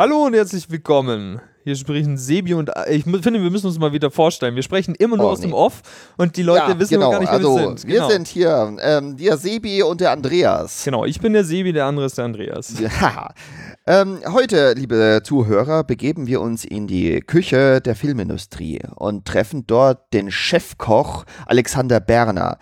Hallo 0.00 0.24
und 0.24 0.32
herzlich 0.32 0.70
willkommen. 0.70 1.42
Hier 1.62 1.76
sprechen 1.76 2.16
Sebi 2.16 2.54
und 2.54 2.70
ich 2.88 3.04
finde, 3.04 3.42
wir 3.42 3.50
müssen 3.50 3.66
uns 3.66 3.78
mal 3.78 3.92
wieder 3.92 4.10
vorstellen. 4.10 4.54
Wir 4.54 4.62
sprechen 4.62 4.94
immer 4.94 5.18
nur 5.18 5.26
oh, 5.26 5.32
aus 5.32 5.40
nee. 5.40 5.48
dem 5.48 5.52
Off 5.52 5.82
und 6.16 6.38
die 6.38 6.42
Leute 6.42 6.70
ja, 6.70 6.78
wissen 6.78 6.94
genau. 6.94 7.10
gar 7.10 7.20
nicht, 7.20 7.28
wer 7.28 7.34
also, 7.34 7.54
wir 7.54 7.66
sind. 7.66 7.86
Genau. 7.86 8.08
Wir 8.08 8.10
sind 8.10 8.26
hier 8.26 8.76
ähm, 8.80 9.18
der 9.18 9.36
Sebi 9.36 9.82
und 9.82 10.00
der 10.00 10.12
Andreas. 10.12 10.84
Genau, 10.86 11.04
ich 11.04 11.20
bin 11.20 11.34
der 11.34 11.44
Sebi, 11.44 11.74
der 11.74 11.84
andere 11.84 12.06
ist 12.06 12.16
der 12.16 12.24
Andreas. 12.24 12.80
Ja. 12.80 13.28
Ähm, 13.86 14.20
heute, 14.26 14.74
liebe 14.74 15.20
Zuhörer, 15.24 15.84
begeben 15.84 16.26
wir 16.26 16.40
uns 16.40 16.64
in 16.64 16.86
die 16.86 17.20
Küche 17.20 17.80
der 17.80 17.96
Filmindustrie 17.96 18.80
und 18.94 19.26
treffen 19.26 19.66
dort 19.66 20.12
den 20.12 20.30
Chefkoch 20.30 21.24
Alexander 21.46 21.98
Berner. 21.98 22.58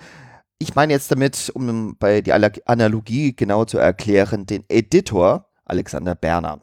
Ich 0.59 0.75
meine 0.75 0.93
jetzt 0.93 1.11
damit, 1.11 1.51
um 1.55 1.97
bei 1.98 2.20
die 2.20 2.33
Analogie 2.33 3.37
genau 3.37 3.65
zu 3.65 3.79
erklären, 3.79 4.47
den 4.47 4.65
Editor 4.69 5.47
Alexander 5.65 6.15
Berner. 6.15 6.62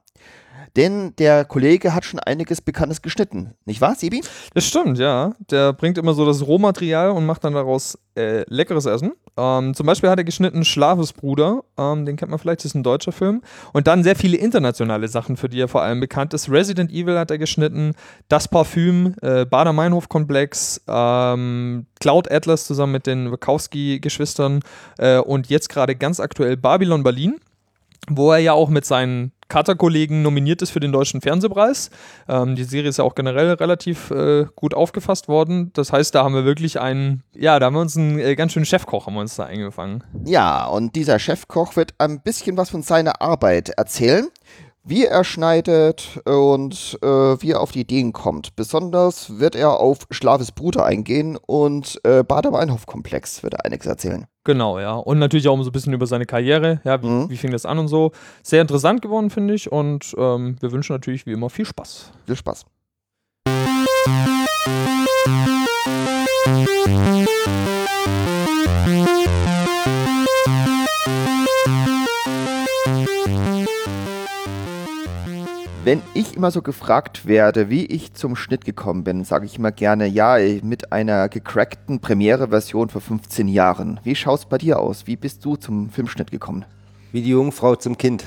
Denn 0.76 1.16
der 1.18 1.46
Kollege 1.46 1.94
hat 1.94 2.04
schon 2.04 2.20
einiges 2.20 2.62
Bekanntes 2.62 3.02
geschnitten. 3.02 3.54
Nicht 3.66 3.82
wahr, 3.82 3.96
Sibi? 3.96 4.22
Das 4.54 4.66
stimmt, 4.66 4.98
ja. 4.98 5.34
Der 5.50 5.72
bringt 5.74 5.98
immer 5.98 6.14
so 6.14 6.26
das 6.26 6.46
Rohmaterial 6.46 7.12
und 7.12 7.26
macht 7.26 7.44
dann 7.46 7.54
daraus 7.54 7.98
äh, 8.16 8.44
leckeres 8.50 8.86
Essen. 8.86 9.14
Ähm, 9.38 9.74
zum 9.74 9.86
Beispiel 9.86 10.10
hat 10.10 10.18
er 10.18 10.24
geschnitten 10.24 10.64
Schlafesbruder, 10.64 11.64
ähm, 11.78 12.06
den 12.06 12.16
kennt 12.16 12.32
man 12.32 12.40
vielleicht, 12.40 12.62
das 12.62 12.68
ist 12.68 12.76
ein 12.76 12.84
deutscher 12.84 13.12
Film. 13.12 13.42
Und 13.74 13.88
dann 13.88 14.04
sehr 14.04 14.16
viele 14.16 14.38
internationale 14.38 15.08
Sachen, 15.08 15.36
für 15.36 15.50
die 15.50 15.60
er 15.60 15.68
vor 15.68 15.82
allem 15.82 16.00
bekannt 16.00 16.34
ist. 16.34 16.50
Resident 16.50 16.92
Evil 16.92 17.18
hat 17.18 17.32
er 17.32 17.38
geschnitten, 17.38 17.94
Das 18.30 18.48
Parfüm, 18.48 19.16
äh, 19.22 19.46
Bader-Meinhof-Komplex, 19.46 20.82
ähm, 20.88 21.86
Cloud 22.00 22.32
Atlas 22.32 22.66
zusammen 22.66 22.94
mit 22.94 23.08
den 23.08 23.32
Wachowski-Geschwistern 23.32 24.62
äh, 24.98 25.20
und 25.20 25.50
jetzt 25.50 25.70
gerade 25.70 25.96
ganz 25.96 26.20
aktuell 26.20 26.58
Babylon 26.58 27.04
Berlin 27.04 27.36
wo 28.10 28.32
er 28.32 28.38
ja 28.38 28.54
auch 28.54 28.70
mit 28.70 28.86
seinen 28.86 29.32
Cutter-Kollegen 29.48 30.22
nominiert 30.22 30.62
ist 30.62 30.72
für 30.72 30.80
den 30.80 30.92
Deutschen 30.92 31.22
Fernsehpreis. 31.22 31.90
Ähm, 32.28 32.56
die 32.56 32.64
Serie 32.64 32.90
ist 32.90 32.98
ja 32.98 33.04
auch 33.04 33.16
generell 33.16 33.54
relativ 33.54 34.12
äh, 34.12 34.46
gut 34.56 34.74
aufgefasst 34.74 35.28
worden. 35.28 35.72
Das 35.74 35.92
heißt, 35.92 36.16
da 36.16 36.24
haben 36.24 36.34
wir 36.34 36.46
wirklich 36.46 36.80
einen, 36.80 37.24
ja, 37.34 37.60
da 37.60 37.68
haben 37.68 37.76
wir 37.76 37.82
uns 37.82 37.98
einen 37.98 38.20
äh, 38.20 38.36
ganz 38.36 38.54
schönen 38.54 38.66
Chefkoch 38.66 39.08
haben 39.08 39.14
wir 39.14 39.22
uns 39.22 39.36
da 39.36 39.46
eingefangen. 39.46 40.04
Ja, 40.26 40.66
und 40.66 40.96
dieser 40.96 41.20
Chefkoch 41.20 41.76
wird 41.76 41.94
ein 42.00 42.22
bisschen 42.22 42.58
was 42.58 42.70
von 42.70 42.82
seiner 42.82 43.22
Arbeit 43.22 43.70
erzählen 43.70 44.28
wie 44.86 45.06
er 45.06 45.24
schneidet 45.24 46.22
und 46.26 46.98
äh, 47.02 47.08
wie 47.08 47.52
er 47.52 47.62
auf 47.62 47.72
die 47.72 47.82
Ideen 47.82 48.14
kommt. 48.14 48.56
Besonders 48.56 49.40
wird 49.40 49.56
er 49.56 49.80
auf 49.80 50.06
Schlaves 50.12 50.52
Bruder 50.52 50.86
eingehen 50.86 51.38
und 51.38 52.00
äh, 52.04 52.24
Bader-Meinhof-Komplex 52.24 53.42
wird 53.44 53.56
er 53.56 53.66
einiges 53.66 53.88
erzählen. 53.88 54.26
Genau, 54.44 54.80
ja. 54.80 54.94
Und 54.94 55.18
natürlich 55.18 55.48
auch 55.48 55.60
so 55.64 55.70
ein 55.70 55.72
bisschen 55.72 55.94
über 55.94 56.06
seine 56.06 56.28
Karriere. 56.28 56.82
Ja, 56.84 57.02
wie, 57.02 57.08
mhm. 57.08 57.30
wie 57.30 57.38
fing 57.38 57.52
das 57.52 57.66
an 57.66 57.80
und 57.80 57.88
so. 57.88 58.12
Sehr 58.44 58.62
interessant 58.62 59.02
geworden, 59.02 59.32
finde 59.32 59.56
ich. 59.56 59.72
Und 59.72 60.16
ähm, 60.20 60.58
wir 60.60 60.72
wünschen 60.72 60.94
natürlich 60.94 61.26
wie 61.26 61.32
immer 61.32 61.50
viel 61.50 61.66
Spaß. 61.66 62.12
Viel 62.28 62.36
Spaß. 62.36 62.66
Wenn 75.86 76.02
ich 76.16 76.36
immer 76.36 76.50
so 76.50 76.64
gefragt 76.64 77.28
werde, 77.28 77.70
wie 77.70 77.86
ich 77.86 78.16
zum 78.16 78.36
Schnitt 78.36 78.66
gekommen 78.66 79.04
bin, 79.04 79.24
sage 79.24 79.46
ich 79.46 79.60
immer 79.60 79.72
gerne, 79.72 80.08
ja, 80.08 80.38
mit 80.64 80.92
einer 80.92 81.30
gecrackten 81.30 82.00
Premiere-Version 82.00 82.90
vor 82.90 83.02
15 83.02 83.48
Jahren. 83.48 84.00
Wie 84.04 84.16
schaut 84.16 84.40
es 84.40 84.46
bei 84.48 84.58
dir 84.58 84.80
aus? 84.80 85.06
Wie 85.06 85.16
bist 85.16 85.46
du 85.46 85.58
zum 85.58 85.92
Filmschnitt 85.92 86.32
gekommen? 86.32 86.66
Wie 87.12 87.22
die 87.22 87.30
Jungfrau 87.30 87.76
zum 87.76 88.00
Kind. 88.00 88.24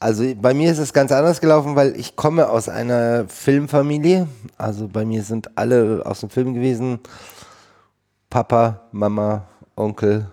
Also 0.00 0.34
bei 0.34 0.52
mir 0.52 0.72
ist 0.72 0.78
es 0.78 0.92
ganz 0.92 1.12
anders 1.12 1.40
gelaufen, 1.40 1.76
weil 1.76 1.94
ich 1.94 2.16
komme 2.16 2.48
aus 2.48 2.68
einer 2.68 3.28
Filmfamilie. 3.28 4.26
Also 4.58 4.88
bei 4.88 5.04
mir 5.04 5.22
sind 5.22 5.56
alle 5.56 6.02
aus 6.04 6.18
dem 6.18 6.30
Film 6.30 6.54
gewesen. 6.54 6.98
Papa, 8.30 8.80
Mama, 8.90 9.46
Onkel, 9.76 10.26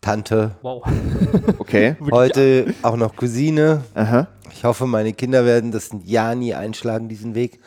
Tante. 0.00 0.52
Wow. 0.62 0.84
Okay. 1.58 1.96
Heute 2.10 2.74
auch 2.82 2.96
noch 2.96 3.14
Cousine. 3.14 3.84
Aha. 3.94 4.26
Ich 4.52 4.64
hoffe, 4.64 4.86
meine 4.86 5.12
Kinder 5.12 5.44
werden 5.44 5.70
das 5.70 5.90
ja 6.04 6.34
nie 6.34 6.54
einschlagen, 6.54 7.08
diesen 7.08 7.34
Weg. 7.34 7.60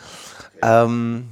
Ähm, 0.63 1.29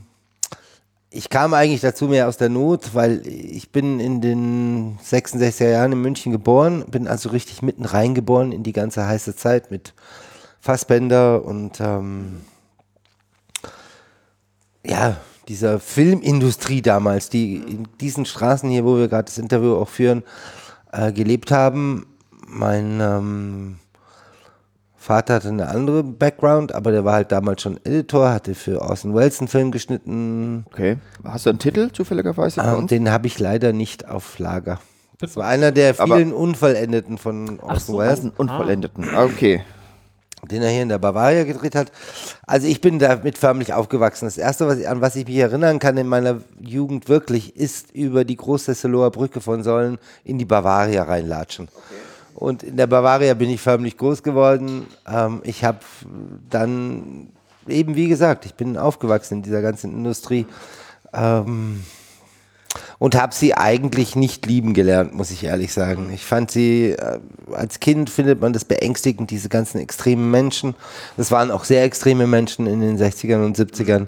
ich 1.10 1.30
kam 1.30 1.56
eigentlich 1.56 1.82
dazu 1.82 2.06
mehr 2.08 2.28
aus 2.28 2.38
der 2.38 2.50
Not, 2.50 2.94
weil 2.94 3.26
ich 3.26 3.72
bin 3.72 4.00
in 4.00 4.22
den 4.22 5.00
66er 5.00 5.70
Jahren 5.70 5.94
in 5.94 6.02
München 6.02 6.32
geboren, 6.32 6.86
bin 6.88 7.08
also 7.08 7.30
richtig 7.30 7.64
mitten 7.64 7.86
reingeboren 7.86 8.52
in 8.52 8.62
die 8.62 8.74
ganze 8.74 9.08
heiße 9.08 9.36
Zeit 9.36 9.72
mit 9.72 9.94
Fassbänder 10.62 11.44
und 11.44 11.80
ähm, 11.80 12.42
ja, 14.86 15.18
dieser 15.48 15.80
Filmindustrie 15.80 16.84
damals, 16.84 17.30
die 17.30 17.56
in 17.56 17.88
diesen 18.00 18.26
Straßen 18.26 18.70
hier, 18.70 18.86
wo 18.86 18.98
wir 18.98 19.08
gerade 19.08 19.26
das 19.26 19.40
Interview 19.40 19.76
auch 19.76 19.90
führen, 19.90 20.24
äh, 20.92 21.12
gelebt 21.12 21.52
haben. 21.52 22.06
Mein 22.48 23.00
ähm, 23.02 23.80
Vater 24.96 25.36
hatte 25.36 25.50
eine 25.50 25.70
andere 25.70 26.04
Background, 26.04 26.74
aber 26.74 26.92
der 26.92 27.06
war 27.06 27.14
halt 27.14 27.32
damals 27.32 27.62
schon 27.62 27.78
Editor, 27.84 28.32
hatte 28.32 28.56
für 28.56 28.82
Orson 28.82 29.16
Welles 29.16 29.40
einen 29.40 29.48
Film 29.48 29.72
geschnitten. 29.72 30.66
Okay. 30.68 30.98
Hast 31.24 31.46
du 31.46 31.52
einen 31.52 31.60
Titel 31.60 31.92
zufälligerweise? 31.92 32.62
Ähm, 32.62 32.88
den 32.88 33.10
habe 33.12 33.28
ich 33.28 33.40
leider 33.40 33.74
nicht 33.74 34.08
auf 34.08 34.40
Lager. 34.40 34.80
Das 35.20 35.36
war 35.36 35.48
einer 35.48 35.72
der 35.72 35.96
vielen 35.96 36.30
aber 36.30 36.38
Unvollendeten 36.38 37.18
von 37.18 37.60
Orson 37.60 37.96
so, 37.96 38.00
Welles. 38.00 38.32
Unvollendeten, 38.38 39.06
ah. 39.14 39.26
okay 39.26 39.62
den 40.50 40.62
er 40.62 40.70
hier 40.70 40.84
in 40.84 40.90
der 40.90 40.98
Bavaria 40.98 41.44
gedreht 41.44 41.76
hat. 41.76 41.92
Also 42.46 42.68
ich 42.68 42.82
bin 42.82 43.00
damit 43.00 43.38
förmlich 43.38 43.74
aufgewachsen. 43.74 44.26
Das 44.26 44.38
Erste, 44.38 44.68
was 44.68 44.80
ich, 44.80 44.88
an 44.88 45.02
was 45.02 45.16
ich 45.16 45.28
mich 45.28 45.38
erinnern 45.38 45.80
kann 45.80 45.98
in 45.98 46.08
meiner 46.08 46.42
Jugend 46.60 47.10
wirklich, 47.10 47.56
ist 47.56 47.92
über 47.92 48.26
die 48.26 48.38
Großtesselower 48.38 49.12
Brücke 49.12 49.42
von 49.42 49.64
Sollen 49.64 49.98
in 50.24 50.38
die 50.38 50.46
Bavaria 50.46 51.04
reinlatschen. 51.04 51.68
Okay. 51.68 52.10
Und 52.36 52.64
in 52.64 52.78
der 52.78 52.88
Bavaria 52.88 53.34
bin 53.34 53.50
ich 53.50 53.60
förmlich 53.60 53.98
groß 53.98 54.24
geworden. 54.24 54.88
Ähm, 55.06 55.42
ich 55.44 55.66
habe 55.66 55.80
dann 56.50 57.30
eben, 57.68 57.96
wie 57.96 58.08
gesagt, 58.08 58.46
ich 58.46 58.56
bin 58.56 58.78
aufgewachsen 58.78 59.36
in 59.36 59.44
dieser 59.44 59.62
ganzen 59.62 59.92
Industrie. 59.92 60.46
Ähm, 61.14 61.84
und 63.00 63.16
habe 63.16 63.34
sie 63.34 63.56
eigentlich 63.56 64.16
nicht 64.18 64.46
lieben 64.46 64.74
gelernt, 64.74 65.16
muss 65.16 65.32
ich 65.32 65.46
ehrlich 65.46 65.74
sagen. 65.74 66.12
Ich 66.14 66.26
fand 66.26 66.52
sie, 66.52 66.92
äh, 66.92 67.20
als 67.52 67.80
Kind 67.80 68.10
findet 68.10 68.42
man 68.42 68.52
das 68.52 68.66
beängstigend, 68.66 69.32
diese 69.32 69.48
ganzen 69.48 69.80
extremen 69.80 70.30
Menschen. 70.30 70.76
Das 71.16 71.32
waren 71.32 71.50
auch 71.50 71.64
sehr 71.64 71.86
extreme 71.86 72.28
Menschen 72.28 72.68
in 72.68 72.82
den 72.82 72.98
60ern 72.98 73.46
und 73.46 73.58
70ern. 73.58 74.08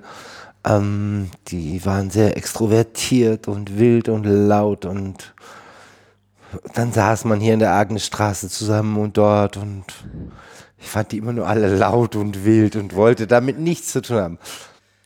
Ähm, 0.65 1.29
die 1.47 1.83
waren 1.85 2.11
sehr 2.11 2.35
extrovertiert 2.35 3.47
und 3.47 3.79
wild 3.79 4.09
und 4.09 4.25
laut 4.25 4.85
und 4.85 5.33
dann 6.73 6.91
saß 6.91 7.23
man 7.23 7.39
hier 7.39 7.53
in 7.53 7.61
der 7.61 7.73
Agnesstraße 7.73 8.49
zusammen 8.49 8.97
und 8.97 9.15
dort 9.15 9.55
und 9.55 9.85
ich 10.77 10.87
fand 10.87 11.13
die 11.13 11.17
immer 11.17 11.31
nur 11.31 11.47
alle 11.47 11.73
laut 11.73 12.17
und 12.17 12.43
wild 12.43 12.75
und 12.75 12.93
wollte 12.93 13.25
damit 13.25 13.57
nichts 13.57 13.93
zu 13.93 14.01
tun 14.01 14.17
haben 14.17 14.39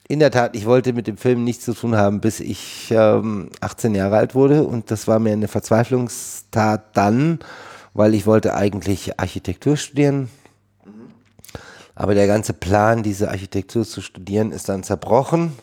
in 0.07 0.19
der 0.19 0.31
Tat, 0.31 0.55
ich 0.55 0.65
wollte 0.65 0.93
mit 0.93 1.07
dem 1.07 1.17
Film 1.17 1.43
nichts 1.43 1.65
zu 1.65 1.73
tun 1.73 1.95
haben, 1.95 2.21
bis 2.21 2.39
ich 2.39 2.91
ähm, 2.91 3.49
18 3.61 3.95
Jahre 3.95 4.17
alt 4.17 4.35
wurde. 4.35 4.63
Und 4.63 4.91
das 4.91 5.07
war 5.07 5.19
mir 5.19 5.33
eine 5.33 5.47
Verzweiflungstat 5.47 6.95
dann, 6.95 7.39
weil 7.93 8.13
ich 8.13 8.27
wollte 8.27 8.53
eigentlich 8.53 9.19
Architektur 9.19 9.77
studieren. 9.77 10.29
Aber 11.95 12.13
der 12.13 12.27
ganze 12.27 12.53
Plan, 12.53 13.03
diese 13.03 13.29
Architektur 13.29 13.85
zu 13.85 14.01
studieren, 14.01 14.51
ist 14.51 14.69
dann 14.69 14.83
zerbrochen. 14.83 15.53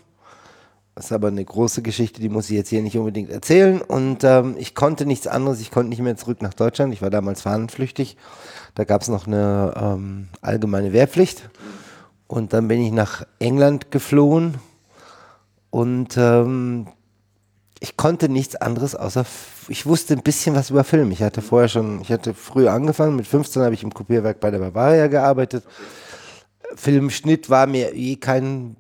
Das 0.95 1.07
ist 1.07 1.13
aber 1.13 1.29
eine 1.29 1.45
große 1.45 1.81
Geschichte, 1.81 2.21
die 2.21 2.29
muss 2.29 2.51
ich 2.51 2.57
jetzt 2.57 2.69
hier 2.69 2.83
nicht 2.83 2.99
unbedingt 2.99 3.31
erzählen. 3.31 3.81
Und 3.81 4.25
ähm, 4.25 4.57
ich 4.59 4.75
konnte 4.75 5.07
nichts 5.07 5.27
anderes, 5.27 5.61
ich 5.61 5.71
konnte 5.71 5.89
nicht 5.89 6.03
mehr 6.03 6.17
zurück 6.17 6.43
nach 6.43 6.53
Deutschland. 6.53 6.93
Ich 6.93 7.01
war 7.01 7.11
damals 7.11 7.43
fahnenflüchtig. 7.43 8.17
Da 8.75 8.85
gab 8.85 9.03
es 9.03 9.09
noch 9.09 9.27
eine 9.27 9.73
ähm, 9.77 10.29
allgemeine 10.41 10.93
Wehrpflicht. 10.93 11.49
Und 12.33 12.55
dann 12.55 12.67
bin 12.67 12.81
ich 12.81 12.93
nach 12.93 13.27
England 13.41 13.91
geflohen 13.91 14.55
und 15.69 16.17
ähm, 16.17 16.87
ich 17.79 17.99
konnte 17.99 18.31
nichts 18.31 18.57
anderes 18.57 18.95
außer, 18.95 19.27
ich 19.69 19.85
wusste 19.85 20.15
ein 20.15 20.23
bisschen 20.23 20.55
was 20.55 20.71
über 20.71 20.83
Film. 20.83 21.11
Ich 21.11 21.23
hatte 21.23 21.43
vorher 21.43 21.69
schon, 21.69 22.01
ich 22.01 22.11
hatte 22.11 22.33
früh 22.33 22.69
angefangen, 22.69 23.17
mit 23.17 23.27
15 23.27 23.61
habe 23.61 23.75
ich 23.75 23.83
im 23.83 23.93
Kopierwerk 23.93 24.41
bei 24.41 24.51
der 24.51 24.61
Bavaria 24.61 25.09
gearbeitet. 25.09 25.63
Filmschnitt 26.75 27.51
war 27.51 27.67
mir 27.67 27.95
eh 27.95 28.17
kein 28.17 28.77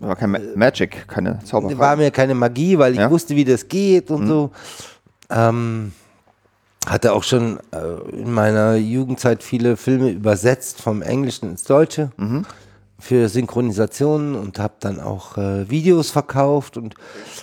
war 0.00 0.16
kein 0.16 0.30
Ma 0.30 0.38
Magic, 0.54 1.06
keine 1.08 1.40
Zauberei. 1.44 1.76
War 1.76 1.96
mir 1.96 2.10
keine 2.10 2.34
Magie, 2.34 2.78
weil 2.78 2.94
ich 2.94 3.00
ja? 3.00 3.10
wusste, 3.10 3.36
wie 3.36 3.44
das 3.44 3.68
geht 3.68 4.10
und 4.10 4.22
mhm. 4.22 4.28
so. 4.28 4.50
Ähm, 5.28 5.92
hatte 6.86 7.12
auch 7.12 7.24
schon 7.24 7.58
äh, 7.72 8.16
in 8.16 8.32
meiner 8.32 8.76
Jugendzeit 8.76 9.42
viele 9.42 9.76
Filme 9.76 10.10
übersetzt 10.10 10.80
vom 10.80 11.02
Englischen 11.02 11.50
ins 11.50 11.64
Deutsche. 11.64 12.10
Mhm. 12.16 12.46
für 12.98 13.28
Synchronisationen 13.28 14.34
und 14.34 14.58
habe 14.58 14.72
dann 14.80 15.00
auch 15.00 15.36
äh, 15.36 15.68
Videos 15.68 16.10
verkauft 16.10 16.78
und 16.78 16.94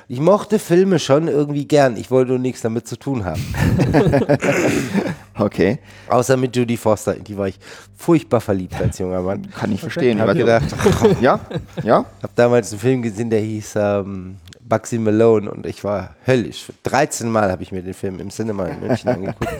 ich 0.08 0.20
mochte 0.20 0.58
Filme 0.58 0.98
schon 0.98 1.28
irgendwie 1.28 1.68
gern. 1.68 1.96
Ich 1.96 2.10
wollte 2.10 2.32
nur 2.32 2.40
nichts 2.40 2.62
damit 2.62 2.88
zu 2.88 2.98
tun 2.98 3.24
haben. 3.24 3.54
Okay, 5.36 5.80
Außer 6.10 6.38
mit 6.38 6.56
Judy 6.56 6.78
Foster, 6.78 7.16
in 7.18 7.24
die 7.24 7.36
war 7.36 7.48
ich 7.48 7.58
furchtbar 7.98 8.40
verliebt 8.40 8.76
als 8.80 9.00
junger 9.00 9.22
Mann. 9.22 9.50
kann 9.50 9.72
ich 9.72 9.82
verstehen. 9.82 10.18
Ich 10.18 10.22
habe 10.22 10.36
gedacht, 10.36 10.66
ja, 11.22 11.40
ja. 11.84 12.06
habe 12.22 12.34
damals 12.36 12.72
einen 12.72 12.80
Film 12.80 13.02
gesehen, 13.02 13.32
der 13.32 13.40
hieß 13.40 13.74
ähm, 13.78 14.38
Bugsy 14.74 14.98
Malone 14.98 15.52
und 15.52 15.68
ich 15.68 15.84
war 15.84 16.16
höllisch. 16.26 16.72
13 16.82 17.30
Mal 17.30 17.52
habe 17.52 17.62
ich 17.62 17.72
mir 17.72 17.84
den 17.84 17.94
Film 17.94 18.20
im 18.20 18.32
Cinema 18.32 18.66
in 18.66 18.80
München 18.80 19.08
angeguckt. 19.12 19.54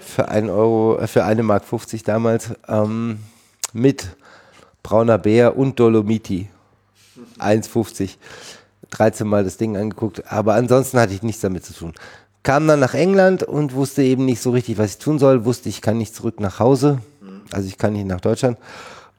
für 0.00 0.26
einen 0.26 0.48
Euro, 0.48 0.96
äh, 0.98 1.06
für 1.06 1.24
eine 1.24 1.42
Mark 1.42 1.66
50 1.66 2.02
damals. 2.02 2.48
Ähm, 2.66 3.18
mit 3.74 4.06
Brauner 4.82 5.18
Bär 5.18 5.58
und 5.58 5.78
Dolomiti. 5.78 6.48
1,50. 7.40 8.16
13 8.88 9.26
Mal 9.26 9.44
das 9.44 9.58
Ding 9.58 9.76
angeguckt, 9.76 10.30
aber 10.32 10.54
ansonsten 10.54 10.98
hatte 10.98 11.12
ich 11.12 11.22
nichts 11.22 11.42
damit 11.42 11.66
zu 11.66 11.74
tun. 11.74 11.92
Kam 12.42 12.66
dann 12.66 12.80
nach 12.80 12.94
England 12.94 13.42
und 13.42 13.74
wusste 13.74 14.02
eben 14.02 14.24
nicht 14.24 14.40
so 14.40 14.50
richtig, 14.50 14.78
was 14.78 14.92
ich 14.92 14.98
tun 14.98 15.18
soll. 15.18 15.44
Wusste, 15.44 15.68
ich 15.68 15.82
kann 15.82 15.98
nicht 15.98 16.14
zurück 16.14 16.40
nach 16.40 16.58
Hause. 16.58 17.00
Also 17.52 17.68
ich 17.68 17.76
kann 17.76 17.92
nicht 17.92 18.06
nach 18.06 18.20
Deutschland. 18.22 18.56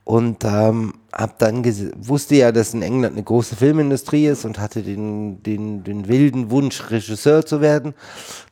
Und 0.05 0.43
ähm, 0.43 0.95
hab 1.13 1.39
dann 1.39 1.63
wusste 1.97 2.35
ja, 2.35 2.51
dass 2.51 2.73
in 2.73 2.81
England 2.81 3.13
eine 3.13 3.23
große 3.23 3.55
Filmindustrie 3.55 4.27
ist 4.27 4.43
und 4.43 4.59
hatte 4.59 4.83
den, 4.83 5.41
den, 5.43 5.83
den 5.83 6.07
wilden 6.07 6.51
Wunsch, 6.51 6.91
Regisseur 6.91 7.45
zu 7.45 7.61
werden. 7.61 7.93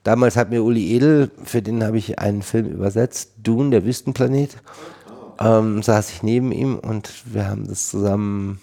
Damals 0.04 0.38
hat 0.38 0.50
mir 0.50 0.64
Uli 0.64 0.96
Edel, 0.96 1.30
für 1.44 1.62
den 1.62 1.84
habe 1.84 1.98
ich 1.98 2.20
einen 2.20 2.42
Film 2.42 2.68
übersetzt, 2.68 3.34
Dune, 3.44 3.72
der 3.72 3.84
Wüstenplanet, 3.84 4.58
ähm, 5.40 5.84
saß 5.84 6.10
ich 6.12 6.24
neben 6.24 6.54
ihm 6.54 6.80
und 6.80 7.12
wir 7.34 7.48
haben 7.48 7.68
das 7.68 7.90
zusammen 7.90 8.60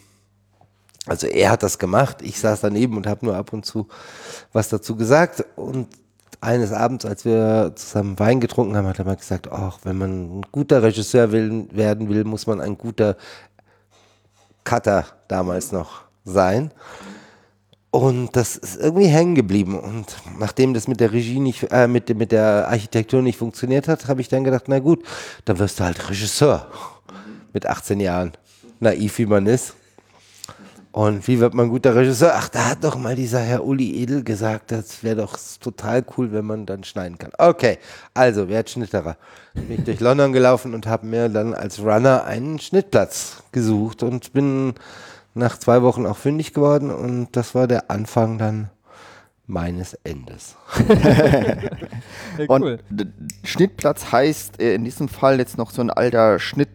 also 1.08 1.26
er 1.26 1.50
hat 1.50 1.62
das 1.62 1.78
gemacht, 1.78 2.18
ich 2.20 2.38
saß 2.38 2.60
daneben 2.60 2.96
und 2.96 3.06
habe 3.06 3.24
nur 3.24 3.34
ab 3.34 3.54
und 3.54 3.64
zu 3.64 3.88
was 4.52 4.68
dazu 4.68 4.94
gesagt. 4.94 5.44
Und 5.56 5.88
eines 6.40 6.72
Abends, 6.72 7.04
als 7.04 7.24
wir 7.24 7.72
zusammen 7.74 8.18
Wein 8.18 8.40
getrunken 8.40 8.76
haben, 8.76 8.86
hat 8.86 8.98
er 8.98 9.04
mal 9.04 9.16
gesagt, 9.16 9.50
ach, 9.50 9.78
wenn 9.84 9.98
man 9.98 10.38
ein 10.38 10.46
guter 10.52 10.82
Regisseur 10.82 11.32
will, 11.32 11.68
werden 11.72 12.08
will, 12.08 12.24
muss 12.24 12.46
man 12.46 12.60
ein 12.60 12.78
guter 12.78 13.16
Cutter 14.64 15.06
damals 15.28 15.72
noch 15.72 16.02
sein. 16.24 16.72
Und 17.90 18.36
das 18.36 18.56
ist 18.56 18.76
irgendwie 18.76 19.06
hängen 19.06 19.34
geblieben. 19.34 19.78
Und 19.78 20.16
nachdem 20.38 20.74
das 20.74 20.88
mit 20.88 21.00
der 21.00 21.12
Regie 21.12 21.40
nicht, 21.40 21.72
äh, 21.72 21.88
mit, 21.88 22.14
mit 22.16 22.32
der 22.32 22.68
Architektur 22.68 23.22
nicht 23.22 23.38
funktioniert 23.38 23.88
hat, 23.88 24.08
habe 24.08 24.20
ich 24.20 24.28
dann 24.28 24.44
gedacht, 24.44 24.64
na 24.68 24.78
gut, 24.78 25.02
dann 25.46 25.58
wirst 25.58 25.80
du 25.80 25.84
halt 25.84 26.10
Regisseur. 26.10 26.66
Mit 27.54 27.66
18 27.66 27.98
Jahren. 27.98 28.32
Naiv 28.78 29.18
wie 29.18 29.26
man 29.26 29.46
ist. 29.46 29.74
Und 30.90 31.28
wie 31.28 31.38
wird 31.38 31.54
man 31.54 31.68
guter 31.68 31.94
Regisseur? 31.94 32.32
Ach, 32.34 32.48
da 32.48 32.70
hat 32.70 32.82
doch 32.82 32.96
mal 32.96 33.14
dieser 33.14 33.40
Herr 33.40 33.64
Uli 33.64 34.02
Edel 34.02 34.24
gesagt, 34.24 34.72
das 34.72 35.04
wäre 35.04 35.16
doch 35.16 35.38
total 35.60 36.04
cool, 36.16 36.32
wenn 36.32 36.44
man 36.44 36.66
dann 36.66 36.82
schneiden 36.82 37.18
kann. 37.18 37.30
Okay, 37.36 37.78
also, 38.14 38.48
wer 38.48 38.60
hat 38.60 38.70
Schnitterer? 38.70 39.16
Bin 39.54 39.78
ich 39.78 39.84
durch 39.84 40.00
London 40.00 40.32
gelaufen 40.32 40.74
und 40.74 40.86
habe 40.86 41.06
mir 41.06 41.28
dann 41.28 41.52
als 41.52 41.80
Runner 41.80 42.24
einen 42.24 42.58
Schnittplatz 42.58 43.42
gesucht 43.52 44.02
und 44.02 44.32
bin 44.32 44.74
nach 45.34 45.58
zwei 45.58 45.82
Wochen 45.82 46.06
auch 46.06 46.16
fündig 46.16 46.54
geworden 46.54 46.90
und 46.90 47.28
das 47.32 47.54
war 47.54 47.66
der 47.66 47.90
Anfang 47.90 48.38
dann 48.38 48.70
meines 49.48 49.94
Endes. 50.04 50.56
Ja, 52.38 52.44
Und 52.46 52.62
cool. 52.62 52.78
Schnittplatz 53.42 54.12
heißt 54.12 54.60
äh, 54.60 54.74
in 54.74 54.84
diesem 54.84 55.08
Fall 55.08 55.40
jetzt 55.40 55.58
noch 55.58 55.72
so 55.72 55.82
ein 55.82 55.90
alter 55.90 56.38
Schnitt, 56.38 56.68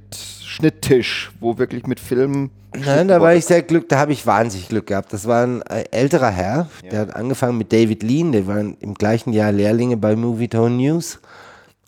Schnitttisch, 0.44 1.32
wo 1.40 1.58
wirklich 1.58 1.88
mit 1.88 2.02
Filmen. 2.02 2.52
Nein, 2.76 3.08
da 3.08 3.22
war 3.22 3.34
ich 3.34 3.46
sehr 3.46 3.62
glück, 3.62 3.88
da 3.88 3.98
habe 3.98 4.12
ich 4.12 4.28
wahnsinnig 4.28 4.68
Glück 4.68 4.88
gehabt. 4.88 5.14
Das 5.14 5.26
war 5.26 5.46
ein 5.46 5.62
äh, 5.62 5.86
älterer 5.92 6.32
Herr, 6.32 6.68
der 6.92 7.00
hat 7.00 7.16
angefangen 7.16 7.58
mit 7.58 7.72
David 7.72 8.04
Lean, 8.04 8.34
der 8.34 8.46
waren 8.46 8.76
im 8.82 8.94
gleichen 8.96 9.32
Jahr 9.32 9.54
Lehrlinge 9.54 9.96
bei 9.96 10.18
Movietone 10.18 10.76
News. 10.76 11.20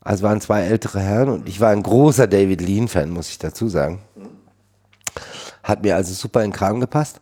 Also 0.01 0.23
waren 0.23 0.39
zwei 0.39 0.61
ältere 0.61 1.01
Herren 1.01 1.29
und 1.29 1.49
ich 1.49 1.59
war 1.59 1.71
ein 1.71 1.83
großer 1.83 2.27
David 2.27 2.61
Lean-Fan, 2.61 3.09
muss 3.09 3.27
ich 3.29 3.39
dazu 3.39 3.67
sagen. 3.67 3.99
Hat 5.63 5.83
mir 5.83 5.95
also 5.95 6.13
super 6.13 6.43
in 6.43 6.51
den 6.51 6.55
Kram 6.55 6.79
gepasst. 6.79 7.19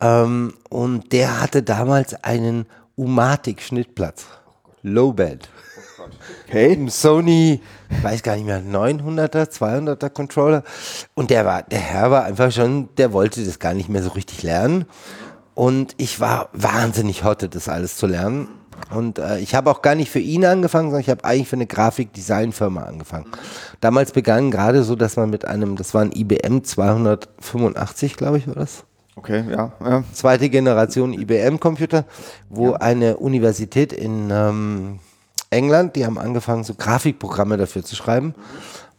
Ähm, 0.00 0.54
und 0.70 1.12
der 1.12 1.42
hatte 1.42 1.62
damals 1.62 2.14
einen 2.24 2.66
Umatic-Schnittplatz. 3.00 4.26
Low-Band. 4.82 5.48
Okay. 6.46 6.72
Ein 6.72 6.88
Sony, 6.88 7.60
weiß 8.02 8.22
gar 8.22 8.36
nicht 8.36 8.44
mehr, 8.44 8.62
900er, 8.62 9.50
200er 9.50 10.10
Controller. 10.10 10.64
Und 11.14 11.30
der 11.30 11.46
war, 11.46 11.62
der 11.62 11.78
Herr 11.78 12.10
war 12.10 12.24
einfach 12.24 12.52
schon, 12.52 12.88
der 12.96 13.12
wollte 13.12 13.44
das 13.44 13.58
gar 13.58 13.72
nicht 13.72 13.88
mehr 13.88 14.02
so 14.02 14.10
richtig 14.10 14.42
lernen. 14.42 14.84
Und 15.54 15.94
ich 15.96 16.20
war 16.20 16.50
wahnsinnig 16.52 17.24
hotte, 17.24 17.48
das 17.48 17.68
alles 17.68 17.96
zu 17.96 18.06
lernen. 18.06 18.48
Und 18.94 19.18
äh, 19.18 19.38
ich 19.38 19.54
habe 19.54 19.70
auch 19.70 19.82
gar 19.82 19.94
nicht 19.94 20.10
für 20.10 20.18
ihn 20.18 20.44
angefangen, 20.44 20.88
sondern 20.88 21.02
ich 21.02 21.10
habe 21.10 21.24
eigentlich 21.24 21.48
für 21.48 21.56
eine 21.56 21.66
Grafikdesignfirma 21.66 22.82
angefangen. 22.82 23.26
Damals 23.80 24.12
begann 24.12 24.50
gerade 24.50 24.82
so, 24.84 24.96
dass 24.96 25.16
man 25.16 25.30
mit 25.30 25.46
einem, 25.46 25.76
das 25.76 25.94
war 25.94 26.02
ein 26.02 26.12
IBM 26.12 26.64
285, 26.64 28.16
glaube 28.16 28.38
ich, 28.38 28.46
war 28.46 28.54
das 28.54 28.84
Okay, 29.16 29.44
ja. 29.50 29.72
ja. 29.84 30.04
zweite 30.12 30.48
Generation 30.48 31.12
IBM-Computer, 31.12 32.04
wo 32.48 32.72
eine 32.72 33.16
Universität 33.16 33.92
in 33.92 34.30
ähm, 34.30 34.98
England, 35.50 35.96
die 35.96 36.06
haben 36.06 36.18
angefangen, 36.18 36.64
so 36.64 36.74
Grafikprogramme 36.74 37.56
dafür 37.56 37.84
zu 37.84 37.96
schreiben. 37.96 38.34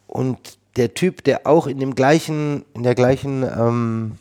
Und 0.06 0.58
der 0.76 0.94
Typ, 0.94 1.24
der 1.24 1.46
auch 1.46 1.66
in 1.66 1.78
dem 1.78 1.94
gleichen, 1.94 2.64
in 2.74 2.82
der 2.82 2.94
gleichen 2.94 3.42
ähm, 3.42 4.12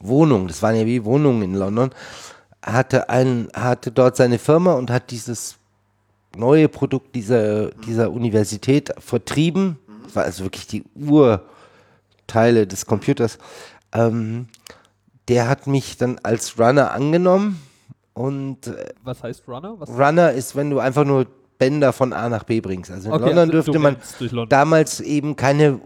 Wohnung, 0.00 0.48
das 0.48 0.62
waren 0.62 0.76
ja 0.76 0.86
wie 0.86 1.04
Wohnungen 1.04 1.42
in 1.42 1.54
London, 1.54 1.90
hatte 2.62 3.08
ein, 3.08 3.48
hatte 3.54 3.92
dort 3.92 4.16
seine 4.16 4.38
Firma 4.38 4.74
und 4.74 4.90
hat 4.90 5.10
dieses 5.10 5.56
neue 6.36 6.68
Produkt 6.68 7.14
dieser, 7.14 7.70
dieser 7.70 8.10
Universität 8.10 8.92
vertrieben. 8.98 9.78
Das 10.04 10.16
war 10.16 10.24
also 10.24 10.44
wirklich 10.44 10.66
die 10.66 10.84
Urteile 10.94 12.66
des 12.66 12.86
Computers. 12.86 13.38
Ähm, 13.94 14.48
der 15.28 15.48
hat 15.48 15.66
mich 15.66 15.96
dann 15.96 16.18
als 16.22 16.58
Runner 16.58 16.92
angenommen 16.92 17.62
und 18.14 18.66
äh, 18.66 18.86
Was 19.04 19.22
heißt 19.22 19.46
Runner? 19.48 19.74
Was? 19.78 19.88
Runner 19.90 20.32
ist, 20.32 20.56
wenn 20.56 20.70
du 20.70 20.78
einfach 20.80 21.04
nur 21.04 21.26
Bänder 21.58 21.92
von 21.92 22.12
A 22.12 22.28
nach 22.28 22.42
B 22.42 22.60
bringst. 22.60 22.90
Also 22.90 23.08
in 23.08 23.14
Okay, 23.14 23.24
London 23.26 23.38
also 23.38 23.52
dürfte 23.52 23.78
man 23.78 23.96
London. 24.18 24.48
damals 24.48 25.00
eben 25.00 25.36
keine 25.36 25.78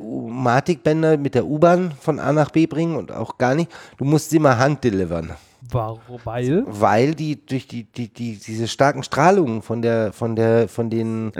Matikbänder 0.46 1.18
mit 1.18 1.34
der 1.34 1.44
U-Bahn 1.46 1.92
von 2.00 2.18
A 2.18 2.32
nach 2.32 2.50
B 2.50 2.66
bringen 2.66 2.96
und 2.96 3.12
auch 3.12 3.36
gar 3.38 3.54
nicht. 3.54 3.70
Du 3.98 4.04
musst 4.04 4.30
sie 4.30 4.38
mal 4.38 4.56
handdelivern, 4.58 5.32
Warum? 5.70 6.00
Weil? 6.24 6.64
weil 6.66 7.14
die 7.14 7.44
durch 7.44 7.66
die, 7.66 7.84
die, 7.84 8.08
die 8.08 8.38
diese 8.38 8.68
starken 8.68 9.02
Strahlungen 9.02 9.62
von 9.62 9.82
der 9.82 10.12
von 10.12 10.36
der 10.36 10.68
von 10.68 10.88
den. 10.90 11.32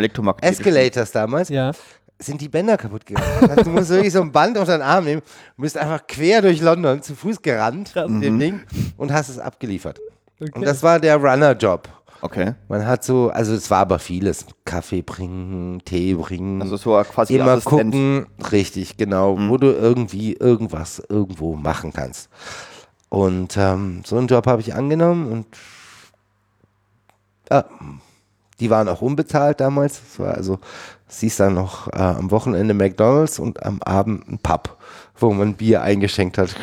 Escalators 0.43 1.13
damals 1.13 1.49
Ja. 1.49 1.73
Sind 2.19 2.41
die 2.41 2.49
Bänder 2.49 2.77
kaputt 2.77 3.05
gegangen. 3.05 3.29
Das 3.41 3.51
heißt, 3.51 3.67
du 3.67 3.71
musst 3.71 3.91
wirklich 3.91 4.13
so 4.13 4.21
ein 4.21 4.33
Band 4.33 4.57
unter 4.57 4.79
den 4.79 4.83
Arm 4.83 5.05
nehmen, 5.05 5.23
du 5.57 5.63
bist 5.63 5.77
einfach 5.77 6.07
quer 6.07 6.43
durch 6.43 6.61
London 6.61 7.03
zu 7.03 7.15
Fuß 7.15 7.43
gerannt 7.43 7.95
mit 8.09 8.23
dem 8.23 8.39
Ding 8.39 8.61
und 8.97 9.13
hast 9.13 9.29
es 9.29 9.39
abgeliefert. 9.39 10.01
Okay. 10.41 10.53
Und 10.55 10.67
das 10.67 10.83
war 10.83 11.01
der 11.01 11.17
Runner-Job. 11.17 11.89
Okay. 12.23 12.55
Man 12.69 12.87
hat 12.87 13.05
so, 13.05 13.31
also 13.31 13.55
es 13.55 13.71
war 13.71 13.81
aber 13.81 13.99
vieles. 13.99 14.47
Kaffee 14.65 15.03
bringen, 15.03 15.83
Tee 15.85 16.15
bringen. 16.15 16.63
Also 16.63 16.77
so 16.77 17.03
quasi 17.03 17.37
immer 17.37 17.53
Assistent. 17.53 17.93
gucken, 17.93 18.27
richtig, 18.53 18.97
genau, 18.97 19.37
wo 19.39 19.57
du 19.59 19.69
irgendwie 19.69 20.33
irgendwas 20.35 21.03
irgendwo 21.09 21.55
machen 21.55 21.93
kannst. 21.93 22.29
Und 23.09 23.57
ähm, 23.57 24.03
so 24.05 24.17
einen 24.17 24.27
Job 24.27 24.47
habe 24.47 24.61
ich 24.61 24.75
angenommen 24.75 25.31
und 25.31 25.47
ja, 27.51 27.65
die 28.59 28.71
waren 28.71 28.89
auch 28.89 29.03
unbezahlt 29.03 29.61
damals. 29.61 30.01
Es 30.11 30.19
war 30.19 30.35
also, 30.35 30.59
siehst 31.09 31.41
dann 31.41 31.55
noch 31.55 31.89
äh, 31.93 31.97
am 31.99 32.31
Wochenende 32.31 32.75
McDonalds 32.75 33.39
und 33.39 33.65
am 33.65 33.83
Abend 33.83 34.29
ein 34.29 34.39
Pub, 34.39 34.77
wo 35.17 35.33
man 35.33 35.55
Bier 35.55 35.83
eingeschenkt 35.83 36.39
hat. 36.39 36.55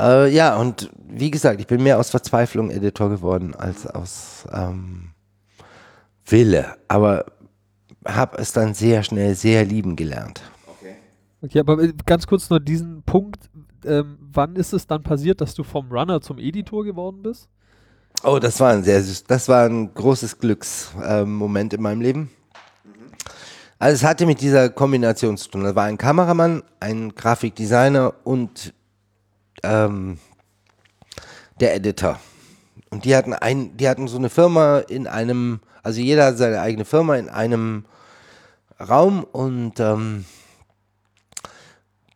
Äh, 0.00 0.32
ja, 0.32 0.56
und 0.56 0.90
wie 1.06 1.30
gesagt, 1.30 1.60
ich 1.60 1.66
bin 1.66 1.82
mehr 1.82 1.98
aus 1.98 2.10
Verzweiflung 2.10 2.70
Editor 2.70 3.10
geworden 3.10 3.54
als 3.54 3.86
aus 3.86 4.46
ähm, 4.52 5.10
Wille. 6.26 6.76
Aber 6.88 7.26
habe 8.04 8.38
es 8.38 8.52
dann 8.52 8.74
sehr 8.74 9.02
schnell 9.02 9.34
sehr 9.34 9.64
lieben 9.64 9.96
gelernt. 9.96 10.42
Okay, 11.44 11.60
aber 11.60 11.82
äh, 11.82 11.92
ganz 12.06 12.26
kurz 12.26 12.48
nur 12.48 12.58
diesen 12.58 13.02
Punkt. 13.02 13.50
Ähm, 13.84 14.16
wann 14.20 14.56
ist 14.56 14.72
es 14.72 14.86
dann 14.86 15.02
passiert, 15.02 15.42
dass 15.42 15.54
du 15.54 15.62
vom 15.62 15.92
Runner 15.92 16.20
zum 16.22 16.38
Editor 16.38 16.84
geworden 16.84 17.20
bist? 17.22 17.48
Oh, 18.26 18.38
das 18.38 18.58
war 18.58 18.72
ein 18.72 18.82
sehr 18.82 19.04
das 19.28 19.48
war 19.48 19.66
ein 19.66 19.92
großes 19.92 20.38
Glücksmoment 20.38 21.28
Moment 21.28 21.74
in 21.74 21.82
meinem 21.82 22.00
Leben. 22.00 22.30
Also 23.78 23.96
es 23.96 24.02
hatte 24.02 24.24
mit 24.24 24.40
dieser 24.40 24.70
Kombination 24.70 25.36
zu 25.36 25.50
tun. 25.50 25.62
Da 25.62 25.74
war 25.74 25.84
ein 25.84 25.98
Kameramann, 25.98 26.62
ein 26.80 27.14
Grafikdesigner 27.14 28.14
und 28.24 28.72
ähm, 29.62 30.16
der 31.60 31.74
Editor. 31.74 32.18
Und 32.88 33.04
die 33.04 33.14
hatten 33.14 33.34
ein, 33.34 33.76
die 33.76 33.90
hatten 33.90 34.08
so 34.08 34.16
eine 34.16 34.30
Firma 34.30 34.78
in 34.78 35.06
einem, 35.06 35.60
also 35.82 36.00
jeder 36.00 36.24
hat 36.24 36.38
seine 36.38 36.62
eigene 36.62 36.86
Firma 36.86 37.16
in 37.16 37.28
einem 37.28 37.84
Raum 38.80 39.24
und 39.24 39.78
ähm, 39.80 40.24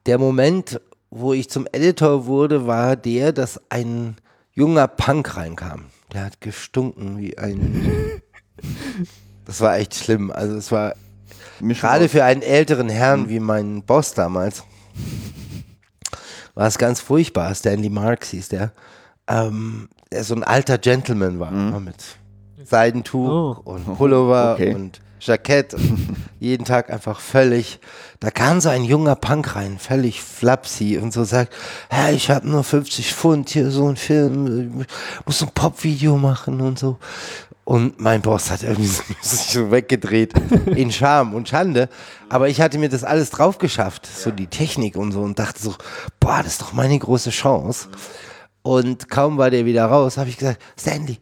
der 0.06 0.16
Moment, 0.16 0.80
wo 1.10 1.34
ich 1.34 1.50
zum 1.50 1.66
Editor 1.70 2.24
wurde, 2.24 2.66
war 2.66 2.96
der, 2.96 3.32
dass 3.32 3.60
ein 3.68 4.16
junger 4.54 4.88
Punk 4.88 5.36
reinkam. 5.36 5.90
Der 6.12 6.24
hat 6.24 6.40
gestunken 6.40 7.18
wie 7.18 7.36
ein. 7.38 8.22
Das 9.44 9.62
war 9.62 9.78
echt 9.78 9.94
schlimm. 9.94 10.30
Also 10.30 10.56
es 10.56 10.70
war 10.70 10.94
Mischung 11.58 11.88
gerade 11.88 12.10
für 12.10 12.22
einen 12.22 12.42
älteren 12.42 12.90
Herrn 12.90 13.30
wie 13.30 13.40
mein 13.40 13.82
Boss 13.82 14.12
damals 14.12 14.62
war 16.54 16.66
es 16.66 16.76
ganz 16.76 17.00
furchtbar. 17.00 17.54
Stanley 17.54 17.88
Marks 17.88 18.30
hieß 18.30 18.48
der. 18.48 18.72
Ähm, 19.28 19.88
der 20.10 20.24
so 20.24 20.34
ein 20.34 20.42
alter 20.42 20.76
Gentleman 20.76 21.38
war. 21.38 21.50
immer 21.52 21.78
Mit 21.80 22.18
Seidentuch 22.64 23.58
und 23.58 23.96
Pullover 23.96 24.54
Okay. 24.54 24.74
und 24.74 25.00
Jackett. 25.20 25.74
Jeden 26.40 26.64
Tag 26.64 26.90
einfach 26.90 27.20
völlig. 27.20 27.80
Da 28.20 28.30
kam 28.30 28.60
so 28.60 28.68
ein 28.68 28.84
junger 28.84 29.16
Punk 29.16 29.56
rein, 29.56 29.78
völlig 29.78 30.22
flapsy 30.22 30.98
und 30.98 31.12
so 31.12 31.24
sagt, 31.24 31.54
hey, 31.88 32.14
ich 32.14 32.30
habe 32.30 32.48
nur 32.48 32.64
50 32.64 33.14
Pfund, 33.14 33.48
hier 33.50 33.70
so 33.70 33.88
ein 33.88 33.96
Film, 33.96 34.84
muss 35.26 35.42
ein 35.42 35.50
Popvideo 35.54 36.16
machen 36.16 36.60
und 36.60 36.78
so. 36.78 36.98
Und 37.64 38.00
mein 38.00 38.22
Boss 38.22 38.50
hat 38.50 38.62
irgendwie 38.62 38.86
so, 38.86 39.02
sich 39.20 39.52
so 39.52 39.70
weggedreht 39.70 40.32
in 40.74 40.90
Scham 40.90 41.34
und 41.34 41.48
Schande. 41.48 41.88
Aber 42.28 42.48
ich 42.48 42.60
hatte 42.60 42.78
mir 42.78 42.88
das 42.88 43.04
alles 43.04 43.30
drauf 43.30 43.58
geschafft, 43.58 44.06
so 44.06 44.30
die 44.30 44.46
Technik 44.46 44.96
und 44.96 45.12
so 45.12 45.20
und 45.20 45.38
dachte 45.38 45.60
so, 45.60 45.74
boah, 46.18 46.38
das 46.38 46.52
ist 46.52 46.62
doch 46.62 46.72
meine 46.72 46.98
große 46.98 47.30
Chance. 47.30 47.88
Und 48.62 49.08
kaum 49.10 49.38
war 49.38 49.50
der 49.50 49.66
wieder 49.66 49.84
raus, 49.84 50.16
habe 50.16 50.30
ich 50.30 50.38
gesagt, 50.38 50.62
Stanley, 50.78 51.18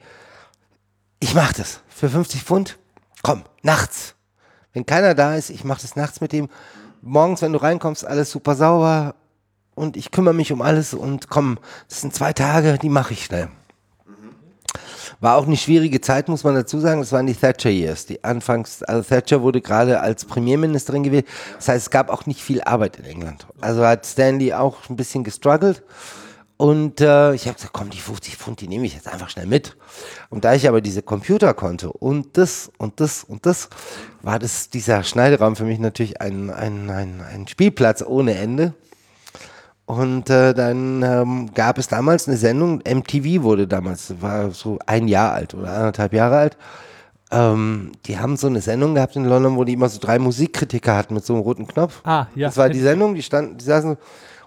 ich 1.20 1.34
mach 1.34 1.52
das 1.52 1.80
für 1.88 2.08
50 2.08 2.42
Pfund. 2.42 2.78
Komm, 3.26 3.42
nachts. 3.62 4.14
Wenn 4.72 4.86
keiner 4.86 5.12
da 5.12 5.34
ist, 5.34 5.50
ich 5.50 5.64
mach 5.64 5.80
das 5.80 5.96
nachts 5.96 6.20
mit 6.20 6.30
dem. 6.30 6.48
Morgens, 7.02 7.42
wenn 7.42 7.52
du 7.52 7.60
reinkommst, 7.60 8.06
alles 8.06 8.30
super 8.30 8.54
sauber 8.54 9.16
und 9.74 9.96
ich 9.96 10.12
kümmere 10.12 10.32
mich 10.32 10.52
um 10.52 10.62
alles 10.62 10.94
und 10.94 11.28
komm, 11.28 11.58
das 11.88 12.02
sind 12.02 12.14
zwei 12.14 12.32
Tage, 12.32 12.78
die 12.78 12.88
mache 12.88 13.14
ich 13.14 13.24
schnell. 13.24 13.48
War 15.18 15.38
auch 15.38 15.46
eine 15.48 15.56
schwierige 15.56 16.00
Zeit, 16.00 16.28
muss 16.28 16.44
man 16.44 16.54
dazu 16.54 16.78
sagen. 16.78 17.00
Das 17.00 17.10
waren 17.10 17.26
die 17.26 17.34
Thatcher 17.34 17.70
Years. 17.70 18.06
Die 18.06 18.22
Anfangs, 18.22 18.84
also 18.84 19.02
Thatcher 19.02 19.42
wurde 19.42 19.60
gerade 19.60 19.98
als 19.98 20.24
Premierministerin 20.24 21.02
gewählt. 21.02 21.26
Das 21.56 21.66
heißt, 21.66 21.86
es 21.86 21.90
gab 21.90 22.10
auch 22.10 22.26
nicht 22.26 22.40
viel 22.40 22.62
Arbeit 22.62 22.96
in 23.00 23.06
England. 23.06 23.44
Also 23.60 23.84
hat 23.84 24.06
Stanley 24.06 24.52
auch 24.52 24.88
ein 24.88 24.94
bisschen 24.94 25.24
gestruggelt. 25.24 25.82
Und 26.58 27.02
äh, 27.02 27.34
ich 27.34 27.46
habe 27.46 27.56
gesagt, 27.56 27.74
komm, 27.74 27.90
die 27.90 28.00
50 28.00 28.36
Pfund, 28.36 28.60
die 28.60 28.68
nehme 28.68 28.86
ich 28.86 28.94
jetzt 28.94 29.08
einfach 29.08 29.28
schnell 29.28 29.46
mit. 29.46 29.76
Und 30.30 30.44
da 30.44 30.54
ich 30.54 30.66
aber 30.66 30.80
diese 30.80 31.02
Computer 31.02 31.52
konnte 31.52 31.92
und 31.92 32.38
das 32.38 32.70
und 32.78 32.98
das 33.00 33.24
und 33.24 33.44
das, 33.44 33.68
war 34.22 34.38
das 34.38 34.70
dieser 34.70 35.02
Schneideraum 35.02 35.54
für 35.54 35.64
mich 35.64 35.78
natürlich 35.78 36.20
ein, 36.20 36.48
ein, 36.50 36.88
ein, 36.88 37.20
ein 37.20 37.46
Spielplatz 37.46 38.02
ohne 38.02 38.36
Ende. 38.36 38.72
Und 39.84 40.30
äh, 40.30 40.54
dann 40.54 41.02
ähm, 41.02 41.54
gab 41.54 41.78
es 41.78 41.88
damals 41.88 42.26
eine 42.26 42.36
Sendung, 42.38 42.78
MTV 42.78 43.42
wurde 43.42 43.68
damals, 43.68 44.14
war 44.20 44.50
so 44.50 44.78
ein 44.86 45.08
Jahr 45.08 45.32
alt 45.32 45.54
oder 45.54 45.72
anderthalb 45.72 46.12
Jahre 46.12 46.38
alt. 46.38 46.56
Ähm, 47.30 47.92
die 48.06 48.18
haben 48.18 48.36
so 48.36 48.46
eine 48.46 48.60
Sendung 48.60 48.94
gehabt 48.94 49.14
in 49.14 49.24
London, 49.24 49.56
wo 49.56 49.64
die 49.64 49.74
immer 49.74 49.88
so 49.88 50.00
drei 50.00 50.18
Musikkritiker 50.18 50.96
hatten 50.96 51.14
mit 51.14 51.24
so 51.24 51.34
einem 51.34 51.42
roten 51.42 51.66
Knopf. 51.66 52.00
Ah, 52.04 52.26
ja. 52.34 52.48
Das 52.48 52.56
war 52.56 52.68
die 52.68 52.80
Sendung, 52.80 53.14
die 53.14 53.22
standen, 53.22 53.58
die 53.58 53.64
saßen 53.64 53.96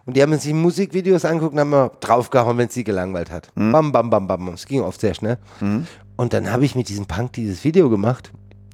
und 0.05 0.15
die 0.17 0.21
haben 0.21 0.37
sich 0.37 0.53
Musikvideos 0.53 1.25
angeguckt 1.25 1.53
und 1.53 1.59
haben 1.59 1.73
immer 1.73 1.91
draufgehauen, 1.99 2.57
wenn 2.57 2.67
es 2.67 2.73
sie 2.73 2.83
gelangweilt 2.83 3.31
hat. 3.31 3.49
Bam, 3.55 3.91
bam, 3.91 4.09
bam, 4.09 4.27
bam. 4.27 4.47
Es 4.49 4.65
ging 4.65 4.81
oft 4.81 4.99
sehr 4.99 5.13
schnell. 5.13 5.37
Und 6.15 6.33
dann 6.33 6.51
habe 6.51 6.65
ich 6.65 6.75
mit 6.75 6.89
diesem 6.89 7.05
Punk 7.05 7.33
dieses 7.33 7.63
Video 7.63 7.89
gemacht. 7.89 8.31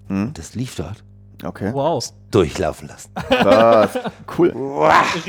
Und 0.07 0.37
das 0.37 0.55
lief 0.55 0.75
dort. 0.75 1.03
Okay. 1.43 1.71
Wow. 1.73 2.03
Durchlaufen 2.31 2.87
lassen. 2.87 3.09
Was? 3.43 3.91
Cool. 4.37 4.53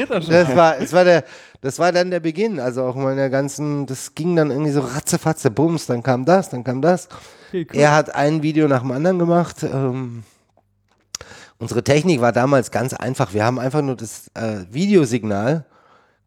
Das 0.09 0.57
war, 0.57 0.79
es 0.79 0.93
war 0.93 1.05
der, 1.05 1.25
das 1.61 1.79
war 1.79 1.93
dann 1.93 2.11
der 2.11 2.21
Beginn. 2.21 2.61
Also 2.61 2.85
auch 2.85 2.95
meiner 2.95 3.29
ganzen, 3.29 3.87
das 3.87 4.15
ging 4.15 4.37
dann 4.37 4.51
irgendwie 4.51 4.71
so 4.71 4.81
ratzefatze, 4.81 5.51
bums, 5.51 5.87
dann 5.87 6.03
kam 6.03 6.25
das, 6.25 6.51
dann 6.51 6.65
kam 6.65 6.81
das. 6.81 7.09
Okay, 7.49 7.67
cool. 7.71 7.81
Er 7.81 7.93
hat 7.93 8.15
ein 8.15 8.43
Video 8.43 8.69
nach 8.69 8.83
dem 8.83 8.93
anderen 8.93 9.19
gemacht. 9.19 9.63
Ähm, 9.63 10.23
unsere 11.59 11.83
Technik 11.83 12.21
war 12.21 12.33
damals 12.33 12.71
ganz 12.71 12.95
einfach. 12.95 13.35
Wir 13.35 13.45
haben 13.45 13.59
einfach 13.59 13.83
nur 13.83 13.97
das 13.97 14.29
äh, 14.35 14.65
Videosignal 14.71 15.65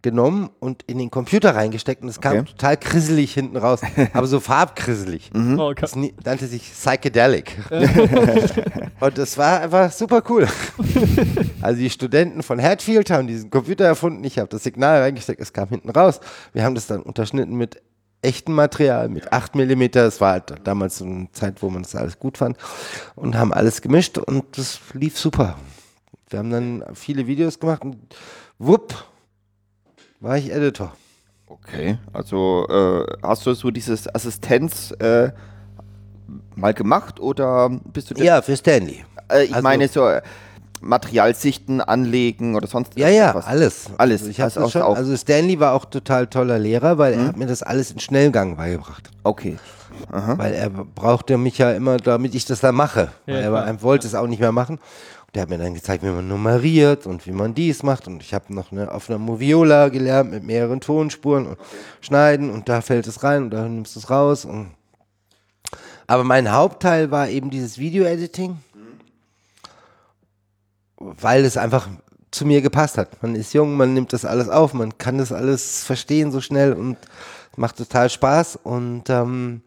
genommen 0.01 0.49
und 0.59 0.83
in 0.83 0.97
den 0.97 1.11
Computer 1.11 1.55
reingesteckt 1.55 2.01
und 2.01 2.09
es 2.09 2.21
kam 2.21 2.37
Okay. 2.37 2.51
total 2.51 2.77
krisselig 2.77 3.33
hinten 3.33 3.57
raus, 3.57 3.81
aber 4.13 4.27
so 4.27 4.39
farbkrisselig. 4.39 5.29
Oh, 5.35 5.73
Das 5.73 5.95
nannte 5.95 6.47
sich 6.47 6.71
Psychedelic. 6.71 7.57
und 8.99 9.17
das 9.17 9.37
war 9.37 9.61
einfach 9.61 9.91
super 9.91 10.23
cool. 10.29 10.47
also 11.61 11.79
die 11.79 11.89
Studenten 11.89 12.43
von 12.43 12.61
Hatfield 12.61 13.09
haben 13.09 13.27
diesen 13.27 13.49
Computer 13.49 13.85
erfunden, 13.85 14.23
ich 14.23 14.39
habe 14.39 14.47
das 14.49 14.63
Signal 14.63 15.01
reingesteckt, 15.01 15.41
es 15.41 15.53
kam 15.53 15.69
hinten 15.69 15.89
raus. 15.89 16.19
Wir 16.53 16.63
haben 16.63 16.75
das 16.75 16.87
dann 16.87 17.01
unterschnitten 17.01 17.55
mit 17.55 17.81
echtem 18.21 18.55
Material, 18.55 19.07
mit 19.09 19.31
8 19.31 19.55
mm. 19.55 19.83
Das 19.91 20.19
war 20.21 20.33
halt 20.33 20.53
damals 20.65 20.97
so 20.97 21.05
eine 21.05 21.31
Zeit, 21.31 21.61
wo 21.61 21.69
man 21.69 21.83
das 21.83 21.95
alles 21.95 22.19
gut 22.19 22.37
fand. 22.37 22.57
Und 23.15 23.37
haben 23.37 23.53
alles 23.53 23.81
gemischt 23.81 24.17
und 24.17 24.57
das 24.57 24.79
lief 24.93 25.17
super. 25.17 25.57
Wir 26.29 26.39
haben 26.39 26.51
dann 26.51 26.83
viele 26.93 27.27
Videos 27.27 27.59
gemacht 27.59 27.83
und 27.83 27.97
wupp, 28.59 28.93
war 30.19 30.37
ich 30.37 30.51
Editor. 30.51 30.93
Okay, 31.47 31.97
also 32.13 32.67
äh, 32.69 33.05
hast 33.23 33.45
du 33.45 33.53
so 33.53 33.71
dieses 33.71 34.13
Assistenz 34.13 34.91
äh, 34.99 35.31
mal 36.55 36.73
gemacht 36.73 37.19
oder 37.19 37.69
bist 37.91 38.11
du 38.11 38.23
Ja, 38.23 38.41
für 38.41 38.55
Stanley. 38.55 39.03
Äh, 39.31 39.45
ich 39.45 39.53
also- 39.55 39.63
meine 39.63 39.87
so 39.87 40.07
äh, 40.07 40.21
Materialsichten 40.81 41.81
anlegen 41.81 42.55
oder 42.55 42.67
sonst 42.67 42.93
Ja, 42.97 43.09
ja, 43.09 43.27
irgendwas. 43.27 43.47
alles. 43.47 43.89
Alles. 43.97 44.21
Also, 44.21 44.31
ich 44.31 44.41
Also 44.41 44.59
das 44.59 44.67
auch- 44.67 44.71
schon, 44.71 44.81
auch- 44.83 44.95
also 44.95 45.17
Stanley 45.17 45.59
war 45.59 45.73
auch 45.73 45.85
total 45.85 46.27
toller 46.27 46.57
Lehrer, 46.59 46.97
weil 46.97 47.13
er 47.15 47.27
hat 47.27 47.37
mir 47.37 47.47
das 47.47 47.63
alles 47.63 47.91
in 47.91 47.99
Schnellgang 47.99 48.55
beigebracht. 48.55 49.09
Okay. 49.23 49.57
Weil 50.09 50.53
er 50.53 50.69
brauchte 50.69 51.37
mich 51.37 51.57
ja 51.57 51.71
immer, 51.71 51.97
damit 51.97 52.33
ich 52.35 52.45
das 52.45 52.61
da 52.61 52.71
mache. 52.71 53.11
Ja, 53.25 53.33
weil 53.33 53.43
er, 53.43 53.51
war- 53.51 53.61
klar. 53.63 53.73
er 53.75 53.81
wollte 53.81 54.07
es 54.07 54.15
auch 54.15 54.27
nicht 54.27 54.39
mehr 54.39 54.51
machen. 54.53 54.79
Der 55.33 55.43
hat 55.43 55.49
mir 55.49 55.57
dann 55.57 55.75
gezeigt, 55.75 56.03
wie 56.03 56.09
man 56.09 56.27
nummeriert 56.27 57.05
und 57.05 57.27
wie 57.27 57.31
man 57.31 57.53
dies 57.53 57.83
macht. 57.83 58.07
Und 58.07 58.23
ich 58.23 58.33
habe 58.33 58.53
noch 58.53 58.71
eine, 58.71 58.91
auf 58.91 59.09
einer 59.09 59.19
Moviola 59.19 59.89
gelernt 59.89 60.31
mit 60.31 60.43
mehreren 60.43 60.81
Tonspuren 60.81 61.47
und 61.47 61.57
schneiden 62.01 62.49
und 62.49 62.67
da 62.67 62.81
fällt 62.81 63.05
es 63.07 63.23
rein 63.23 63.43
und 63.43 63.49
da 63.51 63.67
nimmst 63.67 63.95
du 63.95 63.99
es 63.99 64.09
raus. 64.09 64.45
Und 64.45 64.71
aber 66.07 66.23
mein 66.23 66.51
Hauptteil 66.51 67.11
war 67.11 67.29
eben 67.29 67.51
dieses 67.51 67.77
Video-Editing, 67.77 68.57
weil 70.97 71.45
es 71.45 71.55
einfach 71.55 71.87
zu 72.31 72.45
mir 72.45 72.61
gepasst 72.61 72.97
hat. 72.97 73.21
Man 73.21 73.35
ist 73.35 73.53
jung, 73.53 73.77
man 73.77 73.93
nimmt 73.93 74.13
das 74.13 74.25
alles 74.25 74.49
auf, 74.49 74.73
man 74.73 74.97
kann 74.97 75.19
das 75.19 75.31
alles 75.31 75.83
verstehen 75.83 76.31
so 76.31 76.41
schnell 76.41 76.73
und 76.73 76.97
macht 77.55 77.77
total 77.77 78.09
Spaß. 78.09 78.57
Und 78.63 79.09
ähm, 79.09 79.61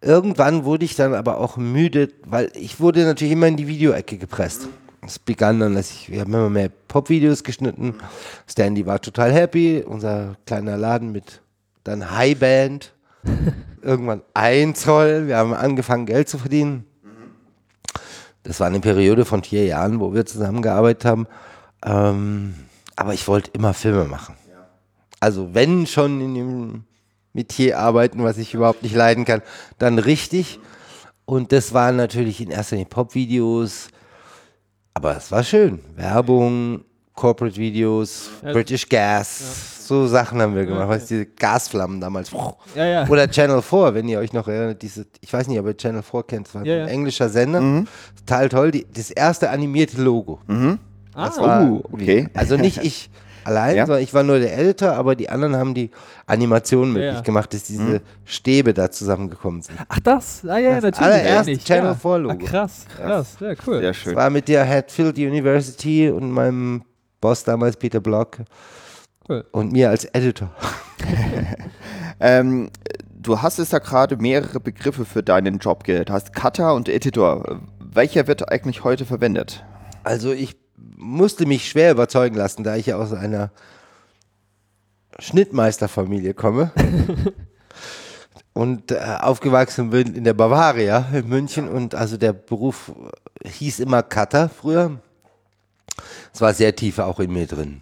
irgendwann 0.00 0.64
wurde 0.64 0.84
ich 0.84 0.96
dann 0.96 1.14
aber 1.14 1.38
auch 1.38 1.56
müde, 1.56 2.10
weil 2.24 2.50
ich 2.54 2.80
wurde 2.80 3.04
natürlich 3.04 3.32
immer 3.32 3.46
in 3.46 3.56
die 3.56 3.68
Videoecke 3.68 4.18
gepresst. 4.18 4.68
Es 5.06 5.18
begann 5.18 5.60
dann, 5.60 5.74
dass 5.74 5.90
ich, 5.90 6.10
wir 6.10 6.20
haben 6.20 6.32
immer 6.32 6.50
mehr 6.50 6.70
Pop-Videos 6.88 7.44
geschnitten. 7.44 7.94
Stanley 8.48 8.86
war 8.86 9.00
total 9.00 9.32
happy, 9.32 9.82
unser 9.86 10.36
kleiner 10.46 10.76
Laden 10.76 11.12
mit 11.12 11.42
dann 11.84 12.10
Highband. 12.10 12.92
Irgendwann 13.82 14.22
ein 14.32 14.74
Zoll. 14.74 15.26
Wir 15.26 15.36
haben 15.36 15.54
angefangen, 15.54 16.06
Geld 16.06 16.28
zu 16.28 16.38
verdienen. 16.38 16.84
Das 18.42 18.60
war 18.60 18.66
eine 18.66 18.80
Periode 18.80 19.24
von 19.24 19.42
vier 19.42 19.64
Jahren, 19.64 20.00
wo 20.00 20.12
wir 20.12 20.26
zusammengearbeitet 20.26 21.04
haben. 21.04 21.26
Ähm, 21.84 22.54
aber 22.96 23.14
ich 23.14 23.26
wollte 23.26 23.50
immer 23.52 23.74
Filme 23.74 24.04
machen. 24.04 24.36
Also 25.20 25.54
wenn 25.54 25.86
schon 25.86 26.20
in 26.20 26.34
dem 26.34 26.84
Metier 27.32 27.78
arbeiten, 27.78 28.22
was 28.22 28.38
ich 28.38 28.54
überhaupt 28.54 28.82
nicht 28.82 28.94
leiden 28.94 29.24
kann, 29.24 29.42
dann 29.78 29.98
richtig. 29.98 30.60
Und 31.24 31.52
das 31.52 31.72
waren 31.72 31.96
natürlich 31.96 32.40
in 32.40 32.50
erster 32.50 32.76
Linie 32.76 32.90
Pop-Videos. 32.90 33.88
Aber 34.96 35.16
es 35.16 35.32
war 35.32 35.42
schön. 35.42 35.80
Werbung, 35.96 36.84
Corporate-Videos, 37.14 38.30
Ja. 38.44 38.52
British 38.52 38.88
Gas, 38.88 39.86
so 39.88 40.06
Sachen 40.06 40.40
haben 40.40 40.54
wir 40.54 40.64
gemacht. 40.66 40.88
Weißt 40.88 41.10
du, 41.10 41.14
diese 41.14 41.26
Gasflammen 41.26 42.00
damals. 42.00 42.30
Ja, 42.76 42.86
ja. 42.86 43.08
Oder 43.08 43.28
Channel 43.28 43.60
4, 43.60 43.94
wenn 43.94 44.08
ihr 44.08 44.20
euch 44.20 44.32
noch 44.32 44.46
erinnert, 44.46 44.82
diese, 44.82 45.04
ich 45.20 45.32
weiß 45.32 45.48
nicht, 45.48 45.58
ob 45.58 45.66
ihr 45.66 45.76
Channel 45.76 46.02
4 46.02 46.22
kennt, 46.22 46.46
das 46.46 46.54
war 46.54 46.64
Ja, 46.64 46.74
ein 46.74 46.80
ja. 46.82 46.86
englischer 46.86 47.28
Sender, 47.28 47.84
total 48.24 48.48
toll, 48.48 48.70
die, 48.70 48.86
das 48.92 49.10
erste 49.10 49.50
animierte 49.50 50.00
Logo. 50.00 50.38
Das 50.46 51.38
Ah. 51.38 51.42
war, 51.42 51.62
Uh, 51.70 51.82
okay. 51.92 52.28
Also 52.34 52.56
nicht 52.56 52.78
ich 52.82 53.10
allein, 53.44 53.76
Ja. 53.76 53.86
sondern 53.86 54.02
ich 54.02 54.12
war 54.14 54.22
nur 54.22 54.38
der 54.38 54.58
Editor, 54.58 54.92
aber 54.92 55.14
die 55.16 55.28
anderen 55.30 55.56
haben 55.56 55.74
die 55.74 55.90
Animation 56.26 56.92
möglich 56.92 57.14
ja. 57.14 57.20
gemacht, 57.20 57.52
dass 57.54 57.64
diese 57.64 58.00
Stäbe 58.24 58.74
da 58.74 58.90
zusammengekommen 58.90 59.62
sind. 59.62 59.78
Ach, 59.88 60.00
das? 60.00 60.42
Ah, 60.44 60.58
ja, 60.58 60.70
ja, 60.70 60.74
natürlich. 60.80 60.98
allererste 61.00 61.58
Channel 61.58 61.84
ja. 61.90 61.94
4 61.94 62.18
Logo. 62.18 62.34
Ah, 62.34 62.48
krass, 62.48 62.86
krass. 62.96 63.36
Ja, 63.40 63.54
cool. 63.66 63.78
Sehr 63.80 63.88
Das 63.88 63.96
schön. 63.96 64.16
war 64.16 64.30
mit 64.30 64.48
der 64.48 64.68
Hatfield 64.68 65.18
University 65.18 66.08
und 66.10 66.30
meinem 66.30 66.82
Boss 67.20 67.44
damals, 67.44 67.76
Peter 67.76 68.00
Block, 68.00 68.38
Cool. 69.28 69.44
und 69.52 69.72
mir 69.72 69.90
als 69.90 70.04
Editor. 70.06 70.50
Ähm, 72.20 72.70
du 73.12 73.42
hast 73.42 73.58
es 73.58 73.72
ja 73.72 73.78
gerade 73.78 74.16
mehrere 74.16 74.60
Begriffe 74.60 75.04
für 75.04 75.22
deinen 75.22 75.58
Job 75.58 75.84
gehört. 75.84 76.08
Du 76.08 76.12
hast 76.12 76.32
Cutter 76.34 76.74
und 76.74 76.88
Editor. 76.88 77.60
Welcher 77.80 78.26
wird 78.26 78.50
eigentlich 78.50 78.84
heute 78.84 79.04
verwendet? 79.04 79.64
Also 80.04 80.32
ich 80.32 80.56
musste 80.96 81.46
mich 81.46 81.68
schwer 81.68 81.92
überzeugen 81.92 82.36
lassen, 82.36 82.64
da 82.64 82.76
ich 82.76 82.86
ja 82.86 82.96
aus 82.96 83.12
einer 83.12 83.50
Schnittmeisterfamilie 85.18 86.34
komme 86.34 86.72
und 88.52 88.90
äh, 88.90 88.98
aufgewachsen 89.20 89.90
bin 89.90 90.14
in 90.14 90.24
der 90.24 90.34
Bavaria 90.34 91.06
in 91.12 91.28
München 91.28 91.68
und 91.68 91.94
also 91.94 92.16
der 92.16 92.32
Beruf 92.32 92.92
hieß 93.44 93.80
immer 93.80 94.02
Cutter 94.02 94.48
früher. 94.48 95.00
Es 96.32 96.40
war 96.40 96.52
sehr 96.52 96.74
tief 96.74 96.98
auch 96.98 97.20
in 97.20 97.32
mir 97.32 97.46
drin. 97.46 97.80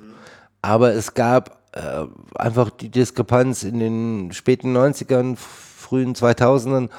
Aber 0.61 0.93
es 0.93 1.15
gab 1.15 1.63
äh, 1.73 2.05
einfach 2.35 2.71
die 2.71 2.91
Diskrepanz 2.91 3.63
in 3.63 3.79
den 3.79 4.33
späten 4.33 4.77
90ern, 4.77 5.37
frühen 5.37 6.15
2000ern, 6.15 6.91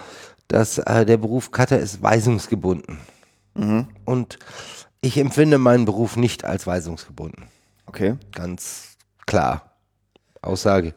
dass 0.48 0.80
äh, 0.80 1.06
der 1.06 1.18
Beruf 1.18 1.52
Cutter 1.52 1.80
ist 1.80 2.02
weisungsgebunden. 2.02 2.98
Und 4.06 4.40
ich 5.04 5.18
empfinde 5.18 5.58
meinen 5.60 5.86
Beruf 5.86 6.16
nicht 6.18 6.46
als 6.46 6.66
weisungsgebunden. 6.66 7.46
Okay. 7.86 8.16
Ganz 8.32 8.96
klar. 9.28 9.70
Aussage. 10.42 10.94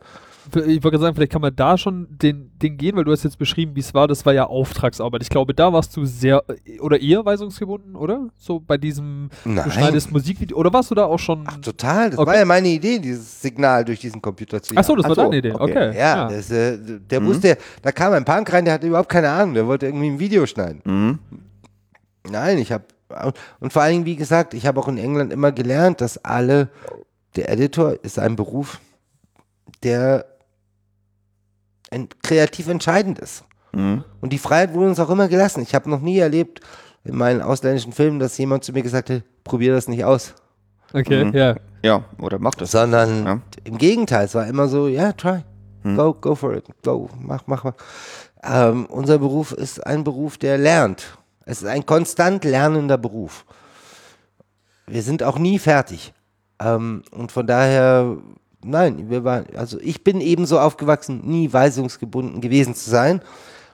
Ich 0.54 0.54
wollte 0.54 0.80
gerade 0.80 0.98
sagen, 1.00 1.16
vielleicht 1.16 1.32
kann 1.32 1.42
man 1.42 1.56
da 1.56 1.76
schon 1.76 2.06
den, 2.08 2.52
den 2.62 2.76
gehen, 2.76 2.94
weil 2.94 3.02
du 3.02 3.10
hast 3.10 3.24
jetzt 3.24 3.36
beschrieben, 3.36 3.74
wie 3.74 3.80
es 3.80 3.92
war. 3.94 4.06
Das 4.06 4.24
war 4.24 4.32
ja 4.32 4.46
Auftragsarbeit. 4.46 5.20
Ich 5.24 5.28
glaube, 5.28 5.54
da 5.54 5.72
warst 5.72 5.96
du 5.96 6.04
sehr, 6.04 6.44
oder 6.78 7.00
eher 7.00 7.24
weisungsgebunden, 7.24 7.96
oder? 7.96 8.28
So 8.38 8.60
bei 8.60 8.78
diesem, 8.78 9.28
du 9.44 9.70
schneidest 9.72 10.12
Musikvideo. 10.12 10.56
Oder 10.56 10.72
warst 10.72 10.92
du 10.92 10.94
da 10.94 11.04
auch 11.06 11.18
schon. 11.18 11.42
Ach, 11.48 11.56
total. 11.56 12.10
Das 12.10 12.18
Okay. 12.20 12.28
war 12.28 12.36
ja 12.38 12.44
meine 12.44 12.68
Idee, 12.68 13.00
dieses 13.00 13.42
Signal 13.42 13.84
durch 13.84 13.98
diesen 13.98 14.22
Computer 14.22 14.62
zu 14.62 14.74
Ach 14.76 14.84
so, 14.84 14.94
das 14.94 15.06
Ach 15.06 15.08
war 15.08 15.14
so, 15.16 15.22
deine 15.22 15.38
Idee. 15.38 15.52
okay. 15.52 15.62
Okay. 15.88 15.98
Ja, 15.98 16.28
Das, 16.28 16.48
äh, 16.52 16.78
der 17.00 17.24
wusste, 17.24 17.58
da 17.82 17.90
kam 17.90 18.12
ein 18.12 18.24
Punk 18.24 18.52
rein, 18.52 18.64
der 18.64 18.74
hatte 18.74 18.86
überhaupt 18.86 19.08
keine 19.08 19.28
Ahnung, 19.30 19.54
der 19.54 19.66
wollte 19.66 19.86
irgendwie 19.86 20.06
ein 20.10 20.20
Video 20.20 20.46
schneiden. 20.46 20.80
Mhm. 20.84 21.18
Nein, 22.30 22.58
ich 22.58 22.70
habe, 22.70 22.84
und 23.60 23.72
vor 23.72 23.82
allen 23.82 23.92
Dingen, 23.92 24.04
wie 24.06 24.16
gesagt, 24.16 24.54
ich 24.54 24.66
habe 24.66 24.80
auch 24.80 24.88
in 24.88 24.98
England 24.98 25.32
immer 25.32 25.52
gelernt, 25.52 26.00
dass 26.00 26.18
alle, 26.24 26.68
der 27.36 27.50
Editor 27.50 28.02
ist 28.04 28.18
ein 28.18 28.36
Beruf, 28.36 28.80
der 29.82 30.26
kreativ 32.22 32.68
entscheidend 32.68 33.18
ist. 33.18 33.44
Mhm. 33.72 34.04
Und 34.20 34.32
die 34.32 34.38
Freiheit 34.38 34.74
wurde 34.74 34.88
uns 34.88 35.00
auch 35.00 35.10
immer 35.10 35.28
gelassen. 35.28 35.62
Ich 35.62 35.74
habe 35.74 35.88
noch 35.88 36.00
nie 36.00 36.18
erlebt 36.18 36.60
in 37.04 37.16
meinen 37.16 37.40
ausländischen 37.42 37.92
Filmen, 37.92 38.18
dass 38.18 38.36
jemand 38.38 38.64
zu 38.64 38.72
mir 38.72 38.82
gesagt 38.82 39.10
hat, 39.10 39.22
probier 39.44 39.72
das 39.74 39.86
nicht 39.88 40.04
aus. 40.04 40.34
Okay, 40.92 41.24
Mhm. 41.24 41.32
ja. 41.34 41.56
Ja, 41.82 42.04
oder 42.18 42.38
macht 42.40 42.60
das. 42.60 42.72
Sondern 42.72 43.24
Ja. 43.26 43.40
im 43.64 43.78
Gegenteil, 43.78 44.24
es 44.24 44.34
war 44.34 44.46
immer 44.46 44.66
so, 44.66 44.88
ja, 44.88 45.12
try, 45.12 45.42
go, 45.84 46.12
go 46.14 46.34
for 46.34 46.54
it, 46.54 46.64
go, 46.82 47.08
mach, 47.20 47.46
mach, 47.46 47.62
mach. 47.62 47.74
Ähm, 48.42 48.86
unser 48.86 49.18
Beruf 49.18 49.52
ist 49.52 49.86
ein 49.86 50.02
Beruf, 50.02 50.36
der 50.38 50.58
lernt. 50.58 51.16
Es 51.46 51.62
ist 51.62 51.68
ein 51.68 51.86
konstant 51.86 52.44
lernender 52.44 52.98
Beruf. 52.98 53.46
Wir 54.86 55.02
sind 55.02 55.22
auch 55.22 55.38
nie 55.38 55.58
fertig. 55.58 56.12
Ähm, 56.60 57.02
und 57.12 57.32
von 57.32 57.46
daher, 57.46 58.16
nein, 58.64 59.08
wir 59.08 59.24
waren, 59.24 59.46
also 59.56 59.78
ich 59.80 60.02
bin 60.02 60.20
ebenso 60.20 60.58
aufgewachsen, 60.58 61.22
nie 61.24 61.52
weisungsgebunden 61.52 62.40
gewesen 62.40 62.74
zu 62.74 62.90
sein. 62.90 63.22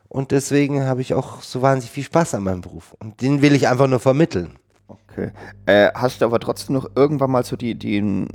Und 0.09 0.31
deswegen 0.31 0.85
habe 0.85 1.01
ich 1.01 1.15
auch 1.15 1.41
so 1.41 1.63
wahnsinnig 1.63 1.91
viel 1.91 2.05
Spaß 2.05 2.35
an 2.35 2.45
meinem 2.45 2.61
Beruf. 2.61 2.95
Und 2.99 3.23
den 3.23 3.41
will 3.41 3.55
ich 3.55 3.69
einfach 3.69 3.87
nur 3.89 4.01
vermitteln. 4.01 4.59
Okay. 4.87 5.31
Äh, 5.65 5.91
hast 5.95 6.21
du 6.21 6.27
aber 6.27 6.41
trotzdem 6.41 6.75
noch 6.75 6.91
irgendwann 6.95 7.31
mal 7.31 7.45
so 7.45 7.57
die, 7.57 7.75
die 7.75 8.27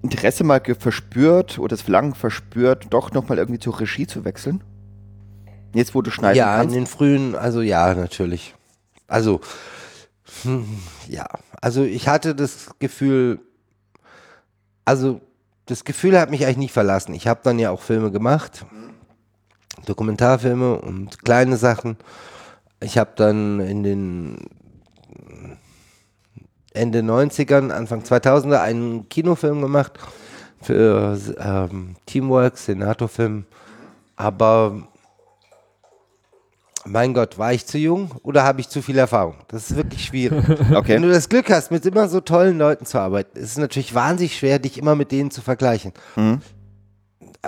Interesse 0.00 0.44
mal 0.44 0.62
verspürt 0.78 1.58
oder 1.58 1.70
das 1.70 1.82
Verlangen 1.82 2.14
verspürt, 2.14 2.86
doch 2.90 3.10
nochmal 3.10 3.38
irgendwie 3.38 3.58
zur 3.58 3.80
Regie 3.80 4.06
zu 4.06 4.24
wechseln? 4.24 4.62
Jetzt, 5.74 5.94
wo 5.94 6.02
du 6.02 6.10
schneiden 6.10 6.36
ja, 6.36 6.54
in 6.54 6.60
kannst? 6.60 6.76
den 6.76 6.86
frühen, 6.86 7.34
also 7.34 7.60
ja, 7.60 7.94
natürlich. 7.94 8.54
Also, 9.08 9.40
hm, 10.42 10.66
ja, 11.08 11.26
also 11.60 11.82
ich 11.82 12.08
hatte 12.08 12.34
das 12.34 12.70
Gefühl, 12.78 13.40
also 14.84 15.20
das 15.66 15.84
Gefühl 15.84 16.18
hat 16.18 16.30
mich 16.30 16.44
eigentlich 16.44 16.56
nicht 16.58 16.72
verlassen. 16.72 17.14
Ich 17.14 17.26
habe 17.26 17.40
dann 17.42 17.58
ja 17.58 17.70
auch 17.70 17.80
Filme 17.80 18.10
gemacht, 18.10 18.64
Dokumentarfilme 19.86 20.76
und 20.76 21.24
kleine 21.24 21.56
Sachen. 21.56 21.96
Ich 22.80 22.98
habe 22.98 23.12
dann 23.16 23.60
in 23.60 23.82
den 23.82 24.36
Ende 26.74 27.00
90ern, 27.00 27.70
Anfang 27.70 28.02
2000er 28.02 28.60
einen 28.60 29.08
Kinofilm 29.08 29.60
gemacht 29.60 29.92
für 30.60 31.18
ähm, 31.38 31.96
Teamwork, 32.06 32.56
Senator-Film. 32.56 33.44
Aber 34.16 34.88
mein 36.84 37.14
Gott, 37.14 37.38
war 37.38 37.52
ich 37.52 37.66
zu 37.66 37.78
jung 37.78 38.10
oder 38.22 38.42
habe 38.44 38.60
ich 38.60 38.68
zu 38.68 38.82
viel 38.82 38.98
Erfahrung? 38.98 39.36
Das 39.48 39.70
ist 39.70 39.76
wirklich 39.76 40.04
schwierig. 40.04 40.42
Wenn 40.48 40.76
Okay. 40.76 40.98
du 41.00 41.08
das 41.08 41.28
Glück 41.28 41.50
hast, 41.50 41.70
mit 41.70 41.86
immer 41.86 42.08
so 42.08 42.20
tollen 42.20 42.58
Leuten 42.58 42.86
zu 42.86 42.98
arbeiten, 42.98 43.38
ist 43.38 43.52
es 43.52 43.58
natürlich 43.58 43.94
wahnsinnig 43.94 44.36
schwer, 44.36 44.58
dich 44.58 44.78
immer 44.78 44.94
mit 44.94 45.12
denen 45.12 45.30
zu 45.30 45.40
vergleichen. 45.42 45.92
Mhm. 46.16 46.40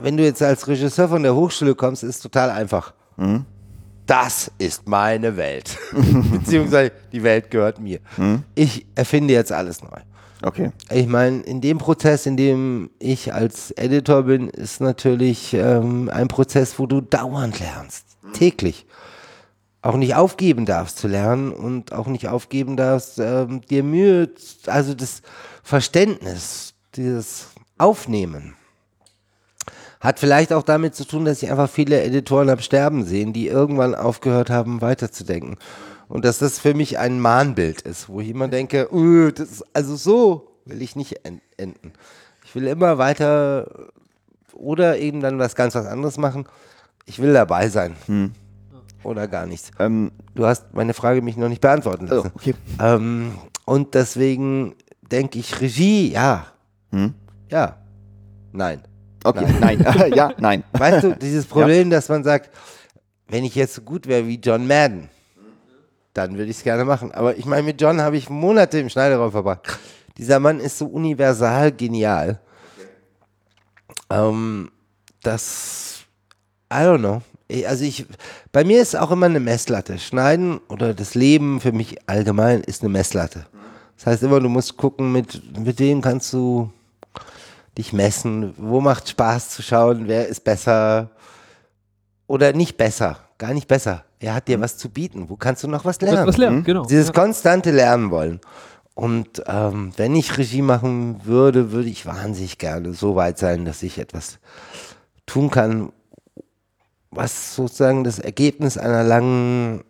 Wenn 0.00 0.16
du 0.16 0.24
jetzt 0.24 0.42
als 0.42 0.66
Regisseur 0.66 1.08
von 1.08 1.22
der 1.22 1.34
Hochschule 1.34 1.74
kommst, 1.74 2.02
ist 2.02 2.16
es 2.16 2.20
total 2.20 2.50
einfach. 2.50 2.94
Mhm. 3.16 3.44
Das 4.06 4.50
ist 4.58 4.86
meine 4.88 5.36
Welt. 5.36 5.78
Beziehungsweise 6.32 6.92
die 7.12 7.22
Welt 7.22 7.50
gehört 7.50 7.80
mir. 7.80 8.00
Ich 8.54 8.86
erfinde 8.94 9.32
jetzt 9.32 9.50
alles 9.50 9.82
neu. 9.82 9.98
Okay. 10.42 10.72
Ich 10.90 11.06
meine, 11.06 11.40
in 11.40 11.62
dem 11.62 11.78
Prozess, 11.78 12.26
in 12.26 12.36
dem 12.36 12.90
ich 12.98 13.32
als 13.32 13.70
Editor 13.70 14.24
bin, 14.24 14.48
ist 14.50 14.82
natürlich 14.82 15.54
ähm, 15.54 16.10
ein 16.12 16.28
Prozess, 16.28 16.78
wo 16.78 16.86
du 16.86 17.00
dauernd 17.00 17.60
lernst, 17.60 18.04
täglich. 18.34 18.84
Auch 19.84 19.96
nicht 19.96 20.14
aufgeben 20.14 20.64
darfst 20.64 20.96
zu 20.96 21.08
lernen 21.08 21.52
und 21.52 21.92
auch 21.92 22.06
nicht 22.06 22.28
aufgeben 22.28 22.74
darfst, 22.74 23.18
ähm, 23.18 23.60
dir 23.60 23.84
Mühe, 23.84 24.30
also 24.64 24.94
das 24.94 25.20
Verständnis, 25.62 26.72
dieses 26.96 27.48
Aufnehmen. 27.76 28.54
Hat 30.00 30.18
vielleicht 30.18 30.54
auch 30.54 30.62
damit 30.62 30.94
zu 30.94 31.06
tun, 31.06 31.26
dass 31.26 31.42
ich 31.42 31.50
einfach 31.50 31.68
viele 31.68 32.02
Editoren 32.02 32.48
habe 32.48 32.62
sterben 32.62 33.04
sehen, 33.04 33.34
die 33.34 33.46
irgendwann 33.46 33.94
aufgehört 33.94 34.48
haben, 34.48 34.80
weiterzudenken. 34.80 35.58
Und 36.08 36.24
dass 36.24 36.38
das 36.38 36.58
für 36.58 36.72
mich 36.72 36.98
ein 36.98 37.20
Mahnbild 37.20 37.82
ist, 37.82 38.08
wo 38.08 38.20
ich 38.22 38.30
immer 38.30 38.48
denke, 38.48 38.88
uh, 38.90 39.30
das 39.32 39.50
ist, 39.50 39.64
also 39.74 39.96
so 39.96 40.56
will 40.64 40.80
ich 40.80 40.96
nicht 40.96 41.26
en- 41.26 41.42
enden. 41.58 41.92
Ich 42.46 42.54
will 42.54 42.66
immer 42.68 42.96
weiter 42.96 43.90
oder 44.54 44.96
eben 44.96 45.20
dann 45.20 45.38
was 45.38 45.54
ganz 45.54 45.74
was 45.74 45.84
anderes 45.84 46.16
machen. 46.16 46.46
Ich 47.04 47.18
will 47.20 47.34
dabei 47.34 47.68
sein. 47.68 47.96
Oder 49.04 49.28
gar 49.28 49.46
nichts. 49.46 49.70
Ähm, 49.78 50.10
Du 50.34 50.46
hast 50.46 50.74
meine 50.74 50.94
Frage 50.94 51.22
mich 51.22 51.36
noch 51.36 51.48
nicht 51.48 51.60
beantworten 51.60 52.08
oh, 52.10 52.14
lassen. 52.16 52.32
okay. 52.34 52.54
Ähm, 52.80 53.32
und 53.64 53.94
deswegen 53.94 54.74
denke 55.10 55.38
ich, 55.38 55.60
Regie, 55.60 56.12
ja. 56.12 56.46
Hm? 56.90 57.14
Ja. 57.50 57.76
Nein. 58.52 58.82
Okay, 59.24 59.46
nein. 59.60 59.84
ja, 60.14 60.32
nein. 60.38 60.64
Weißt 60.72 61.04
du, 61.04 61.16
dieses 61.16 61.46
Problem, 61.46 61.90
dass 61.90 62.08
man 62.08 62.24
sagt, 62.24 62.50
wenn 63.28 63.44
ich 63.44 63.54
jetzt 63.54 63.74
so 63.74 63.82
gut 63.82 64.06
wäre 64.06 64.26
wie 64.26 64.36
John 64.36 64.66
Madden, 64.66 65.08
dann 66.12 66.36
würde 66.36 66.50
ich 66.50 66.58
es 66.58 66.62
gerne 66.62 66.84
machen. 66.84 67.12
Aber 67.12 67.36
ich 67.36 67.46
meine, 67.46 67.62
mit 67.62 67.80
John 67.80 68.00
habe 68.00 68.16
ich 68.16 68.28
Monate 68.28 68.78
im 68.78 68.88
Schneiderraum 68.88 69.32
verbracht. 69.32 69.78
Dieser 70.16 70.38
Mann 70.38 70.60
ist 70.60 70.78
so 70.78 70.86
universal 70.86 71.72
genial. 71.72 72.40
Ähm, 74.10 74.70
das, 75.22 76.04
I 76.72 76.76
don't 76.76 76.98
know. 76.98 77.22
Ich- 77.48 77.68
Also 77.68 77.84
ich, 77.84 78.06
bei 78.52 78.64
mir 78.64 78.80
ist 78.80 78.96
auch 78.96 79.10
immer 79.10 79.26
eine 79.26 79.40
Messlatte. 79.40 79.98
Schneiden 79.98 80.60
oder 80.68 80.94
das 80.94 81.14
Leben 81.14 81.60
für 81.60 81.72
mich 81.72 81.96
allgemein 82.08 82.60
ist 82.62 82.82
eine 82.82 82.90
Messlatte. 82.90 83.46
Das 83.96 84.06
heißt 84.06 84.22
immer, 84.24 84.40
du 84.40 84.48
musst 84.48 84.76
gucken, 84.76 85.12
mit, 85.12 85.58
mit 85.58 85.78
wem 85.78 86.00
kannst 86.00 86.32
du 86.32 86.70
dich 87.78 87.92
messen, 87.92 88.54
wo 88.56 88.80
macht 88.80 89.08
Spaß 89.08 89.50
zu 89.50 89.62
schauen, 89.62 90.04
wer 90.08 90.26
ist 90.28 90.44
besser 90.44 91.10
oder 92.26 92.52
nicht 92.52 92.76
besser, 92.76 93.18
gar 93.38 93.52
nicht 93.52 93.68
besser. 93.68 94.04
Er 94.20 94.34
hat 94.34 94.48
dir 94.48 94.60
was 94.60 94.78
zu 94.78 94.88
bieten, 94.88 95.28
wo 95.28 95.36
kannst 95.36 95.62
du 95.64 95.68
noch 95.68 95.84
was 95.84 96.00
Was, 96.00 96.10
lernen? 96.10 96.26
was 96.26 96.36
lernen, 96.38 96.64
genau. 96.64 96.86
Dieses 96.86 97.08
ja. 97.08 97.12
konstante 97.12 97.70
Lernen 97.70 98.10
wollen. 98.10 98.40
Und 98.94 99.42
ähm, 99.46 99.92
wenn 99.96 100.14
ich 100.14 100.38
Regie 100.38 100.62
machen 100.62 101.20
würde, 101.24 101.72
würde 101.72 101.88
ich 101.88 102.06
wahnsinnig 102.06 102.58
gerne 102.58 102.94
so 102.94 103.16
weit 103.16 103.38
sein, 103.38 103.64
dass 103.64 103.82
ich 103.82 103.98
etwas 103.98 104.38
tun 105.26 105.50
kann, 105.50 105.92
was 107.14 107.54
sozusagen 107.54 108.04
das 108.04 108.18
Ergebnis 108.18 108.76
einer 108.76 109.02
langen, 109.02 109.84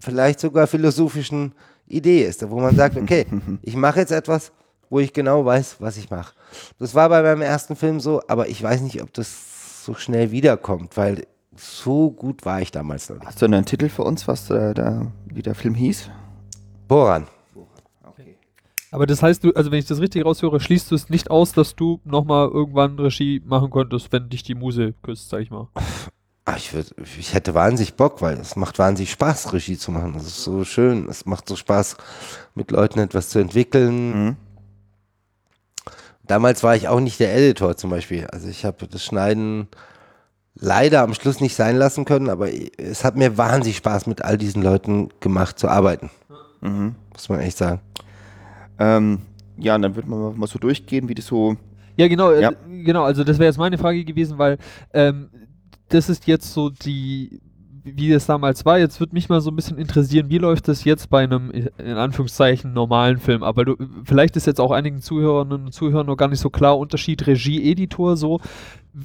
vielleicht 0.00 0.40
sogar 0.40 0.66
philosophischen 0.66 1.52
Idee 1.86 2.24
ist, 2.24 2.48
wo 2.48 2.60
man 2.60 2.76
sagt, 2.76 2.96
okay, 2.96 3.26
ich 3.62 3.76
mache 3.76 4.00
jetzt 4.00 4.12
etwas, 4.12 4.52
wo 4.88 5.00
ich 5.00 5.12
genau 5.12 5.44
weiß, 5.44 5.76
was 5.80 5.96
ich 5.96 6.10
mache. 6.10 6.34
Das 6.78 6.94
war 6.94 7.08
bei 7.08 7.22
meinem 7.22 7.42
ersten 7.42 7.76
Film 7.76 8.00
so, 8.00 8.22
aber 8.28 8.48
ich 8.48 8.62
weiß 8.62 8.80
nicht, 8.80 9.02
ob 9.02 9.12
das 9.12 9.84
so 9.84 9.94
schnell 9.94 10.30
wiederkommt, 10.30 10.96
weil 10.96 11.26
so 11.56 12.10
gut 12.10 12.44
war 12.44 12.60
ich 12.60 12.70
damals 12.70 13.08
noch 13.08 13.16
nicht. 13.16 13.26
Hast 13.26 13.42
du 13.42 13.46
einen 13.46 13.64
Titel 13.64 13.88
für 13.88 14.02
uns, 14.02 14.26
was 14.28 14.50
äh, 14.50 14.74
da, 14.74 15.06
wie 15.26 15.42
der 15.42 15.54
Film 15.54 15.74
hieß? 15.74 16.08
Boran. 16.88 17.26
Aber 18.92 19.06
das 19.06 19.22
heißt, 19.22 19.44
du, 19.44 19.52
also 19.52 19.70
wenn 19.70 19.78
ich 19.78 19.86
das 19.86 20.00
richtig 20.00 20.24
raushöre, 20.24 20.58
schließt 20.58 20.90
du 20.90 20.94
es 20.96 21.08
nicht 21.10 21.30
aus, 21.30 21.52
dass 21.52 21.76
du 21.76 22.00
nochmal 22.04 22.48
irgendwann 22.48 22.98
Regie 22.98 23.40
machen 23.44 23.70
könntest, 23.70 24.12
wenn 24.12 24.28
dich 24.28 24.42
die 24.42 24.54
Muse 24.54 24.94
küsst, 25.02 25.28
sag 25.28 25.40
ich 25.40 25.50
mal. 25.50 25.68
Ah, 26.44 26.56
ich, 26.56 26.72
würd, 26.72 26.94
ich 27.18 27.34
hätte 27.34 27.54
wahnsinnig 27.54 27.94
Bock, 27.94 28.22
weil 28.22 28.38
es 28.38 28.56
macht 28.56 28.78
wahnsinnig 28.80 29.12
Spaß, 29.12 29.52
Regie 29.52 29.78
zu 29.78 29.92
machen. 29.92 30.14
Das 30.14 30.26
ist 30.26 30.42
so 30.42 30.64
schön. 30.64 31.08
Es 31.08 31.24
macht 31.24 31.48
so 31.48 31.54
Spaß, 31.54 31.96
mit 32.54 32.72
Leuten 32.72 32.98
etwas 32.98 33.28
zu 33.28 33.38
entwickeln. 33.38 34.36
damals 36.24 36.64
war 36.64 36.74
ich 36.74 36.88
auch 36.88 36.98
nicht 36.98 37.20
der 37.20 37.36
Editor 37.36 37.76
zum 37.76 37.90
Beispiel. 37.90 38.26
Also 38.26 38.48
ich 38.48 38.64
habe 38.64 38.88
das 38.88 39.04
Schneiden 39.04 39.68
leider 40.54 41.02
am 41.02 41.14
Schluss 41.14 41.40
nicht 41.40 41.54
sein 41.54 41.76
lassen 41.76 42.04
können, 42.04 42.28
aber 42.28 42.48
es 42.78 43.04
hat 43.04 43.16
mir 43.16 43.38
wahnsinnig 43.38 43.76
Spaß 43.76 44.06
mit 44.06 44.22
all 44.22 44.36
diesen 44.36 44.62
Leuten 44.62 45.10
gemacht 45.20 45.58
zu 45.58 45.68
arbeiten. 45.68 46.10
Mhm. 46.60 46.96
Muss 47.12 47.28
man 47.28 47.40
echt 47.40 47.58
sagen. 47.58 47.80
Ähm, 48.80 49.18
ja, 49.58 49.76
und 49.76 49.82
dann 49.82 49.94
wird 49.94 50.08
man 50.08 50.36
mal 50.36 50.46
so 50.46 50.58
durchgehen, 50.58 51.08
wie 51.08 51.14
das 51.14 51.26
so. 51.26 51.56
Ja, 51.96 52.08
genau, 52.08 52.32
Ja. 52.32 52.50
Äh, 52.50 52.82
genau, 52.82 53.04
also 53.04 53.22
das 53.22 53.38
wäre 53.38 53.46
jetzt 53.46 53.58
meine 53.58 53.78
Frage 53.78 54.04
gewesen, 54.04 54.38
weil 54.38 54.58
ähm, 54.94 55.28
das 55.90 56.08
ist 56.08 56.26
jetzt 56.26 56.52
so 56.52 56.70
die, 56.70 57.40
wie 57.84 58.10
es 58.12 58.26
damals 58.26 58.64
war. 58.64 58.78
Jetzt 58.78 58.98
würde 59.00 59.14
mich 59.14 59.28
mal 59.28 59.40
so 59.40 59.50
ein 59.50 59.56
bisschen 59.56 59.76
interessieren, 59.76 60.30
wie 60.30 60.38
läuft 60.38 60.68
das 60.68 60.84
jetzt 60.84 61.10
bei 61.10 61.24
einem, 61.24 61.50
in 61.50 61.96
Anführungszeichen, 61.96 62.72
normalen 62.72 63.18
Film? 63.18 63.42
Aber 63.42 63.64
du, 63.64 63.76
vielleicht 64.04 64.36
ist 64.36 64.46
jetzt 64.46 64.60
auch 64.60 64.70
einigen 64.70 65.02
Zuhörerinnen 65.02 65.66
und 65.66 65.72
Zuhörern 65.72 66.06
noch 66.06 66.16
gar 66.16 66.28
nicht 66.28 66.40
so 66.40 66.48
klar, 66.48 66.78
Unterschied 66.78 67.26
Regie, 67.26 67.70
Editor, 67.70 68.16
so. 68.16 68.40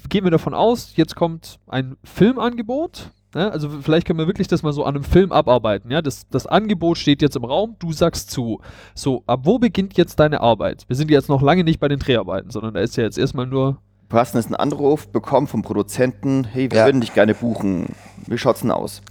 Gehen 0.10 0.24
wir 0.24 0.32
davon 0.32 0.54
aus, 0.54 0.96
jetzt 0.96 1.16
kommt 1.16 1.60
ein 1.68 1.98
Filmangebot. 2.04 3.12
Ne? 3.36 3.52
Also 3.52 3.70
vielleicht 3.70 4.08
können 4.08 4.18
wir 4.18 4.28
wirklich 4.28 4.48
das 4.48 4.64
mal 4.64 4.72
so 4.72 4.86
an 4.86 4.96
einem 4.96 5.04
Film 5.04 5.34
abarbeiten. 5.34 5.92
Ja? 5.92 6.02
Das, 6.02 6.26
das 6.30 6.48
Angebot 6.48 6.98
steht 6.98 7.22
jetzt 7.22 7.36
im 7.36 7.44
Raum, 7.44 7.76
du 7.80 7.92
sagst 7.92 8.32
zu. 8.32 8.62
So, 8.96 9.24
ab 9.28 9.42
wo 9.44 9.60
beginnt 9.60 9.98
jetzt 9.98 10.20
deine 10.22 10.40
Arbeit? 10.40 10.86
Wir 10.88 10.96
sind 10.96 11.12
jetzt 11.12 11.28
noch 11.28 11.42
lange 11.42 11.66
nicht 11.66 11.82
bei 11.82 11.90
den 11.90 12.00
Dreharbeiten, 12.00 12.50
sondern 12.50 12.74
da 12.74 12.80
ist 12.80 12.96
ja 12.96 13.04
jetzt 13.04 13.18
erstmal 13.18 13.46
nur 13.46 13.78
Du 14.08 14.18
hast 14.18 14.36
jetzt 14.36 14.46
einen 14.46 14.56
Anruf 14.56 15.08
bekommen 15.10 15.48
vom 15.48 15.64
Produzenten, 15.64 16.46
hey, 16.46 16.72
wir 16.72 16.78
Ja. 16.78 16.86
würden 16.86 17.02
dich 17.02 17.14
gerne 17.14 17.34
buchen. 17.34 17.88
Wie 18.28 18.38
schaut's 18.38 18.62
denn 18.62 18.72
aus? 18.72 19.02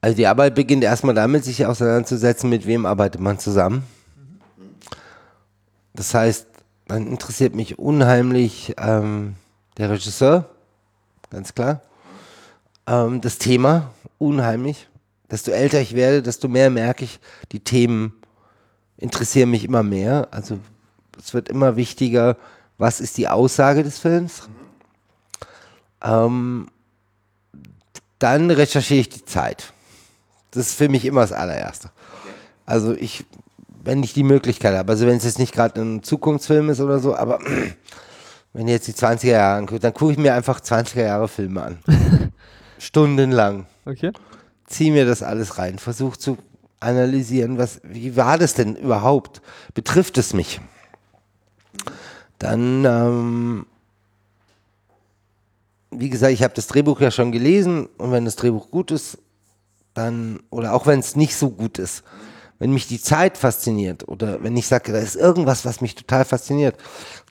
Also 0.00 0.16
die 0.16 0.26
Arbeit 0.26 0.54
beginnt 0.54 0.84
erstmal 0.84 1.14
damit, 1.14 1.44
sich 1.44 1.66
auseinanderzusetzen, 1.66 2.48
mit 2.48 2.66
wem 2.66 2.86
arbeitet 2.86 3.20
man 3.20 3.38
zusammen. 3.38 3.82
Das 5.94 6.14
heißt, 6.14 6.46
dann 6.86 7.08
interessiert 7.08 7.56
mich 7.56 7.78
unheimlich 7.78 8.74
ähm, 8.78 9.34
der 9.78 9.90
Regisseur, 9.90 10.44
ganz 11.30 11.54
klar. 11.54 11.80
Ähm, 12.88 13.20
das 13.20 13.38
Thema, 13.38 13.90
unheimlich. 14.18 14.88
Desto 15.30 15.50
älter 15.50 15.80
ich 15.80 15.94
werde, 15.94 16.22
desto 16.22 16.48
mehr 16.48 16.70
merke 16.70 17.04
ich, 17.04 17.20
die 17.52 17.60
Themen 17.60 18.14
interessieren 18.96 19.50
mich 19.50 19.64
immer 19.64 19.82
mehr. 19.82 20.28
Also 20.30 20.58
es 21.18 21.34
wird 21.34 21.50
immer 21.50 21.76
wichtiger, 21.76 22.36
was 22.78 23.00
ist 23.00 23.18
die 23.18 23.28
Aussage 23.28 23.82
des 23.82 23.98
Films. 23.98 24.48
Ähm, 26.02 26.68
dann 28.18 28.50
recherchiere 28.50 29.00
ich 29.00 29.08
die 29.10 29.24
Zeit. 29.24 29.72
Das 30.52 30.68
ist 30.68 30.78
für 30.78 30.88
mich 30.88 31.04
immer 31.04 31.20
das 31.20 31.32
allererste. 31.32 31.90
Also 32.64 32.94
ich, 32.94 33.26
wenn 33.84 34.02
ich 34.02 34.14
die 34.14 34.22
Möglichkeit 34.22 34.74
habe, 34.74 34.90
also 34.90 35.06
wenn 35.06 35.18
es 35.18 35.24
jetzt 35.24 35.38
nicht 35.38 35.52
gerade 35.52 35.80
ein 35.80 36.02
Zukunftsfilm 36.02 36.70
ist 36.70 36.80
oder 36.80 37.00
so, 37.00 37.14
aber 37.14 37.38
wenn 38.54 38.66
jetzt 38.66 38.88
die 38.88 38.94
20er 38.94 39.26
Jahre 39.26 39.58
angucke, 39.58 39.80
dann 39.80 39.92
gucke 39.92 40.12
ich 40.12 40.18
mir 40.18 40.32
einfach 40.32 40.60
20er 40.60 41.02
Jahre 41.02 41.28
Filme 41.28 41.62
an. 41.62 41.78
Stundenlang. 42.78 43.66
Okay. 43.84 44.12
Zieh 44.66 44.90
mir 44.90 45.06
das 45.06 45.22
alles 45.22 45.58
rein, 45.58 45.78
versuche 45.78 46.18
zu 46.18 46.38
analysieren, 46.80 47.58
was, 47.58 47.80
wie 47.82 48.16
war 48.16 48.38
das 48.38 48.54
denn 48.54 48.76
überhaupt? 48.76 49.42
Betrifft 49.74 50.18
es 50.18 50.32
mich? 50.32 50.60
Dann, 52.38 52.84
ähm, 52.84 53.66
wie 55.90 56.10
gesagt, 56.10 56.32
ich 56.32 56.42
habe 56.42 56.54
das 56.54 56.68
Drehbuch 56.68 57.00
ja 57.00 57.10
schon 57.10 57.32
gelesen 57.32 57.86
und 57.98 58.12
wenn 58.12 58.24
das 58.24 58.36
Drehbuch 58.36 58.70
gut 58.70 58.90
ist, 58.90 59.18
dann, 59.94 60.40
oder 60.50 60.74
auch 60.74 60.86
wenn 60.86 61.00
es 61.00 61.16
nicht 61.16 61.34
so 61.34 61.50
gut 61.50 61.78
ist, 61.78 62.04
wenn 62.58 62.72
mich 62.72 62.86
die 62.86 63.00
Zeit 63.00 63.38
fasziniert 63.38 64.06
oder 64.06 64.42
wenn 64.42 64.56
ich 64.56 64.66
sage, 64.66 64.92
da 64.92 64.98
ist 64.98 65.16
irgendwas, 65.16 65.64
was 65.64 65.80
mich 65.80 65.94
total 65.94 66.24
fasziniert, 66.24 66.76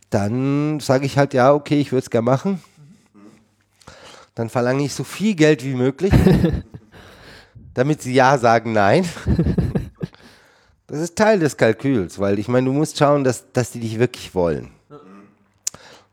dann 0.10 0.79
sage 0.79 1.05
ich 1.05 1.17
halt, 1.17 1.33
ja, 1.33 1.53
okay, 1.53 1.79
ich 1.79 1.91
würde 1.91 2.03
es 2.03 2.10
gerne 2.10 2.25
machen. 2.25 2.63
Dann 4.38 4.50
verlange 4.50 4.86
ich 4.86 4.93
so 4.93 5.04
viel 5.04 5.34
Geld 5.34 5.65
wie 5.65 5.73
möglich, 5.73 6.13
damit 7.73 8.04
sie 8.04 8.13
ja 8.13 8.38
sagen, 8.38 8.71
nein. 8.71 9.04
Das 10.86 11.00
ist 11.00 11.15
Teil 11.15 11.39
des 11.39 11.58
Kalküls, 11.58 12.19
weil 12.19 12.38
ich 12.38 12.47
meine, 12.47 12.67
du 12.67 12.71
musst 12.73 13.00
schauen, 13.00 13.23
dass, 13.23 13.52
dass 13.52 13.71
die 13.71 13.80
dich 13.80 13.97
wirklich 13.97 14.36
wollen. 14.36 14.69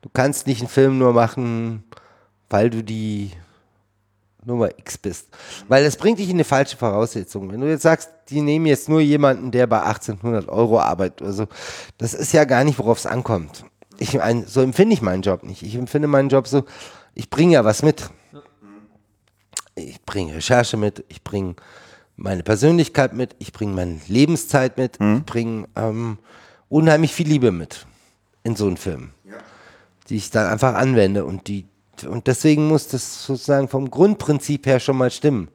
Du 0.01 0.09
kannst 0.11 0.47
nicht 0.47 0.61
einen 0.63 0.71
Film 0.71 0.97
nur 0.97 1.13
machen, 1.13 1.85
weil 2.49 2.71
du 2.71 2.83
die 2.83 3.31
Nummer 4.43 4.71
X 4.79 4.97
bist. 4.97 5.29
Weil 5.69 5.85
das 5.85 5.99
bringt 5.99 6.19
dich 6.19 6.31
in 6.31 6.37
eine 6.37 6.45
falsche 6.45 6.79
Voraussetzung. 6.79 7.53
Wenn 7.53 7.61
du 7.61 7.69
jetzt 7.69 7.83
sagst, 7.83 8.09
die 8.31 8.41
nehmen 8.41 8.65
jetzt 8.65 8.89
nur 8.89 9.03
jemanden, 9.03 9.51
der 9.51 9.67
bei 9.67 9.83
1800 9.83 10.49
Euro 10.49 10.81
arbeitet 10.81 11.21
oder 11.21 11.33
so, 11.35 11.47
das 11.99 12.15
ist 12.15 12.33
ja 12.33 12.45
gar 12.45 12.65
nicht, 12.65 12.79
worauf 12.79 12.97
es 12.97 13.07
ankommt. 13.07 13.67
Ich, 13.99 14.19
so 14.47 14.63
empfinde 14.63 14.95
ich 14.95 15.03
meinen 15.03 15.21
Job 15.21 15.43
nicht. 15.43 15.63
Ich 15.63 15.75
empfinde 15.75 16.09
meinen 16.09 16.31
Job 16.31 16.49
so, 16.49 16.65
ich 17.15 17.31
bringe 17.31 17.55
ja 17.55 17.65
was 17.65 17.83
mit. 17.83 18.11
Ich 19.77 20.01
bringe 20.03 20.35
Recherche 20.35 20.77
mit, 20.77 21.05
ich 21.09 21.25
bringe 21.25 21.57
meine 22.17 22.45
Persönlichkeit 22.45 23.13
mit, 23.13 23.35
ich 23.41 23.53
bringe 23.53 23.75
meine 23.75 24.01
Lebenszeit 24.07 24.79
mit, 24.79 24.99
ich 25.01 25.25
bringe 25.25 25.67
ähm, 25.75 26.19
unheimlich 26.69 27.13
viel 27.13 27.27
Liebe 27.27 27.51
mit 27.51 27.87
in 28.45 28.55
so 28.55 28.67
einen 28.67 28.77
Film, 28.77 29.11
die 30.09 30.17
ich 30.17 30.31
dann 30.31 30.47
einfach 30.47 30.75
anwende 30.75 31.25
und 31.25 31.49
die 31.49 31.67
und 32.09 32.27
deswegen 32.27 32.67
muss 32.69 32.89
das 32.89 33.25
sozusagen 33.25 33.69
vom 33.69 33.91
Grundprinzip 33.91 34.67
her 34.67 34.81
schon 34.81 34.97
mal 34.97 35.11
stimmen. 35.11 35.49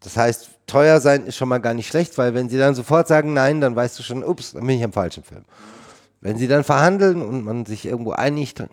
Das 0.00 0.16
heißt, 0.16 0.50
teuer 0.66 1.00
sein 1.00 1.26
ist 1.26 1.36
schon 1.36 1.48
mal 1.48 1.58
gar 1.58 1.74
nicht 1.74 1.88
schlecht, 1.88 2.18
weil 2.18 2.34
wenn 2.34 2.48
sie 2.48 2.58
dann 2.58 2.74
sofort 2.74 3.08
sagen 3.08 3.32
nein, 3.32 3.60
dann 3.60 3.74
weißt 3.74 3.98
du 3.98 4.02
schon, 4.02 4.24
ups, 4.24 4.52
dann 4.52 4.66
bin 4.66 4.76
ich 4.76 4.84
am 4.84 4.92
falschen 4.92 5.22
Film. 5.22 5.44
Wenn 6.20 6.36
sie 6.36 6.48
dann 6.48 6.64
verhandeln 6.64 7.22
und 7.22 7.44
man 7.44 7.66
sich 7.66 7.86
irgendwo 7.86 8.12
einigt, 8.12 8.60
dann, 8.60 8.68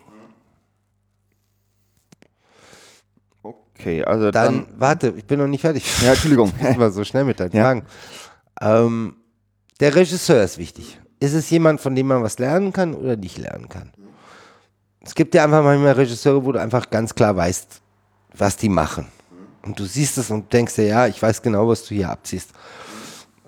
Okay, 3.80 4.04
also 4.04 4.30
dann 4.30 4.66
dann. 4.66 4.66
warte, 4.78 5.14
ich 5.16 5.24
bin 5.24 5.38
noch 5.38 5.46
nicht 5.46 5.60
fertig. 5.62 5.84
ja, 6.02 6.10
Entschuldigung. 6.10 6.52
Ich 6.70 6.78
war 6.78 6.90
so 6.90 7.02
schnell 7.04 7.24
mit 7.24 7.40
deinen 7.40 7.52
Ja. 7.52 7.62
Fragen. 7.64 7.82
Ähm, 8.60 9.16
der 9.80 9.94
Regisseur 9.94 10.42
ist 10.42 10.58
wichtig. 10.58 10.98
Ist 11.18 11.32
es 11.34 11.50
jemand, 11.50 11.80
von 11.80 11.94
dem 11.94 12.06
man 12.06 12.22
was 12.22 12.38
lernen 12.38 12.72
kann 12.72 12.94
oder 12.94 13.16
nicht 13.16 13.38
lernen 13.38 13.68
kann? 13.68 13.92
Es 15.02 15.14
gibt 15.14 15.34
ja 15.34 15.44
einfach 15.44 15.62
manchmal 15.62 15.92
Regisseure, 15.92 16.44
wo 16.44 16.52
du 16.52 16.60
einfach 16.60 16.90
ganz 16.90 17.14
klar 17.14 17.34
weißt, 17.36 17.80
was 18.36 18.56
die 18.56 18.68
machen. 18.68 19.08
Und 19.62 19.78
du 19.78 19.84
siehst 19.84 20.18
es 20.18 20.30
und 20.30 20.52
denkst 20.52 20.74
dir, 20.76 20.86
ja, 20.86 21.06
ich 21.06 21.20
weiß 21.22 21.40
genau, 21.42 21.68
was 21.68 21.84
du 21.84 21.94
hier 21.94 22.10
abziehst. 22.10 22.50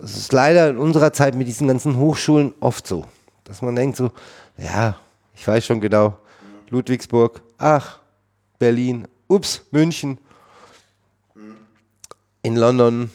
Es 0.03 0.17
ist 0.17 0.33
leider 0.33 0.71
in 0.71 0.79
unserer 0.79 1.13
Zeit 1.13 1.35
mit 1.35 1.47
diesen 1.47 1.69
ganzen 1.69 1.97
Hochschulen 1.97 2.55
oft 2.61 2.87
so, 2.87 3.05
dass 3.45 3.63
man 3.63 3.77
denkt 3.77 3.97
so, 3.97 4.11
ja, 4.59 4.97
ich 5.35 5.47
weiß 5.47 5.65
schon 5.65 5.81
genau, 5.81 6.19
Ludwigsburg, 6.71 7.41
ach, 7.59 8.01
Berlin, 8.59 9.07
ups, 9.29 9.63
München, 9.71 10.19
in 12.43 12.57
London, 12.57 13.11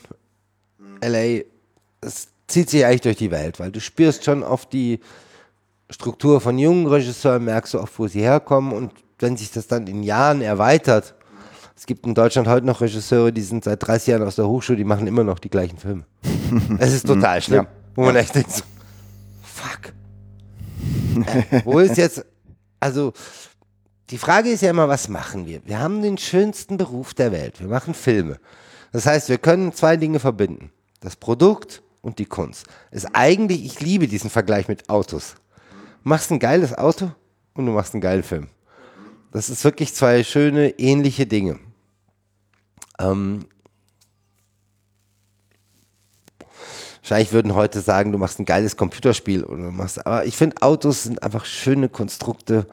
LA, 1.02 1.42
es 2.02 2.30
zieht 2.48 2.70
sich 2.70 2.86
eigentlich 2.86 3.02
durch 3.02 3.18
die 3.18 3.32
Welt, 3.32 3.60
weil 3.60 3.72
du 3.72 3.80
spürst 3.82 4.24
schon 4.26 4.44
auf 4.44 4.66
die 4.68 5.00
Struktur 5.90 6.42
von 6.42 6.58
jungen 6.58 6.88
Regisseuren, 6.88 7.44
merkst 7.46 7.74
du 7.74 7.80
oft, 7.82 7.98
wo 8.00 8.08
sie 8.08 8.22
herkommen 8.22 8.74
und 8.74 8.92
wenn 9.20 9.36
sich 9.38 9.52
das 9.52 9.68
dann 9.68 9.88
in 9.88 10.04
Jahren 10.04 10.42
erweitert, 10.42 11.16
es 11.76 11.86
gibt 11.86 12.06
in 12.06 12.16
Deutschland 12.16 12.48
heute 12.48 12.66
noch 12.66 12.82
Regisseure, 12.82 13.32
die 13.32 13.42
sind 13.42 13.64
seit 13.64 13.86
30 13.86 14.08
Jahren 14.08 14.24
aus 14.24 14.36
der 14.36 14.48
Hochschule, 14.48 14.78
die 14.78 14.84
machen 14.84 15.08
immer 15.08 15.24
noch 15.24 15.40
die 15.40 15.50
gleichen 15.50 15.78
Filme. 15.78 16.06
Es 16.80 16.94
ist 16.94 17.06
total 17.06 17.42
schlimm, 17.42 17.64
Ja. 17.66 17.68
wo 17.96 18.04
man 18.06 18.16
echt 18.16 18.34
denkt, 18.36 18.52
so, 18.52 18.64
fuck. 19.44 19.94
Äh, 21.26 21.62
wo 21.66 21.80
ist 21.80 21.98
jetzt, 21.98 22.26
also 22.80 23.14
die 24.10 24.18
Frage 24.18 24.50
ist 24.50 24.62
ja 24.62 24.70
immer, 24.70 24.88
was 24.88 25.08
machen 25.10 25.46
wir? 25.46 25.62
Wir 25.66 25.80
haben 25.80 26.02
den 26.02 26.18
schönsten 26.18 26.78
Beruf 26.78 27.14
der 27.14 27.32
Welt. 27.32 27.60
Wir 27.60 27.68
machen 27.68 27.94
Filme. 27.94 28.40
Das 28.92 29.06
heißt, 29.06 29.30
wir 29.30 29.38
können 29.38 29.74
zwei 29.74 29.98
Dinge 29.98 30.20
verbinden. 30.20 30.72
Das 31.00 31.16
Produkt 31.16 31.82
und 32.02 32.20
die 32.20 32.26
Kunst. 32.26 32.66
Ist 32.92 33.10
eigentlich, 33.14 33.66
ich 33.66 33.80
liebe 33.82 34.08
diesen 34.08 34.30
Vergleich 34.30 34.68
mit 34.68 34.90
Autos. 34.90 35.36
Machst 36.04 36.32
ein 36.32 36.40
geiles 36.40 36.74
Auto 36.74 37.12
und 37.54 37.66
du 37.66 37.72
machst 37.72 37.94
einen 37.94 38.02
geilen 38.02 38.24
Film. 38.24 38.48
Das 39.32 39.50
ist 39.50 39.64
wirklich 39.64 39.94
zwei 39.94 40.24
schöne, 40.24 40.70
ähnliche 40.80 41.28
Dinge. 41.28 41.60
Ähm, 43.00 43.46
wahrscheinlich 47.02 47.32
würden 47.32 47.56
heute 47.56 47.82
sagen, 47.82 48.12
du 48.12 48.18
machst 48.18 48.40
ein 48.40 48.46
geiles 48.46 48.78
Computerspiel 48.78 49.44
oder 49.44 49.72
machst, 49.72 50.06
aber 50.06 50.26
ich 50.26 50.36
finde 50.36 50.62
Autos 50.62 51.04
sind 51.04 51.22
einfach 51.24 51.46
schöne 51.46 51.90
Konstrukte, 51.90 52.68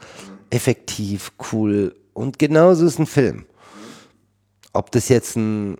effektiv, 0.50 1.32
cool 1.52 1.94
und 2.14 2.38
genauso 2.38 2.86
ist 2.86 2.98
ein 2.98 3.06
Film. 3.06 3.46
Ob 4.72 4.90
das 4.90 5.08
jetzt 5.08 5.36
ein, 5.36 5.76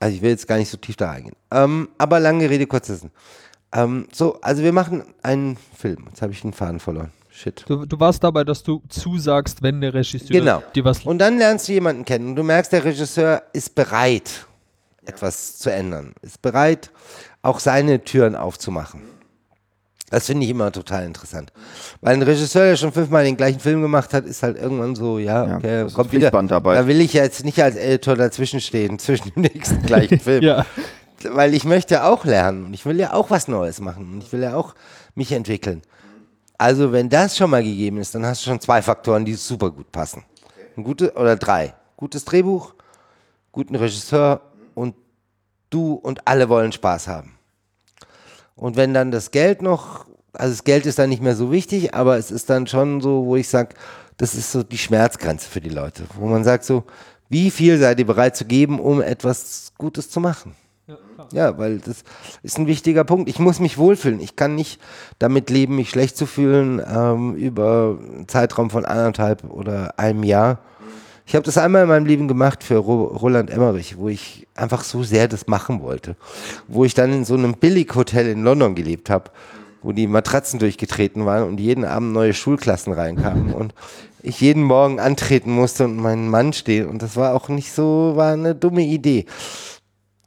also 0.00 0.14
ich 0.14 0.22
will 0.22 0.30
jetzt 0.30 0.46
gar 0.46 0.56
nicht 0.58 0.70
so 0.70 0.76
tief 0.76 0.96
da 0.96 1.10
eingehen, 1.10 1.36
ähm, 1.50 1.88
aber 1.98 2.20
lange 2.20 2.48
Rede, 2.48 2.66
kurzer 2.66 2.96
Sinn. 2.96 3.10
Ähm, 3.72 4.06
so, 4.12 4.40
also 4.40 4.62
wir 4.62 4.72
machen 4.72 5.02
einen 5.22 5.58
Film. 5.76 6.06
Jetzt 6.08 6.22
habe 6.22 6.32
ich 6.32 6.40
den 6.40 6.52
Faden 6.52 6.80
verloren. 6.80 7.12
Shit. 7.30 7.64
Du, 7.68 7.84
du 7.86 8.00
warst 8.00 8.24
dabei, 8.24 8.42
dass 8.42 8.62
du 8.62 8.82
zusagst, 8.88 9.62
wenn 9.62 9.80
der 9.80 9.94
Regisseur 9.94 10.28
Genau. 10.30 10.62
dir 10.74 10.84
was 10.84 11.04
Und 11.04 11.18
dann 11.18 11.38
lernst 11.38 11.68
du 11.68 11.72
jemanden 11.72 12.04
kennen 12.04 12.28
und 12.30 12.36
du 12.36 12.42
merkst, 12.42 12.72
der 12.72 12.84
Regisseur 12.84 13.42
ist 13.52 13.74
bereit, 13.74 14.46
etwas 15.04 15.58
zu 15.58 15.70
ändern. 15.70 16.14
Ist 16.22 16.42
bereit, 16.42 16.90
auch 17.42 17.60
seine 17.60 18.02
Türen 18.02 18.34
aufzumachen. 18.34 19.02
Das 20.10 20.26
finde 20.26 20.44
ich 20.44 20.50
immer 20.50 20.72
total 20.72 21.04
interessant. 21.04 21.52
Weil 22.00 22.14
ein 22.14 22.22
Regisseur, 22.22 22.64
der 22.64 22.76
schon 22.76 22.92
fünfmal 22.92 23.24
den 23.24 23.36
gleichen 23.36 23.60
Film 23.60 23.82
gemacht 23.82 24.14
hat, 24.14 24.24
ist 24.24 24.42
halt 24.42 24.56
irgendwann 24.56 24.94
so, 24.94 25.18
ja, 25.18 25.46
Ja, 25.46 25.56
okay, 25.56 25.86
ist 25.86 25.94
kommt 25.94 26.12
wieder. 26.12 26.30
Da 26.30 26.86
will 26.86 27.00
ich 27.00 27.12
ja 27.12 27.22
jetzt 27.24 27.44
nicht 27.44 27.62
als 27.62 27.76
Editor 27.76 28.16
dazwischen 28.16 28.60
stehen, 28.60 28.98
zwischen 28.98 29.32
dem 29.34 29.42
nächsten 29.42 29.82
gleichen 29.82 30.18
Film. 30.18 30.42
Ja. 30.42 30.64
Weil 31.30 31.52
ich 31.52 31.64
möchte 31.64 31.94
ja 31.94 32.08
auch 32.08 32.24
lernen. 32.24 32.66
und 32.66 32.74
Ich 32.74 32.86
will 32.86 32.98
ja 32.98 33.12
auch 33.12 33.30
was 33.30 33.48
Neues 33.48 33.80
machen. 33.80 34.12
Und 34.14 34.22
ich 34.22 34.32
will 34.32 34.42
ja 34.42 34.54
auch 34.54 34.74
mich 35.14 35.32
entwickeln. 35.32 35.82
Also, 36.56 36.92
wenn 36.92 37.08
das 37.08 37.36
schon 37.36 37.50
mal 37.50 37.62
gegeben 37.62 37.98
ist, 37.98 38.14
dann 38.14 38.24
hast 38.24 38.44
du 38.44 38.50
schon 38.50 38.60
zwei 38.60 38.82
Faktoren, 38.82 39.24
die 39.24 39.34
super 39.34 39.70
gut 39.70 39.92
passen. 39.92 40.24
Ein 40.76 40.84
gute, 40.84 41.12
oder 41.14 41.36
drei. 41.36 41.74
Gutes 41.96 42.24
Drehbuch, 42.24 42.74
guten 43.52 43.74
Regisseur 43.74 44.40
und 44.74 44.94
du 45.70 45.94
und 45.94 46.26
alle 46.26 46.48
wollen 46.48 46.72
Spaß 46.72 47.08
haben. 47.08 47.37
Und 48.58 48.76
wenn 48.76 48.92
dann 48.92 49.10
das 49.10 49.30
Geld 49.30 49.62
noch, 49.62 50.04
also 50.32 50.52
das 50.52 50.64
Geld 50.64 50.84
ist 50.84 50.98
dann 50.98 51.08
nicht 51.08 51.22
mehr 51.22 51.36
so 51.36 51.50
wichtig, 51.52 51.94
aber 51.94 52.18
es 52.18 52.30
ist 52.30 52.50
dann 52.50 52.66
schon 52.66 53.00
so, 53.00 53.24
wo 53.24 53.36
ich 53.36 53.48
sage, 53.48 53.74
das 54.16 54.34
ist 54.34 54.50
so 54.50 54.62
die 54.62 54.78
Schmerzgrenze 54.78 55.48
für 55.48 55.60
die 55.60 55.70
Leute. 55.70 56.02
Wo 56.18 56.26
man 56.26 56.44
sagt 56.44 56.64
so, 56.64 56.84
wie 57.28 57.50
viel 57.50 57.78
seid 57.78 57.98
ihr 58.00 58.06
bereit 58.06 58.36
zu 58.36 58.44
geben, 58.44 58.80
um 58.80 59.00
etwas 59.00 59.72
Gutes 59.78 60.10
zu 60.10 60.20
machen? 60.20 60.54
Ja, 61.32 61.58
weil 61.58 61.78
das 61.78 62.02
ist 62.42 62.58
ein 62.58 62.66
wichtiger 62.66 63.04
Punkt. 63.04 63.28
Ich 63.28 63.38
muss 63.38 63.60
mich 63.60 63.76
wohlfühlen. 63.76 64.20
Ich 64.20 64.36
kann 64.36 64.54
nicht 64.54 64.80
damit 65.18 65.50
leben, 65.50 65.76
mich 65.76 65.90
schlecht 65.90 66.16
zu 66.16 66.26
fühlen 66.26 66.80
ähm, 66.86 67.34
über 67.34 67.98
einen 68.00 68.28
Zeitraum 68.28 68.70
von 68.70 68.84
anderthalb 68.84 69.44
oder 69.44 69.98
einem 69.98 70.22
Jahr. 70.24 70.60
Ich 71.28 71.34
habe 71.34 71.44
das 71.44 71.58
einmal 71.58 71.82
in 71.82 71.88
meinem 71.88 72.06
Leben 72.06 72.26
gemacht 72.26 72.64
für 72.64 72.78
Ro 72.78 73.04
Roland 73.04 73.50
Emmerich, 73.50 73.98
wo 73.98 74.08
ich 74.08 74.48
einfach 74.54 74.82
so 74.82 75.02
sehr 75.02 75.28
das 75.28 75.46
machen 75.46 75.82
wollte. 75.82 76.16
Wo 76.68 76.86
ich 76.86 76.94
dann 76.94 77.12
in 77.12 77.26
so 77.26 77.34
einem 77.34 77.52
Billighotel 77.52 78.28
in 78.28 78.44
London 78.44 78.74
gelebt 78.74 79.10
habe, 79.10 79.30
wo 79.82 79.92
die 79.92 80.06
Matratzen 80.06 80.58
durchgetreten 80.58 81.26
waren 81.26 81.46
und 81.46 81.60
jeden 81.60 81.84
Abend 81.84 82.14
neue 82.14 82.32
Schulklassen 82.32 82.94
reinkamen 82.94 83.52
und 83.52 83.74
ich 84.22 84.40
jeden 84.40 84.62
Morgen 84.62 85.00
antreten 85.00 85.52
musste 85.52 85.84
und 85.84 85.96
meinen 85.96 86.30
Mann 86.30 86.54
stehen. 86.54 86.88
Und 86.88 87.02
das 87.02 87.14
war 87.14 87.34
auch 87.34 87.50
nicht 87.50 87.72
so, 87.72 88.14
war 88.16 88.32
eine 88.32 88.54
dumme 88.54 88.84
Idee. 88.84 89.26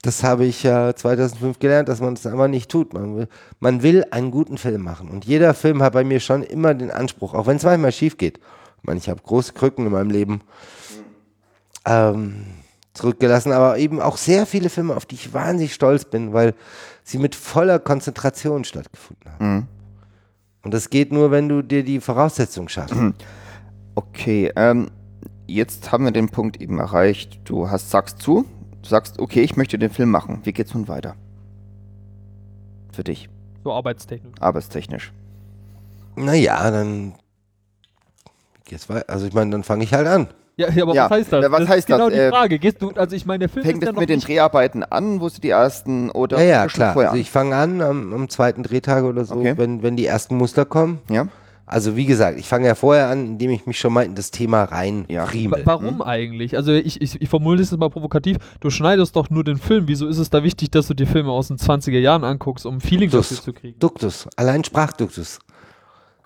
Das 0.04 0.24
habe 0.24 0.46
ich 0.46 0.62
ja 0.62 0.96
2005 0.96 1.58
gelernt, 1.58 1.90
dass 1.90 2.00
man 2.00 2.14
das 2.14 2.28
einfach 2.28 2.48
nicht 2.48 2.70
tut. 2.70 2.94
Man 2.94 3.18
will, 3.18 3.28
man 3.60 3.82
will 3.82 4.06
einen 4.12 4.30
guten 4.30 4.60
Film 4.60 4.84
machen. 4.84 5.10
Und 5.10 5.26
jeder 5.26 5.56
Film 5.56 5.82
hat 5.82 5.94
bei 5.94 6.04
mir 6.04 6.20
schon 6.20 6.44
immer 6.44 6.76
den 6.76 6.92
Anspruch, 6.92 7.34
auch 7.34 7.48
wenn 7.48 7.58
es 7.58 7.64
manchmal 7.64 7.92
schief 7.92 8.20
geht. 8.20 8.38
Ich 8.38 8.84
meine, 8.84 9.00
ich 9.00 9.10
habe 9.10 9.22
große 9.24 9.54
Krücken 9.54 9.88
in 9.88 9.92
meinem 9.92 10.12
Leben 10.12 10.42
ähm, 11.86 12.46
zurückgelassen, 12.94 13.52
aber 13.52 13.78
eben 13.78 14.02
auch 14.02 14.18
sehr 14.18 14.46
viele 14.46 14.70
Filme, 14.70 14.96
auf 14.96 15.06
die 15.06 15.16
ich 15.16 15.34
wahnsinnig 15.34 15.74
stolz 15.74 16.06
bin, 16.06 16.34
weil 16.34 16.54
sie 17.04 17.18
mit 17.18 17.36
voller 17.36 17.80
Konzentration 17.80 18.64
stattgefunden 18.64 19.32
haben. 19.32 19.68
Und 20.64 20.74
das 20.74 20.90
geht 20.90 21.12
nur, 21.12 21.32
wenn 21.32 21.50
du 21.50 21.62
dir 21.64 21.84
die 21.84 22.00
Voraussetzungen 22.00 22.70
schaffst. 22.70 22.96
Okay, 23.96 24.52
ähm, 24.56 24.92
jetzt 25.48 25.92
haben 25.92 26.04
wir 26.06 26.12
den 26.12 26.30
Punkt 26.30 26.62
eben 26.62 26.80
erreicht. 26.80 27.40
Du 27.46 27.70
hast, 27.70 27.90
sagst 27.90 28.22
zu, 28.22 28.46
du 28.82 28.88
sagst, 28.88 29.20
okay, 29.20 29.42
ich 29.42 29.56
möchte 29.56 29.80
den 29.80 29.90
Film 29.90 30.12
machen. 30.12 30.42
Wie 30.44 30.54
geht's 30.54 30.74
nun 30.74 30.88
weiter? 30.88 31.16
Für 32.92 33.04
dich, 33.04 33.30
So 33.64 33.72
Arbeitstechnik. 33.72 34.34
arbeitstechnisch. 34.40 35.14
Naja, 36.16 36.70
dann 36.70 37.14
geht's 38.66 38.90
weiter. 38.90 39.10
Also 39.10 39.26
ich 39.28 39.34
meine, 39.34 39.52
dann 39.52 39.64
fange 39.64 39.84
ich 39.84 39.94
halt 39.94 40.08
an. 40.08 40.28
Ja, 40.62 40.70
ja, 40.70 40.84
aber 40.84 40.94
Ja, 40.96 41.04
was 41.06 41.12
heißt 41.12 41.34
das? 41.34 41.44
ja, 41.44 41.52
was 41.52 41.60
das 41.62 41.70
heißt 41.70 41.80
ist 41.80 41.86
genau 41.88 42.06
das? 42.10 42.14
die 42.14 42.20
Äh, 42.20 42.30
Frage. 42.30 42.60
Gehst 42.60 42.82
du, 42.82 42.92
also 42.92 43.16
ich 43.16 43.26
meine, 43.26 43.40
der 43.40 43.50
Film 43.50 43.66
Fängt 43.66 43.78
ist 43.80 43.84
ja 43.84 43.90
es 43.90 43.96
noch 43.96 44.00
mit 44.02 44.10
den 44.10 44.20
Dreharbeiten 44.20 44.84
an, 44.84 45.20
wo 45.22 45.30
sie 45.30 45.42
die 45.42 45.50
ersten 45.50 46.10
oder 46.12 46.38
Ja, 46.40 46.44
ja, 46.46 46.68
klar. 46.68 46.96
Also 46.98 47.16
ich 47.18 47.30
fange 47.32 47.56
an 47.56 47.82
am, 47.82 48.14
am 48.14 48.30
zweiten 48.30 48.64
Drehtag 48.64 49.04
oder 49.04 49.26
so, 49.26 49.36
Okay. 49.36 49.54
wenn, 49.58 49.84
wenn 49.84 49.96
die 49.96 50.06
ersten 50.06 50.36
Muster 50.38 50.66
kommen. 50.66 51.00
Ja, 51.10 51.28
Also 51.66 51.96
wie 51.96 52.06
gesagt, 52.06 52.38
ich 52.38 52.48
fange 52.50 52.68
ja 52.68 52.76
vorher 52.76 53.08
an, 53.08 53.26
indem 53.26 53.52
ich 53.52 53.66
mich 53.66 53.80
schon 53.80 53.94
mal 53.94 54.04
in 54.06 54.14
das 54.16 54.30
Thema 54.32 54.64
rein 54.66 55.06
Ja. 55.08 55.26
Friemel. 55.26 55.62
Warum 55.64 56.02
eigentlich? 56.02 56.58
Also 56.58 56.74
ich, 56.74 57.02
ich, 57.02 57.22
ich 57.22 57.30
formuliere 57.30 57.64
es 57.64 57.72
mal 57.78 57.90
provokativ. 57.90 58.38
Du 58.60 58.70
schneidest 58.70 59.16
doch 59.16 59.30
nur 59.30 59.44
den 59.46 59.56
Film. 59.58 59.88
Wieso 59.88 60.08
ist 60.08 60.18
es 60.18 60.30
da 60.30 60.44
wichtig, 60.44 60.70
dass 60.72 60.88
du 60.88 60.94
die 60.94 61.06
Filme 61.06 61.32
aus 61.32 61.48
den 61.48 61.58
20er 61.58 61.98
Jahren 62.00 62.24
anguckst, 62.26 62.66
um 62.66 62.82
Feeling 62.82 63.10
Das- 63.10 63.30
dafür 63.30 63.44
zu 63.44 63.54
kriegen? 63.54 63.80
Duktus, 63.80 64.28
allein 64.36 64.64
Sprachduktus. 64.66 65.40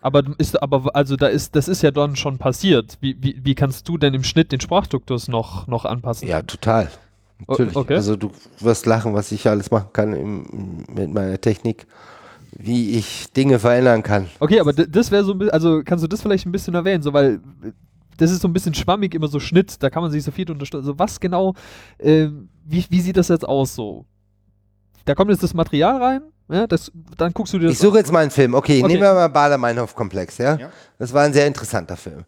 Aber 0.05 0.21
ist, 0.37 0.61
aber 0.61 0.95
also 0.95 1.15
da 1.15 1.25
ist, 1.25 1.55
das 1.55 1.67
ist 1.67 1.81
ja 1.81 1.89
dann 1.89 2.15
schon 2.15 2.37
passiert. 2.37 2.99
Wie, 3.01 3.17
wie, 3.19 3.39
wie 3.43 3.55
kannst 3.55 3.89
du 3.89 3.97
denn 3.97 4.13
im 4.13 4.23
Schnitt 4.23 4.51
den 4.51 4.61
Sprachduktus 4.61 5.27
noch, 5.27 5.65
noch 5.65 5.83
anpassen? 5.83 6.27
Ja, 6.27 6.43
total. 6.43 6.91
Natürlich. 7.47 7.75
Okay. 7.75 7.95
Also 7.95 8.15
du 8.15 8.29
wirst 8.59 8.85
lachen, 8.85 9.15
was 9.15 9.31
ich 9.31 9.47
alles 9.47 9.71
machen 9.71 9.89
kann 9.93 10.13
im, 10.13 10.85
mit 10.93 11.11
meiner 11.11 11.41
Technik, 11.41 11.87
wie 12.51 12.91
ich 12.91 13.33
Dinge 13.33 13.57
verändern 13.57 14.03
kann. 14.03 14.27
Okay, 14.39 14.59
aber 14.59 14.73
das 14.73 15.09
wäre 15.09 15.23
so 15.23 15.31
ein 15.31 15.39
bisschen, 15.39 15.53
also 15.53 15.81
kannst 15.83 16.03
du 16.03 16.07
das 16.07 16.21
vielleicht 16.21 16.45
ein 16.45 16.51
bisschen 16.51 16.75
erwähnen, 16.75 17.01
so 17.01 17.11
weil 17.11 17.41
äh, 17.63 17.71
das 18.17 18.29
ist 18.29 18.43
so 18.43 18.47
ein 18.47 18.53
bisschen 18.53 18.75
schwammig, 18.75 19.15
immer 19.15 19.27
so 19.27 19.39
Schnitt, 19.39 19.81
da 19.81 19.89
kann 19.89 20.03
man 20.03 20.11
sich 20.11 20.23
so 20.23 20.29
viel 20.29 20.51
unterstützen. 20.51 20.83
Also 20.83 20.99
was 20.99 21.19
genau, 21.19 21.55
äh, 21.97 22.27
wie, 22.63 22.85
wie 22.91 23.01
sieht 23.01 23.17
das 23.17 23.29
jetzt 23.29 23.47
aus 23.47 23.73
so? 23.73 24.05
Da 25.05 25.15
kommt 25.15 25.31
jetzt 25.31 25.41
das 25.41 25.55
Material 25.55 25.99
rein, 25.99 26.21
ja, 26.49 26.67
das, 26.67 26.91
dann 27.17 27.33
guckst 27.33 27.53
du 27.53 27.59
dir 27.59 27.65
das 27.67 27.73
Ich 27.73 27.79
suche 27.79 27.97
jetzt 27.97 28.11
mal 28.11 28.19
einen 28.19 28.31
Film. 28.31 28.53
Okay, 28.53 28.79
Okay. 28.83 28.87
nehmen 28.87 29.01
wir 29.03 29.13
mal 29.13 29.27
Bader-Meinhof-Komplex, 29.29 30.37
ja? 30.37 30.55
Ja. 30.55 30.69
Das 30.99 31.13
war 31.13 31.23
ein 31.23 31.33
sehr 31.33 31.47
interessanter 31.47 31.97
Film. 31.97 32.25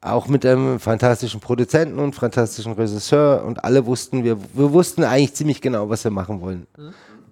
Auch 0.00 0.28
mit 0.28 0.46
einem 0.46 0.78
fantastischen 0.78 1.40
Produzenten 1.40 1.98
und 1.98 2.14
fantastischen 2.14 2.72
Regisseur 2.72 3.44
und 3.44 3.64
alle 3.64 3.84
wussten, 3.86 4.22
wir, 4.22 4.38
wir 4.54 4.72
wussten 4.72 5.02
eigentlich 5.02 5.34
ziemlich 5.34 5.60
genau, 5.60 5.88
was 5.88 6.04
wir 6.04 6.10
machen 6.12 6.40
wollen. 6.40 6.66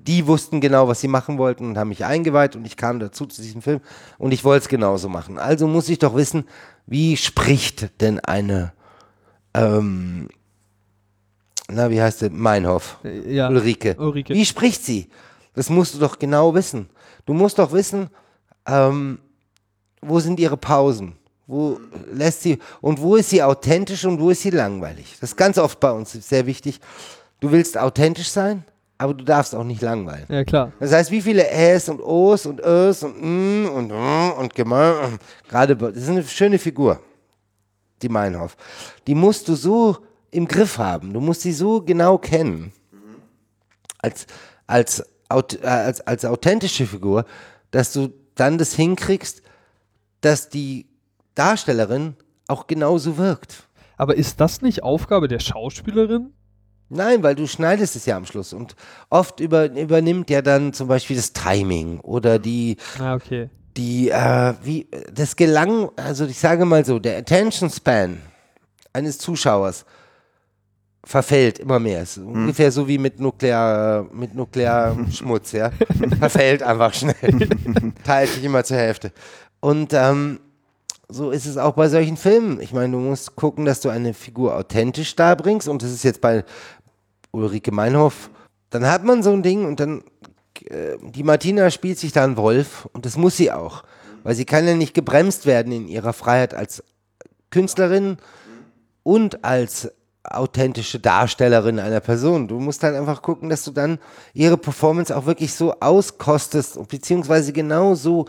Die 0.07 0.27
wussten 0.27 0.61
genau, 0.61 0.89
was 0.89 1.01
sie 1.01 1.09
machen 1.09 1.39
wollten 1.39 1.65
und 1.67 1.79
haben 1.79 1.89
mich 1.89 2.05
eingeweiht 2.05 2.57
und 2.57 2.65
ich 2.67 2.77
kam 2.77 2.99
dazu 2.99 3.27
zu 3.27 3.41
diesem 3.43 3.63
Film 3.63 3.81
und 4.19 4.33
ich 4.33 4.43
wollte 4.45 4.65
es 4.65 4.69
genauso 4.69 5.09
machen. 5.09 5.39
Also 5.39 5.69
muss 5.69 5.89
ich 5.89 5.99
doch 5.99 6.17
wissen, 6.17 6.45
wie 6.87 7.17
spricht 7.17 8.01
denn 8.01 8.21
eine, 8.21 8.73
ähm, 9.55 10.29
na, 11.69 11.91
wie 11.91 12.01
heißt 12.01 12.21
sie? 12.21 12.31
Meinhof. 12.31 12.99
Ja. 13.29 13.49
Ulrike. 13.49 13.97
Ulrike. 13.99 14.35
Wie 14.35 14.45
spricht 14.45 14.85
sie? 14.85 15.09
Das 15.57 15.71
musst 15.71 15.95
du 15.95 15.99
doch 15.99 16.19
genau 16.19 16.55
wissen. 16.55 16.89
Du 17.25 17.33
musst 17.33 17.59
doch 17.59 17.73
wissen, 17.73 18.11
ähm, 18.67 19.19
wo 20.03 20.21
sind 20.21 20.39
ihre 20.39 20.57
Pausen? 20.57 21.17
Wo 21.49 21.81
lässt 22.13 22.43
sie 22.43 22.59
und 22.81 23.01
wo 23.01 23.17
ist 23.17 23.31
sie 23.31 23.43
authentisch 23.43 24.05
und 24.05 24.21
wo 24.21 24.31
ist 24.31 24.43
sie 24.43 24.51
langweilig? 24.51 25.17
Das 25.21 25.31
ist 25.31 25.37
ganz 25.37 25.59
oft 25.59 25.81
bei 25.81 25.91
uns 25.91 26.13
sehr 26.13 26.47
wichtig. 26.47 26.81
Du 27.41 27.51
willst 27.51 27.79
authentisch 27.79 28.31
sein, 28.31 28.65
aber 28.99 29.15
du 29.15 29.25
darfst 29.25 29.55
auch 29.55 29.65
nicht 29.65 29.81
langweilen. 29.81 30.27
Ja, 30.29 30.45
klar. 30.45 30.73
Das 30.79 30.93
heißt, 30.93 31.11
wie 31.11 31.23
viele 31.23 31.49
Äs 31.49 31.89
und 31.89 32.01
Os 32.01 32.47
und 32.47 32.61
Ös 32.61 33.03
und 33.03 33.23
mm 33.23 33.69
und 33.69 33.89
mm 33.89 34.39
und 34.39 34.55
gemein. 34.55 35.19
Gerade, 35.49 35.77
das 35.77 35.97
ist 35.97 36.09
eine 36.09 36.25
schöne 36.25 36.59
Figur, 36.59 37.01
die 38.03 38.09
Meinhof. 38.09 38.57
Die 39.07 39.15
musst 39.15 39.49
du 39.49 39.55
so 39.55 39.99
im 40.31 40.47
Griff 40.47 40.79
haben. 40.79 41.13
Du 41.13 41.21
musst 41.21 41.43
sie 41.43 41.53
so 41.53 41.81
genau 41.81 42.19
kennen. 42.19 42.73
Als, 44.03 44.27
als, 44.67 45.03
als, 45.29 46.01
als 46.01 46.25
authentische 46.25 46.87
Figur, 46.87 47.25
dass 47.71 47.93
du 47.93 48.13
dann 48.35 48.59
das 48.59 48.75
hinkriegst, 48.75 49.43
dass 50.21 50.49
die 50.49 50.87
Darstellerin 51.35 52.17
auch 52.49 52.67
genauso 52.67 53.19
wirkt. 53.19 53.65
Aber 53.97 54.17
ist 54.17 54.41
das 54.41 54.63
nicht 54.63 54.83
Aufgabe 54.83 55.29
der 55.29 55.41
Schauspielerin? 55.41 56.33
Nein, 56.89 57.23
weil 57.23 57.35
du 57.35 57.49
schneidest 57.49 57.97
es 57.97 58.07
ja 58.07 58.17
am 58.17 58.27
Schluss 58.27 58.53
und 58.53 58.77
oft 59.11 59.41
über, 59.41 59.71
übernimmt 59.73 60.31
ja 60.31 60.41
dann 60.43 60.73
zum 60.73 60.87
Beispiel 60.87 61.17
das 61.17 61.33
Timing 61.33 61.99
oder 62.01 62.39
die, 62.39 62.77
Ah, 63.01 63.15
okay. 63.15 63.51
die, 63.77 64.11
äh, 64.11 64.55
wie, 64.63 64.87
das 65.13 65.35
Gelang, 65.35 65.91
also 65.97 66.27
ich 66.27 66.39
sage 66.39 66.65
mal 66.65 66.85
so, 66.85 67.01
der 67.01 67.19
Attention 67.19 67.71
Span 67.71 68.21
eines 68.93 69.19
Zuschauers 69.19 69.85
verfällt 71.07 71.61
immer 71.61 71.79
mehr. 71.79 72.03
Es 72.03 72.17
ist 72.17 72.25
ungefähr 72.25 72.73
so 72.73 72.89
wie 72.89 72.99
mit 72.99 73.21
Nuklear, 73.21 74.07
mit 74.13 74.35
Nuklearschmutz, 74.35 75.53
ja. 75.53 75.71
verfällt 76.19 76.65
einfach 76.65 76.93
schnell. 76.93 77.15
Teilt 78.05 78.31
sich 78.31 78.43
immer 78.43 78.65
zur 78.65 78.77
Hälfte. 78.77 79.13
Und 79.61 79.93
ähm, 79.93 80.41
so 81.09 81.31
ist 81.31 81.47
es 81.47 81.59
auch 81.59 81.75
bei 81.75 81.89
solchen 81.89 82.17
Filmen. 82.17 82.61
Ich 82.61 82.73
meine, 82.73 82.91
du 82.91 82.99
musst 82.99 83.37
gucken, 83.37 83.65
dass 83.65 83.81
du 83.81 83.89
eine 83.89 84.15
Figur 84.15 84.57
authentisch 84.57 85.15
darbringst 85.15 85.69
und 85.69 85.83
das 85.83 85.93
ist 85.93 86.03
jetzt 86.03 86.21
bei 86.21 86.45
Ulrike 87.31 87.71
Meinhof. 87.71 88.29
Dann 88.71 88.87
hat 88.87 89.05
man 89.05 89.23
so 89.23 89.33
ein 89.33 89.45
Ding 89.45 89.65
und 89.65 89.79
dann 89.79 90.03
äh, 90.65 90.97
die 91.01 91.23
Martina 91.23 91.71
spielt 91.71 92.01
sich 92.01 92.11
da 92.11 92.25
einen 92.25 92.37
Wolf 92.37 92.89
und 92.93 93.07
das 93.07 93.17
muss 93.17 93.37
sie 93.37 93.53
auch, 93.53 93.85
weil 94.25 94.35
sie 94.35 94.45
kann 94.45 94.67
ja 94.67 94.75
nicht 94.75 94.93
gebremst 94.93 95.47
werden 95.47 95.71
in 95.71 95.87
ihrer 95.87 96.13
Freiheit 96.13 96.53
als 96.53 96.83
Künstlerin 97.51 98.17
und 99.05 99.45
als 99.45 99.93
authentische 100.31 100.99
Darstellerin 101.01 101.79
einer 101.79 102.01
Person. 102.01 102.49
Du 102.49 102.59
musst 102.59 102.83
halt 102.83 102.95
einfach 102.97 103.23
gucken, 103.23 103.49
dass 103.49 103.65
du 103.65 103.71
dann 103.71 103.99
ihre 104.35 104.57
Performance 104.57 105.17
auch 105.17 105.27
wirklich 105.27 105.53
so 105.55 105.75
auskostest, 105.81 106.79
beziehungsweise 106.89 107.53
genau 107.53 107.95
so 107.95 108.27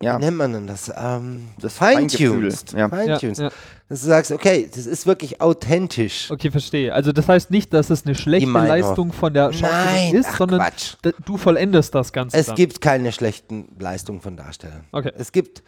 Ja. 0.00 0.16
wie 0.16 0.24
nennt 0.26 0.36
man 0.36 0.52
denn 0.52 0.66
das? 0.68 0.92
Ähm, 0.96 1.48
Das. 1.60 1.74
Feingefühl, 1.74 2.54
ja. 2.76 2.88
Feintuned. 2.88 3.38
Ja, 3.38 3.44
ja. 3.44 3.50
Dass 3.88 4.00
du 4.02 4.06
sagst, 4.06 4.30
okay, 4.32 4.68
das 4.72 4.86
ist 4.86 5.06
wirklich 5.06 5.40
authentisch. 5.40 6.30
Okay, 6.30 6.50
verstehe. 6.52 6.94
Also 6.94 7.10
das 7.10 7.26
heißt 7.26 7.50
nicht, 7.50 7.72
dass 7.72 7.90
es 7.90 8.04
eine 8.06 8.14
schlechte. 8.14 8.48
Leistung 8.50 9.12
von 9.12 9.32
der 9.34 9.52
Schauspielerin 9.52 9.94
Nein, 9.94 10.14
ist, 10.14 10.28
ach, 10.30 10.36
sondern 10.38 10.60
Quatsch. 10.60 10.94
du 11.24 11.36
vollendest 11.36 11.94
das 11.94 12.12
Ganze 12.12 12.36
Es 12.36 12.46
dann. 12.46 12.54
gibt 12.56 12.80
keine 12.80 13.10
schlechten 13.12 13.74
Leistungen 13.80 14.20
von 14.20 14.36
Darstellern. 14.36 14.84
Okay. 14.92 15.12
Es 15.18 15.32
gibt 15.32 15.62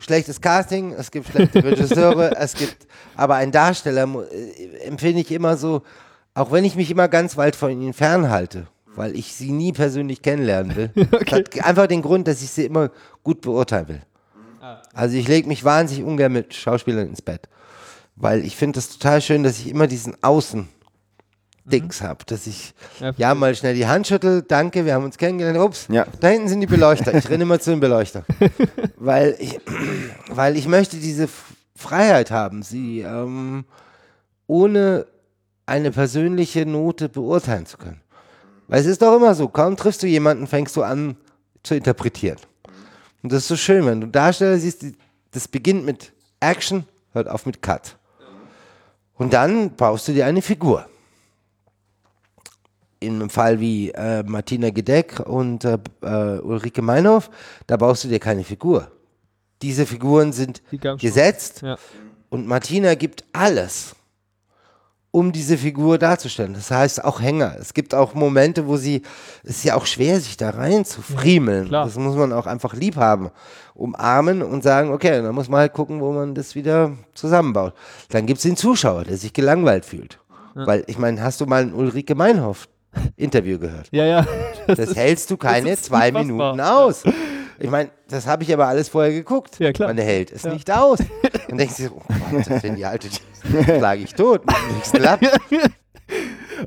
schlechtes 0.00 0.40
Casting, 0.40 0.92
es 0.92 1.10
gibt 1.10 1.28
schlechte 1.28 1.62
Regisseure, 1.62 2.36
es 2.38 2.54
gibt, 2.54 2.86
aber 3.16 3.36
ein 3.36 3.52
Darsteller 3.52 4.08
äh, 4.30 4.86
empfinde 4.86 5.20
ich 5.20 5.30
immer 5.30 5.56
so, 5.56 5.82
auch 6.34 6.52
wenn 6.52 6.64
ich 6.64 6.76
mich 6.76 6.90
immer 6.90 7.08
ganz 7.08 7.36
weit 7.36 7.56
von 7.56 7.70
ihnen 7.70 7.92
fernhalte, 7.92 8.66
weil 8.94 9.16
ich 9.16 9.34
sie 9.34 9.52
nie 9.52 9.72
persönlich 9.72 10.22
kennenlernen 10.22 10.76
will. 10.76 10.90
Das 11.10 11.32
hat 11.32 11.64
einfach 11.64 11.86
den 11.86 12.02
Grund, 12.02 12.28
dass 12.28 12.42
ich 12.42 12.50
sie 12.50 12.64
immer 12.64 12.90
gut 13.22 13.40
beurteilen 13.40 13.88
will. 13.88 14.02
Also 14.92 15.16
ich 15.16 15.28
lege 15.28 15.46
mich 15.46 15.64
wahnsinnig 15.64 16.04
ungern 16.04 16.32
mit 16.32 16.52
Schauspielern 16.52 17.08
ins 17.08 17.22
Bett, 17.22 17.48
weil 18.16 18.44
ich 18.44 18.56
finde 18.56 18.78
es 18.80 18.88
total 18.88 19.20
schön, 19.20 19.42
dass 19.42 19.58
ich 19.58 19.68
immer 19.68 19.86
diesen 19.86 20.16
Außen 20.22 20.68
Dings 21.66 22.00
habe, 22.00 22.24
dass 22.26 22.46
ich 22.46 22.74
Ja, 23.00 23.12
ja 23.16 23.34
mal 23.34 23.54
schnell 23.54 23.74
die 23.74 23.86
Hand 23.86 24.06
schüttel, 24.06 24.42
danke, 24.42 24.84
wir 24.84 24.94
haben 24.94 25.04
uns 25.04 25.18
kennengelernt, 25.18 25.58
ups, 25.58 25.86
Ja. 25.90 26.06
da 26.20 26.28
hinten 26.28 26.48
sind 26.48 26.60
die 26.60 26.66
Beleuchter, 26.66 27.12
ich 27.14 27.28
renne 27.28 27.42
immer 27.42 27.58
zu 27.60 27.70
den 27.70 27.80
Beleuchter, 27.80 28.24
weil 28.96 29.36
ich, 29.38 29.58
weil 30.30 30.56
ich 30.56 30.68
möchte 30.68 30.96
diese 30.96 31.28
Freiheit 31.74 32.30
haben, 32.30 32.62
sie 32.62 33.00
ähm, 33.00 33.64
ohne 34.46 35.06
eine 35.66 35.90
persönliche 35.90 36.64
Note 36.64 37.08
beurteilen 37.08 37.66
zu 37.66 37.76
können. 37.76 38.00
Weil 38.68 38.80
es 38.80 38.86
ist 38.86 39.02
doch 39.02 39.16
immer 39.16 39.34
so, 39.34 39.48
kaum 39.48 39.76
triffst 39.76 40.02
du 40.02 40.06
jemanden, 40.06 40.46
fängst 40.46 40.76
du 40.76 40.82
an 40.82 41.16
zu 41.62 41.74
interpretieren. 41.74 42.38
Und 43.22 43.32
das 43.32 43.42
ist 43.42 43.48
so 43.48 43.56
schön, 43.56 43.84
wenn 43.86 44.00
du 44.00 44.06
Darsteller 44.06 44.58
siehst, 44.58 44.82
die, 44.82 44.96
das 45.32 45.48
beginnt 45.48 45.84
mit 45.84 46.12
Action, 46.40 46.84
hört 47.12 47.28
auf 47.28 47.44
mit 47.46 47.60
Cut. 47.62 47.96
Und 49.14 49.32
dann 49.32 49.74
baust 49.74 50.06
du 50.08 50.12
dir 50.12 50.26
eine 50.26 50.42
Figur. 50.42 50.86
In 52.98 53.16
einem 53.16 53.30
Fall 53.30 53.60
wie 53.60 53.90
äh, 53.90 54.22
Martina 54.22 54.70
Gedeck 54.70 55.20
und 55.20 55.64
äh, 55.64 55.78
äh, 56.02 56.38
Ulrike 56.40 56.80
Meinhof, 56.82 57.30
da 57.66 57.76
baust 57.76 58.04
du 58.04 58.08
dir 58.08 58.18
keine 58.18 58.42
Figur. 58.44 58.90
Diese 59.62 59.84
Figuren 59.86 60.32
sind 60.32 60.62
gesetzt 60.98 61.62
Ja. 61.62 61.76
und 62.30 62.46
Martina 62.46 62.94
gibt 62.94 63.24
alles, 63.32 63.94
um 65.10 65.32
diese 65.32 65.56
Figur 65.56 65.98
darzustellen. 65.98 66.54
Das 66.54 66.70
heißt 66.70 67.04
auch 67.04 67.20
Hänger. 67.20 67.56
Es 67.58 67.72
gibt 67.74 67.94
auch 67.94 68.12
Momente, 68.14 68.66
wo 68.66 68.76
sie, 68.76 69.02
es 69.44 69.58
ist 69.58 69.64
ja 69.64 69.74
auch 69.74 69.86
schwer, 69.86 70.20
sich 70.20 70.36
da 70.36 70.50
rein 70.50 70.84
zu 70.84 71.00
friemeln. 71.02 71.68
klar. 71.68 71.84
das 71.86 71.96
muss 71.96 72.16
man 72.16 72.32
auch 72.32 72.46
einfach 72.46 72.74
lieb 72.74 72.96
haben. 72.96 73.30
Umarmen 73.74 74.42
und 74.42 74.62
sagen, 74.62 74.90
okay, 74.90 75.22
dann 75.22 75.34
muss 75.34 75.48
man 75.48 75.60
halt 75.60 75.72
gucken, 75.74 76.00
wo 76.00 76.12
man 76.12 76.34
das 76.34 76.54
wieder 76.54 76.92
zusammenbaut. 77.14 77.74
Dann 78.10 78.24
gibt 78.26 78.38
es 78.38 78.42
den 78.42 78.56
Zuschauer, 78.56 79.04
der 79.04 79.16
sich 79.18 79.32
gelangweilt 79.34 79.84
fühlt. 79.84 80.18
Weil, 80.54 80.84
ich 80.86 80.96
meine, 80.96 81.22
hast 81.22 81.42
du 81.42 81.46
mal 81.46 81.60
ein 81.62 81.74
Ulrike 81.74 82.14
Meinhof-Interview 82.96 83.58
gehört? 83.58 83.88
Ja, 83.92 84.04
ja. 84.04 84.26
Das 84.66 84.96
hältst 84.96 85.30
du 85.30 85.36
keine 85.36 85.70
ist 85.70 85.84
zwei 85.84 86.08
unfassbar. 86.08 86.24
Minuten 86.24 86.60
aus. 86.60 87.04
Ich 87.58 87.70
meine, 87.70 87.90
das 88.08 88.26
habe 88.26 88.42
ich 88.42 88.52
aber 88.52 88.66
alles 88.66 88.88
vorher 88.88 89.12
geguckt. 89.12 89.58
Ja, 89.58 89.72
klar. 89.72 89.88
Man 89.88 89.98
hält 89.98 90.32
es 90.32 90.42
Ja. 90.42 90.52
nicht 90.52 90.70
aus. 90.70 90.98
Dann 91.48 91.58
denkst 91.58 91.76
du, 91.76 91.90
oh 91.94 92.02
Gott, 92.30 92.62
wenn 92.62 92.76
die 92.76 92.84
alte, 92.84 93.08
die 93.08 93.64
schlage 93.64 94.02
ich 94.02 94.12
tot. 94.14 94.42
Nichts 94.74 94.92
klappt. 94.92 95.24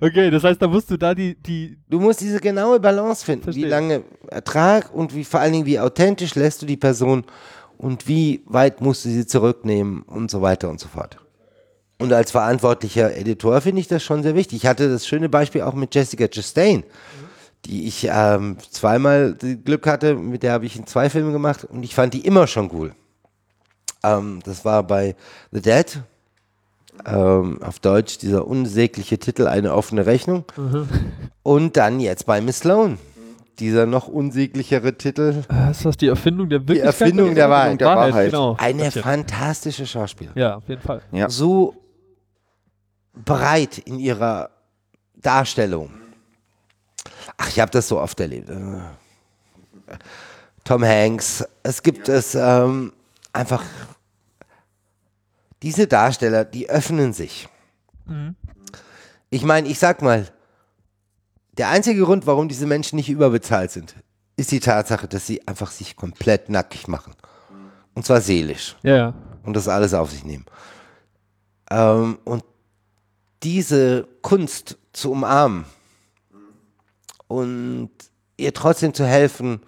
Okay, 0.02 0.30
das 0.30 0.44
heißt, 0.44 0.62
da 0.62 0.68
musst 0.68 0.92
du 0.92 0.98
da 0.98 1.16
die, 1.16 1.34
die 1.42 1.78
Du 1.90 2.00
musst 2.00 2.22
diese 2.22 2.40
genaue 2.40 2.80
Balance 2.80 3.26
finden. 3.26 3.44
Verstehe. 3.46 3.66
Wie 3.66 3.70
lange 3.70 4.04
Ertrag 4.28 4.94
und 4.94 5.16
wie 5.16 5.24
vor 5.24 5.40
allen 5.40 5.52
Dingen, 5.54 5.66
wie 5.66 5.80
authentisch 5.80 6.36
lässt 6.36 6.62
du 6.62 6.66
die 6.68 6.78
Person 6.78 7.24
und 7.78 8.08
wie 8.08 8.44
weit 8.46 8.82
musst 8.82 9.06
du 9.06 9.10
sie 9.10 9.26
zurücknehmen 9.26 10.04
und 10.04 10.30
so 10.30 10.42
weiter 10.44 10.70
und 10.70 10.80
so 10.80 10.88
fort. 10.90 11.18
Und 12.00 12.14
als 12.14 12.32
verantwortlicher 12.32 13.16
Editor 13.16 13.60
finde 13.62 13.82
ich 13.82 13.88
das 13.88 14.04
schon 14.04 14.24
sehr 14.24 14.34
wichtig. 14.34 14.60
Ich 14.64 14.66
hatte 14.66 14.90
das 14.90 15.06
schöne 15.06 15.28
Beispiel 15.28 15.62
auch 15.62 15.74
mit 15.74 15.94
Jessica 15.94 16.28
Chastain, 16.28 16.84
die 17.66 17.88
ich 17.88 18.08
ähm, 18.10 18.58
zweimal 18.72 19.36
Glück 19.36 19.86
hatte, 19.86 20.16
mit 20.16 20.44
der 20.44 20.54
habe 20.54 20.66
ich 20.66 20.78
in 20.78 20.88
zwei 20.88 21.10
Filme 21.10 21.34
gemacht 21.34 21.66
und 21.66 21.84
ich 21.84 21.94
fand 21.94 22.14
die 22.14 22.26
immer 22.26 22.48
schon 22.48 22.72
cool. 22.74 22.94
Ähm, 24.02 24.40
das 24.46 24.64
war 24.64 24.84
bei 24.84 25.16
The 25.52 25.62
Dead, 25.62 26.00
ähm, 27.06 27.62
auf 27.62 27.80
Deutsch 27.80 28.18
dieser 28.18 28.48
unsägliche 28.48 29.18
Titel, 29.18 29.48
eine 29.48 29.74
offene 29.74 30.06
Rechnung. 30.06 30.46
Und 31.44 31.78
dann 31.78 32.00
jetzt 32.00 32.26
bei 32.26 32.40
Miss 32.42 32.60
Sloan. 32.60 32.98
Dieser 33.60 33.86
noch 33.86 34.08
unsäglichere 34.08 34.98
Titel. 34.98 35.44
äh, 35.52 35.72
ist 35.72 35.84
das 35.84 35.98
die 35.98 36.08
Erfindung 36.08 36.48
der 36.48 36.60
Wirklichkeit? 36.62 36.86
Erfindung 36.86 37.26
oder 37.32 37.36
der 37.36 37.48
Erfindung 37.48 37.88
Wahrheit. 37.88 38.14
Wahrheit. 38.14 38.32
Genau. 38.32 38.56
Eine 38.58 38.90
fantastische 38.90 39.86
Schauspielerin. 39.86 40.42
Ja, 40.42 40.56
auf 40.56 40.70
jeden 40.70 40.82
Fall. 40.82 41.02
Ja. 41.12 41.30
So 41.30 41.76
breit 43.26 43.78
in 43.80 44.00
ihrer 44.00 44.50
Darstellung. 45.16 45.92
Ach, 47.38 47.48
ich 47.50 47.60
habe 47.60 47.72
das 47.72 47.88
so 47.88 48.00
oft 48.00 48.20
erlebt. 48.20 48.50
Tom 50.64 50.84
Hanks. 50.84 51.44
Es 51.64 51.82
gibt 51.84 52.10
es 52.10 52.36
ähm, 52.36 52.94
einfach. 53.34 53.64
Diese 55.62 55.88
Darsteller, 55.88 56.46
die 56.46 56.70
öffnen 56.70 57.12
sich. 57.14 57.50
Ich 59.30 59.44
meine, 59.44 59.68
ich 59.68 59.78
sag 59.78 60.02
mal, 60.02 60.28
der 61.58 61.70
einzige 61.70 62.04
Grund, 62.04 62.26
warum 62.28 62.48
diese 62.48 62.66
Menschen 62.66 62.96
nicht 62.96 63.10
überbezahlt 63.10 63.70
sind, 63.72 63.94
ist 64.38 64.52
die 64.52 64.62
Tatsache, 64.62 65.08
dass 65.10 65.28
sie 65.28 65.46
einfach 65.48 65.70
sich 65.72 65.98
komplett 65.98 66.48
nackig 66.50 66.88
machen. 66.88 67.14
Und 67.94 68.06
zwar 68.06 68.22
seelisch 68.22 68.78
Ja, 68.84 68.96
ja. 68.96 69.14
und 69.44 69.54
das 69.54 69.68
alles 69.68 69.94
auf 69.94 70.12
sich 70.12 70.24
nehmen. 70.24 70.46
Ähm, 71.70 72.18
und 72.24 72.44
diese 73.44 74.08
Kunst 74.22 74.78
zu 74.94 75.12
umarmen 75.12 75.66
und 77.28 77.92
ihr 78.38 78.54
trotzdem 78.54 78.94
zu 78.94 79.06
helfen, 79.06 79.62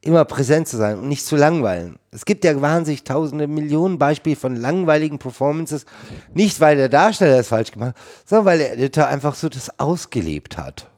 immer 0.00 0.24
präsent 0.24 0.68
zu 0.68 0.76
sein 0.76 0.98
und 0.98 1.08
nicht 1.08 1.26
zu 1.26 1.36
langweilen. 1.36 1.98
Es 2.12 2.24
gibt 2.24 2.44
ja 2.44 2.60
wahnsinnig 2.60 3.04
tausende 3.04 3.48
Millionen 3.48 3.98
Beispiele 3.98 4.36
von 4.36 4.56
langweiligen 4.56 5.18
Performances. 5.18 5.84
Nicht, 6.32 6.60
weil 6.60 6.76
der 6.76 6.88
Darsteller 6.88 7.38
es 7.38 7.48
falsch 7.48 7.72
gemacht 7.72 7.96
hat, 7.96 8.02
sondern 8.24 8.46
weil 8.46 8.58
der 8.58 8.72
Editor 8.74 9.06
einfach 9.06 9.34
so 9.34 9.48
das 9.48 9.78
ausgelebt 9.78 10.56
hat. 10.56 10.88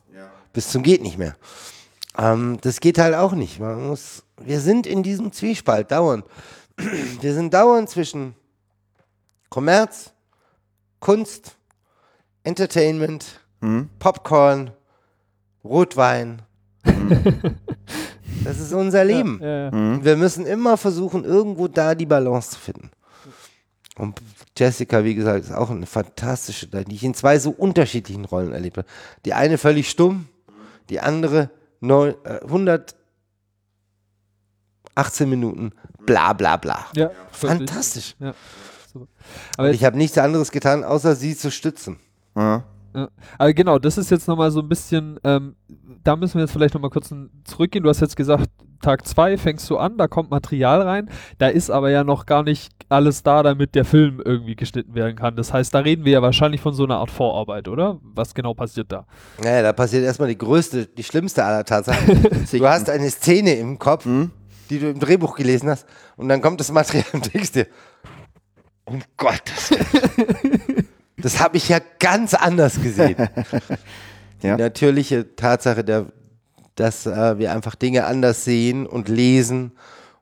Bis 0.53 0.71
zum 0.71 0.83
geht 0.83 1.03
nicht 1.03 1.19
mehr. 1.19 1.37
Ähm, 2.17 2.59
das 2.61 2.81
geht 2.81 2.99
halt 2.99 3.15
auch 3.15 3.33
nicht. 3.33 3.61
Man 3.61 3.89
muss, 3.89 4.25
wir 4.41 4.61
sind 4.61 4.87
in 4.87 5.03
diesem 5.03 5.33
Zwiespalt 5.33 5.91
dauernd. 5.91 6.25
Wir 7.21 7.35
sind 7.35 7.55
dauernd 7.55 7.89
zwischen 7.89 8.35
Kommerz, 9.51 10.13
Kunst, 11.01 11.58
Entertainment, 12.49 13.41
Popcorn, 13.99 14.71
Rotwein. 15.63 16.41
das 18.45 18.59
ist 18.59 18.73
unser 18.73 19.05
Leben. 19.05 19.39
Ja, 19.43 19.65
ja. 19.65 19.69
Und 19.69 20.03
wir 20.03 20.17
müssen 20.17 20.47
immer 20.47 20.79
versuchen, 20.79 21.25
irgendwo 21.25 21.69
da 21.69 21.95
die 21.95 22.07
Balance 22.07 22.53
zu 22.53 22.59
finden. 22.59 22.91
Und 23.97 24.23
Jessica, 24.57 25.05
wie 25.05 25.15
gesagt, 25.15 25.45
ist 25.45 25.53
auch 25.53 25.69
eine 25.69 25.85
fantastische, 25.85 26.69
die 26.69 26.95
ich 26.95 27.05
in 27.05 27.13
zwei 27.13 27.39
so 27.39 27.51
unterschiedlichen 27.51 28.25
Rollen 28.25 28.53
erlebt 28.53 28.79
habe. 28.79 28.89
Die 29.27 29.35
eine 29.35 29.59
völlig 29.59 29.91
stumm, 29.91 30.27
die 30.89 31.01
andere 31.01 31.51
neun, 31.81 32.15
äh, 32.25 32.41
118 32.45 32.97
Minuten, 35.29 35.73
bla 36.07 36.33
bla 36.33 36.57
bla. 36.57 36.87
ja 36.95 37.11
Fantastisch. 37.31 38.17
Ja. 38.21 38.33
Und 39.59 39.75
ich 39.75 39.85
habe 39.85 39.99
nichts 39.99 40.17
anderes 40.17 40.51
getan, 40.51 40.83
außer 40.83 41.15
sie 41.15 41.37
zu 41.37 41.51
stützen. 41.51 41.99
Ja. 42.39 42.65
Ja. 42.95 43.09
Aber 43.37 43.53
genau, 43.53 43.79
das 43.79 43.99
ist 43.99 44.11
jetzt 44.11 44.27
nochmal 44.29 44.51
so 44.51 44.61
ein 44.61 44.69
bisschen, 44.69 45.21
ähm, 45.23 45.57
da 46.03 46.17
müssen 46.17 46.35
wir 46.35 46.43
jetzt 46.43 46.53
vielleicht 46.53 46.75
nochmal 46.75 46.91
kurz 46.91 47.13
zurückgehen. 47.45 47.85
Du 47.85 47.91
hast 47.91 48.01
jetzt 48.01 48.17
gesagt, 48.17 48.49
Tag 48.81 49.07
2 49.07 49.39
fängst 49.39 49.69
du 49.71 49.77
an, 49.77 49.99
da 49.99 50.07
kommt 50.09 50.31
Material 50.31 50.83
rein. 50.83 51.11
Da 51.39 51.49
ist 51.49 51.71
aber 51.71 51.91
ja 51.91 52.05
noch 52.05 52.27
gar 52.27 52.43
nicht 52.43 52.73
alles 52.89 53.23
da, 53.23 53.43
damit 53.43 53.75
der 53.75 53.85
Film 53.85 54.23
irgendwie 54.25 54.57
geschnitten 54.57 54.95
werden 54.95 55.17
kann. 55.17 55.37
Das 55.37 55.53
heißt, 55.53 55.75
da 55.75 55.81
reden 55.81 56.05
wir 56.05 56.13
ja 56.13 56.23
wahrscheinlich 56.23 56.61
von 56.61 56.75
so 56.75 56.85
einer 56.85 56.97
Art 56.97 57.11
Vorarbeit, 57.11 57.69
oder? 57.69 57.99
Was 58.03 58.35
genau 58.35 58.55
passiert 58.55 58.91
da? 58.91 59.07
Naja, 59.43 59.63
da 59.63 59.73
passiert 59.73 60.05
erstmal 60.05 60.29
die 60.29 60.39
größte, 60.39 60.87
die 60.87 61.03
schlimmste 61.03 61.45
aller 61.45 61.65
Tatsachen. 61.65 62.23
du 62.53 62.69
hast 62.69 62.89
eine 62.89 63.11
Szene 63.11 63.55
im 63.55 63.79
Kopf, 63.79 64.07
die 64.71 64.79
du 64.79 64.91
im 64.91 64.99
Drehbuch 64.99 65.37
gelesen 65.37 65.69
hast, 65.69 65.87
und 66.17 66.29
dann 66.29 66.41
kommt 66.41 66.61
das 66.61 66.71
Material 66.71 67.05
und 67.13 67.35
denkst 67.35 67.53
dir, 67.53 67.67
um 68.85 69.03
Gottes 69.17 69.71
Willen. 69.71 70.39
Das 71.29 71.41
habe 71.41 71.59
ich 71.59 71.69
ja 71.69 71.79
ganz 71.99 72.33
anders 72.33 72.81
gesehen. 72.81 73.17
Ja. 74.41 74.55
Die 74.55 74.63
natürliche 74.63 75.35
Tatsache, 75.35 75.83
der, 75.83 76.07
dass 76.77 77.07
äh, 77.07 77.39
wir 77.41 77.51
einfach 77.51 77.75
Dinge 77.75 78.07
anders 78.07 78.45
sehen 78.45 78.87
und 78.87 79.09
lesen 79.09 79.73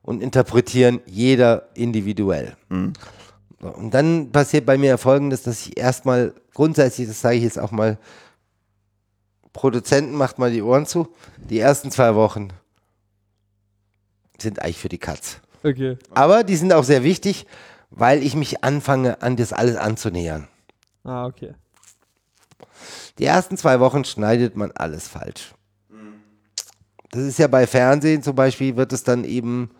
und 0.01 0.23
interpretieren, 0.23 1.01
jeder 1.05 1.69
individuell. 1.75 2.57
So, 3.61 3.67
und 3.69 3.93
dann 3.93 4.31
passiert 4.31 4.65
bei 4.65 4.75
mir 4.79 4.97
folgendes, 4.97 5.43
dass 5.43 5.67
ich 5.67 5.77
erstmal 5.77 6.33
grundsätzlich, 6.55 7.07
das 7.07 7.21
sage 7.21 7.35
ich 7.35 7.43
jetzt 7.43 7.59
auch 7.59 7.69
mal, 7.69 7.99
Produzenten 9.53 10.15
macht 10.15 10.39
mal 10.39 10.49
die 10.49 10.63
Ohren 10.63 10.87
zu. 10.87 11.09
Die 11.37 11.59
ersten 11.59 11.91
zwei 11.91 12.15
Wochen 12.15 12.47
sind 14.39 14.63
eigentlich 14.63 14.79
für 14.79 14.89
die 14.89 14.97
Katz. 14.97 15.41
Okay. 15.63 15.99
Aber 16.15 16.43
die 16.43 16.55
sind 16.55 16.73
auch 16.73 16.83
sehr 16.83 17.03
wichtig, 17.03 17.45
weil 17.91 18.23
ich 18.23 18.35
mich 18.35 18.63
anfange, 18.63 19.21
an 19.21 19.35
das 19.35 19.53
alles 19.53 19.75
anzunähern. 19.75 20.47
Ah, 21.07 21.25
okay. 21.25 21.53
Die 23.17 23.25
ersten 23.25 23.55
zwei 23.57 23.79
Wochen 23.79 24.03
schneidet 24.03 24.57
man 24.57 24.71
alles 24.71 25.07
falsch. 25.07 25.53
Das 27.11 27.21
ist 27.21 27.39
ja 27.39 27.47
bei 27.47 27.65
Fernsehen 27.65 28.21
zum 28.21 28.35
Beispiel, 28.35 28.75
wird 28.75 28.91
es 28.91 29.03
dann 29.03 29.23
eben 29.23 29.71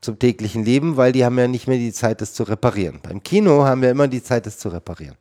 zum 0.00 0.18
täglichen 0.18 0.64
Leben, 0.64 0.96
weil 0.96 1.12
die 1.12 1.24
haben 1.26 1.38
ja 1.38 1.46
nicht 1.46 1.68
mehr 1.68 1.76
die 1.76 1.92
Zeit, 1.92 2.22
das 2.22 2.32
zu 2.32 2.42
reparieren. 2.44 3.00
Beim 3.02 3.22
Kino 3.22 3.64
haben 3.64 3.82
wir 3.82 3.90
immer 3.90 4.08
die 4.08 4.22
Zeit, 4.22 4.46
das 4.46 4.58
zu 4.58 4.70
reparieren. 4.70 5.16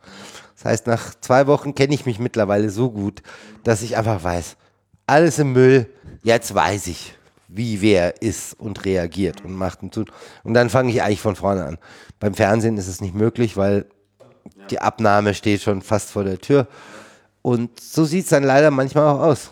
Das 0.56 0.66
heißt, 0.66 0.88
nach 0.88 1.14
zwei 1.20 1.48
Wochen 1.48 1.76
kenne 1.76 1.94
ich 1.94 2.06
mich 2.06 2.18
mittlerweile 2.18 2.70
so 2.70 2.90
gut, 2.90 3.22
dass 3.66 3.82
ich 3.82 3.98
einfach 3.98 4.24
weiß, 4.24 4.56
alles 5.06 5.38
im 5.38 5.52
Müll, 5.52 5.88
jetzt 6.24 6.56
weiß 6.56 6.88
ich, 6.88 7.14
wie 7.50 7.82
wer 7.82 8.22
ist 8.22 8.58
und 8.58 8.86
reagiert 8.86 9.44
und 9.44 9.54
macht 9.54 9.84
und 9.84 9.94
tut. 9.94 10.12
Und 10.44 10.54
dann 10.54 10.70
fange 10.70 10.92
ich 10.92 11.04
eigentlich 11.04 11.22
von 11.22 11.36
vorne 11.36 11.66
an. 11.66 11.78
Beim 12.20 12.34
Fernsehen 12.34 12.78
ist 12.78 12.88
es 12.88 13.02
nicht 13.02 13.14
möglich, 13.14 13.58
weil 13.58 13.86
die 14.70 14.80
Abnahme 14.80 15.34
steht 15.34 15.62
schon 15.62 15.82
fast 15.82 16.12
vor 16.12 16.24
der 16.24 16.40
Tür. 16.40 16.68
Und 17.42 17.80
so 17.80 18.06
sieht 18.06 18.26
es 18.26 18.30
dann 18.30 18.44
leider 18.44 18.72
manchmal 18.72 19.08
auch 19.08 19.20
aus. 19.20 19.52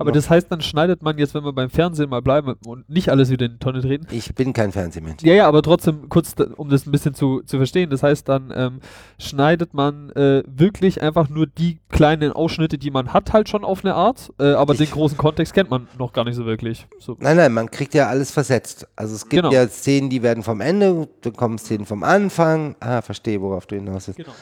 Aber 0.00 0.12
das 0.12 0.28
heißt, 0.30 0.50
dann 0.50 0.60
schneidet 0.60 1.02
man 1.02 1.16
jetzt, 1.18 1.34
wenn 1.34 1.44
wir 1.44 1.52
beim 1.52 1.70
Fernsehen 1.70 2.08
mal 2.10 2.22
bleiben 2.22 2.54
und 2.66 2.88
nicht 2.88 3.10
alles 3.10 3.30
wieder 3.30 3.46
in 3.46 3.52
die 3.52 3.58
Tonne 3.58 3.80
treten. 3.82 4.06
Ich 4.10 4.34
bin 4.34 4.52
kein 4.52 4.72
Fernsehmensch. 4.72 5.22
Ja, 5.22 5.34
ja, 5.34 5.46
aber 5.46 5.62
trotzdem, 5.62 6.08
kurz, 6.08 6.34
um 6.56 6.68
das 6.70 6.86
ein 6.86 6.90
bisschen 6.90 7.14
zu, 7.14 7.42
zu 7.42 7.58
verstehen, 7.58 7.90
das 7.90 8.02
heißt, 8.02 8.28
dann 8.28 8.52
ähm, 8.56 8.80
schneidet 9.18 9.74
man 9.74 10.10
äh, 10.10 10.42
wirklich 10.46 11.02
einfach 11.02 11.28
nur 11.28 11.46
die 11.46 11.80
kleinen 11.90 12.32
Ausschnitte, 12.32 12.78
die 12.78 12.90
man 12.90 13.12
hat, 13.12 13.32
halt 13.32 13.48
schon 13.48 13.64
auf 13.64 13.84
eine 13.84 13.94
Art, 13.94 14.32
äh, 14.40 14.52
aber 14.52 14.72
Ich- 14.72 14.78
den 14.78 14.90
großen 14.90 15.18
Kontext 15.18 15.52
kennt 15.54 15.70
man 15.70 15.86
noch 15.98 16.12
gar 16.12 16.24
nicht 16.24 16.36
so 16.36 16.46
wirklich. 16.46 16.86
So. 16.98 17.16
Nein, 17.20 17.36
nein, 17.36 17.52
man 17.52 17.70
kriegt 17.70 17.94
ja 17.94 18.08
alles 18.08 18.30
versetzt. 18.30 18.86
Also 18.96 19.14
es 19.14 19.28
gibt 19.28 19.42
Genau. 19.42 19.52
ja 19.54 19.68
Szenen, 19.68 20.08
die 20.10 20.22
werden 20.22 20.42
vom 20.42 20.60
Ende, 20.60 21.08
dann 21.20 21.34
kommen 21.34 21.58
Szenen 21.58 21.84
vom 21.86 22.02
Anfang. 22.02 22.74
Ah, 22.80 23.02
verstehe, 23.02 23.40
worauf 23.40 23.66
du 23.66 23.76
hinaus 23.76 24.08
willst. 24.08 24.16
Genau. 24.18 24.32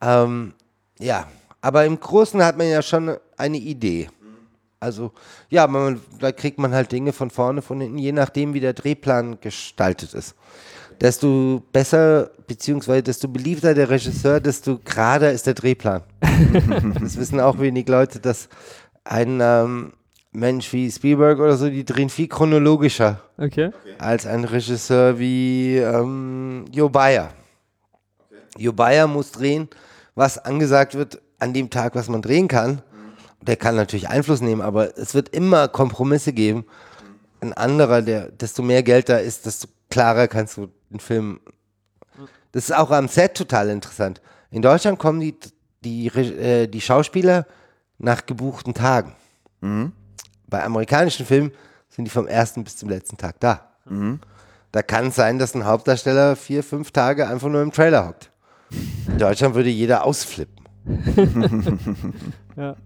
Ähm, 0.00 0.54
ja, 0.98 1.26
aber 1.60 1.84
im 1.84 1.98
Großen 2.00 2.42
hat 2.44 2.58
man 2.58 2.68
ja 2.68 2.82
schon 2.82 3.16
eine 3.36 3.56
Idee. 3.58 4.08
Also, 4.84 5.12
ja, 5.48 5.66
man, 5.66 6.00
da 6.20 6.30
kriegt 6.30 6.58
man 6.58 6.74
halt 6.74 6.92
Dinge 6.92 7.12
von 7.14 7.30
vorne, 7.30 7.62
von 7.62 7.80
hinten, 7.80 7.96
je 7.96 8.12
nachdem, 8.12 8.52
wie 8.52 8.60
der 8.60 8.74
Drehplan 8.74 9.38
gestaltet 9.40 10.12
ist. 10.12 10.34
Desto 11.00 11.62
besser, 11.72 12.30
beziehungsweise 12.46 13.02
desto 13.02 13.28
beliebter 13.28 13.72
der 13.72 13.88
Regisseur, 13.88 14.40
desto 14.40 14.78
gerader 14.84 15.32
ist 15.32 15.46
der 15.46 15.54
Drehplan. 15.54 16.02
das 17.02 17.16
wissen 17.16 17.40
auch 17.40 17.58
wenig 17.58 17.88
Leute, 17.88 18.20
dass 18.20 18.50
ein 19.04 19.40
ähm, 19.42 19.94
Mensch 20.32 20.70
wie 20.74 20.90
Spielberg 20.90 21.38
oder 21.38 21.56
so, 21.56 21.70
die 21.70 21.84
drehen 21.84 22.10
viel 22.10 22.28
chronologischer 22.28 23.20
Okay. 23.38 23.70
als 23.98 24.26
ein 24.26 24.44
Regisseur 24.44 25.18
wie 25.18 25.78
ähm, 25.78 26.66
Jo 26.72 26.90
Bayer. 26.90 27.30
Jo 28.58 28.72
Bayer 28.72 29.06
muss 29.06 29.32
drehen, 29.32 29.68
was 30.14 30.38
angesagt 30.38 30.94
wird 30.94 31.22
an 31.38 31.54
dem 31.54 31.70
Tag, 31.70 31.94
was 31.94 32.08
man 32.08 32.20
drehen 32.20 32.48
kann. 32.48 32.82
Der 33.46 33.56
kann 33.56 33.76
natürlich 33.76 34.08
Einfluss 34.08 34.40
nehmen, 34.40 34.62
aber 34.62 34.96
es 34.96 35.14
wird 35.14 35.28
immer 35.30 35.68
Kompromisse 35.68 36.32
geben. 36.32 36.64
Ein 37.40 37.52
anderer, 37.52 38.00
der, 38.00 38.30
desto 38.30 38.62
mehr 38.62 38.82
Geld 38.82 39.08
da 39.08 39.18
ist, 39.18 39.44
desto 39.44 39.68
klarer 39.90 40.28
kannst 40.28 40.56
du 40.56 40.68
den 40.90 41.00
Film. 41.00 41.40
Das 42.52 42.64
ist 42.64 42.72
auch 42.72 42.90
am 42.90 43.08
Set 43.08 43.34
total 43.34 43.68
interessant. 43.68 44.22
In 44.50 44.62
Deutschland 44.62 44.98
kommen 44.98 45.20
die, 45.20 45.36
die, 45.84 46.06
äh, 46.06 46.66
die 46.68 46.80
Schauspieler 46.80 47.46
nach 47.98 48.24
gebuchten 48.24 48.72
Tagen. 48.72 49.14
Bei 50.46 50.64
amerikanischen 50.64 51.26
Filmen 51.26 51.52
sind 51.88 52.06
die 52.06 52.10
vom 52.10 52.26
ersten 52.26 52.64
bis 52.64 52.76
zum 52.76 52.88
letzten 52.88 53.16
Tag 53.16 53.40
da. 53.40 53.72
Da 54.72 54.82
kann 54.82 55.08
es 55.08 55.16
sein, 55.16 55.38
dass 55.38 55.54
ein 55.54 55.64
Hauptdarsteller 55.64 56.34
vier, 56.36 56.62
fünf 56.64 56.90
Tage 56.90 57.28
einfach 57.28 57.48
nur 57.48 57.62
im 57.62 57.72
Trailer 57.72 58.08
hockt. 58.08 58.30
In 59.06 59.18
Deutschland 59.18 59.54
würde 59.54 59.68
jeder 59.68 60.04
ausflippen. 60.04 60.64
Ja. 62.56 62.76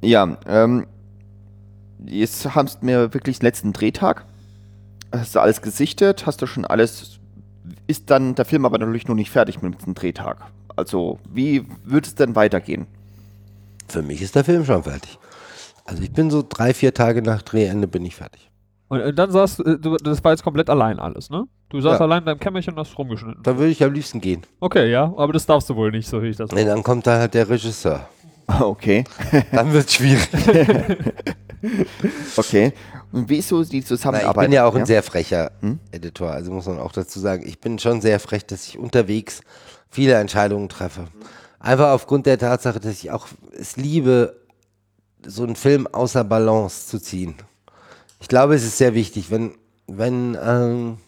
Ja, 0.00 0.36
ähm, 0.46 0.86
jetzt 2.04 2.54
hast 2.54 2.82
du 2.82 2.86
mir 2.86 3.14
wirklich 3.14 3.38
den 3.38 3.46
letzten 3.46 3.72
Drehtag. 3.72 4.24
Hast 5.12 5.34
du 5.34 5.40
alles 5.40 5.62
gesichtet? 5.62 6.26
Hast 6.26 6.42
du 6.42 6.46
schon 6.46 6.64
alles? 6.64 7.20
Ist 7.86 8.10
dann 8.10 8.34
der 8.34 8.44
Film 8.44 8.64
aber 8.64 8.78
natürlich 8.78 9.08
noch 9.08 9.14
nicht 9.14 9.30
fertig 9.30 9.62
mit 9.62 9.84
dem 9.86 9.94
Drehtag. 9.94 10.38
Also, 10.74 11.18
wie 11.30 11.66
wird 11.84 12.06
es 12.06 12.14
denn 12.14 12.34
weitergehen? 12.34 12.86
Für 13.88 14.02
mich 14.02 14.22
ist 14.22 14.34
der 14.34 14.44
Film 14.44 14.64
schon 14.64 14.84
fertig. 14.84 15.18
Also 15.84 16.02
ich 16.02 16.12
bin 16.12 16.30
so 16.30 16.44
drei, 16.48 16.72
vier 16.74 16.94
Tage 16.94 17.22
nach 17.22 17.42
Drehende 17.42 17.88
bin 17.88 18.04
ich 18.04 18.16
fertig. 18.16 18.51
Und, 18.92 19.00
äh, 19.00 19.14
dann 19.14 19.30
saß 19.30 19.60
äh, 19.60 19.78
du, 19.78 19.96
das 19.96 20.22
war 20.22 20.32
jetzt 20.32 20.42
komplett 20.44 20.68
allein 20.68 20.98
alles, 20.98 21.30
ne? 21.30 21.44
Du 21.70 21.80
saßt 21.80 21.98
Ja. 21.98 22.04
allein 22.04 22.18
in 22.20 22.26
deinem 22.26 22.38
Kämmerchen 22.40 22.74
und 22.74 22.80
hast 22.80 22.98
rumgeschnitten. 22.98 23.42
Da 23.42 23.56
würde 23.56 23.70
ich 23.70 23.82
am 23.82 23.90
liebsten 23.94 24.20
gehen. 24.20 24.42
Okay, 24.60 24.90
ja, 24.90 25.04
aber 25.16 25.32
das 25.32 25.46
darfst 25.46 25.70
du 25.70 25.76
wohl 25.76 25.90
nicht, 25.90 26.06
so 26.06 26.20
höre 26.20 26.28
ich 26.28 26.36
das. 26.36 26.50
Nee, 26.50 26.66
dann 26.66 26.82
kommt 26.82 27.06
da 27.06 27.18
halt 27.18 27.32
der 27.32 27.48
Regisseur. 27.48 28.06
Okay, 28.60 29.04
Dann 29.52 29.72
wird 29.72 29.86
es 29.86 29.94
schwierig. 29.94 30.28
okay. 32.36 32.72
Und 33.12 33.28
wie 33.30 33.38
ist 33.38 33.48
so 33.48 33.62
die 33.64 33.76
Na, 33.76 33.78
ich 33.78 33.86
Zusammenarbeit? 33.86 34.44
bin 34.46 34.52
ja 34.52 34.66
auch 34.66 34.74
ein 34.74 34.84
sehr 34.84 35.02
frecher 35.02 35.52
Hm? 35.60 35.78
Editor, 35.90 36.30
also 36.30 36.52
muss 36.52 36.66
man 36.66 36.78
auch 36.78 36.92
dazu 36.92 37.18
sagen, 37.20 37.44
ich 37.46 37.60
bin 37.60 37.78
schon 37.78 38.00
sehr 38.02 38.20
frech, 38.20 38.44
dass 38.44 38.66
ich 38.66 38.78
unterwegs 38.78 39.40
viele 39.90 40.14
Entscheidungen 40.14 40.68
treffe. 40.68 41.04
Einfach 41.60 41.92
aufgrund 41.92 42.26
der 42.26 42.38
Tatsache, 42.38 42.80
dass 42.80 42.92
ich 43.02 43.10
auch 43.10 43.26
es 43.58 43.76
liebe, 43.76 44.36
so 45.24 45.44
einen 45.44 45.56
Film 45.56 45.86
außer 45.86 46.24
Balance 46.24 46.88
zu 46.88 46.98
ziehen. 47.00 47.36
Ich 48.22 48.28
glaube, 48.28 48.54
es 48.54 48.62
ist 48.62 48.78
sehr 48.78 48.94
wichtig, 48.94 49.32
wenn, 49.32 49.56
wenn 49.88 50.38
ähm, 50.40 50.98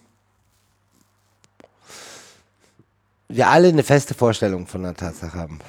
wir 3.29 3.49
alle 3.49 3.69
eine 3.69 3.85
feste 3.85 4.15
Vorstellung 4.15 4.67
von 4.67 4.83
der 4.83 4.95
Tatsache 4.95 5.39
haben. 5.39 5.61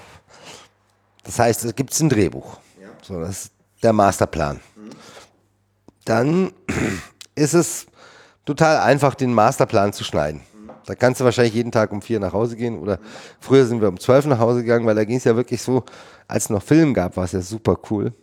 Das 1.23 1.37
heißt, 1.37 1.63
es 1.63 1.75
gibt 1.75 1.97
ein 2.01 2.09
Drehbuch. 2.09 2.57
So, 3.03 3.19
das 3.19 3.29
ist 3.29 3.51
der 3.83 3.93
Masterplan. 3.93 4.59
Dann 6.03 6.51
ist 7.35 7.53
es 7.53 7.85
total 8.43 8.79
einfach, 8.79 9.13
den 9.13 9.31
Masterplan 9.31 9.93
zu 9.93 10.03
schneiden. 10.03 10.41
Da 10.87 10.95
kannst 10.95 11.21
du 11.21 11.25
wahrscheinlich 11.25 11.53
jeden 11.53 11.71
Tag 11.71 11.91
um 11.91 12.01
vier 12.01 12.19
nach 12.19 12.33
Hause 12.33 12.55
gehen 12.55 12.79
oder 12.79 12.97
früher 13.39 13.67
sind 13.67 13.81
wir 13.81 13.89
um 13.89 13.99
zwölf 13.99 14.25
nach 14.25 14.39
Hause 14.39 14.61
gegangen, 14.61 14.87
weil 14.87 14.95
da 14.95 15.05
ging 15.05 15.17
es 15.17 15.23
ja 15.25 15.35
wirklich 15.35 15.61
so, 15.61 15.83
als 16.27 16.45
es 16.45 16.49
noch 16.49 16.63
Film 16.63 16.95
gab, 16.95 17.15
war 17.15 17.25
es 17.25 17.33
ja 17.33 17.41
super 17.41 17.77
cool. 17.91 18.13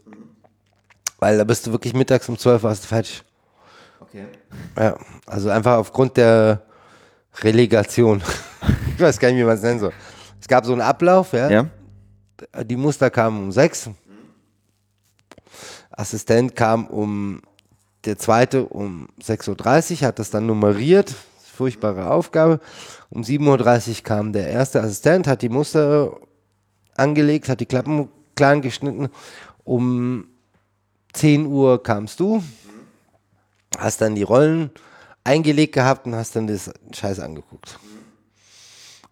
Weil 1.23 1.39
da 1.39 1.45
bist 1.45 1.65
du 1.65 1.71
wirklich 1.71 1.95
mittags 1.95 2.29
um 2.29 2.37
zwölf 2.37 2.65
warst 2.65 2.83
du 2.83 2.89
fertig. 2.89 3.23
Okay. 4.01 4.27
Ja, 4.77 4.97
also 5.25 5.51
einfach 5.51 5.77
aufgrund 5.77 6.17
der 6.17 6.63
Relegation. 7.43 8.21
ich 8.97 9.01
weiß 9.01 9.21
gar 9.21 9.29
nicht, 9.29 9.39
wie 9.39 9.45
man 9.45 9.55
es 9.55 9.63
nennen 9.63 9.79
soll. 9.79 9.93
Es 10.41 10.49
gab 10.49 10.67
so 10.67 10.73
einen 10.73 10.81
Ablauf, 10.81 11.33
ja. 11.33 11.49
Ja? 11.49 11.67
Die 12.65 12.75
Muster 12.75 13.09
kamen 13.09 13.41
um 13.41 13.53
sechs. 13.53 13.89
Assistent 15.93 16.57
kam 16.57 16.89
um, 16.89 17.41
der 18.05 18.19
zweite 18.19 18.65
um 18.65 19.07
6.30 19.23 20.01
Uhr, 20.01 20.09
hat 20.09 20.19
das 20.19 20.31
dann 20.31 20.47
nummeriert. 20.47 21.15
Furchtbare 21.55 22.11
Aufgabe. 22.11 22.59
Um 23.11 23.23
7.30 23.23 23.89
Uhr 23.89 24.03
kam 24.03 24.33
der 24.33 24.49
erste 24.49 24.81
Assistent, 24.81 25.29
hat 25.29 25.43
die 25.43 25.51
Muster 25.51 26.17
angelegt, 26.97 27.49
hat 27.49 27.61
die 27.61 27.67
Klappen 27.67 28.09
klein 28.35 28.61
geschnitten. 28.61 29.09
Um 29.63 30.27
10 31.13 31.47
Uhr 31.47 31.83
kamst 31.83 32.21
du, 32.21 32.43
hast 33.79 34.01
dann 34.01 34.15
die 34.15 34.23
Rollen 34.23 34.71
eingelegt 35.25 35.75
gehabt 35.75 36.07
und 36.07 36.15
hast 36.15 36.37
dann 36.37 36.47
das 36.47 36.71
Scheiß 36.93 37.21
angeguckt. 37.21 37.79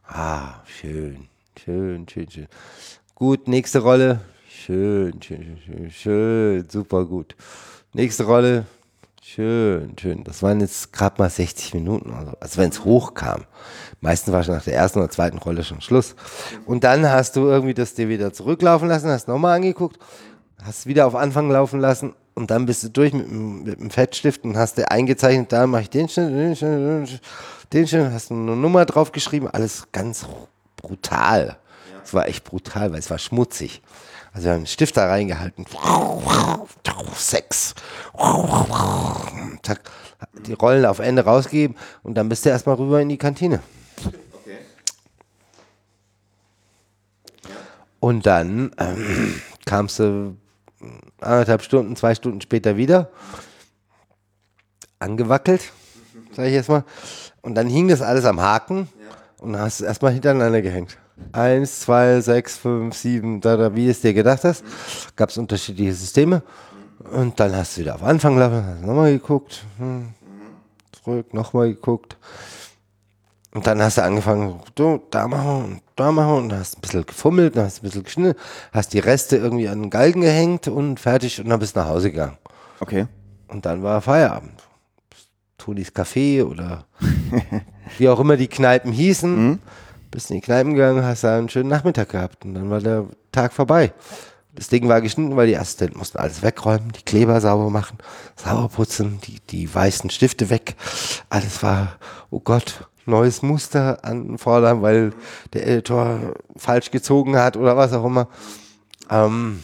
Ah, 0.07 0.63
schön, 0.67 1.29
schön, 1.63 2.09
schön, 2.09 2.31
schön. 2.31 2.49
Gut, 3.15 3.49
nächste 3.49 3.81
Rolle. 3.81 4.21
Schön, 4.49 5.23
schön, 5.23 5.43
schön, 5.43 5.59
schön, 5.65 5.91
schön, 5.91 6.69
super 6.69 7.05
gut. 7.05 7.37
Nächste 7.93 8.25
Rolle. 8.25 8.67
Schön, 9.23 9.95
schön. 10.01 10.25
Das 10.25 10.43
waren 10.43 10.61
jetzt 10.61 10.93
gerade 10.93 11.23
mal 11.23 11.31
60 11.31 11.75
Minuten, 11.75 12.13
also, 12.13 12.33
also 12.41 12.61
wenn 12.61 12.71
es 12.71 12.85
hochkam. 12.85 13.45
Meistens 14.01 14.33
war 14.33 14.43
schon 14.43 14.55
nach 14.55 14.65
der 14.65 14.75
ersten 14.75 14.99
oder 14.99 15.11
zweiten 15.11 15.39
Rolle 15.39 15.63
schon 15.63 15.81
Schluss. 15.81 16.17
Und 16.67 16.83
dann 16.83 17.09
hast 17.09 17.37
du 17.37 17.43
irgendwie 17.43 17.75
das 17.75 17.95
dir 17.95 18.09
wieder 18.09 18.33
zurücklaufen 18.33 18.89
lassen, 18.89 19.09
hast 19.09 19.29
nochmal 19.29 19.57
angeguckt, 19.57 19.99
hast 20.65 20.87
wieder 20.87 21.07
auf 21.07 21.15
Anfang 21.15 21.51
laufen 21.51 21.81
lassen 21.81 22.15
und 22.35 22.51
dann 22.51 22.67
bist 22.67 22.83
du 22.85 22.89
durch 22.91 23.13
mit, 23.13 23.27
dem- 23.27 23.63
mit 23.65 23.81
dem 23.81 23.91
Fettstift 23.91 24.45
und 24.45 24.57
hast 24.57 24.77
dir 24.79 24.91
eingezeichnet, 24.91 25.53
da 25.53 25.67
mache 25.67 25.83
ich 25.83 25.91
den 25.91 26.09
Schnitt, 26.09 26.31
den 26.31 26.57
Schnitt, 26.57 27.21
den 27.73 27.87
Schnitt, 27.87 28.13
hast 28.13 28.31
eine 28.31 28.57
Nummer 28.57 28.85
draufgeschrieben, 28.85 29.49
alles 29.49 29.89
ganz 29.93 30.27
brutal. 30.77 31.57
Es 32.05 32.15
war 32.15 32.27
echt 32.29 32.45
brutal, 32.45 32.93
weil 32.93 32.99
es 32.99 33.11
war 33.11 33.19
schmutzig. 33.19 33.83
Also 34.33 34.45
wir 34.47 34.53
haben 34.53 34.59
einen 34.59 34.67
Stift 34.67 34.97
da 34.97 35.07
reingehalten. 35.09 35.67
Zack, 39.63 39.81
die 40.47 40.53
Rollen 40.53 40.87
auf 40.87 40.99
Ende 41.01 41.25
rausgegeben 41.25 41.77
und 42.03 42.15
dann 42.15 42.29
bist 42.29 42.45
du 42.45 42.51
erstmal 42.51 42.77
rüber 42.77 43.01
in 43.01 43.09
die 43.09 43.19
Kantine. 43.19 43.61
Und 47.99 48.25
dann 48.25 48.71
ähm, 48.79 49.41
kamst 49.67 49.99
du 49.99 50.37
anderthalb 51.21 51.63
Stunden, 51.63 51.97
zwei 51.97 52.15
Stunden 52.15 52.41
später 52.41 52.77
wieder, 52.77 53.11
angewackelt, 54.99 55.73
sag 56.33 56.47
ich 56.47 56.53
jetzt 56.53 56.69
mal. 56.69 56.85
Und 57.43 57.55
dann 57.55 57.69
hing 57.69 57.89
das 57.89 58.03
alles 58.03 58.25
am 58.25 58.41
Haken 58.41 58.89
und 59.39 59.55
dann 59.55 59.63
hast 59.63 59.81
du 59.81 59.85
erstmal 59.85 60.13
hintereinander 60.13 60.63
gehängt. 60.63 60.99
Eins, 61.33 61.81
zwei, 61.81 62.21
sechs, 62.21 62.57
fünf, 62.57 62.97
sieben, 62.97 63.41
da, 63.41 63.57
da, 63.57 63.75
wie 63.75 63.89
es 63.89 64.01
dir 64.01 64.15
gedacht 64.15 64.45
hast. 64.45 64.65
Gab 65.17 65.31
es 65.31 65.39
unterschiedliche 65.39 65.93
Systeme. 65.93 66.43
Und 67.13 67.41
dann 67.41 67.55
hast 67.57 67.77
du 67.77 67.83
wieder 67.83 67.95
auf 67.95 68.03
Anfang 68.03 68.35
gelaufen, 68.35 68.65
hast 68.65 68.83
nochmal 68.83 69.13
geguckt, 69.13 69.65
hm, 69.79 70.11
zurück, 70.93 71.33
nochmal 71.33 71.71
geguckt. 71.71 72.17
Und 73.53 73.67
dann 73.67 73.83
hast 73.83 73.99
du 73.99 74.03
angefangen, 74.03 74.61
du, 74.75 75.01
da 75.11 75.27
machen 75.27 75.65
und 75.65 75.83
da 76.01 76.13
machen 76.13 76.35
und 76.35 76.53
hast 76.53 76.79
ein 76.79 76.81
bisschen 76.81 77.07
gefummelt, 77.07 77.57
dann 77.57 77.65
hast 77.67 77.79
ein 77.79 77.87
bisschen 77.87 78.05
geschnitten, 78.05 78.39
hast 78.73 78.93
die 78.93 78.99
Reste 78.99 79.37
irgendwie 79.37 79.69
an 79.69 79.83
den 79.83 79.91
Galgen 79.91 80.21
gehängt 80.23 80.69
und 80.69 80.99
fertig 80.99 81.41
und 81.41 81.49
dann 81.49 81.61
bist 81.61 81.77
du 81.77 81.81
nach 81.81 81.89
Hause 81.89 82.11
gegangen. 82.11 82.39
Okay. 82.81 83.07
Und 83.49 83.67
dann 83.67 83.83
war 83.83 84.01
Feierabend. 84.01 84.63
Tonis 85.59 85.93
Café 85.95 86.45
oder 86.45 86.87
wie 87.99 88.09
auch 88.09 88.19
immer 88.19 88.37
die 88.37 88.49
Kneipen 88.49 88.93
hießen. 88.93 89.61
Bist 90.11 90.31
in 90.31 90.37
die 90.37 90.43
Kneipen 90.43 90.75
gegangen, 90.75 91.05
hast 91.05 91.23
da 91.23 91.39
einen 91.39 91.49
schönen 91.49 91.69
Nachmittag 91.69 92.09
gehabt 92.09 92.45
und 92.45 92.55
dann 92.55 92.71
war 92.71 92.81
der 92.81 93.07
Tag 93.31 93.53
vorbei. 93.53 93.93
Das 94.55 94.69
Ding 94.69 94.89
war 94.89 95.01
geschnitten, 95.01 95.37
weil 95.37 95.47
die 95.47 95.57
Assistenten 95.57 95.99
mussten 95.99 96.19
alles 96.19 96.43
wegräumen, 96.43 96.91
die 96.91 97.03
Kleber 97.03 97.41
sauber 97.41 97.71
machen, 97.71 97.99
sauber 98.35 98.69
putzen, 98.69 99.21
die, 99.25 99.39
die 99.49 99.73
weißen 99.73 100.11
Stifte 100.11 100.51
weg. 100.51 100.75
Alles 101.29 101.63
war, 101.63 101.97
oh 102.31 102.41
Gott, 102.41 102.89
neues 103.07 103.43
Muster 103.43 104.05
anfordern, 104.05 104.83
weil 104.83 105.13
der 105.53 105.67
Editor 105.67 106.35
falsch 106.57 106.91
gezogen 106.91 107.37
hat 107.37 107.57
oder 107.57 107.77
was 107.77 107.93
auch 107.93 108.05
immer. 108.05 108.29
Ähm, 109.11 109.61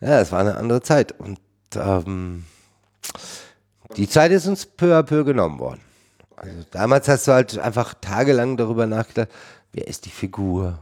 ja, 0.00 0.20
es 0.20 0.32
war 0.32 0.40
eine 0.40 0.56
andere 0.56 0.80
Zeit 0.82 1.12
und 1.18 1.38
ähm, 1.74 2.44
die 3.96 4.08
Zeit 4.08 4.32
ist 4.32 4.46
uns 4.46 4.66
peu 4.66 4.96
à 4.96 5.02
peu 5.02 5.24
genommen 5.24 5.58
worden. 5.58 5.80
Also 6.36 6.64
damals 6.70 7.06
hast 7.08 7.28
du 7.28 7.32
halt 7.32 7.58
einfach 7.58 7.94
tagelang 8.00 8.56
darüber 8.56 8.86
nachgedacht, 8.86 9.28
wer 9.72 9.86
ist 9.86 10.06
die 10.06 10.10
Figur? 10.10 10.78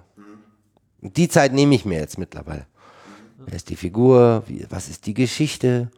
Und 1.00 1.16
die 1.16 1.28
Zeit 1.28 1.52
nehme 1.52 1.74
ich 1.74 1.84
mir 1.84 1.98
jetzt 1.98 2.18
mittlerweile. 2.18 2.66
Wer 3.38 3.54
ist 3.54 3.68
die 3.70 3.76
Figur? 3.76 4.42
Wie, 4.46 4.66
was 4.70 4.88
ist 4.88 5.06
die 5.06 5.14
Geschichte? 5.14 5.90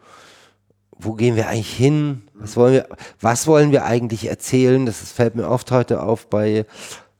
Wo 1.02 1.14
gehen 1.14 1.36
wir 1.36 1.48
eigentlich 1.48 1.74
hin? 1.74 2.22
Was 2.34 2.56
wollen 2.56 2.74
wir, 2.74 2.88
was 3.20 3.46
wollen 3.46 3.72
wir 3.72 3.84
eigentlich 3.84 4.28
erzählen? 4.28 4.86
Das 4.86 4.98
fällt 5.12 5.34
mir 5.34 5.48
oft 5.48 5.70
heute 5.70 6.02
auf 6.02 6.28
bei 6.28 6.66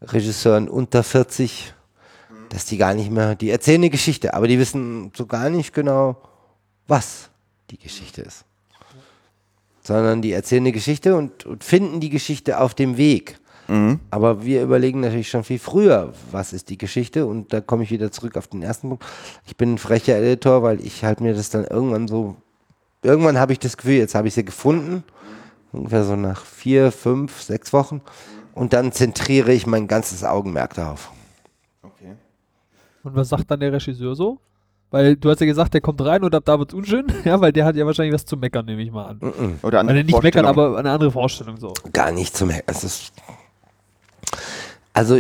Regisseuren 0.02 0.68
unter 0.68 1.02
40, 1.02 1.74
dass 2.48 2.66
die 2.66 2.76
gar 2.76 2.94
nicht 2.94 3.10
mehr, 3.10 3.34
die 3.34 3.50
erzählen 3.50 3.80
eine 3.80 3.90
Geschichte, 3.90 4.34
aber 4.34 4.48
die 4.48 4.58
wissen 4.58 5.12
so 5.16 5.26
gar 5.26 5.50
nicht 5.50 5.72
genau, 5.72 6.20
was 6.86 7.30
die 7.70 7.78
Geschichte 7.78 8.22
ist. 8.22 8.44
Sondern 9.82 10.20
die 10.22 10.32
erzählen 10.32 10.62
eine 10.62 10.72
Geschichte 10.72 11.16
und, 11.16 11.46
und 11.46 11.64
finden 11.64 12.00
die 12.00 12.10
Geschichte 12.10 12.60
auf 12.60 12.74
dem 12.74 12.96
Weg. 12.96 13.40
Aber 14.10 14.44
wir 14.44 14.64
überlegen 14.64 14.98
natürlich 14.98 15.30
schon 15.30 15.44
viel 15.44 15.60
früher, 15.60 16.12
was 16.32 16.52
ist 16.52 16.70
die 16.70 16.78
Geschichte 16.78 17.24
und 17.26 17.52
da 17.52 17.60
komme 17.60 17.84
ich 17.84 17.92
wieder 17.92 18.10
zurück 18.10 18.36
auf 18.36 18.48
den 18.48 18.62
ersten 18.62 18.88
Punkt. 18.88 19.04
Ich 19.46 19.56
bin 19.56 19.74
ein 19.74 19.78
frecher 19.78 20.16
Editor, 20.16 20.64
weil 20.64 20.84
ich 20.84 21.04
halt 21.04 21.20
mir 21.20 21.34
das 21.34 21.50
dann 21.50 21.64
irgendwann 21.64 22.08
so, 22.08 22.34
irgendwann 23.02 23.38
habe 23.38 23.52
ich 23.52 23.58
das 23.58 23.76
Gefühl, 23.76 23.94
jetzt 23.94 24.14
habe 24.14 24.28
ich 24.28 24.34
sie 24.34 24.44
gefunden, 24.44 25.04
ungefähr 25.72 26.04
so 26.04 26.16
nach 26.16 26.44
vier, 26.44 26.92
fünf, 26.92 27.42
sechs 27.42 27.72
Wochen 27.72 28.00
und 28.54 28.72
dann 28.72 28.92
zentriere 28.92 29.52
ich 29.52 29.66
mein 29.66 29.88
ganzes 29.88 30.24
Augenmerk 30.24 30.74
darauf. 30.74 31.10
Okay. 31.82 32.14
Und 33.02 33.14
was 33.14 33.28
sagt 33.28 33.50
dann 33.50 33.60
der 33.60 33.72
Regisseur 33.72 34.14
so? 34.14 34.38
Weil 34.90 35.16
du 35.16 35.30
hast 35.30 35.40
ja 35.40 35.46
gesagt, 35.46 35.72
der 35.72 35.80
kommt 35.80 36.00
rein 36.00 36.24
und 36.24 36.34
ab 36.34 36.44
da 36.44 36.58
wird's 36.58 36.74
unschön. 36.74 37.06
Ja, 37.24 37.40
weil 37.40 37.52
der 37.52 37.64
hat 37.64 37.76
ja 37.76 37.86
wahrscheinlich 37.86 38.12
was 38.14 38.24
zu 38.24 38.36
meckern, 38.36 38.66
nehme 38.66 38.82
ich 38.82 38.90
mal 38.90 39.06
an. 39.06 39.58
Oder 39.62 39.80
andere 39.80 39.98
er 39.98 40.04
nicht 40.04 40.22
meckern, 40.22 40.46
aber 40.46 40.76
eine 40.76 40.90
andere 40.90 41.12
Vorstellung 41.12 41.56
so. 41.58 41.72
Gar 41.92 42.10
nicht 42.10 42.36
zu. 42.36 42.48
Es 42.66 42.82
ist, 42.82 43.12
also, 44.92 45.18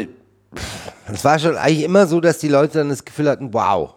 es 1.06 1.24
war 1.24 1.38
schon 1.38 1.56
eigentlich 1.56 1.84
immer 1.84 2.06
so, 2.06 2.20
dass 2.20 2.38
die 2.38 2.48
Leute 2.48 2.78
dann 2.78 2.88
das 2.88 3.04
Gefühl 3.04 3.28
hatten, 3.28 3.54
wow, 3.54 3.94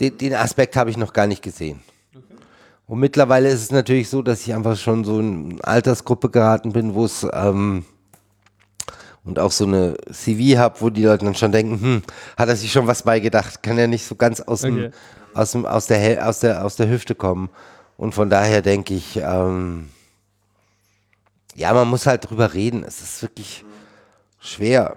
den, 0.00 0.18
den 0.18 0.34
Aspekt 0.34 0.74
habe 0.76 0.90
ich 0.90 0.96
noch 0.96 1.12
gar 1.12 1.28
nicht 1.28 1.42
gesehen. 1.42 1.80
Und 2.86 3.00
mittlerweile 3.00 3.48
ist 3.48 3.62
es 3.62 3.70
natürlich 3.70 4.10
so, 4.10 4.22
dass 4.22 4.42
ich 4.46 4.54
einfach 4.54 4.76
schon 4.76 5.04
so 5.04 5.18
in 5.18 5.52
eine 5.52 5.64
Altersgruppe 5.64 6.30
geraten 6.30 6.72
bin, 6.72 6.94
wo 6.94 7.04
es 7.06 7.26
ähm, 7.32 7.84
und 9.24 9.38
auch 9.38 9.52
so 9.52 9.64
eine 9.64 9.96
CV 10.12 10.58
habe, 10.58 10.80
wo 10.80 10.90
die 10.90 11.04
Leute 11.04 11.24
dann 11.24 11.34
schon 11.34 11.50
denken, 11.50 11.80
hm, 11.80 12.02
hat 12.36 12.48
er 12.48 12.56
sich 12.56 12.70
schon 12.70 12.86
was 12.86 13.02
beigedacht, 13.02 13.62
kann 13.62 13.78
ja 13.78 13.86
nicht 13.86 14.04
so 14.06 14.16
ganz 14.16 14.40
aus, 14.40 14.60
dem, 14.60 14.76
Okay. 14.76 14.90
aus, 15.32 15.52
dem, 15.52 15.64
aus, 15.64 15.86
der, 15.86 16.28
aus, 16.28 16.40
der, 16.40 16.64
aus 16.64 16.76
der 16.76 16.90
Hüfte 16.90 17.14
kommen. 17.14 17.48
Und 17.96 18.12
von 18.14 18.28
daher 18.28 18.60
denke 18.60 18.92
ich, 18.92 19.16
ähm, 19.16 19.88
ja, 21.54 21.72
man 21.72 21.88
muss 21.88 22.06
halt 22.06 22.28
drüber 22.28 22.52
reden. 22.52 22.84
Es 22.84 23.00
ist 23.00 23.22
wirklich 23.22 23.64
schwer. 24.40 24.96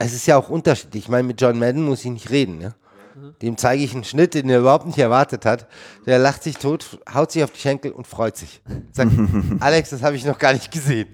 Es 0.00 0.14
ist 0.14 0.26
ja 0.26 0.36
auch 0.36 0.48
unterschiedlich. 0.48 1.04
Ich 1.04 1.08
meine, 1.08 1.28
mit 1.28 1.40
John 1.40 1.58
Madden 1.58 1.84
muss 1.84 2.04
ich 2.04 2.10
nicht 2.10 2.30
reden. 2.30 2.58
Ne? 2.58 2.74
Dem 3.42 3.56
zeige 3.56 3.82
ich 3.82 3.94
einen 3.94 4.04
Schnitt, 4.04 4.34
den 4.34 4.48
er 4.50 4.60
überhaupt 4.60 4.86
nicht 4.86 4.98
erwartet 4.98 5.44
hat. 5.44 5.66
Der 6.06 6.18
lacht 6.18 6.42
sich 6.42 6.56
tot, 6.56 6.98
haut 7.12 7.32
sich 7.32 7.44
auf 7.44 7.50
die 7.50 7.60
Schenkel 7.60 7.92
und 7.92 8.06
freut 8.06 8.36
sich. 8.36 8.62
Sagt, 8.92 9.12
Alex, 9.60 9.90
das 9.90 10.02
habe 10.02 10.16
ich 10.16 10.24
noch 10.24 10.38
gar 10.38 10.52
nicht 10.52 10.70
gesehen. 10.70 11.08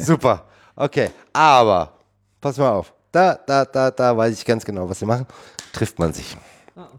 Super. 0.00 0.44
Okay, 0.76 1.10
aber 1.32 1.92
pass 2.40 2.56
mal 2.58 2.70
auf. 2.70 2.92
Da, 3.10 3.34
da, 3.34 3.64
da, 3.64 3.90
da 3.90 4.16
weiß 4.16 4.34
ich 4.34 4.44
ganz 4.44 4.64
genau, 4.64 4.88
was 4.88 4.98
sie 4.98 5.06
machen. 5.06 5.26
Trifft 5.72 5.98
man 5.98 6.12
sich. 6.12 6.36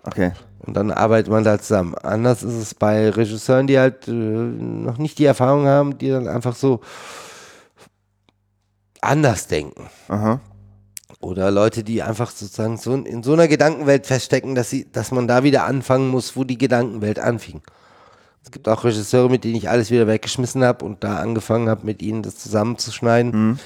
Okay. 0.03 0.31
Und 0.59 0.73
dann 0.73 0.91
arbeitet 0.91 1.31
man 1.31 1.43
da 1.43 1.57
zusammen. 1.57 1.95
Anders 1.95 2.43
ist 2.43 2.55
es 2.55 2.75
bei 2.75 3.09
Regisseuren, 3.09 3.67
die 3.67 3.79
halt 3.79 4.07
äh, 4.07 4.11
noch 4.11 4.97
nicht 4.97 5.17
die 5.19 5.25
Erfahrung 5.25 5.65
haben, 5.65 5.97
die 5.97 6.09
dann 6.09 6.27
einfach 6.27 6.55
so 6.55 6.81
anders 9.01 9.47
denken. 9.47 9.89
Aha. 10.09 10.41
Oder 11.21 11.51
Leute, 11.51 11.83
die 11.83 12.01
einfach 12.01 12.31
sozusagen 12.31 12.77
so 12.77 12.93
in- 12.93 13.23
so 13.23 13.33
einer 13.33 13.47
Gedankenwelt 13.49 14.07
feststecken, 14.07 14.55
dass, 14.55 14.69
sie, 14.69 14.89
dass 14.91 15.11
man 15.11 15.27
da 15.27 15.43
wieder 15.43 15.65
anfangen 15.65 16.09
muss, 16.09 16.35
wo 16.37 16.43
die 16.45 16.57
Gedankenwelt 16.57 17.19
anfing. 17.19 17.61
Es 18.43 18.51
gibt 18.51 18.69
auch 18.69 18.85
Regisseure, 18.85 19.29
mit 19.29 19.43
denen 19.43 19.55
ich 19.55 19.69
alles 19.69 19.91
wieder 19.91 20.07
weggeschmissen 20.07 20.63
habe 20.63 20.85
und 20.85 21.03
da 21.03 21.17
angefangen 21.17 21.67
habe, 21.67 21.85
mit 21.85 22.01
ihnen 22.01 22.23
das 22.23 22.37
zusammenzuschneiden. 22.37 23.59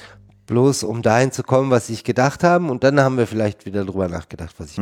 Bloß 0.46 0.82
um 0.82 1.00
dahin 1.00 1.30
zu 1.30 1.42
kommen, 1.44 1.70
was 1.70 1.86
sie 1.86 1.94
sich 1.94 2.04
gedacht 2.04 2.42
haben. 2.42 2.70
Und 2.70 2.82
dann 2.82 2.98
haben 3.00 3.16
wir 3.16 3.26
vielleicht 3.28 3.66
wieder 3.66 3.84
drüber 3.84 4.08
nachgedacht, 4.08 4.56
was 4.58 4.72
ich. 4.72 4.80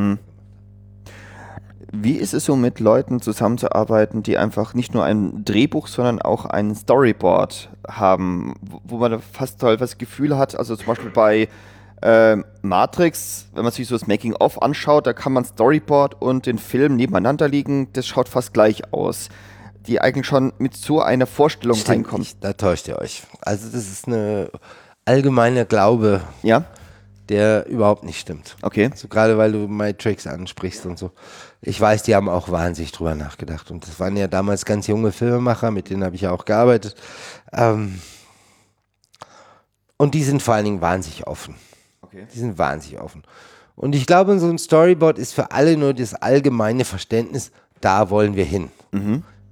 Wie 1.95 2.15
ist 2.15 2.33
es 2.33 2.47
so, 2.47 2.57
mit 2.57 2.81
Leuten 2.81 3.21
zusammenzuarbeiten, 3.21 4.23
die 4.23 4.39
einfach 4.39 4.73
nicht 4.73 4.95
nur 4.95 5.05
ein 5.05 5.45
Drehbuch, 5.45 5.89
sondern 5.89 6.23
auch 6.23 6.47
ein 6.47 6.75
Storyboard 6.75 7.69
haben, 7.87 8.55
wo- 8.63 8.97
man 8.97 9.21
fast 9.21 9.61
toll 9.61 9.77
das 9.77 9.99
Gefühl 9.99 10.39
hat, 10.39 10.57
also 10.57 10.75
zum 10.75 10.87
Beispiel 10.87 11.11
bei 11.11 11.49
ähm, 12.03 12.45
Matrix, 12.63 13.47
wenn 13.55 13.63
man 13.65 13.73
sich 13.73 13.87
so 13.89 13.95
das 13.97 14.07
Making-of 14.07 14.61
anschaut, 14.61 15.07
da 15.07 15.13
kann 15.13 15.33
man 15.33 15.45
Storyboard 15.45 16.21
und 16.21 16.47
den 16.47 16.59
Film 16.59 16.97
nebeneinander 16.97 17.49
liegen, 17.49 17.93
das 17.93 18.07
schaut 18.07 18.29
fast 18.29 18.53
gleich 18.53 18.93
aus. 18.93 19.29
Die 19.87 20.01
eigentlich 20.01 20.27
schon 20.27 20.53
mit 20.59 20.75
so 20.77 21.01
einer 21.01 21.27
Vorstellung 21.27 21.77
Stimmt 21.77 21.89
reinkommen. 21.89 22.21
nicht, 22.21 22.43
da 22.43 22.53
täuscht 22.53 22.87
ihr 22.89 22.99
euch. 22.99 23.25
Also 23.41 23.67
das 23.69 23.89
ist 23.91 24.07
eine 24.07 24.51
allgemeine 25.05 25.67
Glaube, 25.67 26.21
Ja? 26.43 26.65
der 27.29 27.67
überhaupt 27.67 28.05
nicht 28.05 28.19
stimmt. 28.21 28.57
Okay. 28.63 28.91
Also 28.93 29.09
gerade 29.09 29.39
weil 29.39 29.53
du 29.53 29.67
Matrix 29.69 30.27
ansprichst 30.27 30.87
und 30.87 30.99
so. 30.99 31.13
Ich 31.63 31.81
weiß, 31.81 32.03
die 32.03 32.15
haben 32.15 32.29
auch 32.29 32.51
wahnsinnig 32.51 32.93
drüber 32.93 33.15
nachgedacht. 33.15 33.71
Und 33.71 33.87
das 33.87 33.99
waren 34.01 34.17
ja 34.17 34.27
damals 34.27 34.65
ganz 34.65 34.87
junge 34.87 35.13
Filmemacher, 35.13 35.71
mit 35.71 35.89
denen 35.89 36.05
habe 36.05 36.15
ich 36.17 36.23
ja 36.23 36.31
auch 36.33 36.45
gearbeitet. 36.45 36.95
Ähm 37.53 38.01
und 39.97 40.15
die 40.15 40.25
sind 40.25 40.43
vor 40.43 40.55
allen 40.55 40.65
Dingen 40.65 40.81
wahnsinnig 40.81 41.27
offen. 41.27 41.55
Okay. 42.13 42.27
Die 42.33 42.39
sind 42.39 42.59
wahnsinnig 42.59 43.01
offen. 43.01 43.23
Und 43.75 43.95
ich 43.95 44.07
glaube, 44.07 44.39
so 44.39 44.49
ein 44.49 44.59
Storyboard 44.59 45.19
ist 45.19 45.33
für 45.33 45.51
alle 45.51 45.77
nur 45.77 45.95
das 45.95 46.15
allgemeine 46.15 46.85
Verständnis, 46.85 47.51
da 47.81 48.11
wollen 48.11 48.37
wir 48.37 48.45
hin. 48.45 48.69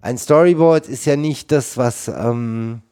Ein 0.03 0.19
Storyboard 0.19 0.87
ist 0.89 1.07
ja 1.07 1.17
nicht 1.17 1.51
das, 1.51 1.77
was 1.79 2.09
ähm, 2.09 2.83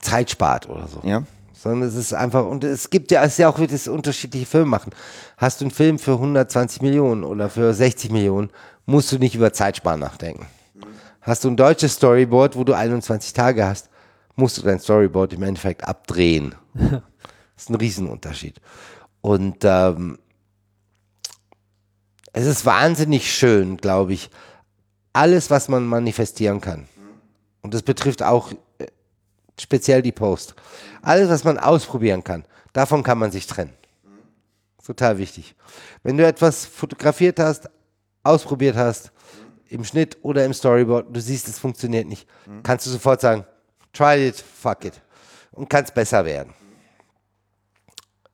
Zeit 0.00 0.30
spart 0.30 0.68
oder 0.68 0.88
so 0.88 1.00
Ja. 1.04 1.22
sondern 1.52 1.88
es 1.88 1.94
ist 1.94 2.12
einfach, 2.14 2.46
und 2.46 2.64
es 2.64 2.90
gibt 2.90 3.10
ja, 3.10 3.22
es 3.22 3.32
ist 3.32 3.38
ja 3.38 3.48
auch 3.48 3.58
wirklich 3.58 3.82
das 3.84 3.88
unterschiedliche 3.88 4.46
Filme 4.46 4.66
machen. 4.66 4.92
Hast 5.36 5.60
du 5.60 5.66
einen 5.66 5.70
Film 5.72 5.98
für 5.98 6.12
120 6.12 6.82
Millionen 6.82 7.24
oder 7.24 7.48
für 7.50 7.72
60 7.74 8.10
Millionen, 8.10 8.50
musst 8.86 9.12
du 9.12 9.18
nicht 9.18 9.34
über 9.34 9.52
Zeitsparen 9.52 10.00
nachdenken. 10.00 10.46
Hast 11.20 11.44
du 11.44 11.48
ein 11.48 11.56
deutsches 11.56 11.94
Storyboard, 11.94 12.56
wo 12.56 12.64
du 12.64 12.72
21 12.74 13.32
Tage 13.32 13.64
hast, 13.64 13.88
musst 14.36 14.58
du 14.58 14.62
dein 14.62 14.78
Storyboard 14.80 15.32
im 15.34 15.42
Endeffekt 15.42 15.84
abdrehen. 15.84 16.54
das 17.54 17.64
ist 17.64 17.70
ein 17.70 17.76
Riesenunterschied. 17.76 18.60
Und 19.20 19.58
ähm, 19.62 20.18
es 22.32 22.46
ist 22.46 22.66
wahnsinnig 22.66 23.32
schön, 23.32 23.76
glaube 23.76 24.12
ich, 24.12 24.30
alles, 25.12 25.50
was 25.50 25.68
man 25.68 25.86
manifestieren 25.86 26.60
kann. 26.60 26.88
Und 27.62 27.72
das 27.72 27.82
betrifft 27.82 28.22
auch 28.22 28.52
äh, 28.78 28.86
speziell 29.58 30.02
die 30.02 30.12
Post. 30.12 30.54
Alles, 31.00 31.30
was 31.30 31.44
man 31.44 31.58
ausprobieren 31.58 32.22
kann, 32.24 32.44
davon 32.72 33.02
kann 33.02 33.18
man 33.18 33.30
sich 33.30 33.46
trennen. 33.46 33.72
Total 34.84 35.16
wichtig. 35.16 35.54
Wenn 36.02 36.18
du 36.18 36.26
etwas 36.26 36.66
fotografiert 36.66 37.38
hast, 37.38 37.70
ausprobiert 38.22 38.76
hast, 38.76 39.12
im 39.68 39.84
Schnitt 39.84 40.18
oder 40.22 40.44
im 40.44 40.52
Storyboard, 40.52 41.06
du 41.10 41.20
siehst, 41.20 41.48
es 41.48 41.58
funktioniert 41.58 42.06
nicht, 42.06 42.28
kannst 42.62 42.84
du 42.86 42.90
sofort 42.90 43.20
sagen, 43.20 43.46
try 43.92 44.28
it, 44.28 44.36
fuck 44.36 44.84
it. 44.84 45.00
Und 45.52 45.70
kannst 45.70 45.94
besser 45.94 46.24
werden. 46.24 46.52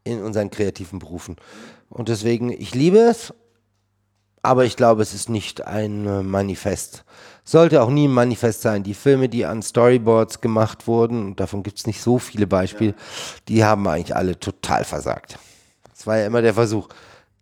In 0.04 0.22
unseren 0.22 0.50
kreativen 0.50 0.98
Berufen. 0.98 1.36
Und 1.88 2.08
deswegen, 2.08 2.50
ich 2.50 2.74
liebe 2.74 2.98
es, 2.98 3.34
aber 4.42 4.64
ich 4.64 4.76
glaube, 4.76 5.02
es 5.02 5.12
ist 5.12 5.28
nicht 5.28 5.66
ein 5.66 6.06
äh, 6.06 6.22
Manifest. 6.22 7.04
Sollte 7.44 7.82
auch 7.82 7.90
nie 7.90 8.08
ein 8.08 8.12
Manifest 8.12 8.62
sein. 8.62 8.82
Die 8.82 8.94
Filme, 8.94 9.28
die 9.28 9.44
an 9.44 9.62
Storyboards 9.62 10.40
gemacht 10.40 10.86
wurden, 10.86 11.26
und 11.26 11.40
davon 11.40 11.62
gibt 11.62 11.78
es 11.78 11.86
nicht 11.86 12.00
so 12.00 12.18
viele 12.18 12.46
Beispiele, 12.46 12.94
die 13.48 13.64
haben 13.64 13.86
eigentlich 13.86 14.16
alle 14.16 14.38
total 14.38 14.84
versagt. 14.84 15.38
Das 15.90 16.06
war 16.06 16.16
ja 16.16 16.26
immer 16.26 16.40
der 16.40 16.54
Versuch. 16.54 16.88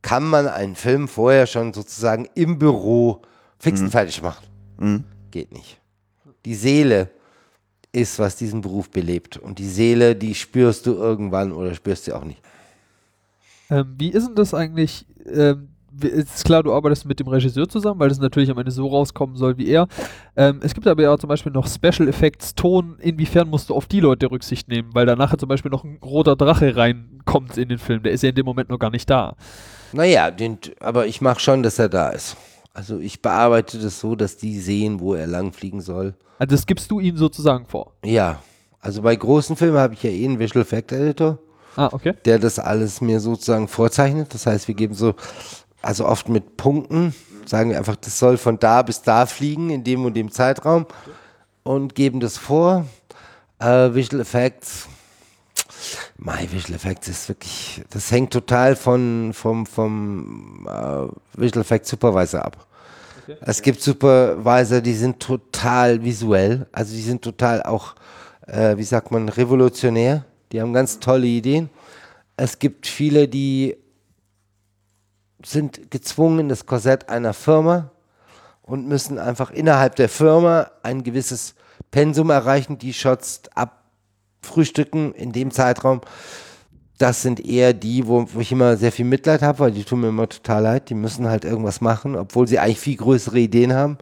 Kann 0.03 0.25
man 0.25 0.49
einen 0.49 0.75
Film 0.75 1.07
vorher 1.07 1.47
schon 1.47 1.73
sozusagen 1.73 2.29
im 2.35 2.59
Büro 2.59 3.23
fix 3.59 3.81
und 3.81 3.91
fertig 3.91 4.23
machen? 4.23 4.45
Geht 5.31 5.53
nicht. 5.53 5.81
Die 6.45 6.55
Seele 6.55 7.11
ist, 7.99 8.19
was 8.19 8.37
diesen 8.37 8.61
Beruf 8.61 8.91
belebt. 8.91 9.37
Und 9.37 9.59
die 9.59 9.69
Seele, 9.69 10.15
die 10.17 10.35
spürst 10.35 10.87
du 10.87 10.95
irgendwann 10.95 11.53
oder 11.53 11.75
spürst 11.75 12.05
sie 12.05 12.13
auch 12.13 12.25
nicht. 12.25 12.41
Ähm, 13.71 13.95
wie 13.99 14.09
ist 14.09 14.27
denn 14.27 14.35
das 14.35 14.55
eigentlich? 14.55 15.07
Ähm, 15.31 15.69
ist 16.01 16.45
klar, 16.45 16.63
du 16.63 16.73
arbeitest 16.73 17.07
mit 17.07 17.19
dem 17.19 17.29
Regisseur 17.29 17.69
zusammen, 17.69 17.99
weil 17.99 18.09
das 18.09 18.21
natürlich 18.21 18.51
am 18.51 18.59
Ende 18.59 18.71
so 18.71 18.87
rauskommen 18.87 19.37
soll 19.37 19.59
wie 19.59 19.69
er. 19.69 19.89
Ähm, 20.37 20.61
es 20.63 20.75
gibt 20.75 20.87
aber 20.87 21.03
ja 21.03 21.19
zum 21.19 21.29
Beispiel 21.29 21.51
noch 21.51 21.67
Special 21.67 22.09
Effects, 22.09 22.55
Ton. 22.55 22.97
Inwiefern 23.01 23.49
musst 23.49 23.71
du 23.71 23.75
auf 23.75 23.87
die 23.87 24.01
Leute 24.01 24.31
Rücksicht 24.31 24.69
nehmen? 24.69 24.91
Weil 24.95 25.07
da 25.07 25.17
nachher 25.17 25.39
zum 25.39 25.49
Beispiel 25.49 25.71
noch 25.71 25.85
ein 25.85 25.99
roter 26.03 26.37
Drache 26.37 26.77
reinkommt 26.77 27.59
in 27.59 27.69
den 27.69 27.79
Film. 27.79 28.03
Der 28.03 28.13
ist 28.13 28.23
ja 28.23 28.29
in 28.29 28.37
dem 28.37 28.47
Moment 28.47 28.69
noch 28.69 28.79
gar 28.79 28.91
nicht 28.91 29.11
da. 29.11 29.35
Naja, 29.93 30.31
den, 30.31 30.59
aber 30.81 31.07
ich 31.07 31.21
mache 31.21 31.41
schon, 31.41 31.63
dass 31.63 31.79
er 31.79 31.89
da 31.89 32.11
ist. 32.11 32.37
Also 32.75 32.99
ich 32.99 33.23
bearbeite 33.23 33.79
das 33.79 33.99
so, 33.99 34.15
dass 34.15 34.37
die 34.37 34.61
sehen, 34.61 35.01
wo 35.01 35.15
er 35.15 35.27
langfliegen 35.27 35.81
soll. 35.81 36.15
Also 36.39 36.55
das 36.55 36.67
gibst 36.67 36.91
du 36.91 37.01
ihnen 37.01 37.17
sozusagen 37.19 37.67
vor. 37.67 37.93
Ja, 38.05 38.41
also 38.81 39.03
bei 39.03 39.15
großen 39.15 39.57
Filmen 39.57 39.79
habe 39.79 39.95
ich 39.95 40.03
ja 40.03 40.11
eh 40.11 40.25
einen 40.25 40.39
Visual 40.39 40.63
Effect 40.63 40.93
Editor, 40.93 41.39
Ah, 41.77 41.89
okay. 41.93 42.15
der 42.25 42.39
das 42.39 42.59
alles 42.59 43.01
mir 43.01 43.21
sozusagen 43.21 43.69
vorzeichnet. 43.69 44.33
Das 44.35 44.47
heißt, 44.47 44.69
wir 44.69 44.75
geben 44.75 44.95
so, 44.95 45.15
also 45.83 46.07
oft 46.07 46.29
mit 46.29 46.57
Punkten, 46.57 47.15
sagen 47.45 47.71
wir 47.71 47.79
einfach, 47.79 47.97
das 47.97 48.19
soll 48.19 48.37
von 48.37 48.59
da 48.59 48.83
bis 48.83 49.03
da 49.03 49.27
fliegen 49.27 49.71
in 49.71 49.85
dem 49.85 50.05
und 50.05 50.15
dem 50.15 50.31
Zeitraum 50.31 50.87
und 51.65 51.95
geben 51.95 52.21
das 52.21 52.37
vor. 52.39 52.87
Äh, 53.59 53.95
Visual 53.95 54.21
Effects, 54.21 54.87
My 56.17 56.51
Visual 56.51 56.75
Effects 56.75 57.09
ist 57.09 57.29
wirklich, 57.29 57.83
das 57.91 58.11
hängt 58.11 58.33
total 58.33 58.77
von, 58.77 59.33
vom, 59.33 59.67
vom 59.67 60.67
äh, 60.69 61.41
Visual 61.41 61.63
Effects 61.63 61.91
Supervisor 61.91 62.45
ab. 62.45 62.68
Es 63.41 63.61
gibt 63.63 63.83
Supervisor, 63.83 64.81
die 64.81 64.95
sind 64.95 65.21
total 65.21 66.03
visuell, 66.03 66.67
also 66.73 66.95
die 66.95 67.03
sind 67.03 67.23
total 67.23 67.63
auch, 67.63 67.95
äh, 68.47 68.77
wie 68.77 68.85
sagt 68.85 69.11
man, 69.11 69.29
revolutionär. 69.29 70.25
Die 70.53 70.61
haben 70.61 70.73
ganz 70.73 70.99
tolle 70.99 71.27
Ideen. 71.27 71.69
Es 72.37 72.59
gibt 72.59 72.87
viele, 72.87 73.29
die 73.29 73.77
sind 75.45 75.91
gezwungen 75.91 76.41
in 76.41 76.49
das 76.49 76.65
Korsett 76.65 77.09
einer 77.09 77.35
Firma 77.35 77.91
und 78.63 78.89
müssen 78.89 79.19
einfach 79.19 79.51
innerhalb 79.51 79.97
der 79.97 80.09
Firma 80.09 80.71
ein 80.83 81.03
gewisses 81.03 81.55
Pensum 81.91 82.31
erreichen, 82.31 82.79
die 82.79 82.95
Shots 82.95 83.43
abfrühstücken 83.55 85.15
in 85.15 85.33
dem 85.33 85.51
Zeitraum. 85.51 86.01
Das 86.99 87.23
sind 87.23 87.45
eher 87.45 87.73
die, 87.73 88.07
wo, 88.07 88.27
ich 88.39 88.53
immer 88.53 88.77
sehr 88.77 88.91
viel 88.91 89.05
Mitleid 89.05 89.43
habe, 89.43 89.61
weil 89.61 89.71
die 89.71 89.85
tun 89.85 90.01
mir 90.01 90.09
immer 90.09 90.29
total 90.29 90.63
leid. 90.65 90.91
Die 90.91 90.95
müssen 90.95 91.29
halt 91.29 91.45
irgendwas 91.45 91.81
machen, 91.81 92.17
obwohl 92.17 92.49
sie 92.49 92.59
eigentlich 92.59 92.81
viel 92.81 92.97
größere 92.97 93.39
Ideen 93.39 93.73
haben, 93.73 93.99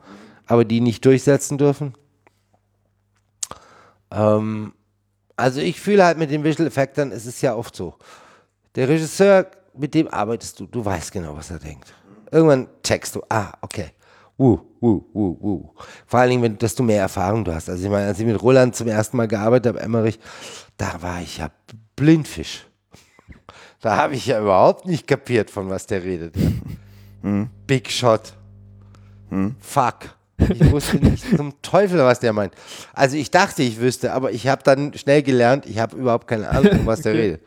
aber 0.47 0.65
die 0.65 0.81
nicht 0.81 1.05
durchsetzen 1.05 1.59
dürfen. 1.59 1.93
Ähm, 4.11 4.73
also 5.37 5.61
ich 5.61 5.79
fühle 5.81 6.05
halt 6.05 6.19
mit 6.19 6.31
den 6.31 6.43
Visual 6.43 6.67
Effectern, 6.67 7.13
es 7.13 7.27
ist 7.27 7.43
ja 7.43 7.55
oft 7.55 7.77
so. 7.77 7.95
Der 8.75 8.89
Regisseur, 8.89 9.47
mit 9.75 9.95
dem 9.95 10.09
arbeitest 10.09 10.59
du, 10.59 10.67
du 10.67 10.85
weißt 10.85 11.13
genau, 11.13 11.37
was 11.37 11.51
er 11.51 11.59
denkt. 11.59 11.93
Irgendwann 12.31 12.69
checkst 12.83 13.15
du, 13.15 13.23
ah, 13.29 13.53
okay. 13.61 13.91
Wuh, 14.39 14.59
wuh, 14.81 15.03
wuh, 15.13 15.37
wuh. 15.41 15.71
Vor 16.07 16.21
allen 16.21 16.31
Dingen, 16.31 16.43
wenn, 16.43 16.59
dass 16.59 16.75
du 16.75 16.83
mehr 16.83 17.01
Erfahrung 17.01 17.45
du 17.45 17.55
hast. 17.55 17.71
Also 17.71 17.85
ich 17.85 17.91
meine, 17.91 18.07
als 18.07 18.19
ich 18.19 18.27
mit 18.27 18.43
Roland 18.43 18.77
zum 18.77 18.89
ersten 18.89 19.17
Mal 19.17 19.29
gearbeitet 19.29 19.75
habe, 19.75 19.81
Emmerich, 19.81 20.19
da 20.77 21.01
war 21.01 21.23
ich 21.23 21.39
ja 21.39 21.51
Blindfisch. 21.95 22.67
Da 23.81 23.97
habe 23.97 24.14
ich 24.14 24.27
ja 24.27 24.41
überhaupt 24.41 24.87
nicht 24.87 25.07
kapiert, 25.07 25.51
von 25.51 25.68
was 25.68 25.87
der 25.87 26.03
redet. 26.03 26.35
Big 27.66 27.91
Shot. 27.91 28.33
Fuck. 29.61 30.16
Ich 30.39 30.70
wusste 30.70 30.97
nicht 30.99 31.24
zum 31.37 31.61
Teufel, 31.62 31.99
was 31.99 32.20
der 32.20 32.33
meint. 32.33 32.55
Also 32.93 33.16
ich 33.16 33.31
dachte, 33.31 33.62
ich 33.62 33.81
wüsste, 33.81 34.12
aber 34.12 34.33
ich 34.33 34.47
habe 34.49 34.62
dann 34.62 34.93
schnell 34.95 35.22
gelernt, 35.22 35.66
ich 35.66 35.79
habe 35.79 35.97
überhaupt 35.97 36.27
keine 36.29 36.49
Ahnung, 36.49 36.81
was 36.85 37.03
der 37.03 37.14
redet. 37.14 37.43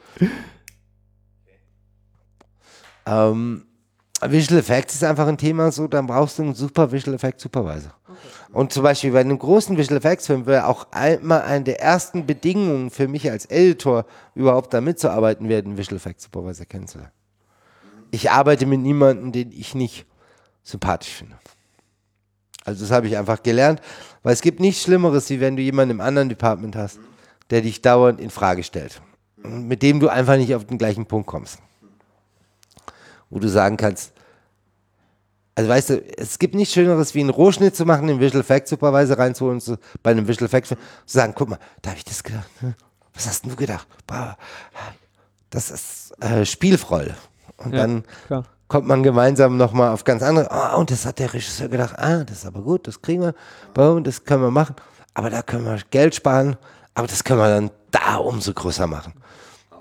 Ähm, 3.05 3.65
Visual 4.21 4.59
Effects 4.59 4.95
ist 4.95 5.03
einfach 5.03 5.27
ein 5.27 5.38
Thema, 5.38 5.71
so, 5.71 5.88
dann 5.88 6.07
brauchst 6.07 6.39
du 6.39 6.43
einen 6.43 6.55
super 6.55 6.91
Visual 6.91 7.15
Effects 7.15 7.43
Supervisor. 7.43 7.93
Und 8.51 8.74
zum 8.74 8.84
Beispiel 8.84 9.11
bei 9.11 9.22
einem 9.22 9.38
großen 9.38 9.78
Visual 9.78 9.97
Effects 9.97 10.28
Film 10.28 10.45
wäre 10.45 10.67
auch 10.67 10.88
einmal 10.91 11.41
eine 11.41 11.63
der 11.63 11.82
ersten 11.82 12.26
Bedingungen 12.26 12.89
für 12.89 13.07
mich 13.07 13.30
als 13.30 13.45
Editor 13.45 14.05
überhaupt 14.36 14.74
da 14.74 14.82
mitzuarbeiten, 14.82 15.49
wäre 15.49 15.63
einen 15.63 15.78
Visual 15.78 15.97
Effects 15.97 16.24
Supervisor 16.24 16.65
kennenzulernen. 16.65 17.11
Ich 18.11 18.32
arbeite 18.32 18.65
mit 18.65 18.80
niemandem, 18.80 19.32
den 19.32 19.51
ich 19.51 19.76
nicht 19.76 20.05
sympathisch 20.63 21.13
finde. 21.13 21.38
Also 22.65 22.84
das 22.84 22.91
habe 22.91 23.07
ich 23.07 23.17
einfach 23.17 23.43
gelernt, 23.43 23.82
weil 24.24 24.34
es 24.34 24.41
gibt 24.41 24.59
nichts 24.59 24.84
Schlimmeres, 24.84 25.30
wie 25.30 25.39
wenn 25.39 25.55
du 25.55 25.61
jemanden 25.61 25.91
im 25.91 26.01
anderen 26.01 26.30
Department 26.30 26.76
hast, 26.76 26.99
der 27.49 27.61
dich 27.61 27.82
dauernd 27.82 28.20
in 28.20 28.30
Frage 28.30 28.63
stellt, 28.63 29.01
mit 29.38 29.82
dem 29.82 29.99
du 29.99 30.09
einfach 30.09 30.38
nicht 30.38 30.53
auf 30.53 30.65
den 30.65 30.78
gleichen 30.78 31.05
Punkt 31.05 31.28
kommst 31.28 31.59
wo 33.30 33.39
du 33.39 33.47
sagen 33.47 33.78
kannst, 33.78 34.13
also 35.60 35.70
weißt 35.72 35.89
du, 35.89 36.18
es 36.18 36.39
gibt 36.39 36.55
nichts 36.55 36.74
Schöneres, 36.74 37.14
wie 37.16 37.20
einen 37.20 37.32
Rohschnitt 37.32 37.76
zu 37.76 37.84
machen, 37.86 38.07
den 38.07 38.22
Visual 38.22 38.39
Effects 38.39 38.70
Supervisor 38.70 39.20
reinzuholen 39.20 39.60
zu, 39.60 39.78
bei 40.01 40.12
einem 40.12 40.26
Visual 40.26 40.45
Effects 40.45 40.70
Film 40.70 40.80
zu 41.05 41.14
sagen, 41.18 41.34
guck 41.36 41.49
mal, 41.49 41.60
da 41.82 41.89
habe 41.89 41.97
ich 41.97 42.05
das 42.05 42.24
gedacht. 42.24 42.47
hm? 42.62 42.76
Was 43.14 43.28
hast 43.28 43.43
denn 43.43 43.49
du 43.51 43.57
gedacht? 43.57 43.86
Das 45.49 45.70
ist 45.70 46.14
äh, 46.22 46.45
Spielfreude. 46.45 47.14
Und 47.57 47.74
Ja, 47.74 47.80
dann 47.80 48.03
klar. 48.28 48.45
kommt 48.70 48.88
man 48.88 49.03
gemeinsam 49.03 49.57
nochmal 49.57 49.91
auf 49.91 50.05
ganz 50.05 50.24
andere, 50.24 50.49
ah, 50.49 50.76
und 50.76 50.91
das 50.91 51.05
hat 51.05 51.20
der 51.20 51.34
Regisseur 51.34 51.68
gedacht, 51.68 51.99
ah, 51.99 52.24
das 52.24 52.38
ist 52.38 52.45
aber 52.45 52.62
gut, 52.62 52.88
das 52.88 53.01
kriegen 53.01 53.22
wir, 53.22 53.36
boom, 53.74 54.05
das 54.05 54.24
können 54.24 54.43
wir 54.43 54.51
machen, 54.51 54.76
aber 55.14 55.30
da 55.30 55.41
können 55.41 55.66
wir 55.66 55.78
Geld 55.91 56.16
sparen, 56.16 56.55
aber 56.93 57.07
das 57.07 57.26
können 57.26 57.39
wir 57.41 57.49
dann 57.49 57.72
da 57.91 58.16
umso 58.16 58.53
größer 58.53 58.88
machen. 58.88 59.12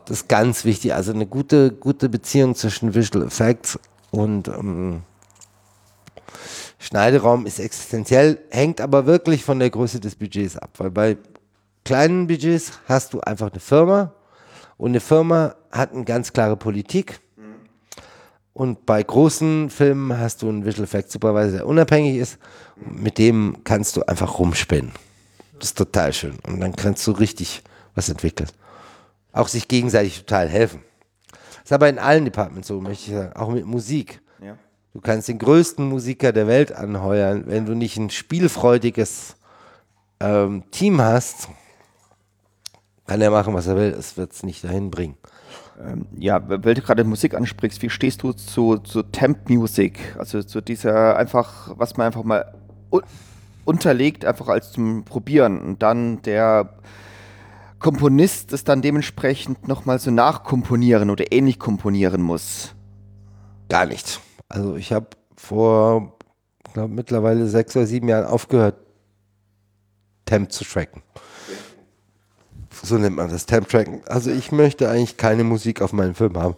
Das 0.06 0.22
ist 0.22 0.28
ganz 0.28 0.64
wichtig, 0.64 0.92
also 0.92 1.12
eine 1.12 1.26
gute, 1.26 1.70
gute 1.70 2.08
Beziehung 2.08 2.56
zwischen 2.56 2.96
Visual 2.96 3.24
Effects 3.24 3.78
und 4.10 4.48
ähm, 4.48 5.02
Schneideraum 6.78 7.46
ist 7.46 7.58
existenziell, 7.58 8.38
hängt 8.50 8.80
aber 8.80 9.06
wirklich 9.06 9.44
von 9.44 9.58
der 9.58 9.70
Größe 9.70 10.00
des 10.00 10.14
Budgets 10.16 10.56
ab, 10.56 10.70
weil 10.78 10.90
bei 10.90 11.16
kleinen 11.84 12.28
Budgets 12.28 12.72
hast 12.86 13.14
du 13.14 13.20
einfach 13.20 13.50
eine 13.50 13.60
Firma 13.60 14.14
und 14.76 14.92
eine 14.92 15.00
Firma 15.00 15.56
hat 15.72 15.92
eine 15.92 16.04
ganz 16.04 16.32
klare 16.32 16.56
Politik. 16.56 17.20
Und 18.52 18.86
bei 18.86 19.00
großen 19.02 19.70
Filmen 19.70 20.18
hast 20.18 20.42
du 20.42 20.48
einen 20.48 20.64
Visual 20.64 20.84
Effects 20.84 21.12
Supervisor, 21.12 21.58
der 21.58 21.66
unabhängig 21.66 22.16
ist. 22.16 22.38
Mit 22.74 23.18
dem 23.18 23.58
kannst 23.62 23.96
du 23.96 24.02
einfach 24.02 24.38
rumspinnen. 24.40 24.90
Das 25.58 25.68
ist 25.68 25.78
total 25.78 26.12
schön. 26.12 26.38
Und 26.44 26.60
dann 26.60 26.74
kannst 26.74 27.06
du 27.06 27.12
richtig 27.12 27.62
was 27.94 28.08
entwickeln. 28.08 28.48
Auch 29.32 29.46
sich 29.46 29.68
gegenseitig 29.68 30.18
total 30.20 30.48
helfen. 30.48 30.82
Das 31.30 31.66
ist 31.66 31.72
aber 31.72 31.88
in 31.88 32.00
allen 32.00 32.24
Departments 32.24 32.66
so, 32.66 32.80
möchte 32.80 33.10
ich 33.10 33.16
sagen. 33.16 33.32
Auch 33.34 33.50
mit 33.50 33.64
Musik. 33.64 34.20
Du 34.98 35.02
kannst 35.02 35.28
den 35.28 35.38
größten 35.38 35.88
Musiker 35.88 36.32
der 36.32 36.48
Welt 36.48 36.72
anheuern. 36.72 37.44
Wenn 37.46 37.66
du 37.66 37.76
nicht 37.76 37.96
ein 37.98 38.10
spielfreudiges 38.10 39.36
ähm, 40.18 40.64
Team 40.72 41.00
hast, 41.00 41.48
kann 43.06 43.20
er 43.20 43.30
machen, 43.30 43.54
was 43.54 43.68
er 43.68 43.76
will. 43.76 43.94
Es 43.96 44.16
wird 44.16 44.32
es 44.32 44.42
nicht 44.42 44.64
dahin 44.64 44.90
bringen. 44.90 45.14
Ja, 46.18 46.42
weil 46.48 46.74
du 46.74 46.82
gerade 46.82 47.04
Musik 47.04 47.34
ansprichst, 47.34 47.80
wie 47.80 47.90
stehst 47.90 48.24
du 48.24 48.32
zu, 48.32 48.78
zu 48.78 49.04
Temp 49.04 49.48
Music? 49.48 50.00
Also 50.18 50.42
zu 50.42 50.60
dieser 50.60 51.16
einfach, 51.16 51.70
was 51.78 51.96
man 51.96 52.08
einfach 52.08 52.24
mal 52.24 52.52
un 52.90 53.02
unterlegt, 53.64 54.24
einfach 54.24 54.48
als 54.48 54.72
zum 54.72 55.04
Probieren 55.04 55.60
und 55.60 55.80
dann 55.80 56.22
der 56.22 56.74
Komponist 57.78 58.52
es 58.52 58.64
dann 58.64 58.82
dementsprechend 58.82 59.68
nochmal 59.68 60.00
so 60.00 60.10
nachkomponieren 60.10 61.08
oder 61.08 61.30
ähnlich 61.30 61.60
komponieren 61.60 62.20
muss. 62.20 62.74
Gar 63.68 63.86
nicht. 63.86 64.20
Also 64.48 64.76
ich 64.76 64.92
habe 64.92 65.08
vor, 65.36 66.16
glaube 66.72 66.94
mittlerweile 66.94 67.46
sechs 67.48 67.76
oder 67.76 67.86
sieben 67.86 68.08
Jahren 68.08 68.26
aufgehört, 68.26 68.76
Temp 70.24 70.52
zu 70.52 70.64
tracken. 70.64 71.02
So 72.82 72.96
nennt 72.96 73.16
man 73.16 73.30
das, 73.30 73.46
Temp 73.46 73.68
tracken. 73.68 74.02
Also 74.06 74.30
ich 74.30 74.52
möchte 74.52 74.88
eigentlich 74.88 75.16
keine 75.16 75.44
Musik 75.44 75.82
auf 75.82 75.92
meinem 75.92 76.14
Film 76.14 76.38
haben, 76.38 76.56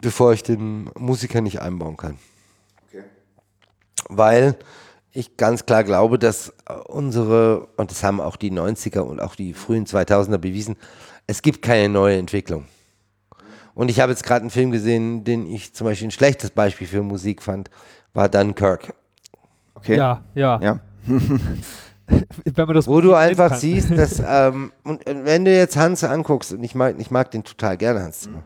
bevor 0.00 0.32
ich 0.32 0.42
den 0.42 0.90
Musiker 0.96 1.40
nicht 1.40 1.60
einbauen 1.60 1.96
kann. 1.96 2.18
Weil 4.08 4.56
ich 5.10 5.36
ganz 5.36 5.66
klar 5.66 5.84
glaube, 5.84 6.18
dass 6.18 6.52
unsere, 6.86 7.66
und 7.76 7.90
das 7.90 8.02
haben 8.02 8.20
auch 8.20 8.36
die 8.36 8.50
90er 8.50 9.00
und 9.00 9.20
auch 9.20 9.34
die 9.34 9.52
frühen 9.52 9.86
2000er 9.86 10.38
bewiesen, 10.38 10.76
es 11.26 11.42
gibt 11.42 11.62
keine 11.62 11.88
neue 11.88 12.18
Entwicklung. 12.18 12.66
Und 13.74 13.90
ich 13.90 14.00
habe 14.00 14.12
jetzt 14.12 14.24
gerade 14.24 14.42
einen 14.42 14.50
Film 14.50 14.70
gesehen, 14.70 15.24
den 15.24 15.46
ich 15.46 15.72
zum 15.74 15.86
Beispiel 15.86 16.08
ein 16.08 16.12
schlechtes 16.12 16.50
Beispiel 16.50 16.86
für 16.86 17.02
Musik 17.02 17.42
fand, 17.42 17.70
war 18.12 18.28
Dunkirk. 18.28 18.94
Okay. 19.74 19.96
Ja, 19.96 20.22
ja. 20.34 20.60
Ja. 20.60 20.80
Wenn 22.44 22.66
man 22.66 22.74
das 22.76 22.86
Wo 22.86 23.00
du 23.00 23.14
einfach 23.14 23.50
kann. 23.50 23.58
siehst, 23.58 23.90
dass, 23.90 24.22
ähm, 24.26 24.72
und 24.84 25.06
äh, 25.06 25.24
wenn 25.24 25.44
du 25.44 25.54
jetzt 25.54 25.76
Hans 25.76 26.04
anguckst, 26.04 26.52
und 26.52 26.62
ich 26.62 26.74
mag, 26.74 26.96
ich 26.98 27.10
mag 27.10 27.30
den 27.30 27.42
total 27.42 27.76
gerne, 27.78 28.02
Hans 28.02 28.20
Zimmer. 28.20 28.42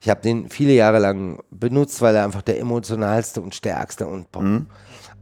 Ich 0.00 0.08
habe 0.08 0.22
den 0.22 0.48
viele 0.48 0.72
Jahre 0.72 1.00
lang 1.00 1.42
benutzt, 1.50 2.00
weil 2.00 2.14
er 2.14 2.24
einfach 2.24 2.42
der 2.42 2.58
emotionalste 2.60 3.40
und 3.40 3.54
stärkste 3.54 4.06
und 4.06 4.30
boah. 4.32 4.62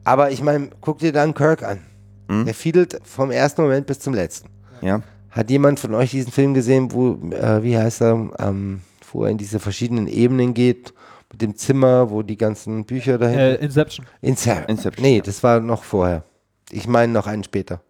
Aber 0.05 0.31
ich 0.31 0.43
meine, 0.43 0.71
guck 0.81 0.99
dir 0.99 1.13
dann 1.13 1.35
Kirk 1.35 1.63
an. 1.63 1.81
Der 2.29 2.55
fiedelt 2.55 2.99
vom 3.05 3.31
ersten 3.31 3.63
Moment 3.63 3.87
bis 3.87 4.01
zum 4.01 4.15
letzten. 4.15 4.49
Ja. 4.81 5.03
Hat 5.31 5.51
jemand 5.51 5.81
von 5.81 5.95
euch 5.95 6.11
diesen 6.11 6.33
Film 6.33 6.55
gesehen, 6.55 6.93
wo, 6.93 7.15
äh, 7.31 7.63
wie 7.63 7.77
heißt 7.77 8.03
er, 8.03 8.31
ähm, 8.39 8.81
wo 9.13 9.25
er 9.25 9.31
in 9.31 9.39
diese 9.39 9.61
verschiedenen 9.61 10.07
Ebenen 10.09 10.55
geht, 10.55 10.93
mit 11.31 11.41
dem 11.43 11.57
Zimmer, 11.57 12.11
wo 12.11 12.23
die 12.23 12.37
ganzen 12.37 12.85
Bücher 12.85 13.19
dahin. 13.19 13.39
Äh, 13.39 13.55
Inception. 13.57 14.07
Inception. 14.21 14.69
Inception, 14.69 15.03
Nee, 15.05 15.17
ja. 15.19 15.23
das 15.23 15.43
war 15.43 15.61
noch 15.61 15.83
vorher. 15.85 16.25
Ich 16.71 16.87
meine 16.87 17.13
noch 17.13 17.27
einen 17.27 17.45
später. 17.45 17.81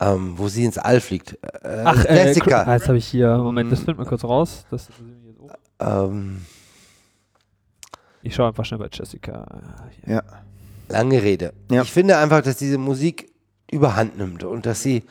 Ähm, 0.00 0.34
wo 0.36 0.48
sie 0.48 0.64
ins 0.64 0.78
All 0.78 1.00
fliegt. 1.00 1.38
Äh, 1.62 1.82
Ach, 1.84 2.04
äh, 2.04 2.26
Jessica. 2.28 2.62
Ah, 2.64 2.74
jetzt 2.74 2.88
habe 2.88 2.98
ich 2.98 3.06
hier, 3.06 3.36
Moment, 3.38 3.70
das 3.72 3.80
Mhm. 3.80 3.84
findet 3.86 3.98
mal 3.98 4.08
kurz 4.08 4.24
raus. 4.24 4.64
Das, 4.70 4.88
ähm, 5.80 6.42
ich 8.22 8.34
schaue 8.34 8.48
einfach 8.48 8.64
schnell 8.64 8.78
bei 8.78 8.88
Jessica. 8.92 9.46
Hier. 10.04 10.14
Ja. 10.16 10.22
lange 10.88 11.22
Rede. 11.22 11.52
Ja. 11.70 11.82
Ich 11.82 11.90
finde 11.90 12.16
einfach, 12.18 12.42
dass 12.42 12.56
diese 12.58 12.78
Musik 12.78 13.32
überhand 13.70 14.18
nimmt 14.18 14.44
und 14.44 14.66
dass 14.66 14.82
sie 14.82 15.02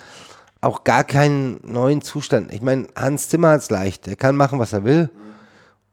auch 0.62 0.84
gar 0.84 1.04
keinen 1.04 1.60
neuen 1.64 2.02
Zustand. 2.02 2.54
Ich 2.54 2.62
meine, 2.62 2.88
Hans 2.96 3.30
Zimmer 3.30 3.50
hat 3.50 3.62
es 3.62 3.70
leicht. 3.70 4.06
Der 4.06 4.16
kann 4.16 4.36
machen, 4.36 4.60
was 4.60 4.74
er 4.74 4.84
will 4.84 5.10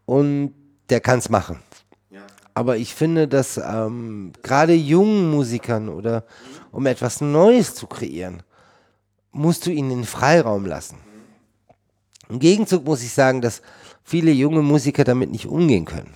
und 0.04 0.54
der 0.90 1.00
kann 1.00 1.18
es 1.18 1.28
machen. 1.28 1.60
Aber 2.54 2.76
ich 2.76 2.92
finde, 2.92 3.28
dass 3.28 3.56
ähm, 3.56 4.32
gerade 4.42 4.74
jungen 4.74 5.30
Musikern 5.30 5.88
oder 5.88 6.24
um 6.72 6.86
etwas 6.86 7.20
Neues 7.20 7.76
zu 7.76 7.86
kreieren, 7.86 8.42
musst 9.30 9.64
du 9.64 9.70
ihnen 9.70 9.90
den 9.90 10.04
Freiraum 10.04 10.66
lassen. 10.66 10.96
Im 12.28 12.40
Gegenzug 12.40 12.84
muss 12.84 13.02
ich 13.02 13.12
sagen, 13.12 13.40
dass 13.42 13.62
viele 14.02 14.32
junge 14.32 14.62
Musiker 14.62 15.04
damit 15.04 15.30
nicht 15.30 15.46
umgehen 15.46 15.84
können 15.84 16.14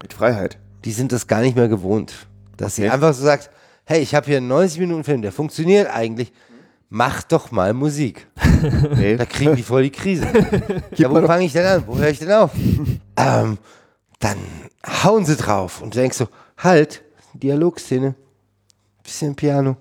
Mit 0.00 0.14
Freiheit. 0.14 0.58
die 0.86 0.92
sind 0.92 1.12
das 1.12 1.26
gar 1.26 1.42
nicht 1.42 1.56
mehr 1.56 1.68
gewohnt. 1.68 2.26
Dass 2.56 2.76
sie 2.76 2.82
Okay. 2.84 2.90
einfach 2.92 3.12
so 3.12 3.22
sagt, 3.22 3.50
hey, 3.84 4.00
ich 4.00 4.14
habe 4.14 4.24
hier 4.26 4.38
einen 4.38 4.50
90-Minuten-Film, 4.50 5.20
der 5.20 5.30
funktioniert 5.32 5.90
eigentlich. 5.90 6.32
Mach 6.88 7.22
doch 7.24 7.50
mal 7.50 7.72
Musik. 7.72 8.26
Nee. 8.96 9.16
Da 9.16 9.26
kriegen 9.26 9.54
die 9.54 9.62
voll 9.62 9.82
die 9.82 9.90
Krise. 9.90 10.26
ja, 10.96 11.10
wo 11.10 11.24
fange 11.26 11.44
ich 11.44 11.52
denn 11.52 11.66
an? 11.66 11.84
Wo 11.86 11.98
höre 11.98 12.08
ich 12.08 12.18
denn 12.18 12.32
auf? 12.32 12.50
ähm, 13.16 13.58
dann 14.18 14.36
hauen 15.04 15.24
sie 15.26 15.36
drauf 15.36 15.82
und 15.82 15.94
du 15.94 16.00
denkst 16.00 16.16
so, 16.16 16.28
halt, 16.56 17.02
Dialogszene, 17.34 18.14
bisschen 19.02 19.36
Piano. 19.36 19.76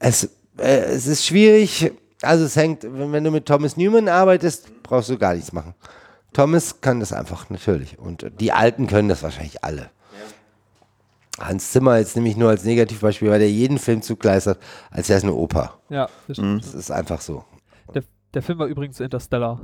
Es, 0.00 0.24
äh, 0.58 0.82
es 0.86 1.06
ist 1.06 1.24
schwierig, 1.24 1.92
also 2.22 2.44
es 2.44 2.56
hängt, 2.56 2.82
wenn, 2.82 3.12
wenn 3.12 3.24
du 3.24 3.30
mit 3.30 3.46
Thomas 3.46 3.76
Newman 3.76 4.08
arbeitest, 4.08 4.82
brauchst 4.82 5.10
du 5.10 5.16
gar 5.16 5.34
nichts 5.34 5.52
machen. 5.52 5.74
Thomas 6.32 6.80
kann 6.80 7.00
das 7.00 7.12
einfach, 7.12 7.50
natürlich. 7.50 7.98
Und 7.98 8.30
die 8.40 8.52
Alten 8.52 8.86
können 8.86 9.08
das 9.08 9.22
wahrscheinlich 9.22 9.62
alle. 9.62 9.90
Hans 11.40 11.72
Zimmer 11.72 11.98
jetzt 11.98 12.14
nämlich 12.16 12.36
nur 12.36 12.50
als 12.50 12.64
Negativbeispiel, 12.64 13.30
weil 13.30 13.38
der 13.38 13.50
jeden 13.50 13.78
Film 13.78 14.02
zugleistert, 14.02 14.58
als 14.90 15.08
wäre 15.08 15.16
es 15.18 15.24
eine 15.24 15.32
Oper. 15.34 15.78
Ja, 15.88 16.08
das 16.28 16.36
stimmt. 16.36 16.64
Das 16.64 16.74
ist 16.74 16.90
einfach 16.90 17.20
so. 17.20 17.44
Der, 17.94 18.02
der 18.34 18.42
Film 18.42 18.58
war 18.58 18.66
übrigens 18.66 19.00
Interstellar, 19.00 19.60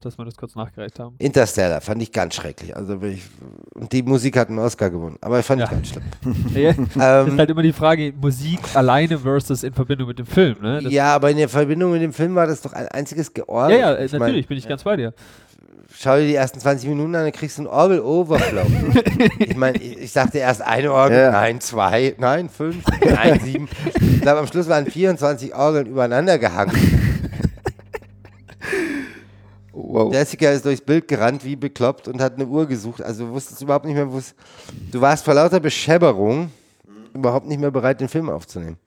dass 0.00 0.18
wir 0.18 0.24
das 0.24 0.36
kurz 0.36 0.54
nachgereicht 0.56 0.98
haben. 0.98 1.14
Interstellar 1.18 1.80
fand 1.80 2.02
ich 2.02 2.12
ganz 2.12 2.34
schrecklich. 2.34 2.76
Also 2.76 3.00
ich, 3.02 3.22
und 3.74 3.92
die 3.92 4.02
Musik 4.02 4.36
hat 4.36 4.48
einen 4.48 4.58
Oscar 4.58 4.90
gewonnen, 4.90 5.16
aber 5.20 5.38
ich 5.40 5.46
fand 5.46 5.62
ich 5.62 5.68
Ja. 5.68 5.74
ganz 5.74 5.88
schlimm. 5.88 6.04
Ja, 6.54 6.70
ist 6.70 6.78
Ähm, 7.30 7.38
halt 7.38 7.50
immer 7.50 7.62
die 7.62 7.72
Frage, 7.72 8.12
Musik 8.20 8.58
alleine 8.74 9.18
versus 9.18 9.62
in 9.62 9.72
Verbindung 9.72 10.08
mit 10.08 10.18
dem 10.18 10.26
Film, 10.26 10.56
ne? 10.60 10.82
Das, 10.82 10.92
ja, 10.92 11.14
aber 11.14 11.30
in 11.30 11.36
der 11.38 11.48
Verbindung 11.48 11.92
mit 11.92 12.02
dem 12.02 12.12
Film 12.12 12.34
war 12.34 12.46
das 12.48 12.62
doch 12.62 12.72
ein 12.72 12.88
einziges 12.88 13.32
ja, 13.36 13.44
Georgel. 13.44 13.78
ja, 13.78 13.98
Ich 14.00 14.12
mein, 14.12 14.20
natürlich, 14.22 14.48
bin 14.48 14.58
ich 14.58 14.68
ganz 14.68 14.82
bei 14.84 14.96
dir. 14.96 15.14
Schau 15.98 16.16
dir 16.16 16.26
die 16.26 16.34
ersten 16.34 16.60
20 16.60 16.88
Minuten 16.88 17.14
an, 17.14 17.24
dann 17.24 17.32
kriegst 17.32 17.58
du 17.58 17.62
einen 17.62 17.68
Orgel-Overflow. 17.68 18.66
ich 19.38 19.56
meine, 19.56 19.78
ich, 19.78 19.98
ich 19.98 20.12
sagte 20.12 20.38
erst 20.38 20.62
eine 20.62 20.92
Orgel, 20.92 21.18
Ja. 21.18 21.30
nein, 21.32 21.60
zwei, 21.60 22.14
nein, 22.18 22.48
fünf, 22.48 22.84
nein, 23.04 23.40
sieben. 23.44 23.68
Ich 24.00 24.20
glaube, 24.20 24.40
am 24.40 24.46
Schluss 24.46 24.68
waren 24.68 24.86
24 24.86 25.54
Orgeln 25.54 25.86
übereinander 25.86 26.38
gehangen. 26.38 26.76
Wow. 29.72 30.12
Jessica 30.12 30.50
ist 30.50 30.64
durchs 30.64 30.80
Bild 30.80 31.06
gerannt, 31.06 31.44
wie 31.44 31.54
bekloppt, 31.54 32.08
und 32.08 32.20
hat 32.20 32.34
eine 32.34 32.46
Uhr 32.46 32.66
gesucht. 32.66 33.02
Also 33.02 33.26
du 33.26 33.32
wusstest 33.32 33.60
überhaupt 33.62 33.84
nicht 33.84 33.94
mehr, 33.94 34.10
wo 34.10 34.18
es. 34.18 34.34
Du 34.90 35.00
warst 35.00 35.24
vor 35.24 35.34
lauter 35.34 35.60
Beschäberung 35.60 36.50
überhaupt 37.14 37.46
nicht 37.46 37.60
mehr 37.60 37.70
bereit, 37.70 38.00
den 38.00 38.08
Film 38.08 38.30
aufzunehmen. 38.30 38.78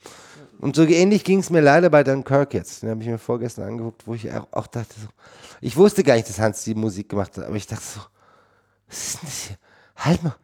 Und 0.60 0.76
so 0.76 0.84
ähnlich 0.84 1.24
ging 1.24 1.40
es 1.40 1.50
mir 1.50 1.62
leider 1.62 1.90
bei 1.90 2.04
Dunkirk 2.04 2.54
jetzt. 2.54 2.84
Den 2.84 2.90
habe 2.90 3.02
ich 3.02 3.08
mir 3.08 3.18
vorgestern 3.18 3.66
angeguckt, 3.66 4.06
wo 4.06 4.14
ich 4.14 4.30
auch, 4.52 4.68
dachte, 4.68 4.94
so, 5.00 5.08
ich 5.62 5.78
wusste 5.78 6.04
gar 6.04 6.16
nicht, 6.16 6.28
dass 6.28 6.40
Hans 6.40 6.64
die 6.64 6.76
Musik 6.76 7.10
gemacht 7.10 7.38
hat, 7.38 7.46
aber 7.46 7.56
ich 7.56 7.68
dachte 7.68 7.84
so, 7.84 8.02
was 8.88 8.98
ist 8.98 9.22
denn 9.22 9.30
das 9.30 9.44
hier? 9.48 9.58
Halt 9.96 10.24
mal. 10.24 10.36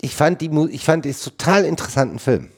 Ich 0.00 0.14
fand 0.14 0.40
die 0.40 0.50
ich 0.70 0.84
fand 0.84 1.06
es 1.06 1.22
total 1.22 1.64
interessanten 1.64 2.18
Film. 2.18 2.50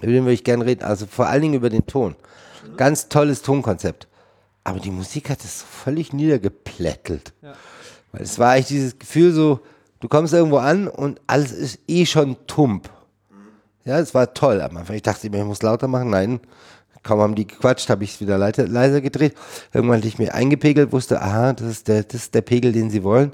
Über 0.00 0.12
den 0.12 0.24
würde 0.24 0.34
ich 0.34 0.44
gerne 0.44 0.64
reden. 0.64 0.84
Also 0.84 1.06
vor 1.06 1.26
allen 1.26 1.42
Dingen 1.42 1.54
über 1.54 1.70
den 1.70 1.86
Ton. 1.86 2.16
Ganz 2.76 3.08
tolles 3.08 3.42
Tonkonzept. 3.42 4.08
Aber 4.64 4.80
die 4.80 4.90
Musik 4.90 5.30
hat 5.30 5.44
es 5.44 5.62
völlig 5.62 6.12
niedergeplättelt. 6.12 7.32
Ja. 7.42 7.54
Weil 8.12 8.22
es 8.22 8.38
war 8.38 8.50
eigentlich 8.52 8.66
dieses 8.66 8.98
Gefühl 8.98 9.32
so, 9.32 9.60
du 10.00 10.08
kommst 10.08 10.34
irgendwo 10.34 10.58
an 10.58 10.88
und 10.88 11.20
alles 11.26 11.52
ist 11.52 11.78
eh 11.86 12.04
schon 12.06 12.36
tump. 12.46 12.90
Ja, 13.86 13.98
es 14.00 14.12
war 14.14 14.34
toll 14.34 14.60
am 14.60 14.76
Anfang. 14.76 14.96
Ich 14.96 15.02
dachte 15.02 15.26
immer, 15.28 15.38
ich 15.38 15.44
muss 15.44 15.62
lauter 15.62 15.86
machen. 15.88 16.10
Nein, 16.10 16.40
kaum 17.04 17.20
haben 17.20 17.34
die 17.36 17.46
gequatscht, 17.46 17.88
habe 17.88 18.04
ich 18.04 18.14
es 18.14 18.20
wieder 18.20 18.36
leiter, 18.36 18.66
leiser 18.66 19.00
gedreht. 19.00 19.34
Irgendwann 19.72 19.98
hatte 19.98 20.08
ich 20.08 20.18
mir 20.18 20.34
eingepegelt, 20.34 20.92
wusste, 20.92 21.22
aha, 21.22 21.52
das 21.52 21.68
ist 21.68 21.88
der, 21.88 22.02
das 22.02 22.22
ist 22.22 22.34
der 22.34 22.42
Pegel, 22.42 22.72
den 22.72 22.90
sie 22.90 23.04
wollen. 23.04 23.32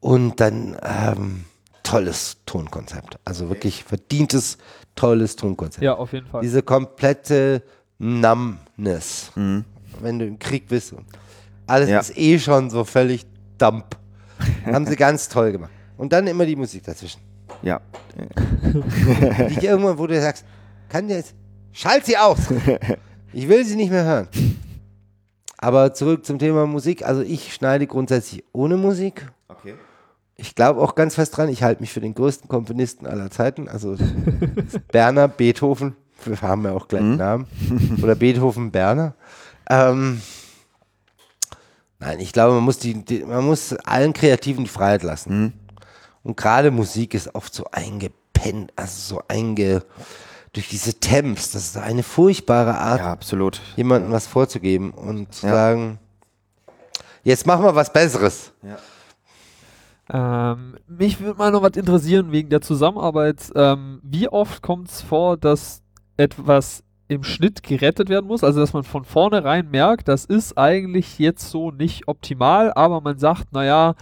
Und 0.00 0.40
dann 0.40 0.76
ähm, 0.82 1.44
tolles 1.82 2.36
Tonkonzept. 2.44 3.18
Also 3.24 3.48
wirklich 3.48 3.82
verdientes, 3.84 4.58
tolles 4.94 5.36
Tonkonzept. 5.36 5.82
Ja, 5.82 5.94
auf 5.94 6.12
jeden 6.12 6.26
Fall. 6.26 6.42
Diese 6.42 6.62
komplette 6.62 7.62
Numbness, 7.98 9.32
wenn 9.34 10.18
du 10.18 10.26
im 10.26 10.38
Krieg 10.38 10.68
bist 10.68 10.92
und 10.92 11.06
alles 11.66 11.88
Ja. 11.88 12.00
ist 12.00 12.16
eh 12.18 12.38
schon 12.38 12.68
so 12.68 12.84
völlig 12.84 13.24
dump. 13.56 13.96
Haben 14.66 14.86
sie 14.86 14.96
ganz 14.96 15.28
toll 15.28 15.52
gemacht. 15.52 15.70
Und 15.96 16.12
dann 16.12 16.26
immer 16.26 16.44
die 16.44 16.56
Musik 16.56 16.82
dazwischen. 16.84 17.20
Ja. 17.62 17.80
Die 19.60 19.66
irgendwann, 19.66 19.98
wo 19.98 20.06
du 20.06 20.20
sagst, 20.20 20.44
kann 20.88 21.08
der 21.08 21.18
jetzt, 21.18 21.34
schalt 21.72 22.04
sie 22.06 22.16
aus. 22.16 22.38
Ich 23.34 23.48
will 23.48 23.64
sie 23.64 23.76
nicht 23.76 23.90
mehr 23.90 24.04
hören. 24.04 24.28
Aber 25.56 25.94
zurück 25.94 26.26
zum 26.26 26.38
Thema 26.38 26.66
Musik. 26.66 27.02
Also 27.02 27.22
ich 27.22 27.54
schneide 27.54 27.86
grundsätzlich 27.86 28.44
ohne 28.52 28.76
Musik. 28.76 29.26
Okay. 29.48 29.74
Ich 30.36 30.54
glaube 30.54 30.80
auch 30.80 30.94
ganz 30.94 31.14
fest 31.14 31.36
dran, 31.36 31.48
ich 31.48 31.62
halte 31.62 31.80
mich 31.80 31.92
für 31.92 32.00
den 32.00 32.14
größten 32.14 32.48
Komponisten 32.48 33.06
aller 33.06 33.30
Zeiten. 33.30 33.68
Also 33.68 33.96
Berner, 34.92 35.28
Beethoven, 35.28 35.96
wir 36.24 36.40
haben 36.42 36.64
ja 36.64 36.72
auch 36.72 36.88
gleich 36.88 37.00
einen 37.00 37.16
Namen. 37.16 37.46
Oder 38.02 38.16
Beethoven, 38.16 38.70
Berner. 38.70 39.14
Ähm, 39.70 40.20
nein, 42.00 42.20
ich 42.20 42.32
glaube, 42.32 42.54
man 42.54 42.64
muss, 42.64 42.78
die, 42.78 43.04
die, 43.04 43.24
man 43.24 43.46
muss 43.46 43.72
allen 43.72 44.12
Kreativen 44.12 44.64
die 44.64 44.70
Freiheit 44.70 45.02
lassen. 45.02 45.54
Und 46.22 46.36
gerade 46.36 46.70
Musik 46.70 47.14
ist 47.14 47.34
oft 47.34 47.52
so 47.54 47.66
eingepennt, 47.72 48.72
also 48.76 49.16
so 49.16 49.22
einge... 49.28 49.82
durch 50.54 50.68
diese 50.68 51.00
Temps. 51.00 51.50
Das 51.52 51.64
ist 51.64 51.78
eine 51.78 52.02
furchtbare 52.02 52.76
Art, 52.76 53.00
Ja, 53.00 53.10
absolut. 53.10 53.60
jemandem 53.76 54.12
was 54.12 54.26
vorzugeben 54.26 54.90
und 54.90 55.32
zu 55.32 55.46
Ja. 55.46 55.52
sagen, 55.54 55.98
jetzt 57.24 57.46
machen 57.46 57.64
wir 57.64 57.74
was 57.74 57.90
Besseres. 57.90 58.52
Ähm, 60.12 60.76
mich 60.86 61.20
würde 61.20 61.38
mal 61.38 61.50
noch 61.52 61.62
was 61.62 61.76
interessieren 61.76 62.32
wegen 62.32 62.50
der 62.50 62.60
Zusammenarbeit. 62.60 63.50
Ähm, 63.54 64.00
wie 64.02 64.28
oft 64.28 64.60
kommt 64.62 64.90
es 64.90 65.00
vor, 65.00 65.38
dass 65.38 65.80
etwas 66.18 66.84
im 67.08 67.24
Schnitt 67.24 67.62
gerettet 67.62 68.10
werden 68.10 68.26
muss? 68.26 68.44
Also, 68.44 68.60
dass 68.60 68.74
man 68.74 68.82
von 68.84 69.04
vornherein 69.04 69.70
merkt, 69.70 70.08
das 70.08 70.26
ist 70.26 70.58
eigentlich 70.58 71.18
jetzt 71.18 71.48
so 71.50 71.70
nicht 71.70 72.08
optimal, 72.08 72.72
aber 72.74 73.00
man 73.00 73.18
sagt, 73.18 73.52
naja, 73.52 73.94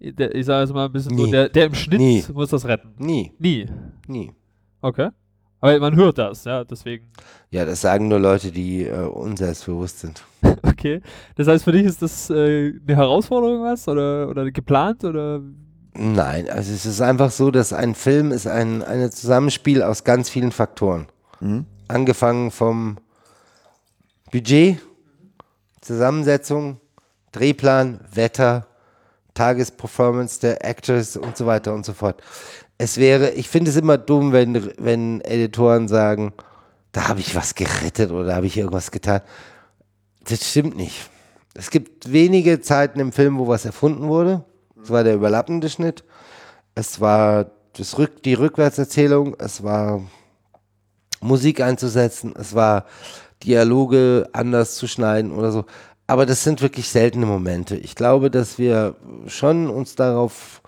der, 0.00 0.34
ich 0.34 0.46
sage 0.46 0.62
jetzt 0.62 0.74
mal 0.74 0.86
ein 0.86 0.92
bisschen 0.92 1.16
so, 1.16 1.24
Nie. 1.26 1.30
der, 1.30 1.48
der 1.48 1.66
im 1.66 1.74
Schnitt 1.74 2.00
Nie. 2.00 2.24
muss 2.32 2.50
das 2.50 2.64
retten. 2.66 2.94
Nie, 2.98 3.32
Nie. 3.38 3.66
nie. 4.06 4.32
Okay. 4.80 5.10
Aber 5.62 5.78
man 5.78 5.94
hört 5.94 6.16
das, 6.16 6.44
ja, 6.44 6.64
deswegen. 6.64 7.10
Ja, 7.50 7.66
das 7.66 7.82
sagen 7.82 8.08
nur 8.08 8.18
Leute, 8.18 8.50
die 8.50 8.84
äh, 8.86 9.04
unselbstbewusst 9.06 10.00
sind. 10.00 10.24
Okay. 10.62 11.00
Das 11.36 11.46
heißt, 11.46 11.64
für 11.64 11.72
dich 11.72 11.84
ist 11.84 12.00
das 12.02 12.28
äh, 12.30 12.72
eine 12.86 12.96
Herausforderung 12.96 13.62
was? 13.62 13.86
Oder, 13.88 14.28
oder 14.28 14.50
geplant? 14.50 15.04
Oder 15.04 15.40
Nein, 15.94 16.48
also 16.50 16.72
es 16.72 16.86
ist 16.86 17.00
einfach 17.00 17.30
so, 17.30 17.50
dass 17.50 17.72
ein 17.72 17.94
Film 17.94 18.30
ist 18.32 18.46
ein 18.46 18.82
eine 18.82 19.10
Zusammenspiel 19.10 19.82
aus 19.82 20.04
ganz 20.04 20.28
vielen 20.30 20.52
Faktoren. 20.52 21.06
Angefangen 21.88 22.50
vom 22.50 22.98
Budget, 24.30 24.78
Zusammensetzung, 25.80 26.80
Drehplan, 27.32 28.00
Wetter, 28.12 28.66
Tagesperformance 29.40 30.38
der 30.40 30.62
Actors 30.66 31.16
und 31.16 31.34
so 31.34 31.46
weiter 31.46 31.72
und 31.72 31.86
so 31.86 31.94
fort. 31.94 32.22
Es 32.76 32.98
wäre, 32.98 33.30
ich 33.30 33.48
finde 33.48 33.70
es 33.70 33.76
immer 33.78 33.96
dumm, 33.96 34.32
wenn, 34.32 34.70
wenn 34.76 35.22
Editoren 35.22 35.88
sagen, 35.88 36.34
da 36.92 37.08
habe 37.08 37.20
ich 37.20 37.34
was 37.34 37.54
gerettet 37.54 38.10
oder 38.10 38.36
habe 38.36 38.44
ich 38.44 38.58
irgendwas 38.58 38.90
getan. 38.90 39.22
Das 40.28 40.46
stimmt 40.46 40.76
nicht. 40.76 41.08
Es 41.54 41.70
gibt 41.70 42.12
wenige 42.12 42.60
Zeiten 42.60 43.00
im 43.00 43.12
Film, 43.12 43.38
wo 43.38 43.48
was 43.48 43.64
erfunden 43.64 44.08
wurde. 44.08 44.44
Es 44.82 44.90
war 44.90 45.04
der 45.04 45.14
überlappende 45.14 45.70
Schnitt. 45.70 46.04
Es 46.74 47.00
war 47.00 47.50
das 47.78 47.96
Rück, 47.96 48.22
die 48.22 48.34
Rückwärtserzählung. 48.34 49.36
Es 49.38 49.62
war 49.62 50.02
Musik 51.22 51.62
einzusetzen. 51.62 52.34
Es 52.38 52.54
war 52.54 52.84
Dialoge 53.42 54.28
anders 54.34 54.74
zu 54.74 54.86
schneiden 54.86 55.32
oder 55.32 55.50
so. 55.50 55.64
Aber 56.10 56.26
das 56.26 56.42
sind 56.42 56.60
wirklich 56.60 56.88
seltene 56.88 57.24
Momente. 57.24 57.76
Ich 57.76 57.94
glaube, 57.94 58.32
dass 58.32 58.58
wir 58.58 58.96
schon 59.28 59.70
uns 59.70 59.94
darauf 59.94 60.60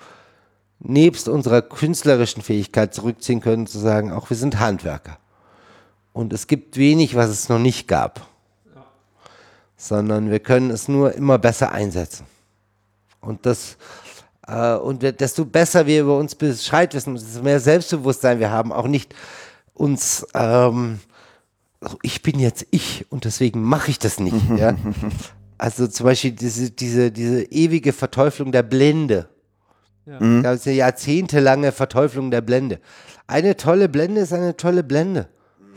nebst 0.79 1.29
unserer 1.29 1.63
künstlerischen 1.63 2.43
Fähigkeit 2.43 2.95
zurückziehen 2.95 3.41
können, 3.41 3.67
zu 3.67 3.81
sagen, 3.81 4.13
auch 4.13 4.31
wir 4.31 4.37
sind 4.37 4.61
Handwerker. 4.61 5.19
Und 6.13 6.33
es 6.33 6.47
gibt 6.47 6.77
wenig, 6.77 7.17
was 7.17 7.29
es 7.29 7.49
noch 7.49 7.59
nicht 7.59 7.89
gab. 7.89 8.25
Sondern 9.77 10.31
wir 10.31 10.39
können 10.39 10.71
es 10.71 10.87
nur 10.87 11.13
immer 11.13 11.41
besser 11.41 11.73
einsetzen. 11.73 12.25
Und 13.21 13.45
das, 13.45 13.79
äh, 14.47 14.77
und 14.77 15.03
desto 15.03 15.45
besser 15.45 15.89
wir 15.89 16.03
über 16.03 16.19
uns 16.19 16.37
Bescheid 16.37 16.95
wissen, 16.95 17.17
desto 17.17 17.43
mehr 17.43 17.59
Selbstbewusstsein 17.59 18.39
wir 18.39 18.53
haben, 18.53 18.73
auch 18.73 18.87
nicht 18.87 19.13
uns, 19.75 20.25
ähm, 20.35 21.01
also 21.83 21.99
ich 22.03 22.23
bin 22.23 22.39
jetzt 22.39 22.67
ich 22.71 23.07
und 23.11 23.25
deswegen 23.25 23.63
mache 23.63 23.91
ich 23.91 23.99
das 23.99 24.19
nicht. 24.21 24.37
ja? 24.57 24.75
Also 25.59 25.87
zum 25.87 26.07
Beispiel 26.07 26.33
diese, 26.33 26.73
diese, 26.73 27.13
diese 27.13 27.45
ewige 27.45 27.93
Verteuflung 27.93 28.51
der 28.51 28.65
Blende. 28.65 29.29
Ja. 30.07 30.19
Das 30.43 30.57
ist 30.61 30.67
eine 30.67 30.75
jahrzehntelange 30.75 31.71
Verteuflung 31.71 32.33
der 32.33 32.41
Blende. 32.41 32.81
Eine 33.29 33.57
tolle 33.57 33.89
Blende 33.89 34.23
ist 34.23 34.33
eine 34.33 34.57
tolle 34.57 34.83
Blende. 34.83 35.29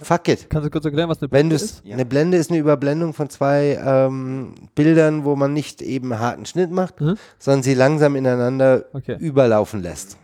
Fuck 0.02 0.28
it. 0.30 0.50
Kannst 0.50 0.66
du 0.66 0.72
kurz 0.72 0.86
erklären, 0.86 1.08
was 1.08 1.20
eine 1.22 1.30
Blende 1.30 1.56
du 1.56 1.64
ist? 1.64 1.84
eine 1.88 2.04
Blende 2.04 2.36
ist 2.38 2.50
eine 2.50 2.60
Überblendung 2.60 3.14
von 3.14 3.30
zwei 3.30 3.80
ähm, 3.86 4.56
Bildern, 4.74 5.24
wo 5.24 5.36
man 5.36 5.54
nicht 5.54 5.84
eben 5.84 6.18
harten 6.18 6.48
Schnitt 6.48 6.72
macht, 6.72 7.00
Mhm. 7.00 7.16
sondern 7.38 7.62
sie 7.62 7.76
langsam 7.76 8.16
ineinander 8.16 8.86
Okay. 8.94 9.18
überlaufen 9.20 9.84
lässt. 9.84 10.18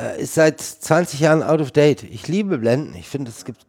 Äh, 0.00 0.22
ist 0.22 0.34
seit 0.34 0.60
20 0.60 1.18
Jahren 1.18 1.42
out 1.42 1.60
of 1.60 1.72
date. 1.72 2.04
Ich 2.04 2.28
liebe 2.28 2.58
Blenden. 2.58 2.94
Ich 2.94 3.08
finde, 3.08 3.30
es 3.30 3.44
gibt 3.44 3.66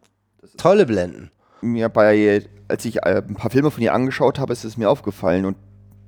tolle 0.58 0.86
Blenden. 0.86 1.32
Mir 1.62 1.90
bei, 1.90 2.44
als 2.68 2.86
ich 2.86 2.98
äh, 2.98 3.22
ein 3.28 3.36
paar 3.36 3.52
Filme 3.52 3.72
von 3.72 3.82
ihr 3.84 3.94
angeschaut 3.94 4.40
habe, 4.40 4.52
ist 4.54 4.64
es 4.64 4.78
mir 4.78 4.90
aufgefallen 4.90 5.46
und 5.46 5.56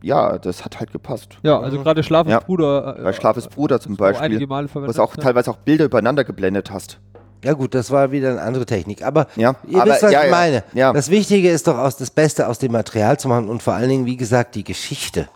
ja, 0.01 0.37
das 0.37 0.63
hat 0.63 0.79
halt 0.79 0.91
gepasst. 0.91 1.37
Ja, 1.41 1.59
also 1.59 1.81
gerade 1.81 2.03
Schlaf 2.03 2.27
Ja. 2.27 2.37
ist 2.39 2.45
Bruder. 2.45 2.97
äh, 2.99 3.03
Bei 3.03 3.13
Schlafes 3.13 3.47
Bruder 3.47 3.79
zum 3.79 3.95
Beispiel, 3.97 4.47
was 4.49 4.99
auch 4.99 5.15
ja. 5.15 5.23
teilweise 5.23 5.49
auch 5.49 5.57
Bilder 5.57 5.85
übereinander 5.85 6.23
geblendet 6.23 6.69
hast. 6.69 6.99
Ja 7.43 7.53
gut, 7.53 7.73
das 7.73 7.89
war 7.91 8.11
wieder 8.11 8.31
eine 8.31 8.41
andere 8.41 8.65
Technik. 8.65 9.03
Aber 9.03 9.27
Ja, 9.35 9.55
ihr 9.67 9.81
aber 9.81 9.91
wisst, 9.91 10.03
was 10.03 10.11
ja, 10.11 10.25
ich 10.25 10.31
meine. 10.31 10.63
ja. 10.73 10.93
Das 10.93 11.09
Wichtige 11.09 11.49
ist 11.49 11.67
doch, 11.67 11.77
aus 11.77 11.97
das 11.97 12.11
Beste 12.11 12.47
aus 12.47 12.59
dem 12.59 12.71
Material 12.71 13.17
zu 13.19 13.27
machen 13.27 13.49
und 13.49 13.63
vor 13.63 13.73
allen 13.73 13.89
Dingen, 13.89 14.05
wie 14.05 14.17
gesagt, 14.17 14.55
die 14.55 14.63
Geschichte 14.63 15.27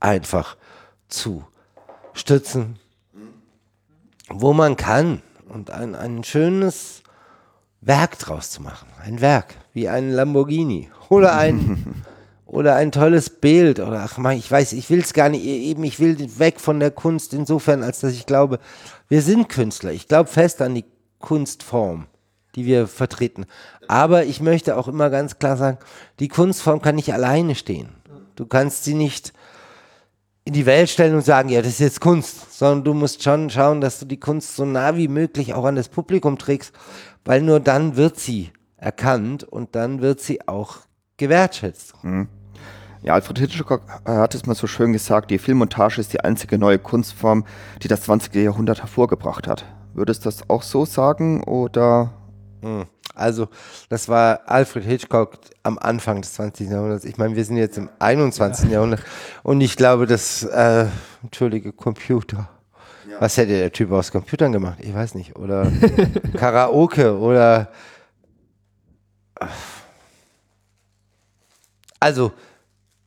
einfach 0.00 0.56
zu 1.08 1.44
stützen, 2.14 2.78
wo 4.28 4.52
man 4.52 4.76
kann 4.76 5.22
und 5.48 5.70
ein, 5.70 5.94
ein 5.94 6.24
schönes 6.24 7.02
Werk 7.86 8.18
draus 8.18 8.50
zu 8.50 8.62
machen. 8.62 8.88
Ein 9.00 9.20
Werk, 9.20 9.54
wie 9.72 9.88
ein 9.88 10.10
Lamborghini 10.10 10.90
oder 11.08 11.36
ein, 11.36 12.04
oder 12.46 12.74
ein 12.74 12.90
tolles 12.90 13.30
Bild 13.30 13.78
oder 13.78 14.00
ach 14.00 14.18
man, 14.18 14.36
ich 14.36 14.50
weiß, 14.50 14.72
ich 14.72 14.90
will 14.90 14.98
es 14.98 15.12
gar 15.12 15.28
nicht, 15.28 15.44
eben, 15.44 15.84
ich 15.84 16.00
will 16.00 16.18
weg 16.38 16.58
von 16.58 16.80
der 16.80 16.90
Kunst 16.90 17.32
insofern, 17.32 17.84
als 17.84 18.00
dass 18.00 18.12
ich 18.12 18.26
glaube, 18.26 18.58
wir 19.08 19.22
sind 19.22 19.48
Künstler. 19.48 19.92
Ich 19.92 20.08
glaube 20.08 20.28
fest 20.28 20.60
an 20.62 20.74
die 20.74 20.84
Kunstform, 21.20 22.06
die 22.56 22.66
wir 22.66 22.88
vertreten. 22.88 23.46
Aber 23.86 24.24
ich 24.24 24.40
möchte 24.40 24.76
auch 24.76 24.88
immer 24.88 25.08
ganz 25.08 25.38
klar 25.38 25.56
sagen, 25.56 25.78
die 26.18 26.28
Kunstform 26.28 26.82
kann 26.82 26.96
nicht 26.96 27.12
alleine 27.12 27.54
stehen. 27.54 27.90
Du 28.34 28.46
kannst 28.46 28.82
sie 28.82 28.94
nicht 28.94 29.32
in 30.44 30.52
die 30.52 30.66
Welt 30.66 30.88
stellen 30.88 31.14
und 31.14 31.24
sagen, 31.24 31.48
ja, 31.48 31.60
das 31.60 31.72
ist 31.72 31.80
jetzt 31.80 32.00
Kunst, 32.00 32.58
sondern 32.58 32.84
du 32.84 32.94
musst 32.94 33.22
schon 33.22 33.50
schauen, 33.50 33.80
dass 33.80 33.98
du 34.00 34.06
die 34.06 34.20
Kunst 34.20 34.56
so 34.56 34.64
nah 34.64 34.96
wie 34.96 35.08
möglich 35.08 35.54
auch 35.54 35.64
an 35.64 35.74
das 35.74 35.88
Publikum 35.88 36.38
trägst, 36.38 36.72
weil 37.26 37.42
nur 37.42 37.60
dann 37.60 37.96
wird 37.96 38.18
sie 38.18 38.50
erkannt 38.76 39.44
und 39.44 39.74
dann 39.74 40.00
wird 40.00 40.20
sie 40.20 40.48
auch 40.48 40.78
gewertschätzt. 41.18 41.94
Ja, 43.02 43.14
Alfred 43.14 43.38
Hitchcock 43.38 43.82
hat 44.04 44.34
es 44.34 44.46
mal 44.46 44.54
so 44.54 44.66
schön 44.66 44.92
gesagt, 44.92 45.30
die 45.30 45.38
Filmmontage 45.38 46.00
ist 46.00 46.12
die 46.12 46.20
einzige 46.20 46.58
neue 46.58 46.78
Kunstform, 46.78 47.44
die 47.82 47.88
das 47.88 48.02
20. 48.02 48.34
Jahrhundert 48.34 48.80
hervorgebracht 48.80 49.46
hat. 49.46 49.64
Würdest 49.94 50.24
du 50.24 50.28
das 50.28 50.48
auch 50.48 50.62
so 50.62 50.84
sagen 50.84 51.42
oder? 51.44 52.12
Also, 53.14 53.48
das 53.88 54.08
war 54.08 54.40
Alfred 54.46 54.84
Hitchcock 54.84 55.38
am 55.62 55.78
Anfang 55.78 56.20
des 56.22 56.34
20. 56.34 56.68
Jahrhunderts. 56.68 57.04
Ich 57.04 57.16
meine, 57.16 57.36
wir 57.36 57.44
sind 57.44 57.56
jetzt 57.56 57.78
im 57.78 57.88
21. 57.98 58.70
Jahrhundert 58.70 59.02
und 59.42 59.60
ich 59.60 59.76
glaube, 59.76 60.06
dass, 60.06 60.42
äh, 60.42 60.86
entschuldige, 61.22 61.72
Computer. 61.72 62.48
Was 63.18 63.36
hätte 63.36 63.58
der 63.58 63.72
Typ 63.72 63.90
aus 63.92 64.10
Computern 64.10 64.52
gemacht? 64.52 64.78
Ich 64.80 64.92
weiß 64.92 65.14
nicht. 65.14 65.36
Oder 65.36 65.70
Karaoke 66.36 67.18
oder. 67.18 67.70
Also, 72.00 72.32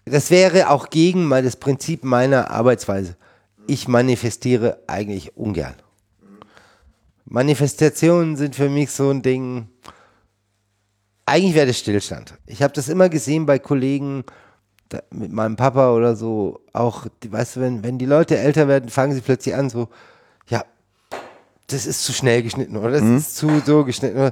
das 0.05 0.31
wäre 0.31 0.69
auch 0.69 0.89
gegen 0.89 1.25
mal 1.25 1.43
das 1.43 1.55
Prinzip 1.55 2.03
meiner 2.03 2.49
Arbeitsweise. 2.51 3.15
Ich 3.67 3.87
manifestiere 3.87 4.79
eigentlich 4.87 5.37
ungern. 5.37 5.75
Manifestationen 7.25 8.35
sind 8.35 8.55
für 8.55 8.69
mich 8.69 8.91
so 8.91 9.11
ein 9.11 9.21
Ding. 9.21 9.67
Eigentlich 11.25 11.53
wäre 11.53 11.67
das 11.67 11.77
Stillstand. 11.77 12.33
Ich 12.47 12.63
habe 12.63 12.73
das 12.73 12.89
immer 12.89 13.07
gesehen 13.07 13.45
bei 13.45 13.59
Kollegen 13.59 14.23
da, 14.89 15.01
mit 15.11 15.31
meinem 15.31 15.55
Papa 15.55 15.93
oder 15.93 16.15
so. 16.15 16.61
Auch, 16.73 17.05
weißt 17.27 17.55
du, 17.55 17.61
wenn, 17.61 17.83
wenn 17.83 17.97
die 17.97 18.05
Leute 18.05 18.37
älter 18.37 18.67
werden, 18.67 18.89
fangen 18.89 19.13
sie 19.13 19.21
plötzlich 19.21 19.55
an, 19.55 19.69
so, 19.69 19.87
ja, 20.47 20.63
das 21.67 21.85
ist 21.85 22.03
zu 22.03 22.13
schnell 22.13 22.43
geschnitten 22.43 22.75
oder 22.77 22.91
das 22.91 23.03
ist 23.03 23.35
zu 23.35 23.61
so 23.63 23.85
geschnitten. 23.85 24.31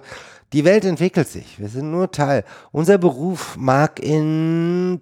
Die 0.53 0.65
Welt 0.65 0.85
entwickelt 0.85 1.27
sich. 1.27 1.59
Wir 1.59 1.69
sind 1.69 1.91
nur 1.91 2.11
Teil. 2.11 2.43
Unser 2.71 2.97
Beruf 2.97 3.55
mag 3.57 3.99
in 3.99 5.01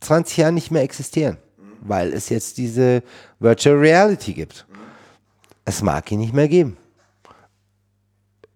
20 0.00 0.36
Jahren 0.36 0.54
nicht 0.54 0.70
mehr 0.70 0.82
existieren, 0.82 1.38
weil 1.80 2.12
es 2.12 2.28
jetzt 2.28 2.58
diese 2.58 3.02
Virtual 3.38 3.76
Reality 3.76 4.34
gibt. 4.34 4.66
Es 5.64 5.82
mag 5.82 6.10
ihn 6.12 6.18
nicht 6.18 6.34
mehr 6.34 6.48
geben. 6.48 6.76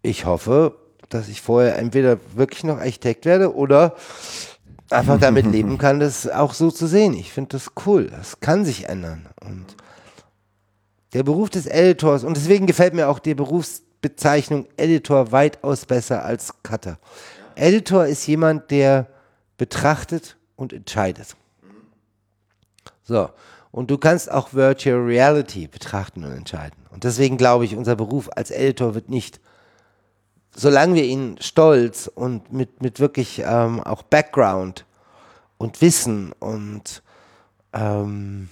Ich 0.03 0.27
hoffe, 0.27 0.77
dass 1.09 1.29
ich 1.29 1.41
vorher 1.41 1.79
entweder 1.79 2.19
wirklich 2.35 2.65
noch 2.65 2.79
Architekt 2.79 3.25
werde 3.25 3.55
oder 3.55 3.97
einfach 4.91 5.19
damit 5.19 5.47
leben 5.53 5.79
kann, 5.79 6.01
das 6.01 6.29
auch 6.29 6.55
so 6.55 6.71
zu 6.71 6.87
sehen. 6.87 7.15
Ich 7.15 7.33
finde 7.33 7.51
das 7.51 7.73
cool. 7.87 8.09
Das 8.09 8.41
kann 8.41 8.65
sich 8.65 8.89
ändern. 8.89 9.27
Und 9.45 9.67
der 11.13 11.23
Beruf 11.23 11.51
des 11.51 11.67
Editors, 11.67 12.25
und 12.25 12.37
deswegen 12.37 12.67
gefällt 12.67 12.95
mir 12.95 13.09
auch 13.09 13.19
die 13.19 13.35
Berufsbezeichnung 13.35 14.67
Editor 14.77 15.33
weitaus 15.33 15.87
besser 15.87 16.25
als 16.25 16.53
Cutter. 16.63 16.99
Editor 17.55 18.07
ist 18.07 18.27
jemand, 18.27 18.71
der 18.71 19.07
betrachtet 19.57 20.37
und 20.57 20.73
entscheidet. 20.73 21.37
So. 23.05 23.31
Und 23.71 23.91
du 23.91 23.99
kannst 23.99 24.31
auch 24.31 24.55
Virtual 24.55 24.99
Reality 24.99 25.67
betrachten 25.67 26.25
und 26.25 26.33
entscheiden. 26.33 26.79
Und 26.91 27.05
deswegen 27.05 27.37
glaube 27.37 27.65
ich, 27.65 27.77
unser 27.77 27.97
Beruf 27.97 28.31
als 28.35 28.51
Editor 28.51 28.95
wird 28.95 29.09
nicht, 29.09 29.41
solange 30.55 30.95
wir 30.95 31.05
ihn 31.05 31.37
stolz 31.41 32.11
und 32.13 32.53
mit, 32.53 32.83
mit 32.83 33.01
wirklich 33.01 33.43
ähm, 33.45 33.81
auch 33.81 34.03
Background 34.03 34.85
und 35.59 35.81
Wissen 35.81 36.33
und 36.39 37.03
ähm, 37.73 38.49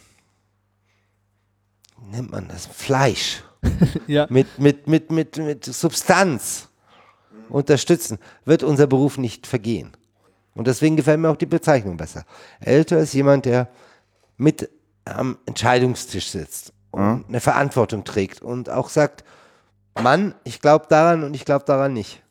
wie 1.99 2.17
nennt 2.17 2.31
man 2.31 2.49
das? 2.49 2.67
Fleisch 2.67 3.43
Ja. 4.07 4.27
mit, 4.31 4.59
mit, 4.59 4.87
mit, 4.87 5.11
mit, 5.11 5.37
mit 5.39 5.65
Substanz 5.65 6.69
unterstützen, 7.49 8.19
wird 8.45 8.63
unser 8.63 8.87
Beruf 8.87 9.19
nicht 9.19 9.47
vergehen. 9.47 9.97
Und 10.55 10.67
deswegen 10.67 10.97
gefällt 10.97 11.21
mir 11.21 11.29
auch 11.29 11.37
die 11.37 11.47
Bezeichnung 11.47 11.97
besser. 11.97 12.25
Älter 12.61 12.99
ist 12.99 13.13
jemand, 13.13 13.45
der 13.45 13.69
mit 14.37 14.71
am 15.05 15.39
Entscheidungstisch 15.47 16.29
sitzt 16.31 16.73
und 16.91 17.27
eine 17.29 17.41
Verantwortung 17.41 18.05
trägt 18.05 18.43
und 18.43 18.71
auch 18.71 18.89
sagt, 18.89 19.25
Mann, 20.03 20.35
ich 20.45 20.61
glaube 20.61 20.87
daran 20.89 21.25
und 21.25 21.35
ich 21.35 21.45
glaube 21.45 21.65
daran 21.65 21.93
nicht. 21.93 22.23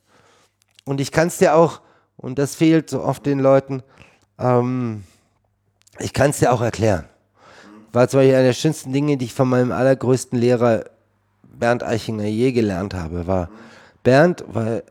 Und 0.85 1.01
ich 1.01 1.11
kann 1.11 1.27
es 1.27 1.37
dir 1.37 1.55
auch, 1.55 1.81
und 2.17 2.37
das 2.39 2.55
fehlt 2.55 2.89
so 2.89 3.01
oft 3.03 3.25
den 3.25 3.39
Leuten, 3.39 3.83
ähm, 4.37 5.03
ich 5.99 6.13
kann 6.13 6.29
es 6.29 6.39
dir 6.39 6.51
auch 6.51 6.61
erklären. 6.61 7.05
war 7.91 8.07
zum 8.07 8.19
Beispiel 8.19 8.35
eine 8.35 8.47
der 8.47 8.53
schönsten 8.53 8.93
Dinge, 8.93 9.17
die 9.17 9.25
ich 9.25 9.33
von 9.33 9.49
meinem 9.49 9.71
allergrößten 9.71 10.37
Lehrer 10.37 10.85
Bernd 11.43 11.83
Eichinger 11.83 12.25
je 12.25 12.51
gelernt 12.51 12.93
habe, 12.93 13.27
war 13.27 13.49
Bernd 14.03 14.43
war 14.47 14.81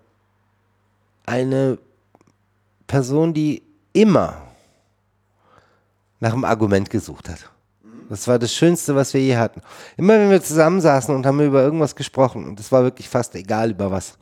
eine 1.27 1.79
Person, 2.87 3.33
die 3.35 3.63
immer 3.93 4.43
nach 6.21 6.33
einem 6.33 6.45
Argument 6.45 6.91
gesucht 6.91 7.29
hat. 7.29 7.51
Das 8.09 8.29
war 8.29 8.39
das 8.39 8.53
Schönste, 8.53 8.95
was 8.95 9.15
wir 9.15 9.21
je 9.21 9.37
hatten. 9.37 9.61
Immer 9.97 10.19
wenn 10.19 10.31
wir 10.31 10.43
zusammensaßen 10.43 11.15
und 11.15 11.27
haben 11.27 11.41
über 11.41 11.63
irgendwas 11.63 11.97
gesprochen, 11.97 12.45
und 12.47 12.61
es 12.61 12.71
war 12.71 12.83
wirklich 12.83 13.09
fast 13.09 13.35
egal 13.35 13.71
über 13.71 13.91
was. 13.91 14.19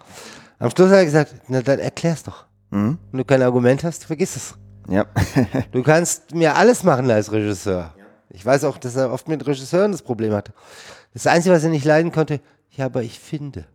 Am 0.58 0.70
Schluss 0.70 0.90
hat 0.90 0.98
er 0.98 1.04
gesagt, 1.04 1.34
na 1.48 1.62
dann 1.62 1.78
erklär's 1.78 2.22
doch. 2.22 2.46
Mhm. 2.70 2.98
Wenn 3.10 3.18
du 3.18 3.24
kein 3.24 3.42
Argument 3.42 3.82
hast, 3.84 4.04
vergiss 4.04 4.36
es. 4.36 4.54
Ja. 4.88 5.06
Du 5.72 5.82
kannst 5.82 6.34
mir 6.34 6.56
alles 6.56 6.82
machen 6.82 7.10
als 7.10 7.32
Regisseur. 7.32 7.94
Ich 8.30 8.44
weiß 8.44 8.64
auch, 8.64 8.78
dass 8.78 8.96
er 8.96 9.12
oft 9.12 9.28
mit 9.28 9.46
Regisseuren 9.46 9.92
das 9.92 10.02
Problem 10.02 10.32
hatte. 10.32 10.52
Das 11.12 11.26
Einzige, 11.26 11.54
was 11.54 11.64
er 11.64 11.70
nicht 11.70 11.84
leiden 11.84 12.12
konnte, 12.12 12.40
ja, 12.70 12.86
aber 12.86 13.02
ich 13.02 13.18
finde. 13.18 13.66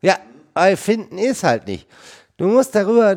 Ja, 0.00 0.16
aber 0.54 0.76
finden 0.76 1.18
ist 1.18 1.44
halt 1.44 1.66
nicht. 1.66 1.88
Du 2.36 2.46
musst 2.46 2.74
darüber, 2.74 3.16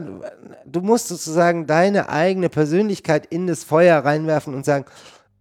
du 0.65 0.81
musst 0.81 1.07
sozusagen 1.07 1.67
deine 1.67 2.09
eigene 2.09 2.49
Persönlichkeit 2.49 3.25
in 3.27 3.47
das 3.47 3.63
Feuer 3.63 4.03
reinwerfen 4.03 4.53
und 4.53 4.65
sagen, 4.65 4.85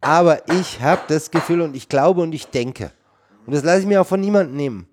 aber 0.00 0.48
ich 0.50 0.80
habe 0.80 1.02
das 1.08 1.30
Gefühl 1.30 1.60
und 1.60 1.76
ich 1.76 1.88
glaube 1.88 2.22
und 2.22 2.32
ich 2.32 2.46
denke. 2.48 2.92
Und 3.46 3.54
das 3.54 3.64
lasse 3.64 3.80
ich 3.80 3.86
mir 3.86 4.00
auch 4.00 4.06
von 4.06 4.20
niemandem 4.20 4.56
nehmen. 4.56 4.88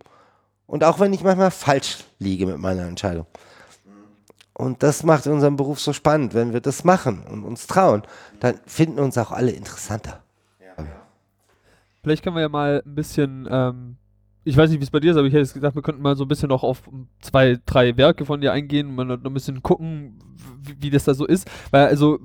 Und 0.66 0.84
auch 0.84 0.99
wenn 0.99 1.14
ich 1.14 1.24
manchmal 1.24 1.51
falsch 1.51 2.03
liege 2.20 2.45
mit 2.45 2.58
meiner 2.58 2.84
Entscheidung. 2.84 3.26
Und 4.53 4.82
das 4.84 5.03
macht 5.03 5.28
unseren 5.28 5.55
Beruf 5.55 5.80
so 5.80 5.93
spannend. 5.93 6.34
Wenn 6.34 6.51
wir 6.51 6.62
das 6.62 6.84
machen 6.84 7.24
und 7.30 7.43
uns 7.43 7.68
trauen, 7.68 8.03
dann 8.39 8.60
finden 8.66 8.99
uns 8.99 9.18
auch 9.18 9.32
alle 9.32 9.51
interessanter. 9.51 10.24
Vielleicht 12.08 12.24
können 12.24 12.38
wir 12.38 12.41
ja 12.41 12.49
mal 12.49 12.82
ein 12.86 12.95
bisschen, 12.95 13.47
ähm, 13.51 13.97
ich 14.45 14.55
weiß 14.55 14.70
nicht, 14.70 14.80
wie 14.80 14.84
es 14.86 14.91
bei 14.91 15.01
dir 15.01 15.12
ist, 15.12 15.18
aber 15.18 15.28
ich 15.28 15.34
hätte 15.34 15.43
jetzt 15.43 15.53
gedacht, 15.53 15.76
wir 15.76 15.82
könnten 15.82 16.01
mal 16.01 16.16
so 16.16 16.24
ein 16.24 16.30
bisschen 16.30 16.47
noch 16.47 16.64
auf 16.64 16.89
zwei, 17.20 17.60
drei 17.66 17.97
Werke 17.97 18.26
von 18.26 18.39
dir 18.39 18.53
eingehen 18.53 18.88
und 18.88 18.95
mal 18.95 19.03
noch 19.03 19.22
ein 19.22 19.34
bisschen 19.34 19.62
gucken, 19.62 20.18
wie, 20.62 20.84
wie 20.84 20.89
das 20.89 21.03
da 21.03 21.14
so 21.14 21.26
ist. 21.26 21.51
Weil, 21.70 21.88
also, 21.88 22.20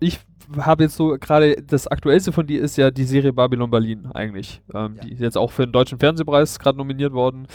ich 0.00 0.18
habe 0.58 0.84
jetzt 0.84 0.96
so 0.96 1.16
gerade, 1.20 1.56
das 1.66 1.86
aktuellste 1.86 2.32
von 2.32 2.46
dir 2.46 2.62
ist 2.62 2.76
ja 2.76 2.90
die 2.90 3.04
Serie 3.04 3.32
Babylon 3.32 3.70
Berlin 3.70 4.06
eigentlich. 4.14 4.62
Ähm, 4.74 4.98
Die 5.02 5.12
ist 5.12 5.20
jetzt 5.20 5.38
auch 5.38 5.50
für 5.50 5.66
den 5.66 5.72
Deutschen 5.72 5.98
Fernsehpreis 5.98 6.58
gerade 6.58 6.78
nominiert 6.78 7.12
worden. 7.12 7.46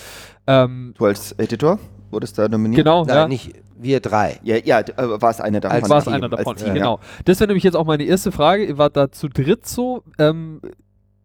Ähm, 0.45 0.93
Du 0.97 1.05
als 1.05 1.31
Editor 1.33 1.79
wurdest 2.11 2.37
da 2.37 2.47
nominiert? 2.47 2.83
genau, 2.83 3.03
Nein, 3.05 3.15
ja. 3.15 3.27
nicht 3.27 3.53
wir 3.79 3.99
drei. 3.99 4.39
Ja, 4.43 4.57
ja 4.63 4.79
äh, 4.79 5.21
war 5.21 5.29
es 5.29 5.39
einer 5.41 5.59
davon. 5.59 5.81
Als 5.81 5.89
war 5.89 5.97
es 5.99 6.07
einer 6.07 6.23
als 6.31 6.35
davon. 6.35 6.55
Team, 6.55 6.73
Genau. 6.73 6.99
Das 7.25 7.39
wäre 7.39 7.47
nämlich 7.47 7.63
jetzt 7.63 7.75
auch 7.75 7.85
meine 7.85 8.03
erste 8.03 8.31
Frage. 8.31 8.65
Ihr 8.65 8.77
wart 8.77 8.97
da 8.97 9.11
zu 9.11 9.27
dritt 9.27 9.67
so. 9.67 10.03
Ähm, 10.17 10.61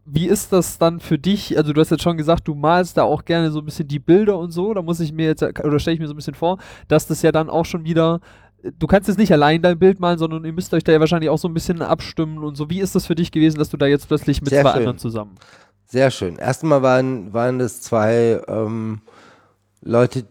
wie 0.05 0.27
ist 0.27 0.53
das 0.53 0.79
dann 0.79 0.99
für 1.01 1.19
dich? 1.19 1.57
Also 1.57 1.73
du 1.73 1.81
hast 1.81 1.91
jetzt 1.91 2.03
schon 2.03 2.17
gesagt, 2.17 2.49
du 2.49 2.55
malst 2.55 2.97
da 2.97 3.05
auch 3.05 3.25
gerne 3.25 3.53
so 3.53 3.61
ein 3.61 3.65
bisschen 3.65 3.87
die 3.87 4.01
Bilder 4.01 4.37
und 4.39 4.51
so. 4.51 4.75
Da 4.75 4.83
muss 4.83 5.01
ich 5.01 5.13
mir 5.13 5.27
jetzt, 5.27 5.43
oder 5.43 5.79
stelle 5.79 5.95
ich 5.95 6.01
mir 6.01 6.09
so 6.09 6.15
ein 6.15 6.17
bisschen 6.17 6.35
vor, 6.35 6.59
dass 6.89 7.07
das 7.07 7.23
ja 7.23 7.31
dann 7.31 7.49
auch 7.49 7.65
schon 7.65 7.85
wieder, 7.85 8.21
du 8.79 8.87
kannst 8.87 9.09
jetzt 9.09 9.19
nicht 9.19 9.33
allein 9.33 9.63
dein 9.63 9.79
Bild 9.79 10.01
malen, 10.01 10.19
sondern 10.19 10.45
ihr 10.45 10.53
müsst 10.53 10.73
euch 10.75 10.85
da 10.85 10.93
ja 10.93 11.01
wahrscheinlich 11.01 11.31
auch 11.31 11.39
so 11.39 11.49
ein 11.49 11.55
bisschen 11.55 11.83
abstimmen 11.83 12.39
und 12.45 12.57
so. 12.57 12.71
Wie 12.71 12.81
ist 12.81 12.95
das 12.95 13.07
für 13.07 13.15
dich 13.15 13.33
gewesen, 13.33 13.59
dass 13.59 13.71
du 13.71 13.77
da 13.77 13.87
jetzt 13.87 14.09
plötzlich 14.09 14.41
mit 14.41 14.51
Sehr 14.51 14.63
zwei 14.63 14.71
schön. 14.71 14.79
anderen 14.79 14.99
zusammen? 14.99 15.35
Sehr 15.87 16.11
schön. 16.11 16.37
Erstmal 16.37 16.83
waren, 16.83 17.33
waren 17.33 17.59
das 17.59 17.81
zwei 17.81 18.41
ähm, 18.49 19.03
Leute, 19.83 20.25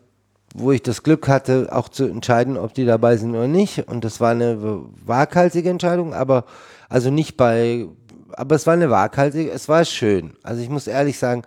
wo 0.55 0.71
ich 0.71 0.81
das 0.81 1.03
Glück 1.03 1.27
hatte, 1.27 1.69
auch 1.71 1.89
zu 1.89 2.05
entscheiden, 2.05 2.57
ob 2.57 2.73
die 2.73 2.85
dabei 2.85 3.17
sind 3.17 3.31
oder 3.31 3.47
nicht. 3.47 3.87
Und 3.87 4.03
das 4.03 4.19
war 4.19 4.31
eine 4.31 4.57
waghalsige 5.05 5.69
Entscheidung, 5.69 6.13
aber 6.13 6.45
also 6.89 7.09
nicht 7.09 7.37
bei, 7.37 7.87
aber 8.33 8.55
es 8.55 8.65
war 8.65 8.73
eine 8.73 8.89
waghalsige, 8.89 9.51
es 9.51 9.69
war 9.69 9.85
schön. 9.85 10.33
Also 10.43 10.61
ich 10.61 10.69
muss 10.69 10.87
ehrlich 10.87 11.19
sagen, 11.19 11.43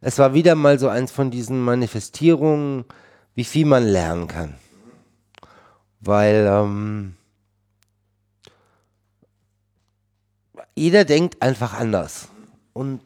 es 0.00 0.18
war 0.18 0.34
wieder 0.34 0.54
mal 0.54 0.78
so 0.78 0.88
eins 0.88 1.12
von 1.12 1.30
diesen 1.30 1.60
Manifestierungen, 1.60 2.84
wie 3.34 3.44
viel 3.44 3.64
man 3.64 3.84
lernen 3.84 4.26
kann. 4.26 4.54
Weil 6.02 6.48
ähm, 6.50 7.14
jeder 10.74 11.04
denkt 11.04 11.40
einfach 11.40 11.74
anders. 11.74 12.28
Und 12.72 13.00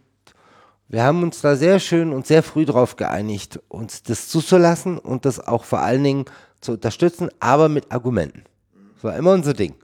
wir 0.89 1.03
haben 1.03 1.23
uns 1.23 1.41
da 1.41 1.57
sehr 1.57 1.79
schön 1.81 2.13
und 2.13 2.27
sehr 2.27 2.43
früh 2.43 2.65
drauf 2.65 2.97
geeinigt, 2.97 3.61
uns 3.69 4.03
das 4.03 4.29
zuzulassen 4.29 4.99
und 4.99 5.25
das 5.25 5.41
auch 5.41 5.65
vor 5.65 5.81
allen 5.81 6.05
Dingen 6.05 6.25
zu 6.61 6.73
unterstützen, 6.73 7.29
aber 7.41 7.69
mit 7.69 7.91
Argumenten. 7.93 8.45
Das 8.95 9.05
war 9.05 9.17
immer 9.17 9.33
unser 9.33 9.53
Ding. 9.53 9.75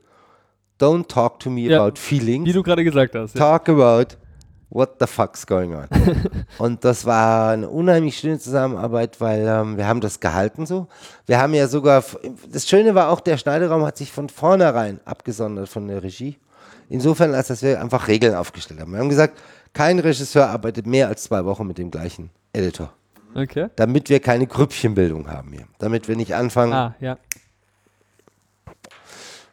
Don't 0.81 1.07
talk 1.09 1.39
to 1.41 1.51
me 1.51 1.63
Ja, 1.63 1.85
about 1.85 1.99
feelings. 1.99 2.47
Wie 2.47 2.53
du 2.53 2.63
gerade 2.63 2.83
gesagt 2.85 3.15
hast. 3.15 3.35
Ja. 3.35 3.41
Talk 3.41 3.69
about 3.69 4.17
what 4.73 4.97
the 5.01 5.07
fuck's 5.07 5.47
going 5.47 5.75
on. 5.75 5.87
und 6.59 6.85
das 6.85 7.05
war 7.05 7.51
eine 7.53 7.69
unheimlich 7.69 8.17
schöne 8.19 8.39
Zusammenarbeit, 8.39 9.21
weil 9.21 9.47
ähm, 9.47 9.77
wir 9.77 9.87
haben 9.87 10.01
das 10.01 10.19
gehalten 10.19 10.67
so. 10.67 10.89
Wir 11.27 11.39
haben 11.41 11.55
ja 11.55 11.69
sogar, 11.69 12.03
das 12.51 12.69
Schöne 12.69 12.95
war 12.95 13.11
auch, 13.11 13.21
der 13.21 13.37
Schneideraum 13.37 13.85
hat 13.85 13.97
sich 13.97 14.11
von 14.11 14.29
vornherein 14.29 15.01
abgesondert 15.05 15.69
von 15.69 15.87
der 15.89 16.03
Regie. 16.03 16.39
Insofern, 16.89 17.35
als 17.35 17.49
dass 17.49 17.63
wir 17.63 17.81
einfach 17.81 18.09
Regeln 18.09 18.35
aufgestellt 18.35 18.81
haben. 18.81 18.93
Wir 18.93 18.99
haben 19.01 19.09
gesagt, 19.09 19.39
kein 19.73 19.99
Regisseur 19.99 20.49
arbeitet 20.49 20.87
mehr 20.87 21.09
als 21.09 21.25
zwei 21.25 21.45
Wochen 21.45 21.67
mit 21.67 21.79
dem 21.79 21.91
gleichen 21.91 22.31
Editor. 22.53 22.93
Okay. 23.35 23.69
Damit 23.77 24.11
wir 24.11 24.21
keine 24.21 24.47
Grüppchenbildung 24.47 25.31
haben 25.31 25.53
hier. 25.53 25.65
Damit 25.79 26.09
wir 26.09 26.17
nicht 26.17 26.35
anfangen, 26.35 26.73
Ah, 26.75 26.95
ja. 27.01 27.17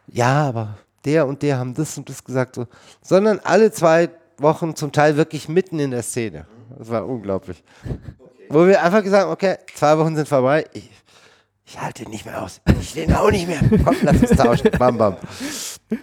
ja, 0.08 0.48
aber 0.48 0.78
der 1.06 1.28
und 1.28 1.42
der 1.42 1.58
haben 1.58 1.74
das 1.74 1.98
und 1.98 2.10
das 2.10 2.24
gesagt, 2.24 2.56
so. 2.56 2.68
sondern 3.02 3.40
alle 3.40 3.72
zwei 3.72 4.10
Wochen 4.42 4.76
zum 4.76 4.92
Teil 4.92 5.18
wirklich 5.18 5.50
mitten 5.50 5.80
in 5.80 5.92
der 5.92 6.04
Szene. 6.04 6.46
Das 6.78 6.90
war 6.90 7.08
unglaublich. 7.08 7.64
Wo 8.50 8.66
wir 8.66 8.84
einfach 8.84 9.04
gesagt 9.04 9.24
haben, 9.24 9.32
okay, 9.32 9.58
zwei 9.76 9.98
Wochen 9.98 10.16
sind 10.16 10.28
vorbei, 10.28 10.66
ich, 10.74 10.90
ich 11.66 11.80
halte 11.80 12.10
nicht 12.10 12.26
mehr 12.26 12.42
aus. 12.42 12.62
Ich 12.82 12.94
den 12.94 13.14
auch 13.14 13.30
nicht 13.30 13.48
mehr. 13.48 13.60
Komm, 13.84 13.96
lass 14.02 14.22
uns 14.22 14.32
tauschen. 14.32 14.72
Bam, 14.78 14.98
bam. 14.98 15.18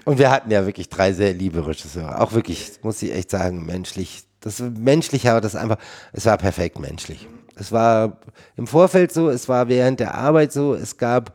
Und 0.05 0.19
wir 0.19 0.31
hatten 0.31 0.51
ja 0.51 0.65
wirklich 0.65 0.89
drei 0.89 1.13
sehr 1.13 1.33
liebe 1.33 1.67
Regisseure. 1.67 2.21
Auch 2.21 2.33
wirklich, 2.33 2.79
muss 2.83 3.03
ich 3.03 3.13
echt 3.13 3.31
sagen, 3.31 3.67
menschlich. 3.67 4.25
Das 4.41 4.61
menschlich, 4.61 5.29
aber 5.29 5.41
das 5.41 5.57
einfach, 5.57 5.79
es 6.13 6.27
war 6.27 6.37
perfekt 6.37 6.79
menschlich. 6.79 7.27
Es 7.57 7.73
war 7.73 8.19
im 8.57 8.67
Vorfeld 8.67 9.13
so, 9.13 9.29
es 9.29 9.49
war 9.49 9.69
während 9.69 9.99
der 9.99 10.15
Arbeit 10.15 10.53
so, 10.53 10.75
es 10.75 10.99
gab 10.99 11.33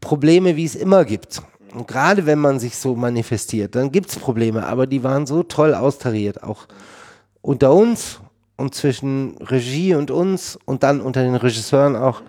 Probleme, 0.00 0.56
wie 0.56 0.64
es 0.64 0.74
immer 0.74 1.04
gibt. 1.04 1.42
Und 1.78 1.86
gerade 1.86 2.26
wenn 2.26 2.40
man 2.40 2.58
sich 2.58 2.76
so 2.76 2.96
manifestiert, 2.96 3.76
dann 3.76 3.92
gibt 3.92 4.10
es 4.10 4.18
Probleme, 4.18 4.66
aber 4.66 4.88
die 4.88 5.04
waren 5.04 5.26
so 5.26 5.44
toll 5.44 5.74
austariert, 5.74 6.42
auch 6.42 6.66
unter 7.40 7.72
uns 7.72 8.18
und 8.56 8.74
zwischen 8.74 9.36
Regie 9.38 9.94
und 9.94 10.10
uns 10.10 10.58
und 10.64 10.82
dann 10.82 11.00
unter 11.00 11.22
den 11.22 11.36
Regisseuren 11.36 11.94
auch, 11.94 12.22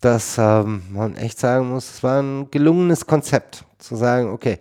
dass 0.00 0.38
ähm, 0.38 0.82
man 0.90 1.14
echt 1.14 1.38
sagen 1.38 1.70
muss, 1.70 1.88
es 1.88 2.02
war 2.02 2.20
ein 2.20 2.50
gelungenes 2.50 3.06
Konzept, 3.06 3.64
zu 3.78 3.94
sagen, 3.94 4.32
okay, 4.32 4.58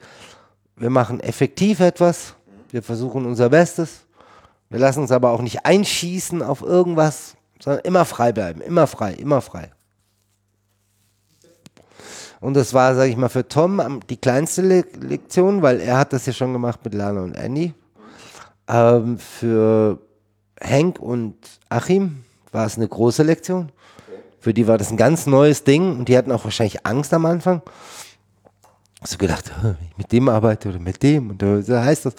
wir 0.75 0.91
machen 0.91 1.19
effektiv 1.19 1.79
etwas, 1.79 2.35
wir 2.69 2.83
versuchen 2.83 3.25
unser 3.25 3.49
Bestes, 3.49 4.05
wir 4.69 4.77
lassen 4.77 4.99
uns 4.99 5.11
aber 5.11 5.31
auch 5.31 5.41
nicht 5.41 5.65
einschießen 5.65 6.43
auf 6.43 6.61
irgendwas, 6.61 7.35
sondern 7.59 7.83
immer 7.83 8.05
frei 8.05 8.31
bleiben, 8.31 8.61
immer 8.61 8.85
frei, 8.85 9.13
immer 9.13 9.41
frei. 9.41 9.71
Und 12.39 12.53
das 12.55 12.73
war, 12.73 12.95
sage 12.95 13.09
ich 13.09 13.17
mal, 13.17 13.29
für 13.29 13.47
Tom 13.47 13.99
die 14.09 14.17
kleinste 14.17 14.61
Le 14.61 14.83
Lektion, 14.99 15.61
weil 15.61 15.79
er 15.79 15.97
hat 15.97 16.13
das 16.13 16.25
ja 16.25 16.33
schon 16.33 16.53
gemacht 16.53 16.79
mit 16.83 16.93
Lana 16.93 17.21
und 17.21 17.35
Andy. 17.35 17.73
Ähm, 18.67 19.17
für 19.17 19.99
Hank 20.61 20.99
und 20.99 21.35
Achim 21.69 22.23
war 22.51 22.65
es 22.65 22.77
eine 22.77 22.87
große 22.87 23.23
Lektion. 23.23 23.71
Für 24.39 24.53
die 24.53 24.67
war 24.67 24.77
das 24.77 24.91
ein 24.91 24.97
ganz 24.97 25.25
neues 25.25 25.63
Ding 25.63 25.97
und 25.97 26.09
die 26.09 26.17
hatten 26.17 26.31
auch 26.31 26.43
wahrscheinlich 26.43 26.85
Angst 26.85 27.13
am 27.13 27.25
Anfang. 27.25 27.61
So 29.03 29.17
gedacht, 29.17 29.51
"Hä, 29.61 29.75
wenn 29.79 29.87
ich 29.89 29.97
mit 29.97 30.11
dem 30.11 30.29
arbeite 30.29 30.69
oder 30.69 30.79
mit 30.79 31.01
dem 31.03 31.31
und 31.31 31.43
äh, 31.43 31.61
so 31.61 31.77
heißt 31.77 32.05
das. 32.05 32.15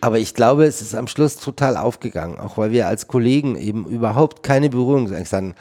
Aber 0.00 0.18
ich 0.18 0.34
glaube, 0.34 0.66
es 0.66 0.82
ist 0.82 0.94
am 0.94 1.06
Schluss 1.06 1.36
total 1.36 1.76
aufgegangen, 1.76 2.38
auch 2.38 2.58
weil 2.58 2.72
wir 2.72 2.88
als 2.88 3.08
Kollegen 3.08 3.56
eben 3.56 3.86
überhaupt 3.86 4.42
keine 4.42 4.68
Berührungsangst 4.68 5.32
hatten. 5.32 5.54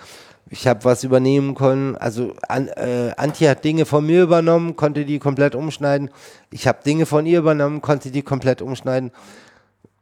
Ich 0.53 0.67
habe 0.67 0.85
was 0.85 1.03
übernehmen 1.03 1.55
können. 1.55 1.95
Also 1.95 2.35
an, 2.47 2.67
äh, 2.67 3.11
Antje 3.17 3.49
hat 3.49 3.63
Dinge 3.63 3.87
von 3.87 4.05
mir 4.05 4.21
übernommen, 4.21 4.75
konnte 4.75 5.03
die 5.03 5.17
komplett 5.17 5.55
umschneiden. 5.55 6.11
Ich 6.51 6.67
habe 6.67 6.77
Dinge 6.85 7.07
von 7.07 7.25
ihr 7.25 7.39
übernommen, 7.39 7.81
konnte 7.81 8.11
die 8.11 8.21
komplett 8.21 8.61
umschneiden. 8.61 9.09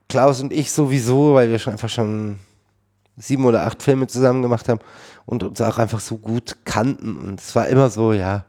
Klaus 0.10 0.42
und 0.42 0.52
ich 0.52 0.70
sowieso, 0.74 1.36
weil 1.36 1.50
wir 1.52 1.58
schon 1.58 1.72
einfach 1.72 1.88
schon 1.88 2.40
sieben 3.16 3.46
oder 3.46 3.66
acht 3.66 3.82
Filme 3.82 4.08
zusammen 4.08 4.42
gemacht 4.42 4.68
haben 4.68 4.82
und 5.26 5.42
uns 5.42 5.62
auch 5.62 5.78
einfach 5.78 6.02
so 6.02 6.18
gut 6.18 6.58
kannten. 6.66 7.16
Und 7.16 7.40
es 7.40 7.56
war 7.56 7.70
immer 7.70 7.90
so, 7.90 8.12
ja, 8.12 8.44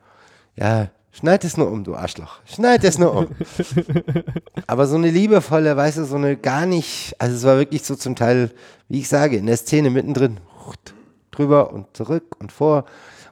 ja, 0.57 0.89
schneid 1.13 1.45
es 1.45 1.57
nur 1.57 1.71
um, 1.71 1.85
du 1.85 1.95
Arschloch. 1.95 2.41
Schneid 2.47 2.83
es 2.83 2.99
nur 2.99 3.15
um. 3.15 3.29
Aber 4.67 4.89
so 4.89 4.97
eine 4.97 5.11
liebevolle, 5.13 5.77
weißt 5.77 5.99
du, 5.99 6.05
so 6.05 6.17
eine 6.17 6.37
gar 6.37 6.67
nicht, 6.67 7.15
also 7.21 7.37
es 7.37 7.45
war 7.45 7.59
wirklich 7.59 7.85
so 7.85 7.95
zum 7.95 8.17
Teil, 8.17 8.51
wie 8.89 8.99
ich 8.99 9.09
sage, 9.09 9.37
in 9.37 9.47
der 9.47 9.57
Szene 9.57 9.91
mittendrin, 9.91 10.41
drüber 11.33 11.73
und 11.73 11.97
zurück 11.97 12.37
und 12.39 12.53
vor. 12.53 12.85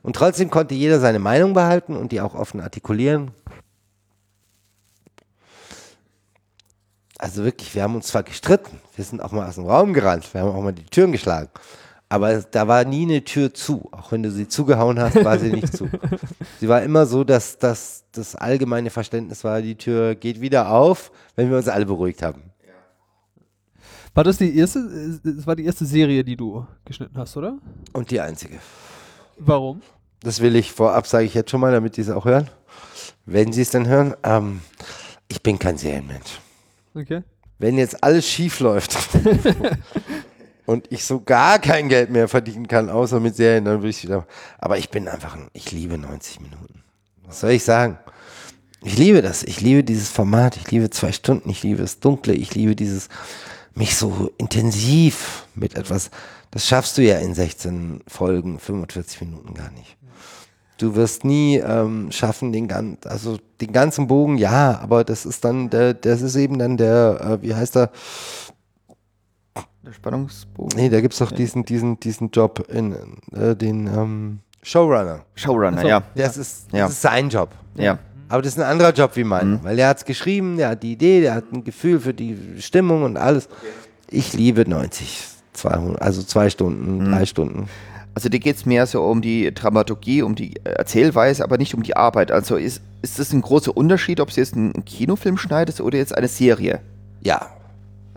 Und 0.03 0.17
trotzdem 0.17 0.51
konnte 0.51 0.75
jeder 0.75 0.99
seine 0.99 1.19
Meinung 1.21 1.55
behalten 1.55 1.97
und 1.97 2.11
die 2.11 2.21
auch 2.21 2.35
offen 2.35 2.61
artikulieren. 2.61 3.33
also 7.21 7.45
wirklich, 7.45 7.75
wir 7.75 7.83
haben 7.83 7.95
uns 7.95 8.09
zwar 8.09 8.23
gestritten, 8.23 8.81
wir 8.97 9.05
sind 9.05 9.23
auch 9.23 9.33
mal 9.33 9.47
aus 9.47 9.57
dem 9.57 9.67
Raum 9.67 9.93
gerannt, 9.93 10.33
wir 10.33 10.41
haben 10.41 10.51
auch 10.51 10.63
mal 10.63 10.73
die 10.73 10.85
Türen 10.85 11.13
geschlagen. 11.13 11.51
Aber 12.09 12.41
da 12.41 12.67
war 12.67 12.85
nie 12.85 13.05
eine 13.05 13.23
Tür 13.23 13.55
zu. 13.55 13.89
Auch 13.93 14.11
wenn 14.11 14.25
du 14.25 14.33
sie 14.33 14.49
zugehauen 14.49 14.99
hast, 14.99 15.25
war 15.25 15.39
sie 15.39 15.53
nicht 15.53 15.77
zu. 15.77 15.89
Sie 16.61 16.69
war 16.69 16.83
immer 16.83 17.07
so, 17.07 17.23
dass, 17.23 17.59
dass 17.59 18.03
das 18.11 18.35
allgemeine 18.35 18.91
Verständnis 18.91 19.45
war, 19.45 19.63
die 19.63 19.77
Tür 19.77 20.17
geht 20.17 20.41
wieder 20.41 20.71
auf, 20.71 21.13
wenn 21.37 21.51
wir 21.51 21.57
uns 21.57 21.69
alle 21.69 21.87
beruhigt 21.87 22.23
haben. 22.23 22.50
War 24.15 24.25
das 24.25 24.39
die 24.39 24.57
erste, 24.57 24.81
äh, 24.81 25.35
das 25.37 25.47
war 25.47 25.57
die 25.57 25.65
erste 25.65 25.85
Serie, 25.85 26.25
die 26.25 26.37
du 26.37 26.67
geschnitten 26.85 27.17
hast, 27.17 27.37
oder? 27.37 27.59
Und 27.93 28.11
die 28.11 28.21
einzige. 28.21 28.59
Warum? 29.39 29.83
Das 30.23 30.41
will 30.41 30.57
ich 30.57 30.73
vorab, 30.73 31.07
sage 31.07 31.25
ich 31.25 31.35
jetzt 31.35 31.51
schon 31.51 31.61
mal, 31.61 31.73
damit 31.73 31.97
die 31.97 32.03
es 32.03 32.11
auch 32.11 32.25
hören. 32.25 32.49
Wenn 33.25 33.53
sie 33.53 33.63
es 33.63 33.71
dann 33.71 33.87
hören. 33.87 34.15
Ähm, 34.23 34.61
ich 35.29 35.43
bin 35.43 35.59
kein 35.59 35.79
Serienmensch. 35.79 36.41
Okay. 36.95 37.23
Wenn 37.59 37.79
jetzt 37.79 38.03
alles 38.03 38.27
schief 38.27 38.59
läuft 38.61 38.97
und 40.67 40.91
ich 40.91 41.05
so 41.05 41.21
gar 41.21 41.59
kein 41.59 41.89
Geld 41.89 42.11
mehr 42.11 42.27
verdienen 42.27 42.67
kann, 42.67 42.91
außer 42.91 43.21
mit 43.21 43.37
Serien, 43.37 43.65
dann 43.65 43.79
würde 43.79 43.91
ich 43.91 44.03
wieder. 44.03 44.27
Aber 44.59 44.77
ich 44.79 44.91
bin 44.91 45.07
einfach, 45.07 45.37
ein, 45.37 45.49
ich 45.53 45.71
liebe 45.71 45.97
90 45.97 46.41
Minuten. 46.41 46.83
Was 47.27 47.41
soll 47.41 47.51
ich 47.51 47.63
sagen? 47.63 47.99
Ich 48.83 48.99
liebe 48.99 49.23
das. 49.23 49.45
Ich 49.45 49.61
liebe 49.61 49.85
dieses 49.85 50.09
Format. 50.09 50.57
Ich 50.57 50.71
liebe 50.71 50.91
zwei 50.91 51.13
Stunden. 51.13 51.49
Ich 51.51 51.63
liebe 51.63 51.81
das 51.81 52.01
Dunkle. 52.01 52.33
Ich 52.33 52.55
liebe 52.55 52.75
dieses, 52.75 53.09
mich 53.81 53.97
so 53.97 54.31
intensiv 54.37 55.47
mit 55.55 55.75
etwas. 55.75 56.11
Das 56.51 56.67
schaffst 56.67 56.99
du 56.99 57.03
ja 57.03 57.17
in 57.19 57.35
16 57.35 58.03
Folgen, 58.07 58.59
45 58.59 59.23
Minuten 59.23 59.55
gar 59.55 59.71
nicht. 59.71 59.97
Du 60.79 60.95
wirst 60.95 61.25
nie 61.25 61.57
ähm, 61.57 62.11
schaffen, 62.13 62.53
den, 62.53 62.69
gan 62.69 62.99
also 63.05 63.39
den 63.61 63.73
ganzen 63.73 64.07
Bogen, 64.07 64.37
ja, 64.39 64.79
aber 64.83 65.03
das 65.05 65.25
ist 65.27 65.45
dann 65.45 65.71
der, 65.71 65.95
das 65.95 66.21
ist 66.23 66.37
eben 66.37 66.59
dann 66.59 66.77
der, 66.77 67.39
äh, 67.41 67.43
wie 67.43 67.55
heißt 67.55 67.77
er? 67.77 67.91
Der 69.83 69.93
Spannungsbogen. 69.93 70.79
Nee, 70.79 70.89
da 70.91 71.01
gibt 71.01 71.15
es 71.15 71.19
doch 71.21 71.33
diesen, 71.33 71.65
diesen, 71.65 71.99
diesen 72.01 72.31
Job 72.31 72.67
in 72.69 72.95
äh, 73.33 73.57
den 73.57 73.87
ähm, 73.87 74.41
Showrunner. 74.63 75.25
Showrunner, 75.35 75.81
So. 75.83 75.89
ja. 75.89 76.03
Das 76.15 76.37
ist, 76.37 76.67
das 76.73 76.79
Ja. 76.79 76.87
ist 76.87 77.01
sein 77.01 77.29
Job. 77.31 77.51
Ja. 77.77 77.99
Aber 78.31 78.43
das 78.43 78.53
ist 78.53 78.59
ein 78.59 78.65
anderer 78.71 78.93
Job 78.93 79.11
wie 79.17 79.25
mein, 79.25 79.63
weil 79.65 79.79
er 79.79 79.89
hat 79.89 79.99
es 79.99 80.05
geschrieben, 80.05 80.57
der 80.57 80.71
hat 80.71 80.83
die 80.83 80.93
Idee, 80.93 81.21
der 81.21 81.35
hat 81.35 81.53
ein 81.53 81.65
Gefühl 81.65 82.01
für 82.01 82.15
die 82.15 82.37
Stimmung 82.61 83.03
und 83.03 83.17
alles. 83.17 83.49
Ich 84.09 84.33
liebe 84.33 84.69
90, 84.69 85.25
200, 85.53 86.01
also 86.01 86.23
zwei 86.23 86.49
Stunden, 86.49 87.11
drei 87.11 87.27
Stunden. 87.27 87.69
Also 88.15 88.29
dir 88.29 88.41
geht 88.41 88.57
es 88.57 88.67
mehr 88.67 88.87
so 88.87 89.05
um 89.05 89.21
die 89.23 89.53
Dramaturgie, 89.55 90.23
um 90.23 90.35
die 90.35 90.57
äh, 90.65 90.71
Erzählweise, 90.71 91.45
aber 91.45 91.59
nicht 91.59 91.75
um 91.75 91.83
die 91.83 91.97
Arbeit. 91.97 92.31
Also 92.33 92.57
ist, 92.57 92.81
ist 93.03 93.19
das 93.19 93.33
ein 93.33 93.41
großer 93.41 93.77
Unterschied, 93.77 94.21
ob 94.21 94.31
du 94.33 94.41
jetzt 94.41 94.55
einen 94.55 94.85
Kinofilm 94.85 95.37
schneidest 95.37 95.81
oder 95.81 95.99
jetzt 95.99 96.17
eine 96.17 96.29
Serie? 96.29 96.81
Ja, 97.23 97.51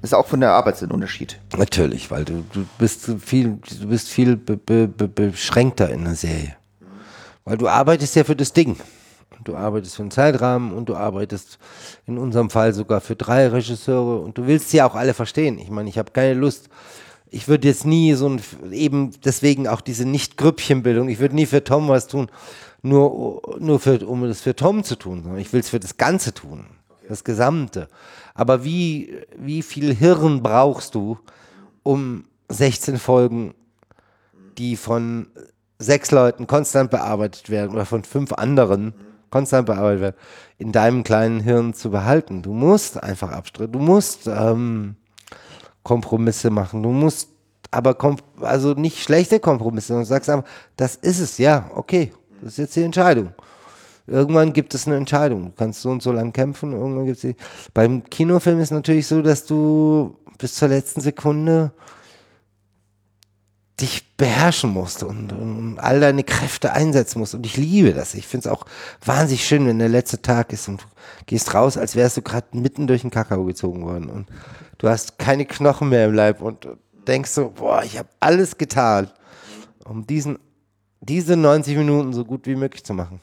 Das 0.01 0.11
ist 0.11 0.13
auch 0.13 0.27
von 0.27 0.39
der 0.39 0.51
Arbeit 0.51 0.81
ein 0.81 0.91
Unterschied. 0.91 1.39
natürlich, 1.57 2.09
weil 2.11 2.25
du, 2.25 2.43
du 2.53 2.65
bist 2.79 3.09
viel, 3.23 3.57
du 3.81 3.87
bist 3.87 4.09
viel 4.09 4.35
be, 4.35 4.57
be, 4.57 4.87
be, 4.87 5.07
beschränkter 5.07 5.89
in 5.89 6.03
der 6.05 6.15
Serie. 6.15 6.55
Weil 7.45 7.57
du 7.57 7.67
arbeitest 7.67 8.15
ja 8.15 8.23
für 8.23 8.35
das 8.35 8.53
Ding. 8.53 8.77
Du 9.43 9.55
arbeitest 9.55 9.95
für 9.95 10.03
einen 10.03 10.11
Zeitrahmen 10.11 10.73
und 10.73 10.89
du 10.89 10.95
arbeitest 10.95 11.59
in 12.05 12.17
unserem 12.17 12.49
Fall 12.49 12.73
sogar 12.73 13.01
für 13.01 13.15
drei 13.15 13.47
Regisseure 13.47 14.19
und 14.19 14.37
du 14.37 14.47
willst 14.47 14.69
sie 14.69 14.81
auch 14.81 14.95
alle 14.95 15.13
verstehen. 15.13 15.57
Ich 15.59 15.69
meine, 15.69 15.89
ich 15.89 15.97
habe 15.97 16.11
keine 16.11 16.33
Lust. 16.33 16.69
Ich 17.29 17.47
würde 17.47 17.67
jetzt 17.67 17.85
nie 17.85 18.13
so 18.13 18.29
ein, 18.29 18.41
eben 18.71 19.11
deswegen 19.25 19.67
auch 19.67 19.81
diese 19.81 20.05
Nicht-Grüppchenbildung, 20.05 21.09
ich 21.09 21.19
würde 21.19 21.35
nie 21.35 21.47
für 21.47 21.63
Tom 21.63 21.87
was 21.87 22.07
tun, 22.07 22.29
nur, 22.83 23.41
nur 23.59 23.79
für, 23.79 24.05
um 24.05 24.23
es 24.25 24.41
für 24.41 24.55
Tom 24.55 24.83
zu 24.83 24.95
tun, 24.95 25.23
sondern 25.23 25.41
ich 25.41 25.51
will 25.51 25.61
es 25.61 25.69
für 25.69 25.79
das 25.79 25.97
Ganze 25.97 26.33
tun. 26.33 26.65
Das 27.09 27.23
Gesamte. 27.23 27.89
Aber 28.33 28.63
wie, 28.63 29.17
wie 29.37 29.61
viel 29.61 29.93
Hirn 29.93 30.41
brauchst 30.41 30.95
du, 30.95 31.17
um 31.83 32.25
16 32.49 32.97
Folgen, 32.97 33.53
die 34.57 34.77
von 34.77 35.27
sechs 35.79 36.11
Leuten 36.11 36.47
konstant 36.47 36.91
bearbeitet 36.91 37.49
werden 37.49 37.73
oder 37.73 37.85
von 37.85 38.03
fünf 38.03 38.33
anderen 38.33 38.93
konstant 39.33 39.65
bearbeitet 39.65 40.01
werden, 40.01 40.15
in 40.59 40.71
deinem 40.71 41.03
kleinen 41.03 41.39
Hirn 41.39 41.73
zu 41.73 41.89
behalten? 41.89 42.43
Du 42.43 42.53
musst 42.53 43.01
einfach 43.01 43.31
abstreiten. 43.31 43.73
Du 43.73 43.79
musst 43.79 44.27
ähm, 44.27 44.95
Kompromisse 45.81 46.51
machen. 46.51 46.83
Du 46.83 46.89
musst 46.89 47.29
aber 47.71 47.97
also 48.41 48.73
nicht 48.73 49.01
schlechte 49.01 49.39
Kompromisse, 49.39 49.87
sondern 49.87 50.05
sagst 50.05 50.29
einfach, 50.29 50.47
das 50.77 50.95
ist 50.95 51.19
es, 51.19 51.39
ja, 51.39 51.71
okay, 51.73 52.13
das 52.41 52.53
ist 52.53 52.57
jetzt 52.57 52.75
die 52.75 52.83
Entscheidung. 52.83 53.33
Irgendwann 54.05 54.53
gibt 54.53 54.75
es 54.75 54.85
eine 54.85 54.97
Entscheidung. 54.97 55.45
Du 55.45 55.51
kannst 55.57 55.81
so 55.81 55.89
und 55.89 56.03
so 56.03 56.11
lang 56.11 56.31
kämpfen, 56.31 56.73
irgendwann 56.73 57.05
gibt 57.05 57.17
es 57.17 57.21
die. 57.21 57.35
Beim 57.73 58.03
Kinofilm 58.03 58.59
ist 58.59 58.71
natürlich 58.71 59.07
so, 59.07 59.21
dass 59.23 59.45
du 59.45 60.15
bis 60.37 60.53
zur 60.53 60.67
letzten 60.67 61.01
Sekunde 61.01 61.71
dich 63.81 64.15
beherrschen 64.17 64.69
musst 64.69 65.03
und, 65.03 65.31
und 65.31 65.79
all 65.79 65.99
deine 65.99 66.23
Kräfte 66.23 66.73
einsetzen 66.73 67.19
musst. 67.19 67.33
Und 67.33 67.45
ich 67.45 67.57
liebe 67.57 67.93
das. 67.93 68.13
Ich 68.13 68.27
finde 68.27 68.47
es 68.47 68.53
auch 68.53 68.65
wahnsinnig 69.03 69.45
schön, 69.45 69.65
wenn 69.65 69.79
der 69.79 69.89
letzte 69.89 70.21
Tag 70.21 70.53
ist 70.53 70.67
und 70.67 70.81
du 70.81 70.85
gehst 71.25 71.53
raus, 71.53 71.77
als 71.77 71.95
wärst 71.95 72.17
du 72.17 72.21
gerade 72.21 72.47
mitten 72.51 72.85
durch 72.85 73.01
den 73.01 73.09
Kakao 73.09 73.43
gezogen 73.45 73.83
worden. 73.83 74.09
Und 74.09 74.29
du 74.77 74.89
hast 74.89 75.17
keine 75.17 75.45
Knochen 75.45 75.89
mehr 75.89 76.05
im 76.05 76.13
Leib 76.13 76.41
und 76.41 76.67
denkst 77.07 77.31
so, 77.31 77.49
boah, 77.49 77.83
ich 77.83 77.97
habe 77.97 78.09
alles 78.19 78.57
getan, 78.57 79.09
um 79.85 80.05
diesen, 80.05 80.37
diese 81.01 81.35
90 81.35 81.77
Minuten 81.77 82.13
so 82.13 82.25
gut 82.25 82.45
wie 82.45 82.55
möglich 82.55 82.83
zu 82.83 82.93
machen. 82.93 83.21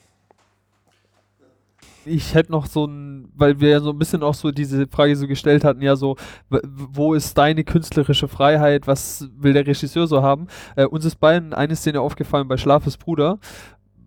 Ich 2.05 2.33
hätte 2.33 2.51
noch 2.51 2.65
so 2.65 2.85
ein, 2.85 3.29
weil 3.35 3.59
wir 3.59 3.69
ja 3.69 3.79
so 3.79 3.91
ein 3.91 3.99
bisschen 3.99 4.23
auch 4.23 4.33
so 4.33 4.51
diese 4.51 4.87
Frage 4.87 5.15
so 5.15 5.27
gestellt 5.27 5.63
hatten, 5.63 5.81
ja 5.81 5.95
so, 5.95 6.15
wo 6.49 7.13
ist 7.13 7.37
deine 7.37 7.63
künstlerische 7.63 8.27
Freiheit, 8.27 8.87
was 8.87 9.29
will 9.37 9.53
der 9.53 9.67
Regisseur 9.67 10.07
so 10.07 10.23
haben? 10.23 10.47
Äh, 10.75 10.85
uns 10.85 11.05
ist 11.05 11.19
beiden 11.19 11.53
eine 11.53 11.75
Szene 11.75 12.01
aufgefallen 12.01 12.47
bei 12.47 12.57
Schlafes 12.57 12.97
Bruder. 12.97 13.39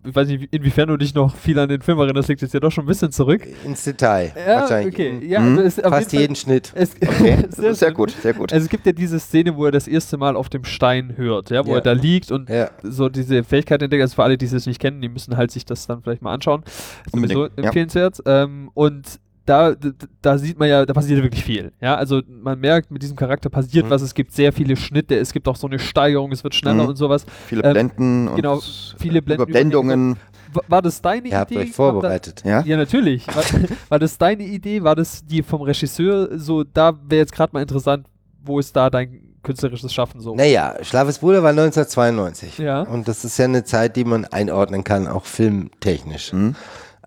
Ich 0.07 0.15
weiß 0.15 0.27
nicht, 0.27 0.41
wie- 0.41 0.47
inwiefern 0.55 0.87
du 0.89 0.97
dich 0.97 1.13
noch 1.15 1.35
viel 1.35 1.57
an 1.59 1.69
den 1.69 1.81
Film 1.81 1.97
erinnerst, 1.99 2.29
liegt 2.29 2.41
jetzt 2.41 2.53
ja 2.53 2.59
doch 2.59 2.71
schon 2.71 2.83
ein 2.85 2.87
bisschen 2.87 3.11
zurück. 3.11 3.41
Ins 3.65 3.83
Detail. 3.83 4.31
Ja, 4.35 4.61
wahrscheinlich. 4.61 4.93
okay. 4.93 5.19
Ja, 5.27 5.39
Mhm. 5.39 5.59
auf 5.59 5.73
Fast 5.73 6.11
jeden 6.11 6.21
jeden 6.21 6.35
Schnitt. 6.35 6.67
Fall, 6.67 6.81
es, 6.83 6.91
Okay, 7.01 7.37
sehr, 7.49 7.73
sehr 7.75 7.91
gut, 7.91 8.11
sehr 8.11 8.33
gut. 8.33 8.53
Also 8.53 8.63
es 8.65 8.69
gibt 8.69 8.85
ja 8.85 8.91
diese 8.91 9.19
Szene, 9.19 9.55
wo 9.55 9.65
er 9.65 9.71
das 9.71 9.87
erste 9.87 10.17
Mal 10.17 10.35
auf 10.35 10.49
dem 10.49 10.63
Stein 10.63 11.13
hört, 11.17 11.49
ja, 11.49 11.65
wo 11.65 11.71
Ja. 11.71 11.75
er 11.77 11.81
da 11.81 11.91
liegt 11.93 12.31
und 12.31 12.49
Ja. 12.49 12.69
so 12.83 13.09
diese 13.09 13.43
Fähigkeit 13.43 13.81
entdeckt. 13.81 14.01
Also 14.01 14.15
für 14.15 14.23
alle, 14.23 14.37
die 14.37 14.45
es 14.45 14.65
nicht 14.65 14.79
kennen, 14.79 15.01
die 15.01 15.09
müssen 15.09 15.35
halt 15.37 15.51
sich 15.51 15.65
das 15.65 15.87
dann 15.87 16.01
vielleicht 16.01 16.21
mal 16.21 16.33
anschauen. 16.33 16.63
Ist 17.05 17.13
Unbedingt, 17.13 17.39
sowieso 17.39 17.61
empfehlenswert. 17.61 18.19
Ähm, 18.25 18.69
und 18.73 19.19
da, 19.45 19.75
da 20.21 20.37
sieht 20.37 20.57
man 20.59 20.67
ja, 20.69 20.85
da 20.85 20.93
passiert 20.93 21.21
wirklich 21.21 21.43
viel. 21.43 21.71
Ja, 21.81 21.95
also 21.95 22.21
man 22.27 22.59
merkt, 22.59 22.91
mit 22.91 23.01
diesem 23.03 23.15
Charakter 23.15 23.49
passiert 23.49 23.85
Mhm. 23.85 23.89
was. 23.91 24.01
Es 24.01 24.13
gibt 24.13 24.31
sehr 24.33 24.51
viele 24.51 24.75
Schnitte, 24.75 25.15
es 25.17 25.31
gibt 25.33 25.47
auch 25.47 25.55
so 25.55 25.67
eine 25.67 25.79
Steigerung, 25.79 26.31
es 26.31 26.43
wird 26.43 26.55
schneller 26.55 26.83
Mhm. 26.83 26.89
und 26.89 26.95
sowas. 26.95 27.25
Viele 27.47 27.63
ähm, 27.63 27.73
Blenden 27.73 28.27
und 28.29 28.35
genau, 28.35 28.59
viele 28.97 29.21
Blenden, 29.21 29.43
Überblendungen. 29.43 30.17
War, 30.53 30.63
war 30.67 30.81
das 30.81 31.01
deine 31.01 31.27
Ihr 31.27 31.37
habt 31.37 31.51
Idee? 31.51 31.61
euch 31.61 31.71
vorbereitet. 31.73 32.43
Ja? 32.45 32.61
Ja, 32.61 32.77
natürlich. 32.77 33.27
War, 33.27 33.43
war 33.89 33.99
das 33.99 34.17
deine 34.17 34.43
Idee? 34.43 34.83
War 34.83 34.95
das 34.95 35.25
die 35.25 35.43
vom 35.43 35.61
Regisseur? 35.61 36.39
So, 36.39 36.63
da 36.63 36.93
wäre 37.07 37.19
jetzt 37.21 37.33
gerade 37.33 37.51
mal 37.53 37.61
interessant, 37.61 38.07
wo 38.43 38.59
ist 38.59 38.75
da 38.75 38.89
dein 38.89 39.21
künstlerisches 39.43 39.93
Schaffen 39.93 40.21
so? 40.21 40.33
Naja, 40.35 40.75
Schlafes 40.81 41.19
Bruder 41.19 41.43
war 41.43 41.49
1992. 41.51 42.57
Ja. 42.57 42.81
Und 42.81 43.07
das 43.07 43.23
ist 43.25 43.37
ja 43.37 43.45
eine 43.45 43.63
Zeit, 43.63 43.95
die 43.95 44.03
man 44.05 44.25
einordnen 44.25 44.83
kann, 44.83 45.07
auch 45.07 45.25
filmtechnisch. 45.25 46.33
Mhm. 46.33 46.55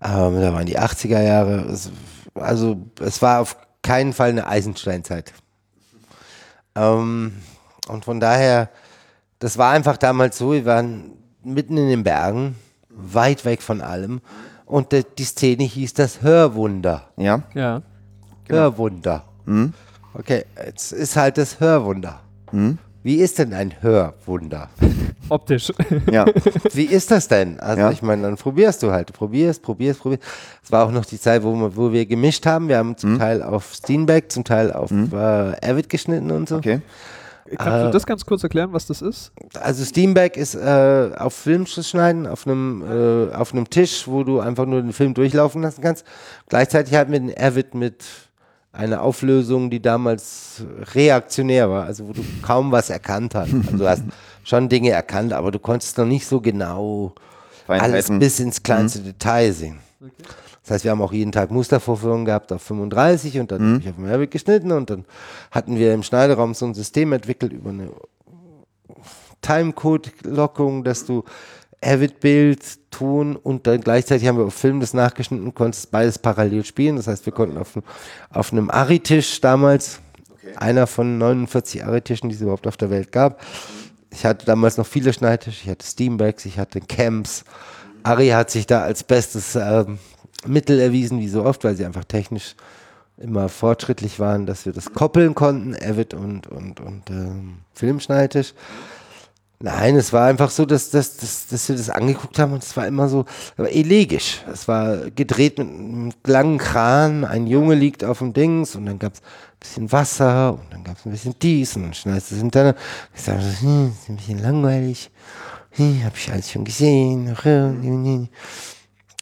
Ähm, 0.01 0.41
da 0.41 0.53
waren 0.53 0.65
die 0.65 0.79
80er 0.79 1.21
Jahre. 1.21 1.65
Es, 1.71 1.91
also 2.39 2.77
es 2.99 3.21
war 3.21 3.41
auf 3.41 3.57
keinen 3.81 4.13
Fall 4.13 4.29
eine 4.29 4.47
Eisensteinzeit. 4.47 5.33
Ähm, 6.75 7.33
und 7.87 8.05
von 8.05 8.19
daher, 8.19 8.69
das 9.39 9.57
war 9.57 9.71
einfach 9.71 9.97
damals 9.97 10.37
so, 10.37 10.51
wir 10.53 10.65
waren 10.65 11.11
mitten 11.43 11.77
in 11.77 11.87
den 11.87 12.03
Bergen, 12.03 12.55
weit 12.89 13.45
weg 13.45 13.61
von 13.61 13.81
allem. 13.81 14.21
Und 14.65 14.91
de, 14.91 15.03
die 15.17 15.23
Szene 15.23 15.63
hieß 15.63 15.93
das 15.93 16.21
Hörwunder. 16.21 17.09
Ja. 17.17 17.43
Ja. 17.53 17.81
Hörwunder. 18.47 19.23
Mhm. 19.45 19.73
Okay, 20.13 20.45
jetzt 20.65 20.91
ist 20.91 21.15
halt 21.15 21.37
das 21.37 21.59
Hörwunder. 21.59 22.21
Mhm. 22.51 22.77
Wie 23.01 23.15
ist 23.15 23.39
denn 23.39 23.53
ein 23.53 23.73
Hörwunder? 23.81 24.69
Optisch. 25.29 25.71
Ja. 26.11 26.25
Wie 26.73 26.85
ist 26.85 27.11
das 27.11 27.27
denn? 27.27 27.59
Also 27.59 27.81
Ja. 27.81 27.91
ich 27.91 28.01
meine, 28.01 28.23
dann 28.23 28.35
probierst 28.35 28.83
du 28.83 28.91
halt. 28.91 29.13
Probierst, 29.13 29.61
probierst, 29.61 30.01
probierst. 30.01 30.23
Es 30.63 30.71
war 30.71 30.85
auch 30.85 30.91
noch 30.91 31.05
die 31.05 31.19
Zeit, 31.19 31.43
wo 31.43 31.53
wir, 31.55 31.75
wo 31.75 31.91
wir 31.91 32.05
gemischt 32.05 32.45
haben. 32.45 32.67
Wir 32.67 32.77
haben 32.77 32.89
Mhm. 32.89 32.97
zum 32.97 33.17
Teil 33.19 33.41
auf 33.43 33.73
Steenbeck, 33.73 34.31
zum 34.31 34.43
Teil 34.43 34.71
auf 34.73 34.91
äh, 34.91 35.15
Avid 35.15 35.87
geschnitten 35.89 36.31
und 36.31 36.49
so. 36.49 36.57
Okay. 36.57 36.81
Kannst 37.57 37.79
Äh, 37.79 37.85
du 37.85 37.91
das 37.91 38.05
ganz 38.05 38.25
kurz 38.25 38.43
erklären, 38.43 38.73
was 38.73 38.85
das 38.85 39.01
ist? 39.01 39.31
Also 39.59 39.83
Steamback 39.83 40.37
ist 40.37 40.53
äh, 40.55 41.09
auf 41.17 41.33
Filmschuss 41.33 41.89
schneiden, 41.89 42.27
auf 42.27 42.45
einem, 42.45 42.83
äh, 43.31 43.33
auf 43.33 43.53
einem 43.53 43.67
Tisch, 43.69 44.07
wo 44.07 44.23
du 44.23 44.39
einfach 44.39 44.65
nur 44.67 44.81
den 44.81 44.93
Film 44.93 45.13
durchlaufen 45.15 45.61
lassen 45.63 45.81
kannst. 45.81 46.05
Gleichzeitig 46.47 46.93
hatten 46.95 47.11
wir 47.11 47.19
den 47.19 47.33
Avid 47.35 47.73
mit 47.73 48.03
einer 48.79 49.01
Auflösung, 49.01 49.69
die 49.69 49.81
damals 49.81 50.63
reaktionär 50.95 51.69
war, 51.69 51.83
also 51.85 52.07
wo 52.07 52.13
du 52.13 52.23
kaum 52.41 52.71
was 52.71 52.89
erkannt 52.89 53.35
hast. 53.35 53.53
Also 53.53 53.77
du 53.77 53.87
hast 53.89 54.03
schon 54.43 54.69
Dinge 54.69 54.91
erkannt, 54.91 55.33
aber 55.33 55.51
du 55.51 55.59
konntest 55.59 55.97
noch 55.97 56.05
nicht 56.05 56.25
so 56.25 56.39
genau 56.41 57.13
alles 57.67 58.07
bis 58.19 58.39
ins 58.39 58.63
kleinste 58.63 58.99
Detail 59.01 59.51
sehen. 59.53 59.79
Das 59.99 60.09
Das 60.63 60.71
heißt, 60.75 60.83
wir 60.85 60.91
haben 60.91 61.01
auch 61.01 61.11
jeden 61.13 61.31
Tag 61.31 61.51
Mustervorführungen 61.51 62.25
gehabt 62.25 62.51
auf 62.53 62.61
35 62.61 63.39
und 63.39 63.51
dann 63.51 63.61
Mhm. 63.61 63.73
habe 63.75 63.81
ich 63.83 63.89
auf 63.89 63.95
dem 63.95 64.05
Avid 64.05 64.31
geschnitten 64.31 64.71
und 64.71 64.89
dann 64.89 65.05
hatten 65.51 65.75
wir 65.77 65.93
im 65.93 66.03
Schneideraum 66.03 66.53
so 66.53 66.65
ein 66.65 66.73
System 66.73 67.11
entwickelt 67.11 67.51
über 67.53 67.69
eine 67.71 67.89
Timecode-Lockung, 69.41 70.83
dass 70.83 71.05
du 71.05 71.23
Avid-Bild, 71.81 72.91
Ton 72.91 73.35
und 73.35 73.67
dann 73.67 73.81
gleichzeitig 73.81 74.27
haben 74.27 74.37
wir 74.37 74.45
auf 74.45 74.53
Film 74.53 74.79
das 74.79 74.93
nachgeschnitten 74.93 75.45
und 75.45 75.55
konntest 75.55 75.91
beides 75.91 76.17
parallel 76.19 76.65
spielen. 76.65 76.95
Das 76.95 77.07
heißt, 77.07 77.25
wir 77.25 77.33
konnten 77.33 77.57
auf, 77.57 77.79
auf 78.31 78.51
einem 78.51 78.69
Ari-Tisch 78.69 79.39
damals, 79.41 79.99
einer 80.55 80.87
von 80.87 81.17
49 81.17 81.85
Ari-Tischen, 81.85 82.29
die 82.29 82.35
es 82.35 82.41
überhaupt 82.41 82.67
auf 82.67 82.77
der 82.77 82.89
Welt 82.89 83.11
gab. 83.11 83.41
Ich 84.11 84.25
hatte 84.25 84.45
damals 84.45 84.77
noch 84.77 84.87
viele 84.87 85.13
Schneidtische, 85.13 85.61
ich 85.63 85.69
hatte 85.69 85.85
Steambacks, 85.85 86.45
ich 86.45 86.57
hatte 86.57 86.81
Camps. 86.81 87.43
Ari 88.03 88.29
hat 88.29 88.49
sich 88.49 88.65
da 88.65 88.81
als 88.81 89.03
bestes 89.03 89.55
ähm, 89.55 89.99
Mittel 90.45 90.79
erwiesen, 90.79 91.19
wie 91.19 91.27
so 91.27 91.43
oft, 91.45 91.63
weil 91.63 91.75
sie 91.75 91.85
einfach 91.85 92.05
technisch 92.05 92.55
immer 93.17 93.49
fortschrittlich 93.49 94.19
waren, 94.19 94.45
dass 94.45 94.65
wir 94.65 94.73
das 94.73 94.93
koppeln 94.93 95.35
konnten, 95.35 95.75
Avid 95.75 96.13
und, 96.13 96.47
und, 96.47 96.79
und 96.79 97.09
ähm, 97.09 97.59
Filmschneidtisch. 97.73 98.53
Nein, 99.61 99.97
es 99.97 100.13
war 100.13 100.27
einfach 100.27 100.51
so, 100.51 100.65
dass, 100.65 100.89
dass, 100.89 101.17
dass, 101.17 101.47
dass 101.47 101.67
wir 101.67 101.75
das 101.75 101.89
angeguckt 101.89 102.39
haben 102.39 102.53
und 102.53 102.63
es 102.63 102.77
war 102.77 102.87
immer 102.87 103.09
so, 103.09 103.25
aber 103.57 103.69
elegisch. 103.69 104.41
Es 104.49 104.69
war 104.69 105.11
gedreht 105.11 105.57
mit 105.57 105.67
einem 105.67 106.13
langen 106.25 106.57
Kran, 106.59 107.25
ein 107.25 107.45
Junge 107.45 107.75
liegt 107.75 108.05
auf 108.05 108.19
dem 108.19 108.31
Dings 108.31 108.77
und 108.77 108.85
dann 108.85 108.99
gab 108.99 109.15
es 109.15 109.19
ein 109.19 109.59
bisschen 109.59 109.91
Wasser 109.91 110.53
und 110.53 110.71
dann 110.71 110.85
gab 110.85 110.97
es 110.97 111.05
ein 111.05 111.11
bisschen 111.11 111.35
dies 111.41 111.75
und 111.75 111.83
dann 111.83 111.93
schneidest 111.93 112.31
du 112.31 112.35
es 112.35 112.41
hinterher. 112.41 112.75
Ich 113.13 113.21
sage, 113.21 113.41
hm, 113.59 113.91
ist 114.01 114.09
ein 114.09 114.15
bisschen 114.15 114.41
langweilig. 114.41 115.11
Hm, 115.71 116.05
hab 116.05 116.15
ich 116.15 116.31
alles 116.31 116.49
schon 116.49 116.63
gesehen. 116.63 118.29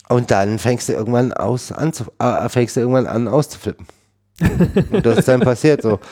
Und 0.08 0.32
dann 0.32 0.60
fängst 0.60 0.88
du 0.88 0.94
irgendwann 0.94 1.34
aus 1.34 1.72
an 1.72 1.94
zu, 1.94 2.06
äh, 2.20 2.48
fängst 2.48 2.76
du 2.76 2.82
irgendwann 2.82 3.08
an 3.08 3.28
auszuflippen. 3.28 3.88
und 4.92 5.04
das 5.04 5.18
ist 5.18 5.28
dann 5.28 5.40
passiert 5.40 5.82
so. 5.82 6.00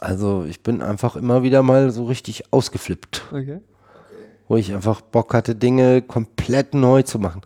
Also 0.00 0.44
ich 0.48 0.62
bin 0.62 0.80
einfach 0.82 1.16
immer 1.16 1.42
wieder 1.42 1.62
mal 1.62 1.90
so 1.90 2.04
richtig 2.06 2.52
ausgeflippt, 2.52 3.22
Okay. 3.32 3.60
wo 4.48 4.56
ich 4.56 4.72
einfach 4.72 5.00
Bock 5.02 5.34
hatte, 5.34 5.54
Dinge 5.54 6.00
komplett 6.02 6.74
neu 6.74 7.02
zu 7.02 7.18
machen. 7.18 7.42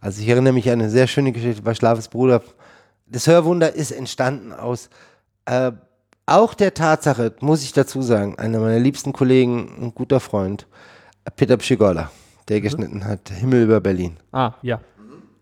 Also 0.00 0.20
ich 0.20 0.28
erinnere 0.28 0.52
mich 0.52 0.68
an 0.70 0.80
eine 0.80 0.90
sehr 0.90 1.06
schöne 1.06 1.32
Geschichte 1.32 1.62
bei 1.62 1.74
Schlafes 1.74 2.08
Bruder. 2.08 2.42
Das 3.06 3.26
Hörwunder 3.26 3.74
ist 3.74 3.90
entstanden 3.90 4.52
aus 4.52 4.90
äh, 5.46 5.72
auch 6.26 6.54
der 6.54 6.74
Tatsache, 6.74 7.34
muss 7.40 7.62
ich 7.62 7.72
dazu 7.72 8.02
sagen, 8.02 8.38
einer 8.38 8.58
meiner 8.58 8.78
liebsten 8.78 9.12
Kollegen, 9.12 9.70
ein 9.80 9.94
guter 9.94 10.20
Freund, 10.20 10.66
Peter 11.36 11.56
Pschigola, 11.56 12.10
der 12.48 12.60
geschnitten 12.60 13.04
hat, 13.06 13.30
Himmel 13.30 13.64
über 13.64 13.80
Berlin. 13.80 14.16
Ah, 14.32 14.52
ja. 14.62 14.80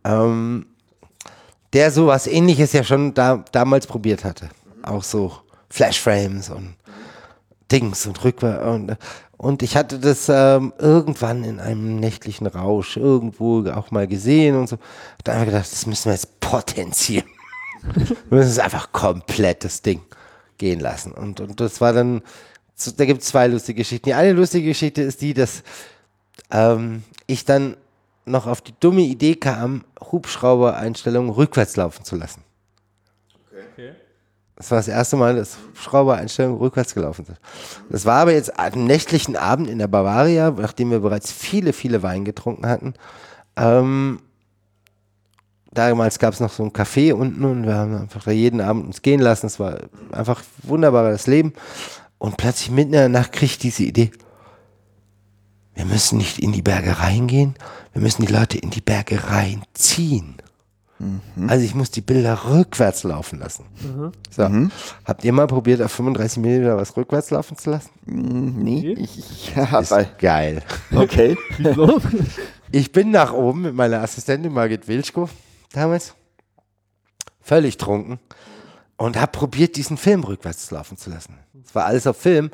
Ähm, 0.05 0.66
der 1.72 1.90
sowas 1.90 2.26
ähnliches 2.26 2.72
ja 2.72 2.84
schon 2.84 3.14
da, 3.14 3.44
damals 3.52 3.86
probiert 3.86 4.24
hatte. 4.24 4.48
Auch 4.82 5.02
so 5.05 5.32
Flashframes 5.73 6.51
und 6.51 6.74
Dings 7.70 8.07
und 8.07 8.23
rückwärts. 8.23 8.66
Und, 8.66 8.97
und 9.39 9.62
ich 9.62 9.74
hatte 9.74 9.99
das 9.99 10.28
ähm, 10.28 10.74
irgendwann 10.78 11.44
in 11.44 11.61
einem 11.61 11.99
nächtlichen 11.99 12.47
Rausch 12.47 12.99
irgendwo 12.99 13.66
auch 13.70 13.90
mal 13.90 14.07
gesehen 14.07 14.57
und 14.57 14.69
so. 14.69 14.77
Hab 15.19 15.28
einfach 15.31 15.47
gedacht, 15.47 15.73
das 15.73 15.86
müssen 15.86 16.07
wir 16.07 16.12
jetzt 16.12 16.40
potenzieren. 16.40 17.27
wir 17.94 18.39
müssen 18.39 18.51
es 18.51 18.59
einfach 18.59 18.93
komplett 18.93 19.65
das 19.65 19.81
Ding 19.81 20.03
gehen 20.59 20.78
lassen. 20.78 21.12
Und, 21.12 21.40
und 21.40 21.59
das 21.59 21.81
war 21.81 21.94
dann, 21.94 22.20
da 22.97 23.05
gibt 23.07 23.23
es 23.23 23.28
zwei 23.28 23.47
lustige 23.47 23.78
Geschichten. 23.78 24.11
Die 24.11 24.15
eine 24.15 24.32
lustige 24.32 24.69
Geschichte 24.69 25.01
ist 25.01 25.23
die, 25.23 25.32
dass 25.32 25.62
ähm, 26.51 27.03
ich 27.27 27.47
dann 27.47 27.77
noch 28.27 28.47
auf 28.47 28.61
die 28.61 28.74
dumme 28.78 29.01
Idee 29.01 29.36
kam, 29.36 29.85
Hubschrauber-Einstellungen 30.01 31.31
rückwärts 31.31 31.77
laufen 31.77 32.05
zu 32.05 32.16
lassen. 32.16 32.43
Das 34.62 34.70
war 34.70 34.78
das 34.78 34.86
erste 34.86 35.16
Mal, 35.16 35.34
dass 35.34 35.59
Hubschrauber-Einstellungen 35.70 36.56
rückwärts 36.59 36.94
gelaufen 36.94 37.24
sind. 37.24 37.40
Das 37.90 38.06
war 38.06 38.20
aber 38.20 38.32
jetzt 38.32 38.60
am 38.60 38.84
nächtlichen 38.84 39.34
Abend 39.34 39.68
in 39.68 39.80
der 39.80 39.89
Bavaria, 39.89 40.52
nachdem 40.52 40.93
wir 40.93 41.01
bereits 41.01 41.32
viele, 41.32 41.72
viele 41.72 42.05
Wein 42.05 42.24
getrunken 42.24 42.66
hatten. 42.66 42.94
Ähm, 43.56 44.20
damals 45.72 46.20
gab 46.20 46.32
es 46.32 46.39
noch 46.39 46.52
so 46.52 46.62
ein 46.62 46.70
Café 46.70 47.12
unten 47.12 47.44
und 47.44 47.66
wir 47.66 47.74
haben 47.74 48.02
einfach 48.02 48.24
jeden 48.28 48.60
Abend 48.60 48.86
uns 48.86 49.02
gehen 49.02 49.18
lassen. 49.18 49.47
Es 49.47 49.59
war 49.59 49.80
einfach 50.12 50.44
wunderbares 50.62 51.26
Leben. 51.26 51.55
Und 52.18 52.36
plötzlich 52.36 52.70
mitten 52.70 52.93
in 52.93 53.01
der 53.01 53.09
Nacht 53.09 53.32
kriege 53.32 53.47
ich 53.47 53.59
diese 53.59 53.82
Idee. 53.82 54.12
Wir 55.74 55.86
müssen 55.86 56.18
nicht 56.18 56.39
in 56.39 56.52
die 56.52 56.62
Berge 56.62 57.01
reingehen, 57.01 57.56
wir 57.94 58.01
müssen 58.01 58.24
die 58.24 58.32
Leute 58.32 58.59
in 58.59 58.70
die 58.70 58.80
Berge 58.80 59.28
reinziehen. 59.28 60.36
Also 61.49 61.65
ich 61.65 61.74
muss 61.74 61.91
die 61.91 62.01
Bilder 62.01 62.39
rückwärts 62.49 63.03
laufen 63.05 63.39
lassen. 63.39 63.65
So. 64.31 64.49
Habt 65.05 65.24
ihr 65.24 65.33
mal 65.33 65.47
probiert, 65.47 65.83
auf 65.83 65.93
35 65.93 66.43
mm 66.43 66.77
was 66.77 66.97
rückwärts 66.97 67.31
laufen 67.31 67.57
zu 67.57 67.70
lassen? 67.70 67.91
Hm, 68.07 68.62
Nee, 68.62 68.93
ich, 68.99 69.55
ja, 69.55 69.79
Ist 69.81 69.91
weil, 69.91 70.09
geil. 70.19 70.62
okay. 70.95 71.37
Ich 72.74 72.91
bin 72.91 73.11
nach 73.11 73.35
oben 73.35 73.62
mit 73.62 73.74
meiner 73.74 74.01
Assistentin 74.01 74.51
Margit 74.53 74.89
Wilschko 74.89 75.29
damals, 75.73 76.15
völlig 77.43 77.77
trunken 77.77 78.19
und 78.97 79.20
habe 79.20 79.31
probiert, 79.33 79.77
diesen 79.77 79.99
Film 79.99 80.24
rückwärts 80.24 80.70
laufen 80.70 80.97
zu 80.97 81.11
lassen. 81.11 81.35
Es 81.65 81.74
war 81.74 81.85
alles 81.85 82.07
auf 82.07 82.16
Film, 82.16 82.51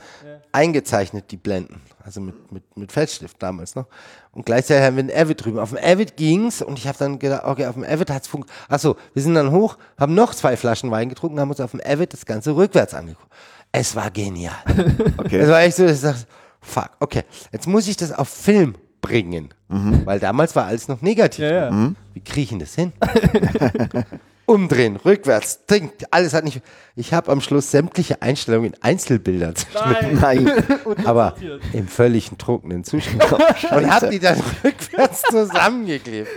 eingezeichnet, 0.51 1.31
die 1.31 1.37
Blenden. 1.37 1.81
Also 2.09 2.23
mit, 2.23 2.51
mit, 2.51 2.75
mit 2.75 2.91
Fettstift 2.91 3.37
damals 3.43 3.75
noch. 3.75 3.85
Und 4.33 4.47
gleichzeitig 4.47 4.83
haben 4.83 4.97
wir 4.97 5.05
ein 5.05 5.11
Avid 5.15 5.45
drüben. 5.45 5.59
Auf 5.59 5.69
dem 5.75 5.79
Avid 5.79 6.17
ging's 6.17 6.63
und 6.63 6.79
ich 6.79 6.89
habe 6.89 6.97
dann 6.97 7.19
gedacht, 7.19 7.45
okay, 7.45 7.67
auf 7.67 7.75
dem 7.75 7.85
Avid 7.85 8.09
hat's 8.09 8.27
funktioniert. 8.27 8.71
Achso, 8.71 8.97
wir 9.13 9.23
sind 9.23 9.35
dann 9.35 9.51
hoch, 9.53 9.77
haben 10.01 10.15
noch 10.15 10.35
zwei 10.35 10.57
Flaschen 10.57 10.91
Wein 10.91 11.11
getrunken, 11.11 11.39
haben 11.39 11.51
uns 11.51 11.61
auf 11.61 11.73
dem 11.73 11.83
Avid 11.85 12.15
das 12.15 12.25
Ganze 12.25 12.57
rückwärts 12.57 12.95
angeguckt. 12.95 13.31
Es 13.73 13.95
war 13.95 14.11
genial. 14.11 14.55
Okay. 15.19 15.37
Es 15.37 15.51
war 15.51 15.61
echt 15.61 15.77
so, 15.77 15.85
dass 15.85 15.97
ich 15.97 16.03
dachte, 16.03 16.27
fuck, 16.63 16.93
okay, 17.01 17.25
jetzt 17.53 17.67
muss 17.67 17.87
ich 17.89 17.99
das 17.99 18.11
auf 18.11 18.31
Film 18.31 18.75
bringen. 19.03 19.53
Weil 19.69 20.19
damals 20.19 20.57
war 20.57 20.65
alles 20.65 20.89
noch 20.89 21.03
negativ. 21.03 21.41
Ja, 21.45 21.69
ja. 21.71 21.93
Wie 22.15 22.21
kriege 22.21 22.41
ich 22.41 22.49
denn 22.49 22.59
das 22.59 22.75
hin? 22.75 22.95
Umdrehen, 24.49 24.97
rückwärts, 24.97 25.67
trinkt, 25.67 26.11
alles 26.11 26.33
hat 26.33 26.43
nicht. 26.43 26.63
Ich 26.97 27.13
habe 27.13 27.31
am 27.31 27.43
Schluss 27.43 27.71
sämtliche 27.71 28.23
Einstellungen 28.23 28.73
in 28.73 28.83
Einzelbildern 28.83 29.55
zerschnitten, 29.55 30.19
Nein. 30.23 30.51
aber 31.05 31.37
im 31.75 31.87
völligen 31.87 32.39
trunkenen 32.39 32.83
Zustand. 32.83 33.31
und 33.71 33.91
habe 33.91 34.09
die 34.09 34.19
dann 34.19 34.43
rückwärts 34.65 35.21
zusammengeklebt. 35.31 36.31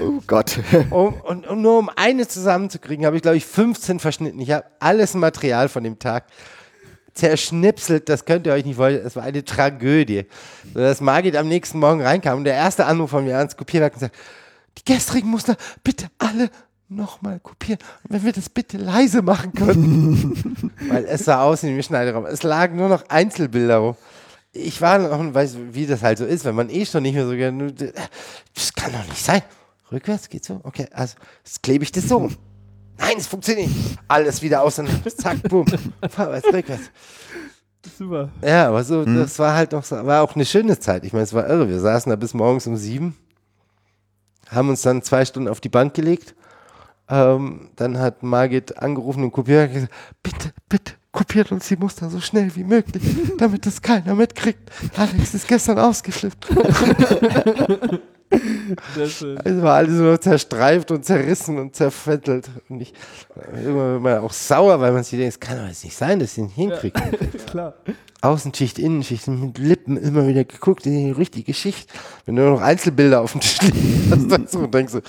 Oh 0.00 0.20
Gott. 0.28 0.60
Um, 0.90 1.14
und, 1.14 1.48
und 1.48 1.60
nur 1.60 1.80
um 1.80 1.90
eine 1.96 2.28
zusammenzukriegen, 2.28 3.04
habe 3.04 3.16
ich, 3.16 3.22
glaube 3.22 3.36
ich, 3.36 3.44
15 3.44 3.98
verschnitten. 3.98 4.38
Ich 4.38 4.52
habe 4.52 4.64
alles 4.78 5.14
Material 5.14 5.68
von 5.68 5.82
dem 5.82 5.98
Tag 5.98 6.26
zerschnipselt, 7.14 8.08
das 8.08 8.26
könnt 8.26 8.46
ihr 8.46 8.52
euch 8.52 8.64
nicht 8.64 8.76
vorstellen. 8.76 9.04
Es 9.04 9.16
war 9.16 9.24
eine 9.24 9.44
Tragödie. 9.44 10.26
So 10.72 10.78
dass 10.78 11.00
Margit 11.00 11.34
am 11.34 11.48
nächsten 11.48 11.80
Morgen 11.80 12.00
reinkam 12.00 12.38
und 12.38 12.44
der 12.44 12.54
erste 12.54 12.86
Anruf 12.86 13.10
von 13.10 13.24
mir 13.24 13.38
ans 13.38 13.56
Kopierwerk 13.56 13.94
und 13.94 14.00
sagt, 14.00 14.14
die 14.78 14.92
gestrigen 14.92 15.30
Muster 15.30 15.56
bitte 15.82 16.06
alle 16.18 16.48
nochmal 16.88 17.40
kopieren. 17.40 17.80
Und 18.04 18.12
wenn 18.12 18.24
wir 18.24 18.32
das 18.32 18.48
bitte 18.48 18.78
leise 18.78 19.22
machen 19.22 19.52
können. 19.52 20.72
Weil 20.88 21.04
es 21.04 21.24
sah 21.24 21.42
aus 21.42 21.62
in 21.62 21.70
dem 21.70 21.82
Schneiderraum. 21.82 22.26
Es 22.26 22.42
lagen 22.42 22.76
nur 22.76 22.88
noch 22.88 23.08
Einzelbilder 23.08 23.78
rum. 23.78 23.96
Ich 24.52 24.80
war 24.80 24.98
noch 24.98 25.18
und 25.18 25.34
weiß, 25.34 25.56
wie 25.72 25.86
das 25.86 26.02
halt 26.02 26.18
so 26.18 26.24
ist, 26.24 26.44
wenn 26.44 26.54
man 26.54 26.70
eh 26.70 26.86
schon 26.86 27.02
nicht 27.02 27.14
mehr 27.14 27.26
so 27.26 27.34
gerne. 27.34 27.72
Das 28.54 28.72
kann 28.72 28.92
doch 28.92 29.06
nicht 29.08 29.22
sein. 29.22 29.42
Rückwärts 29.92 30.28
geht 30.28 30.44
so? 30.44 30.60
Okay, 30.62 30.86
also 30.92 31.16
jetzt 31.44 31.62
klebe 31.62 31.84
ich 31.84 31.92
das 31.92 32.08
so. 32.08 32.30
Nein, 32.98 33.16
es 33.18 33.26
funktioniert 33.26 33.68
nicht. 33.68 33.98
Alles 34.08 34.40
wieder 34.40 34.62
auseinander. 34.62 35.10
Zack, 35.14 35.42
boom. 35.48 35.66
Vorwärts, 36.08 36.46
rückwärts. 36.52 36.90
Super. 37.98 38.30
Ja, 38.42 38.68
aber 38.68 38.82
so, 38.82 39.04
das 39.04 39.38
war 39.38 39.54
halt 39.54 39.72
noch 39.72 39.84
so, 39.84 40.04
war 40.06 40.22
auch 40.22 40.34
eine 40.34 40.44
schöne 40.44 40.78
Zeit. 40.78 41.04
Ich 41.04 41.12
meine, 41.12 41.24
es 41.24 41.32
war 41.32 41.48
irre. 41.48 41.68
Wir 41.68 41.78
saßen 41.78 42.10
da 42.10 42.16
bis 42.16 42.34
morgens 42.34 42.66
um 42.66 42.76
sieben, 42.76 43.16
haben 44.48 44.68
uns 44.70 44.82
dann 44.82 45.02
zwei 45.02 45.24
Stunden 45.24 45.48
auf 45.48 45.60
die 45.60 45.68
Bank 45.68 45.94
gelegt. 45.94 46.34
Ähm, 47.08 47.70
dann 47.76 47.98
hat 47.98 48.22
Margit 48.22 48.78
angerufen 48.78 49.22
und 49.22 49.32
kopiert 49.32 49.72
gesagt, 49.72 49.92
bitte, 50.22 50.52
bitte, 50.68 50.92
kopiert 51.12 51.52
uns 51.52 51.68
die 51.68 51.76
Muster 51.76 52.10
so 52.10 52.20
schnell 52.20 52.54
wie 52.56 52.64
möglich, 52.64 53.02
damit 53.38 53.64
das 53.64 53.80
keiner 53.80 54.14
mitkriegt. 54.14 54.70
Alex 54.96 55.34
ist 55.34 55.48
gestern 55.48 55.78
ausgeflippt. 55.78 56.46
Sehr 58.94 59.06
schön. 59.08 59.38
Es 59.44 59.62
war 59.62 59.76
alles 59.76 59.94
nur 59.94 60.20
zerstreift 60.20 60.90
und 60.90 61.04
zerrissen 61.04 61.58
und 61.58 61.76
zerfettelt. 61.76 62.50
Und 62.68 62.80
ich 62.80 62.92
irgendwann 63.36 63.92
wird 63.92 64.02
man 64.02 64.18
auch 64.18 64.32
sauer, 64.32 64.80
weil 64.80 64.92
man 64.92 65.04
sich 65.04 65.18
denkt, 65.18 65.34
es 65.34 65.40
kann 65.40 65.58
doch 65.58 65.66
jetzt 65.66 65.84
nicht 65.84 65.96
sein, 65.96 66.18
dass 66.18 66.32
ich 66.32 66.38
ihn 66.38 66.48
hinkriege. 66.48 67.00
Klar. 67.50 67.74
Außenschicht, 68.22 68.78
Innenschicht, 68.78 69.28
mit 69.28 69.58
Lippen 69.58 69.96
immer 69.96 70.26
wieder 70.26 70.44
geguckt 70.44 70.86
in 70.86 71.06
die 71.06 71.10
richtige 71.12 71.54
Schicht. 71.54 71.88
Wenn 72.24 72.36
du 72.36 72.42
nur 72.42 72.52
noch 72.52 72.62
Einzelbilder 72.62 73.20
auf 73.20 73.32
dem 73.32 73.40
Tisch 73.40 73.60
liegen 73.62 74.08
hast, 74.10 74.28
dann 74.30 74.46
so 74.48 74.66
denkst 74.66 74.92
so, 74.92 75.00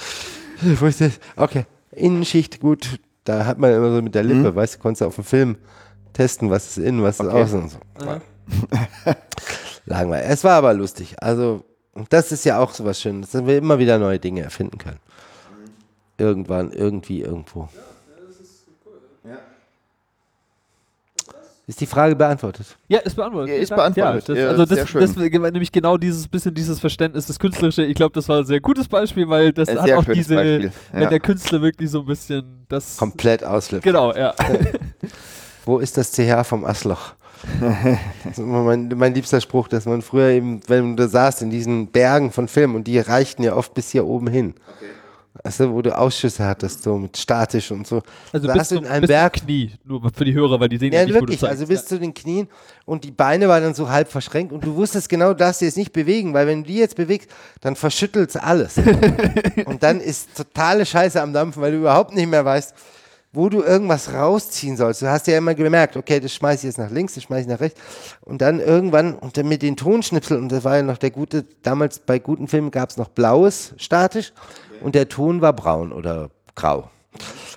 wo 0.79 0.85
ist 0.85 1.01
das? 1.01 1.19
Okay, 1.35 1.65
Innenschicht, 1.97 2.59
gut. 2.59 2.99
Da 3.23 3.45
hat 3.45 3.57
man 3.59 3.73
immer 3.73 3.93
so 3.93 4.01
mit 4.01 4.15
der 4.15 4.23
Lippe, 4.23 4.55
weißt 4.55 4.75
du, 4.75 4.79
konntest 4.79 5.01
du 5.01 5.05
auf 5.05 5.15
dem 5.15 5.23
Film 5.25 5.57
testen, 6.13 6.49
was 6.49 6.67
ist 6.77 6.77
innen, 6.85 7.03
was 7.03 7.19
ist 7.19 7.25
Okay. 7.25 7.41
außen 7.43 7.61
und 7.63 7.69
so. 7.69 7.77
Langweilig. 9.85 10.29
Es 10.29 10.43
war 10.43 10.53
aber 10.53 10.73
lustig. 10.73 11.15
Also, 11.21 11.63
das 12.09 12.31
ist 12.31 12.45
ja 12.45 12.59
auch 12.59 12.73
so 12.73 12.85
was 12.85 13.01
Schönes, 13.01 13.31
dass 13.31 13.45
wir 13.45 13.57
immer 13.57 13.79
wieder 13.79 13.97
neue 13.99 14.19
Dinge 14.19 14.41
erfinden 14.43 14.77
können. 14.77 14.99
Irgendwann, 16.17 16.71
irgendwie, 16.71 17.21
irgendwo. 17.21 17.69
Ist 21.69 21.81
die 21.81 21.85
Frage 21.85 22.15
beantwortet? 22.15 22.77
Ja, 22.87 22.99
ist 22.99 23.17
beantwortet. 23.17 23.53
Ja, 23.53 23.61
ist 23.61 23.75
beantwortet. 23.75 24.29
Ja, 24.29 24.33
das, 24.35 24.37
Ja, 24.37 24.49
also 24.49 24.65
das, 24.65 24.93
das 24.93 25.17
war 25.17 25.51
nämlich 25.51 25.69
genau 25.73 25.97
dieses 25.97 26.25
bisschen 26.25 26.53
dieses 26.55 26.79
Verständnis 26.79 27.27
des 27.27 27.37
Künstlerische. 27.39 27.83
Ich 27.83 27.95
glaube, 27.95 28.13
das 28.13 28.29
war 28.29 28.37
ein 28.39 28.45
sehr 28.45 28.61
gutes 28.61 28.87
Beispiel, 28.87 29.27
weil 29.27 29.51
das 29.51 29.67
Ein 29.67 29.81
hat 29.81 29.91
auch 29.91 30.05
diese, 30.05 30.35
Beispiel. 30.35 30.71
wenn 30.93 31.09
der 31.09 31.19
Künstler 31.19 31.61
wirklich 31.61 31.91
so 31.91 31.99
ein 31.99 32.05
bisschen 32.05 32.65
das. 32.69 32.95
Komplett 32.95 33.43
auslöffeln. 33.43 33.81
Genau, 33.81 34.13
ja. 34.15 34.33
Wo 35.65 35.79
ist 35.79 35.97
das 35.97 36.13
CH 36.13 36.45
vom 36.45 36.63
Asloch? 36.63 37.13
Das 38.23 38.31
ist 38.31 38.39
immer 38.39 38.63
mein, 38.63 38.89
mein 38.95 39.13
liebster 39.13 39.41
Spruch, 39.41 39.67
dass 39.67 39.85
man 39.85 40.01
früher 40.01 40.29
eben, 40.29 40.61
wenn 40.67 40.95
du 40.95 41.07
saßt 41.07 41.41
in 41.41 41.49
diesen 41.49 41.91
Bergen 41.91 42.31
von 42.31 42.47
Filmen 42.47 42.75
und 42.75 42.87
die 42.87 42.97
reichten 42.97 43.43
ja 43.43 43.55
oft 43.55 43.73
bis 43.73 43.91
hier 43.91 44.05
oben 44.05 44.27
hin. 44.27 44.55
Also, 45.43 45.73
wo 45.73 45.81
du 45.81 45.95
Ausschüsse 45.97 46.45
hattest, 46.45 46.83
so 46.83 46.97
mit 46.97 47.17
statisch 47.17 47.71
und 47.71 47.85
so. 47.85 48.01
Also 48.31 48.47
bis, 48.47 48.69
du 48.69 48.75
zum, 48.75 48.85
in 48.85 48.91
einem 48.91 49.01
bis 49.01 49.09
Berg? 49.09 49.33
Knie, 49.33 49.71
nur 49.83 50.01
für 50.13 50.25
die 50.25 50.33
Hörer, 50.33 50.59
weil 50.59 50.69
die 50.69 50.77
sehen 50.77 50.93
ja, 50.93 51.01
Ja, 51.01 51.05
nicht, 51.05 51.15
wo 51.15 51.19
du 51.21 51.31
wirklich, 51.31 51.49
also 51.49 51.67
bis 51.67 51.85
zu 51.85 51.99
den 51.99 52.13
Knien 52.13 52.47
und 52.85 53.03
die 53.03 53.11
Beine 53.11 53.47
waren 53.47 53.63
dann 53.63 53.73
so 53.73 53.89
halb 53.89 54.09
verschränkt 54.09 54.53
und 54.53 54.63
du 54.63 54.75
wusstest 54.75 55.09
genau, 55.09 55.33
darfst 55.33 55.59
sie 55.59 55.65
jetzt 55.65 55.77
nicht 55.77 55.93
bewegen, 55.93 56.33
weil 56.33 56.47
wenn 56.47 56.63
du 56.63 56.67
die 56.67 56.77
jetzt 56.77 56.95
bewegst, 56.95 57.29
dann 57.61 57.75
verschüttelt 57.75 58.35
alles. 58.35 58.77
und 59.65 59.83
dann 59.83 59.99
ist 59.99 60.35
totale 60.35 60.85
Scheiße 60.85 61.21
am 61.21 61.33
Dampfen, 61.33 61.61
weil 61.61 61.71
du 61.71 61.79
überhaupt 61.79 62.13
nicht 62.15 62.29
mehr 62.29 62.45
weißt, 62.45 62.73
wo 63.33 63.49
du 63.49 63.61
irgendwas 63.61 64.13
rausziehen 64.13 64.77
sollst. 64.77 65.01
Du 65.01 65.09
hast 65.09 65.27
ja 65.27 65.37
immer 65.37 65.53
gemerkt, 65.53 65.97
okay, 65.97 66.19
das 66.19 66.33
schmeiße 66.33 66.59
ich 66.59 66.71
jetzt 66.71 66.77
nach 66.77 66.89
links, 66.89 67.13
das 67.13 67.23
schmeiße 67.23 67.41
ich 67.41 67.47
nach 67.47 67.59
rechts. 67.59 67.79
Und 68.21 68.41
dann 68.41 68.59
irgendwann, 68.59 69.13
und 69.13 69.37
dann 69.37 69.47
mit 69.47 69.61
den 69.61 69.75
Tonschnipseln, 69.75 70.41
und 70.41 70.51
das 70.51 70.63
war 70.63 70.77
ja 70.77 70.81
noch 70.81 70.97
der 70.97 71.11
gute, 71.11 71.45
damals 71.61 71.99
bei 71.99 72.19
guten 72.19 72.47
Filmen 72.47 72.71
gab 72.71 72.89
es 72.89 72.97
noch 72.97 73.09
blaues 73.09 73.73
statisch 73.77 74.33
und 74.81 74.95
der 74.95 75.09
Ton 75.09 75.41
war 75.41 75.53
braun 75.53 75.91
oder 75.91 76.29
grau. 76.55 76.89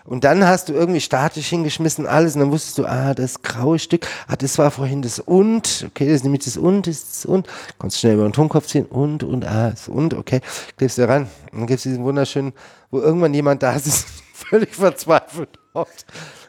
Und 0.04 0.24
dann 0.24 0.46
hast 0.46 0.68
du 0.68 0.72
irgendwie 0.72 1.00
statisch 1.00 1.48
hingeschmissen 1.48 2.06
alles 2.06 2.34
und 2.34 2.40
dann 2.40 2.50
wusstest 2.50 2.78
du, 2.78 2.86
ah, 2.86 3.14
das 3.14 3.42
graue 3.42 3.78
Stück, 3.78 4.06
ah, 4.26 4.36
das 4.36 4.58
war 4.58 4.70
vorhin 4.70 5.02
das 5.02 5.18
und, 5.18 5.86
okay, 5.86 6.06
das 6.06 6.16
ist 6.16 6.24
nämlich 6.24 6.44
das 6.44 6.56
und, 6.56 6.86
das 6.86 6.96
ist 6.96 7.10
das 7.10 7.26
und, 7.26 7.46
konntest 7.78 8.00
schnell 8.00 8.14
über 8.14 8.24
den 8.24 8.32
Tonkopf 8.32 8.66
ziehen 8.66 8.86
und, 8.86 9.22
und, 9.22 9.44
ah, 9.44 9.70
das 9.70 9.88
und, 9.88 10.14
okay, 10.14 10.40
klebst 10.78 10.98
du 10.98 11.06
ran 11.06 11.28
und 11.52 11.60
dann 11.60 11.66
gibt 11.66 11.78
es 11.78 11.82
diesen 11.82 12.02
wunderschönen, 12.02 12.54
wo 12.90 13.00
irgendwann 13.00 13.34
jemand 13.34 13.62
da 13.62 13.72
ist, 13.72 14.06
völlig 14.34 14.74
verzweifelt 14.74 15.58
hockt, 15.74 16.06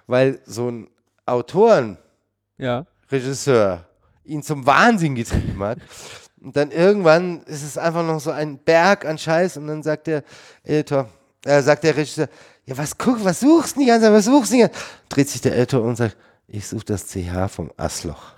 weil 0.07 0.39
so 0.45 0.69
ein 0.69 0.87
Autoren, 1.25 1.97
ja. 2.57 2.85
Regisseur 3.11 3.85
ihn 4.23 4.43
zum 4.43 4.65
Wahnsinn 4.65 5.15
getrieben 5.15 5.61
hat. 5.63 5.79
Und 6.43 6.55
dann 6.55 6.71
irgendwann 6.71 7.41
ist 7.43 7.63
es 7.63 7.77
einfach 7.77 8.03
noch 8.05 8.19
so 8.19 8.31
ein 8.31 8.57
Berg 8.57 9.05
an 9.05 9.17
Scheiß 9.17 9.57
und 9.57 9.67
dann 9.67 9.83
sagt 9.83 10.07
der 10.07 10.23
Editor, 10.63 11.07
äh, 11.45 11.61
sagt 11.61 11.83
der 11.83 11.95
Regisseur, 11.95 12.27
ja 12.65 12.77
was 12.77 12.97
guck, 12.97 13.23
was 13.23 13.39
suchst 13.41 13.75
du 13.75 13.81
die 13.81 13.85
ganze 13.85 14.05
Zeit, 14.07 14.13
was 14.13 14.25
suchst 14.25 14.51
du 14.51 14.55
die 14.55 14.61
ganze 14.61 14.73
Zeit? 14.75 14.83
Dreht 15.09 15.29
sich 15.29 15.41
der 15.41 15.55
Editor 15.55 15.83
und 15.83 15.95
sagt, 15.97 16.17
ich 16.47 16.67
suche 16.67 16.83
das 16.85 17.05
CH 17.07 17.47
vom 17.49 17.71
Asloch. 17.77 18.33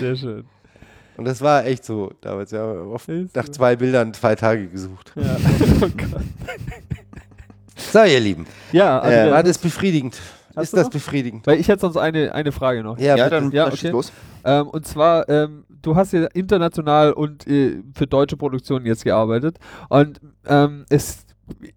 Sehr 0.00 0.16
schön. 0.16 0.44
Und 1.16 1.24
das 1.24 1.40
war 1.40 1.64
echt 1.66 1.84
so 1.84 2.12
damals. 2.20 2.52
Wir 2.52 2.60
haben 2.60 2.90
oft 2.92 3.08
nach 3.08 3.46
so. 3.46 3.52
zwei 3.52 3.76
Bildern 3.76 4.14
zwei 4.14 4.34
Tage 4.36 4.68
gesucht. 4.68 5.12
Ja. 5.16 5.36
Oh 5.80 5.88
Gott. 5.96 6.22
So, 7.92 8.02
ihr 8.02 8.18
Lieben, 8.20 8.46
Ja, 8.72 8.98
also 8.98 9.14
Äh, 9.16 9.24
der- 9.24 9.32
war 9.32 9.42
das 9.44 9.58
befriedigend? 9.58 10.16
Hast 10.58 10.64
ist 10.64 10.72
du 10.72 10.76
das 10.76 10.86
noch? 10.86 10.92
befriedigend? 10.92 11.46
weil 11.46 11.58
ich 11.58 11.68
hätte 11.68 11.80
sonst 11.80 11.96
eine, 11.96 12.34
eine 12.34 12.52
Frage 12.52 12.82
noch. 12.82 12.98
Ja, 12.98 13.16
Ja, 13.16 13.30
dann, 13.30 13.50
Ja, 13.52 13.64
dann 13.64 13.74
okay. 13.74 13.90
los. 13.90 14.12
Ähm, 14.44 14.68
und 14.68 14.86
zwar, 14.86 15.28
ähm, 15.28 15.64
du 15.82 15.96
hast 15.96 16.12
ja 16.12 16.26
international 16.26 17.12
und 17.12 17.46
äh, 17.46 17.82
für 17.94 18.06
deutsche 18.06 18.36
Produktionen 18.36 18.86
jetzt 18.86 19.04
gearbeitet. 19.04 19.58
Und 19.88 20.20
ähm, 20.46 20.84
es, 20.88 21.26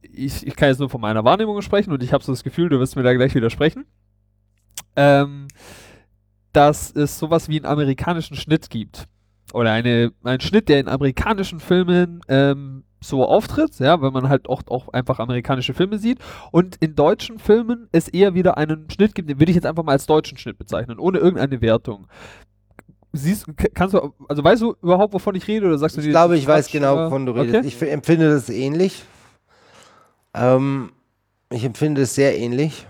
ich, 0.02 0.46
ich 0.46 0.56
kann 0.56 0.70
jetzt 0.70 0.80
nur 0.80 0.90
von 0.90 1.02
meiner 1.02 1.24
Wahrnehmung 1.24 1.62
sprechen 1.62 1.92
und 1.92 2.04
ich 2.04 2.14
habe 2.14 2.24
so 2.24 2.32
das 2.32 2.44
Gefühl, 2.44 2.70
du 2.70 2.80
wirst 2.80 2.96
mir 2.96 3.04
da 3.04 3.14
gleich 3.14 3.36
widersprechen, 3.36 3.86
ähm, 4.96 5.48
dass 6.54 6.92
es 6.92 7.18
sowas 7.18 7.50
wie 7.50 7.58
einen 7.58 7.66
amerikanischen 7.66 8.36
Schnitt 8.36 8.70
gibt. 8.70 9.08
Oder 9.54 9.72
eine, 9.72 10.12
einen 10.24 10.42
Schnitt, 10.42 10.70
der 10.70 10.80
in 10.80 10.88
amerikanischen 10.88 11.60
Filmen 11.60 12.22
ähm, 12.28 12.84
so 13.04 13.26
auftritt, 13.26 13.80
ja, 13.80 14.00
weil 14.02 14.12
man 14.12 14.30
halt 14.30 14.48
oft 14.48 14.70
auch 14.70 14.90
einfach 14.90 15.20
amerikanische 15.20 15.74
Filme 15.74 15.98
sieht. 15.98 16.20
Und 16.52 16.78
in 16.80 16.96
deutschen 16.96 17.40
Filmen 17.40 17.90
es 17.92 18.08
eher 18.08 18.34
wieder 18.36 18.58
einen 18.58 18.90
Schnitt 18.90 19.16
gibt, 19.16 19.30
den 19.30 19.40
würde 19.40 19.52
ich 19.52 19.56
jetzt 19.56 19.66
einfach 19.66 19.84
mal 19.84 19.94
als 19.94 20.06
deutschen 20.06 20.38
Schnitt 20.38 20.58
bezeichnen, 20.58 21.00
ohne 21.00 21.18
irgendeine 21.18 21.62
Wertung. 21.62 22.08
Siehst, 23.14 23.46
kannst 23.74 23.94
du, 23.94 24.14
also 24.30 24.44
weißt 24.44 24.62
du 24.62 24.76
überhaupt, 24.82 25.14
wovon 25.14 25.36
ich 25.36 25.48
rede, 25.48 25.68
oder 25.68 25.78
sagst 25.78 25.98
du 25.98 26.02
Ich 26.02 26.10
glaube, 26.10 26.38
ich 26.38 26.48
weiß 26.48 26.72
genau, 26.72 27.08
wovon 27.08 27.26
du 27.26 27.34
redest. 27.34 27.56
Okay. 27.56 27.68
Ich 27.68 27.82
empfinde 27.92 28.30
das 28.30 28.50
ähnlich. 28.50 29.04
Ähm, 30.34 30.92
ich 31.50 31.66
empfinde 31.66 32.04
es 32.04 32.16
sehr 32.16 32.38
ähnlich. 32.38 32.88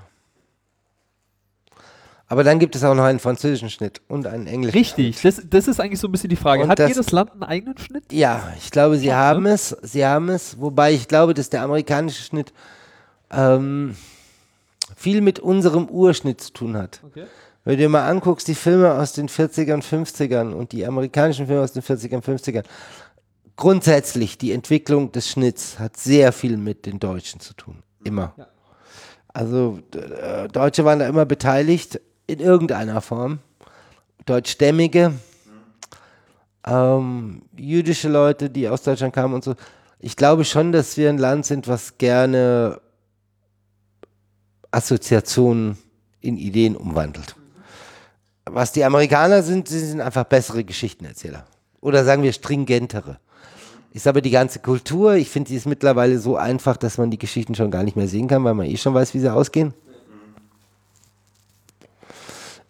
Aber 2.32 2.46
dann 2.46 2.60
gibt 2.60 2.78
es 2.78 2.84
auch 2.86 2.96
noch 2.96 3.04
einen 3.04 3.20
französischen 3.20 3.70
Schnitt 3.70 4.02
und 4.08 4.26
einen 4.26 4.48
englischen. 4.48 4.78
Richtig, 4.78 5.22
das, 5.22 5.42
das 5.50 5.68
ist 5.68 5.82
eigentlich 5.82 6.00
so 6.00 6.08
ein 6.08 6.14
bisschen 6.14 6.30
die 6.30 6.38
Frage. 6.38 6.64
Und 6.64 6.70
Hat 6.70 6.80
das- 6.80 6.88
jedes 6.88 7.12
Land 7.12 7.34
einen 7.34 7.44
eigenen 7.44 7.78
Schnitt? 7.78 8.06
Ja, 8.14 8.54
ich 8.58 8.72
glaube, 8.72 8.98
sie 8.98 9.08
Schon, 9.08 9.16
haben 9.16 9.44
ne? 9.44 9.50
es. 9.50 9.76
Sie 9.82 10.06
haben 10.06 10.30
es. 10.30 10.58
Wobei 10.58 10.94
ich 10.94 11.10
glaube, 11.10 11.34
dass 11.34 11.50
der 11.50 11.62
amerikanische 11.62 12.24
Schnitt 12.24 12.54
ähm, 13.32 13.98
viel 14.96 15.20
mit 15.20 15.40
unserem 15.42 15.90
Urschnitt 15.90 16.40
zu 16.40 16.54
tun 16.54 16.78
hat. 16.78 17.02
Okay. 17.06 17.26
Wenn 17.66 17.74
du 17.74 17.78
dir 17.80 17.90
mal 17.90 18.08
anguckst, 18.08 18.48
die 18.48 18.56
Filme 18.56 18.94
aus 18.94 19.12
den 19.12 19.28
40ern, 19.28 19.84
50ern 19.84 20.54
und 20.54 20.72
die 20.72 20.86
amerikanischen 20.86 21.48
Filme 21.48 21.62
aus 21.64 21.74
den 21.74 21.84
40ern, 21.84 22.24
50ern, 22.24 22.64
grundsätzlich 23.58 24.38
die 24.38 24.54
Entwicklung 24.54 25.12
des 25.12 25.28
Schnitts 25.28 25.80
hat 25.80 25.98
sehr 25.98 26.32
viel 26.32 26.56
mit 26.56 26.86
den 26.86 26.98
Deutschen 26.98 27.42
zu 27.42 27.54
tun. 27.56 27.84
Immer. 28.06 28.34
Ja. 28.38 28.48
Also 29.34 29.80
äh, 29.96 30.48
Deutsche 30.48 30.86
waren 30.86 31.00
da 31.00 31.08
immer 31.08 31.26
beteiligt 31.26 32.00
in 32.32 32.40
irgendeiner 32.40 33.02
Form. 33.02 33.40
Deutschstämmige, 34.26 35.14
ähm, 36.66 37.42
jüdische 37.58 38.08
Leute, 38.08 38.50
die 38.50 38.70
aus 38.70 38.84
Deutschland 38.84 39.14
kamen 39.14 39.34
und 39.34 39.44
so. 39.44 39.56
Ich 40.00 40.16
glaube 40.16 40.46
schon, 40.46 40.72
dass 40.72 40.96
wir 40.96 41.10
ein 41.10 41.18
Land 41.18 41.46
sind, 41.46 41.68
was 41.68 41.98
gerne 41.98 42.80
Assoziationen 44.72 45.78
in 46.22 46.38
Ideen 46.38 46.76
umwandelt. 46.76 47.36
Was 48.46 48.72
die 48.72 48.86
Amerikaner 48.86 49.44
sind, 49.44 49.68
sie 49.68 49.80
sind 49.80 50.02
einfach 50.02 50.24
bessere 50.24 50.64
Geschichtenerzähler. 50.64 51.46
Oder 51.82 52.06
sagen 52.06 52.24
wir 52.24 52.32
stringentere. 52.32 53.20
Ist 53.92 54.08
aber 54.08 54.22
die 54.22 54.32
ganze 54.32 54.60
Kultur, 54.60 55.16
ich 55.16 55.30
finde, 55.30 55.50
die 55.50 55.58
ist 55.58 55.66
mittlerweile 55.66 56.18
so 56.20 56.38
einfach, 56.38 56.78
dass 56.78 56.98
man 56.98 57.12
die 57.12 57.20
Geschichten 57.20 57.56
schon 57.56 57.72
gar 57.72 57.84
nicht 57.84 57.98
mehr 57.98 58.08
sehen 58.08 58.28
kann, 58.28 58.44
weil 58.46 58.54
man 58.54 58.68
eh 58.68 58.78
schon 58.78 58.94
weiß, 58.94 59.14
wie 59.14 59.20
sie 59.20 59.34
ausgehen. 59.34 59.74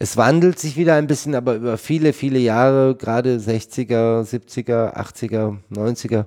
Es 0.02 0.18
wandelt 0.18 0.58
sich 0.58 0.78
wieder 0.78 0.96
ein 0.96 1.06
bisschen, 1.06 1.36
aber 1.36 1.54
über 1.54 1.78
viele, 1.78 2.12
viele 2.14 2.40
Jahre, 2.40 2.96
gerade 2.96 3.38
60er, 3.38 4.24
70er, 4.24 4.96
80er, 4.96 5.58
90er, 5.72 6.26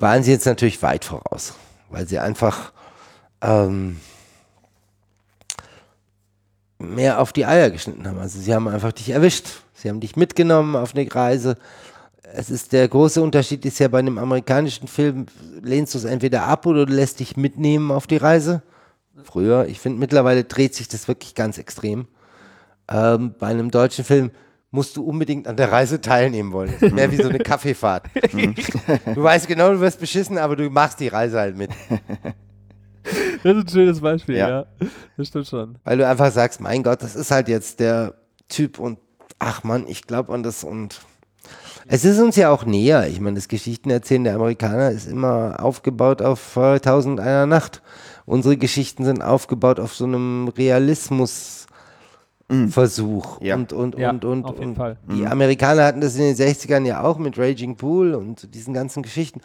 waren 0.00 0.24
sie 0.24 0.32
jetzt 0.32 0.46
natürlich 0.46 0.82
weit 0.82 1.04
voraus, 1.04 1.54
weil 1.90 2.08
sie 2.08 2.18
einfach 2.18 2.72
ähm, 3.40 4.00
mehr 6.80 7.20
auf 7.20 7.32
die 7.32 7.46
Eier 7.46 7.70
geschnitten 7.70 8.04
haben. 8.04 8.18
Also 8.18 8.40
sie 8.40 8.52
haben 8.52 8.66
einfach 8.66 8.90
dich 8.90 9.10
erwischt. 9.10 9.46
Sie 9.74 9.88
haben 9.88 10.00
dich 10.00 10.16
mitgenommen 10.16 10.74
auf 10.74 10.96
eine 10.96 11.06
Reise. 11.14 11.54
Es 12.32 12.50
ist 12.50 12.72
der 12.72 12.88
große 12.88 13.22
Unterschied 13.22 13.64
ist 13.64 13.78
ja 13.78 13.86
bei 13.86 14.00
einem 14.00 14.18
amerikanischen 14.18 14.88
Film, 14.88 15.26
lehnst 15.62 15.94
du 15.94 15.98
es 15.98 16.04
entweder 16.04 16.46
ab 16.46 16.66
oder 16.66 16.84
du 16.84 16.92
lässt 16.92 17.20
dich 17.20 17.36
mitnehmen 17.36 17.92
auf 17.92 18.08
die 18.08 18.16
Reise. 18.16 18.64
Früher, 19.22 19.66
ich 19.66 19.78
finde 19.78 20.00
mittlerweile 20.00 20.42
dreht 20.42 20.74
sich 20.74 20.88
das 20.88 21.06
wirklich 21.06 21.36
ganz 21.36 21.58
extrem. 21.58 22.08
Ähm, 22.88 23.34
bei 23.38 23.48
einem 23.48 23.70
deutschen 23.70 24.04
Film 24.04 24.30
musst 24.70 24.96
du 24.96 25.04
unbedingt 25.04 25.46
an 25.46 25.56
der 25.56 25.70
Reise 25.70 26.00
teilnehmen 26.00 26.52
wollen. 26.52 26.72
Das 26.72 26.82
ist 26.82 26.94
mehr 26.94 27.10
wie 27.12 27.16
so 27.16 27.28
eine 27.28 27.38
Kaffeefahrt. 27.40 28.06
du 28.32 29.22
weißt 29.22 29.46
genau, 29.46 29.70
du 29.72 29.80
wirst 29.80 30.00
beschissen, 30.00 30.36
aber 30.36 30.56
du 30.56 30.68
machst 30.68 31.00
die 31.00 31.08
Reise 31.08 31.38
halt 31.38 31.56
mit. 31.56 31.70
Das 33.42 33.56
ist 33.56 33.64
ein 33.64 33.68
schönes 33.68 34.00
Beispiel, 34.00 34.36
ja. 34.36 34.48
Ja. 34.48 34.66
Das 35.16 35.28
stimmt 35.28 35.46
schon. 35.46 35.78
Weil 35.84 35.98
du 35.98 36.08
einfach 36.08 36.32
sagst, 36.32 36.60
mein 36.60 36.82
Gott, 36.82 37.02
das 37.02 37.14
ist 37.14 37.30
halt 37.30 37.48
jetzt 37.48 37.78
der 37.78 38.14
Typ 38.48 38.78
und 38.78 38.98
ach 39.38 39.62
Mann, 39.62 39.86
ich 39.86 40.06
glaube 40.06 40.32
an 40.32 40.42
das 40.42 40.64
und 40.64 41.02
es 41.86 42.04
ist 42.04 42.18
uns 42.18 42.36
ja 42.36 42.50
auch 42.50 42.64
näher. 42.64 43.06
Ich 43.08 43.20
meine, 43.20 43.36
das 43.36 43.48
Geschichtenerzählen 43.48 44.24
der 44.24 44.36
Amerikaner 44.36 44.90
ist 44.90 45.06
immer 45.06 45.62
aufgebaut 45.62 46.22
auf 46.22 46.56
äh, 46.56 46.80
Tausend 46.80 47.20
einer 47.20 47.46
Nacht. 47.46 47.82
Unsere 48.24 48.56
Geschichten 48.56 49.04
sind 49.04 49.22
aufgebaut 49.22 49.78
auf 49.78 49.94
so 49.94 50.04
einem 50.04 50.48
Realismusversuch. 52.54 53.40
Ja. 53.40 53.56
Und, 53.56 53.72
und, 53.72 53.98
Ja, 53.98 54.10
und, 54.10 54.24
und, 54.24 54.44
auf 54.44 54.58
jeden 54.58 54.70
und 54.70 54.76
Fall. 54.76 54.96
die 55.10 55.26
Amerikaner 55.26 55.84
hatten 55.84 56.00
das 56.00 56.16
in 56.16 56.22
den 56.22 56.36
60ern 56.36 56.86
ja 56.86 57.02
auch 57.02 57.18
mit 57.18 57.38
Raging 57.38 57.76
Pool 57.76 58.14
und 58.14 58.54
diesen 58.54 58.74
ganzen 58.74 59.02
Geschichten. 59.02 59.40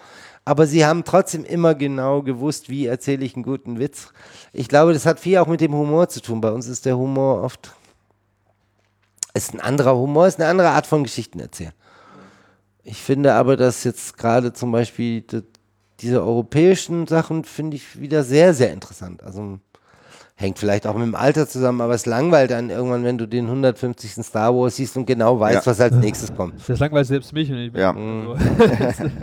Aber 0.46 0.66
sie 0.66 0.86
haben 0.86 1.04
trotzdem 1.04 1.46
immer 1.46 1.76
genau 1.76 2.22
gewusst, 2.24 2.70
wie 2.70 2.86
erzähle 2.88 3.26
ich 3.26 3.36
einen 3.36 3.44
guten 3.44 3.80
Witz. 3.80 4.12
Ich 4.54 4.68
glaube, 4.68 4.94
das 4.94 5.06
hat 5.06 5.20
viel 5.20 5.38
auch 5.38 5.48
mit 5.48 5.62
dem 5.62 5.74
Humor 5.74 6.10
zu 6.10 6.22
tun. 6.22 6.42
Bei 6.42 6.52
uns 6.52 6.68
ist 6.68 6.86
der 6.86 6.98
Humor 6.98 7.44
oft. 7.44 7.74
Ist 9.34 9.54
ein 9.54 9.60
anderer 9.60 9.96
Humor, 9.96 10.28
ist 10.28 10.40
eine 10.40 10.50
andere 10.50 10.70
Art 10.70 10.88
von 10.88 11.04
Geschichten 11.04 11.40
erzählen. 11.40 11.74
Ich 12.84 12.98
finde 12.98 13.34
aber, 13.34 13.58
dass 13.58 13.84
jetzt 13.84 14.18
gerade 14.18 14.54
zum 14.54 14.72
Beispiel, 14.72 15.24
diese 16.00 16.24
europäischen 16.24 17.06
Sachen 17.06 17.44
finde 17.44 17.78
ich 17.78 18.00
wieder 18.00 18.24
sehr, 18.24 18.54
sehr 18.54 18.74
interessant. 18.74 19.22
Also 19.22 19.60
hängt 20.40 20.58
vielleicht 20.58 20.88
auch 20.88 20.94
mit 20.96 21.04
dem 21.04 21.16
Alter 21.16 21.48
zusammen, 21.50 21.82
aber 21.82 21.94
es 21.94 22.06
langweilt 22.06 22.52
dann 22.52 22.70
irgendwann, 22.70 23.04
wenn 23.04 23.18
du 23.18 23.28
den 23.28 23.48
150. 23.48 24.24
Star 24.24 24.56
Wars 24.56 24.78
siehst 24.78 24.96
und 24.96 25.06
genau 25.06 25.38
weißt, 25.40 25.66
Ja. 25.66 25.72
was 25.72 25.82
als 25.82 25.96
nächstes 25.96 26.34
kommt. 26.34 26.54
Das 26.68 26.80
langweilt 26.80 27.08
selbst 27.08 27.34
mich. 27.34 27.50
Wenn 27.50 27.58
ich 27.58 27.74
Ja. 27.74 27.92
Mhm. 27.94 28.30
Also, 28.80 29.04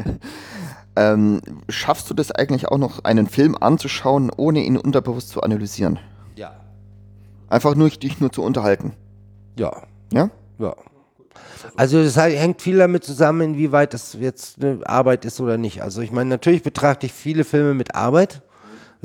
Ähm, 0.99 1.43
schaffst 1.69 2.09
du 2.09 2.15
das 2.15 2.31
eigentlich 2.33 2.69
auch 2.69 2.79
noch, 2.79 3.05
einen 3.05 3.27
Film 3.27 3.55
anzuschauen, 3.61 4.31
ohne 4.35 4.61
ihn 4.61 4.79
unterbewusst 4.79 5.29
zu 5.29 5.43
analysieren? 5.43 5.99
Ja. 6.37 6.53
Einfach 7.51 7.75
nur 7.75 7.91
dich 7.91 8.19
nur 8.21 8.33
zu 8.33 8.43
unterhalten. 8.43 8.95
Ja. 9.59 9.83
Ja? 10.11 10.31
Ja. 10.59 10.75
Also 11.77 12.03
das 12.03 12.17
halt- 12.17 12.39
hängt 12.39 12.63
viel 12.63 12.79
damit 12.79 13.05
zusammen, 13.05 13.43
inwieweit 13.55 13.93
das 13.93 14.15
jetzt 14.19 14.63
eine 14.65 14.81
Arbeit 14.87 15.27
ist 15.27 15.39
oder 15.39 15.59
nicht. 15.59 15.83
Also 15.83 16.01
ich 16.01 16.13
meine, 16.13 16.31
natürlich 16.31 16.63
betrachte 16.63 17.05
ich 17.05 17.13
viele 17.13 17.45
Filme 17.45 17.75
mit 17.75 17.95
Arbeit. 17.95 18.41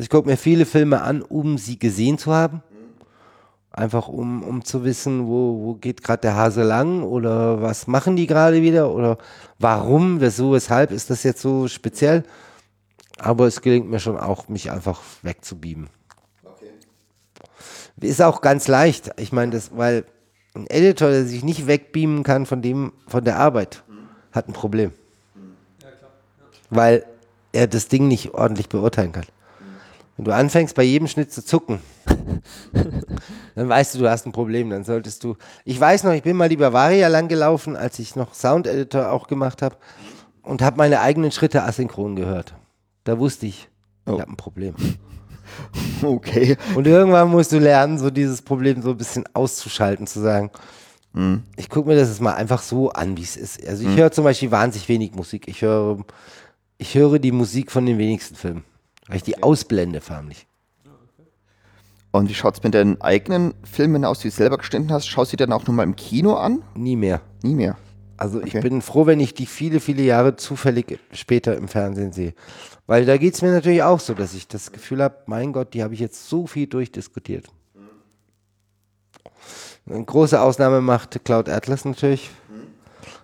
Also 0.02 0.08
ich 0.08 0.10
gucke 0.10 0.30
mir 0.30 0.38
viele 0.38 0.66
Filme 0.66 1.04
an, 1.04 1.22
um 1.22 1.60
sie 1.60 1.78
gesehen 1.78 2.18
zu 2.18 2.34
haben. 2.34 2.64
Einfach 3.72 4.08
um, 4.08 4.42
um 4.42 4.66
zu 4.66 4.84
wissen, 4.84 5.28
wo, 5.28 5.64
wo 5.64 5.74
geht 5.76 6.04
gerade 6.04 6.22
der 6.22 6.36
Hase 6.36 6.64
lang 6.64 7.04
oder 7.04 7.62
was 7.62 7.86
machen 7.86 8.16
die 8.16 8.26
gerade 8.26 8.64
wieder 8.64 8.92
oder 8.92 9.20
warum, 9.60 10.20
wieso, 10.20 10.54
weshalb 10.54 10.90
ist 10.90 11.12
das 11.12 11.22
jetzt 11.22 11.44
so 11.44 11.68
speziell. 11.68 12.24
Aber 13.20 13.46
es 13.46 13.62
gelingt 13.62 13.92
mir 13.92 14.00
schon 14.00 14.18
auch, 14.18 14.48
mich 14.48 14.72
einfach 14.72 15.00
wegzubieben. 15.22 15.88
Ist 17.98 18.24
auch 18.24 18.42
ganz 18.42 18.68
leicht. 18.68 19.12
Ich 19.18 19.32
meine, 19.32 19.52
das, 19.52 19.70
weil 19.78 20.06
ein 20.56 20.66
Editor, 20.66 21.12
der 21.12 21.26
sich 21.26 21.44
nicht 21.44 21.68
wegbeamen 21.68 22.24
kann 22.24 22.48
von 22.48 22.64
dem, 22.64 22.92
von 23.06 23.24
der 23.24 23.38
Arbeit, 23.38 23.84
hat 24.32 24.48
ein 24.48 24.54
Problem. 24.54 24.94
Weil 26.72 27.06
er 27.52 27.68
das 27.68 27.88
Ding 27.88 28.08
nicht 28.08 28.34
ordentlich 28.34 28.68
beurteilen 28.68 29.12
kann. 29.12 29.26
Wenn 30.22 30.26
du 30.26 30.36
anfängst, 30.36 30.76
bei 30.76 30.84
jedem 30.84 31.08
Schnitt 31.08 31.34
zu 31.34 31.44
zucken, 31.44 31.80
dann 33.56 33.68
weißt 33.70 33.96
du, 33.96 34.00
du 34.00 34.08
hast 34.08 34.28
ein 34.28 34.32
Problem. 34.32 34.70
Dann 34.70 34.84
solltest 34.84 35.24
du. 35.24 35.36
Ich 35.66 35.80
weiß 35.80 36.04
noch, 36.04 36.12
ich 36.14 36.22
bin 36.22 36.38
mal 36.38 36.48
die 36.48 36.58
Bavaria 36.58 37.08
lang 37.08 37.28
gelaufen, 37.28 37.76
als 37.76 37.98
ich 37.98 38.16
noch 38.16 38.36
Sound 38.36 38.68
Editor 38.68 39.12
auch 39.12 39.26
gemacht 39.26 39.64
habe 39.64 39.78
und 40.44 40.62
habe 40.62 40.78
meine 40.78 41.02
eigenen 41.02 41.32
Schritte 41.32 41.64
asynchron 41.64 42.16
gehört. 42.16 42.54
Da 43.04 43.18
wusste 43.18 43.48
ich, 43.48 43.68
ich 44.06 44.14
Oh. 44.14 44.20
habe 44.20 44.32
ein 44.32 44.38
Problem. 44.38 44.76
Okay. 46.04 46.56
Und 46.76 46.86
irgendwann 46.88 47.30
musst 47.30 47.52
du 47.52 47.58
lernen, 47.60 47.98
so 47.98 48.10
dieses 48.12 48.42
Problem 48.44 48.82
so 48.84 48.92
ein 48.92 48.98
bisschen 48.98 49.26
auszuschalten, 49.34 50.06
zu 50.08 50.20
sagen, 50.22 50.52
Mhm. 51.14 51.44
ich 51.58 51.68
gucke 51.68 51.90
mir 51.90 51.96
das 51.96 52.10
jetzt 52.10 52.22
mal 52.22 52.36
einfach 52.36 52.62
so 52.62 52.92
an, 52.92 53.18
wie 53.18 53.24
es 53.24 53.36
ist. 53.38 53.68
Also 53.68 53.86
ich 53.90 53.98
höre 53.98 54.12
zum 54.12 54.24
Beispiel 54.24 54.50
wahnsinnig 54.52 54.88
wenig 54.88 55.14
Musik. 55.16 55.48
Ich 55.50 55.62
höre, 55.64 55.98
ich 56.78 56.94
höre 56.96 57.18
die 57.20 57.34
Musik 57.34 57.70
von 57.72 57.86
den 57.88 57.98
wenigsten 57.98 58.36
Filmen. 58.36 58.64
Weil 59.12 59.18
ich 59.18 59.24
die 59.24 59.44
ausblende, 59.44 60.00
förmlich. 60.00 60.48
Und 62.12 62.30
wie 62.30 62.34
schaut 62.34 62.56
es 62.58 62.64
mit 62.64 62.74
deinen 62.74 63.00
eigenen 63.02 63.54
Filmen 63.64 64.06
aus, 64.06 64.20
die 64.20 64.30
du 64.30 64.34
selber 64.34 64.58
geschnitten 64.58 64.90
hast? 64.92 65.08
Schaust 65.08 65.34
du 65.34 65.38
die 65.38 65.44
dann 65.44 65.52
auch 65.52 65.68
nochmal 65.68 65.86
im 65.86 65.98
Kino 65.98 66.36
an? 66.36 66.62
Nie 66.76 66.96
mehr. 66.96 67.20
Nie 67.44 67.56
mehr. 67.56 67.78
Also 68.16 68.40
ich 68.42 68.56
Okay. 68.56 68.62
bin 68.62 68.82
froh, 68.82 69.06
wenn 69.06 69.20
ich 69.20 69.34
die 69.34 69.46
viele, 69.46 69.82
viele 69.82 70.04
Jahre 70.04 70.38
zufällig 70.38 70.98
später 71.12 71.58
im 71.58 71.68
Fernsehen 71.68 72.14
sehe. 72.14 72.34
Weil 72.88 73.06
da 73.06 73.18
geht 73.18 73.34
es 73.34 73.42
mir 73.42 73.52
natürlich 73.52 73.84
auch 73.84 74.00
so, 74.00 74.14
dass 74.14 74.34
ich 74.34 74.48
das 74.48 74.72
Gefühl 74.72 75.04
habe, 75.04 75.18
mein 75.26 75.52
Gott, 75.52 75.74
die 75.74 75.84
habe 75.84 75.94
ich 75.94 76.00
jetzt 76.00 76.30
so 76.30 76.48
viel 76.48 76.68
durchdiskutiert. 76.68 77.48
Eine 79.90 80.06
große 80.06 80.40
Ausnahme 80.40 80.80
macht 80.80 81.26
Cloud 81.26 81.50
Atlas 81.50 81.84
natürlich, 81.84 82.30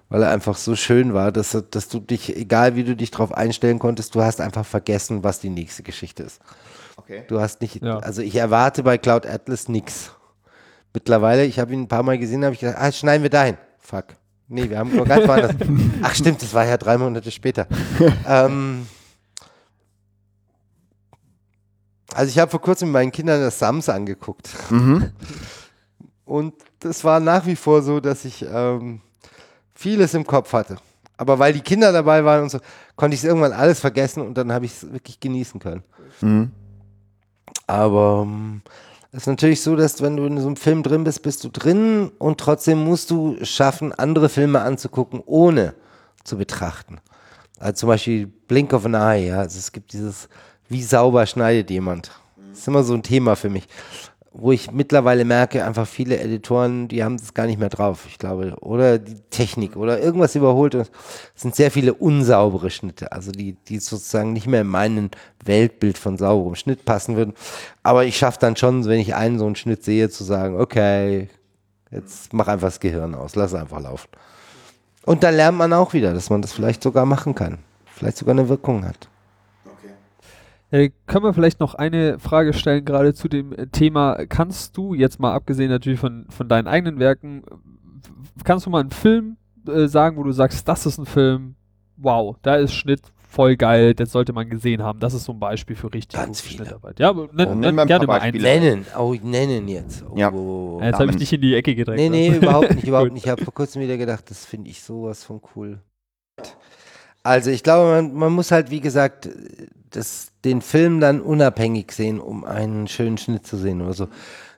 weil 0.10 0.24
er 0.24 0.30
einfach 0.32 0.56
so 0.56 0.76
schön 0.76 1.14
war, 1.14 1.32
dass, 1.32 1.58
dass 1.72 1.90
du 1.90 2.00
dich, 2.00 2.36
egal 2.36 2.76
wie 2.76 2.84
du 2.84 2.96
dich 2.96 3.12
darauf 3.12 3.34
einstellen 3.34 3.80
konntest, 3.80 4.16
du 4.16 4.22
hast 4.22 4.40
einfach 4.42 4.66
vergessen, 4.66 5.24
was 5.24 5.40
die 5.40 5.50
nächste 5.50 5.84
Geschichte 5.84 6.24
ist. 6.24 6.40
Okay. 6.96 7.24
Du 7.28 7.40
hast 7.40 7.62
nicht, 7.62 7.82
Ja. 7.84 8.00
also 8.00 8.22
ich 8.22 8.36
erwarte 8.36 8.84
bei 8.84 8.98
Cloud 8.98 9.26
Atlas 9.26 9.68
nichts. 9.68 10.12
Mittlerweile, 10.94 11.46
ich 11.46 11.60
habe 11.60 11.74
ihn 11.74 11.82
ein 11.82 11.88
paar 11.88 12.04
Mal 12.04 12.18
gesehen, 12.18 12.44
habe 12.44 12.54
ich 12.54 12.62
gedacht, 12.62 12.78
ah, 12.80 12.92
schneiden 12.92 13.24
wir 13.24 13.30
dahin. 13.30 13.58
Fuck. 13.80 14.06
Nee, 14.48 14.70
wir 14.70 14.80
haben 14.80 14.96
noch 14.96 15.06
ganz 15.08 15.28
woanders. 15.28 15.56
Ach 16.02 16.16
stimmt, 16.16 16.42
das 16.42 16.54
war 16.54 16.66
ja 16.66 16.78
drei 16.78 16.98
Monate 16.98 17.30
später. 17.32 17.68
ähm, 18.28 18.88
also 22.14 22.30
ich 22.30 22.40
habe 22.40 22.50
vor 22.50 22.62
kurzem 22.62 22.88
mit 22.90 22.94
meinen 22.94 23.12
Kindern 23.12 23.42
das 23.42 23.60
Sams 23.60 23.90
angeguckt. 23.90 24.50
Mhm. 24.70 25.12
Und 26.26 26.54
das 26.80 27.04
war 27.04 27.20
nach 27.20 27.46
wie 27.46 27.56
vor 27.56 27.82
so, 27.82 28.00
dass 28.00 28.26
ich 28.26 28.46
ähm, 28.50 29.02
vieles 29.78 30.14
im 30.14 30.26
Kopf 30.26 30.54
hatte. 30.54 30.78
Aber 31.18 31.40
weil 31.40 31.54
die 31.54 31.62
Kinder 31.62 31.92
dabei 31.92 32.24
waren 32.24 32.44
und 32.44 32.50
so, 32.50 32.60
konnte 32.96 33.16
ich 33.16 33.22
es 33.22 33.26
irgendwann 33.26 33.54
alles 33.54 33.80
vergessen 33.80 34.22
und 34.22 34.36
dann 34.38 34.52
habe 34.52 34.66
ich 34.66 34.74
es 34.74 34.92
wirklich 34.92 35.20
genießen 35.20 35.60
können. 35.60 35.84
Mhm. 36.22 36.52
Aber 37.66 38.24
ähm, 38.26 38.62
es 39.12 39.24
ist 39.24 39.28
natürlich 39.28 39.62
so, 39.62 39.76
dass 39.76 40.02
wenn 40.02 40.18
du 40.18 40.26
in 40.26 40.40
so 40.40 40.48
einem 40.48 40.56
Film 40.56 40.84
drin 40.84 41.04
bist, 41.04 41.24
bist 41.24 41.44
du 41.44 41.50
drin 41.50 42.12
und 42.20 42.40
trotzdem 42.40 42.84
musst 42.84 43.10
du 43.10 43.38
schaffen, 43.44 43.94
andere 43.94 44.30
Filme 44.30 44.62
anzugucken, 44.62 45.22
ohne 45.26 45.74
zu 46.24 46.38
betrachten. 46.38 47.00
Also 47.60 47.74
zum 47.74 47.90
Beispiel 47.90 48.28
Blink 48.28 48.74
of 48.74 48.86
an 48.86 48.94
Eye, 48.94 49.28
ja. 49.28 49.40
Also 49.40 49.58
es 49.58 49.72
gibt 49.72 49.94
dieses, 49.94 50.30
wie 50.70 50.84
sauber 50.84 51.26
schneidet 51.26 51.70
jemand. 51.70 52.12
Das 52.50 52.60
ist 52.60 52.68
immer 52.68 52.84
so 52.84 52.94
ein 52.94 53.04
Thema 53.04 53.36
für 53.36 53.50
mich. 53.50 53.68
Wo 54.40 54.52
ich 54.52 54.72
mittlerweile 54.72 55.26
merke, 55.26 55.66
einfach 55.66 55.88
viele 55.88 56.20
Editoren, 56.20 56.88
die 56.88 57.04
haben 57.04 57.18
das 57.18 57.34
gar 57.34 57.48
nicht 57.48 57.60
mehr 57.60 57.70
drauf, 57.70 58.06
ich 58.08 58.20
glaube. 58.20 58.56
Oder 58.62 59.00
die 59.00 59.16
Technik 59.32 59.76
oder 59.76 60.00
irgendwas 60.00 60.36
überholt. 60.36 60.76
Es 60.76 60.92
sind 61.36 61.56
sehr 61.56 61.72
viele 61.72 61.96
unsaubere 61.96 62.70
Schnitte, 62.70 63.12
also 63.12 63.32
die, 63.32 63.54
die 63.54 63.80
sozusagen 63.80 64.34
nicht 64.34 64.46
mehr 64.46 64.62
in 64.62 64.68
meinen 64.68 65.10
Weltbild 65.44 65.98
von 65.98 66.20
sauberem 66.20 66.54
Schnitt 66.54 66.86
passen 66.86 67.16
würden. 67.16 67.34
Aber 67.82 68.06
ich 68.06 68.16
schaffe 68.16 68.38
dann 68.40 68.56
schon, 68.56 68.86
wenn 68.86 69.00
ich 69.00 69.16
einen 69.16 69.40
so 69.40 69.48
einen 69.48 69.56
Schnitt 69.56 69.84
sehe, 69.84 70.12
zu 70.12 70.24
sagen, 70.24 70.60
okay, 70.60 71.30
jetzt 71.90 72.32
mach 72.32 72.48
einfach 72.48 72.68
das 72.68 72.80
Gehirn 72.80 73.16
aus, 73.16 73.36
lass 73.36 73.54
es 73.54 73.60
einfach 73.60 73.82
laufen. 73.82 74.10
Und 75.04 75.24
dann 75.24 75.36
lernt 75.36 75.58
man 75.58 75.74
auch 75.74 75.94
wieder, 75.94 76.14
dass 76.14 76.30
man 76.30 76.44
das 76.44 76.54
vielleicht 76.54 76.84
sogar 76.84 77.08
machen 77.08 77.34
kann. 77.34 77.58
Vielleicht 77.88 78.18
sogar 78.18 78.36
eine 78.36 78.50
Wirkung 78.50 78.86
hat. 78.86 79.10
Äh, 80.70 80.90
können 81.06 81.24
wir 81.24 81.34
vielleicht 81.34 81.60
noch 81.60 81.76
eine 81.76 82.20
Frage 82.20 82.54
stellen, 82.54 82.84
gerade 82.84 83.14
zu 83.14 83.28
dem 83.28 83.54
äh, 83.54 83.68
Thema, 83.68 84.26
kannst 84.28 84.76
du, 84.76 84.94
jetzt 84.94 85.20
mal 85.20 85.34
abgesehen 85.34 85.70
natürlich 85.70 86.00
von, 86.00 86.26
von 86.30 86.50
deinen 86.50 86.68
eigenen 86.68 87.00
Werken, 87.00 87.44
kannst 88.44 88.66
du 88.66 88.70
mal 88.70 88.82
einen 88.82 88.92
Film 88.92 89.38
äh, 89.68 89.88
sagen, 89.88 90.18
wo 90.18 90.24
du 90.24 90.32
sagst, 90.32 90.68
das 90.68 90.86
ist 90.86 90.98
ein 90.98 91.06
Film, 91.06 91.56
wow, 91.96 92.36
da 92.42 92.56
ist 92.56 92.74
Schnitt 92.74 93.02
voll 93.30 93.56
geil, 93.56 93.94
das 93.94 94.12
sollte 94.12 94.34
man 94.34 94.50
gesehen 94.50 94.82
haben. 94.82 95.00
Das 95.00 95.14
ist 95.14 95.26
so 95.26 95.34
ein 95.34 95.40
Beispiel 95.40 95.76
für 95.76 95.94
richtig 95.94 96.18
Ganz 96.20 96.42
gute 96.42 96.50
viele. 96.50 96.66
Schnittarbeit. 96.66 97.00
Ja, 97.00 97.10
aber 97.10 97.28
nenn, 97.34 97.48
Oh, 97.48 97.52
nenn 97.52 97.60
nenn 97.60 97.76
mal 97.76 97.82
ein 97.84 97.88
gerne 97.88 98.08
paar 98.08 98.20
mal 98.20 98.24
einen. 98.24 98.42
Nennen, 98.42 98.86
oh, 98.98 99.16
nennen 99.22 99.68
jetzt. 99.68 100.04
Oh, 100.10 100.18
Ja. 100.18 100.32
oh, 100.32 100.80
jetzt 100.82 101.00
habe 101.00 101.12
ich 101.12 101.18
dich 101.18 101.34
in 101.34 101.42
die 101.42 101.54
Ecke 101.56 101.76
gedrängt. 101.76 102.00
Nee, 102.00 102.10
nee, 102.10 102.30
ne? 102.30 102.38
überhaupt 102.38 102.74
nicht, 102.76 102.84
überhaupt 102.88 103.12
nicht. 103.14 103.26
Ich 103.26 103.32
habe 103.32 103.44
vor 103.44 103.54
kurzem 103.54 103.82
wieder 103.82 103.98
gedacht, 103.98 104.30
das 104.30 104.46
finde 104.46 104.70
ich 104.70 104.82
sowas 104.82 105.24
von 105.24 105.42
cool. 105.56 105.82
Also 107.28 107.52
ich 107.52 107.62
glaube, 107.64 107.90
man, 107.92 108.14
man 108.14 108.32
muss 108.34 108.52
halt, 108.52 108.72
wie 108.72 108.80
gesagt, 108.80 109.30
das, 109.92 110.30
den 110.46 110.62
Film 110.62 111.00
dann 111.02 111.20
unabhängig 111.22 111.92
sehen, 111.92 112.20
um 112.20 112.46
einen 112.46 112.88
schönen 112.88 113.18
Schnitt 113.18 113.46
zu 113.46 113.58
sehen 113.58 113.82
oder 113.82 113.94
so. 113.94 114.08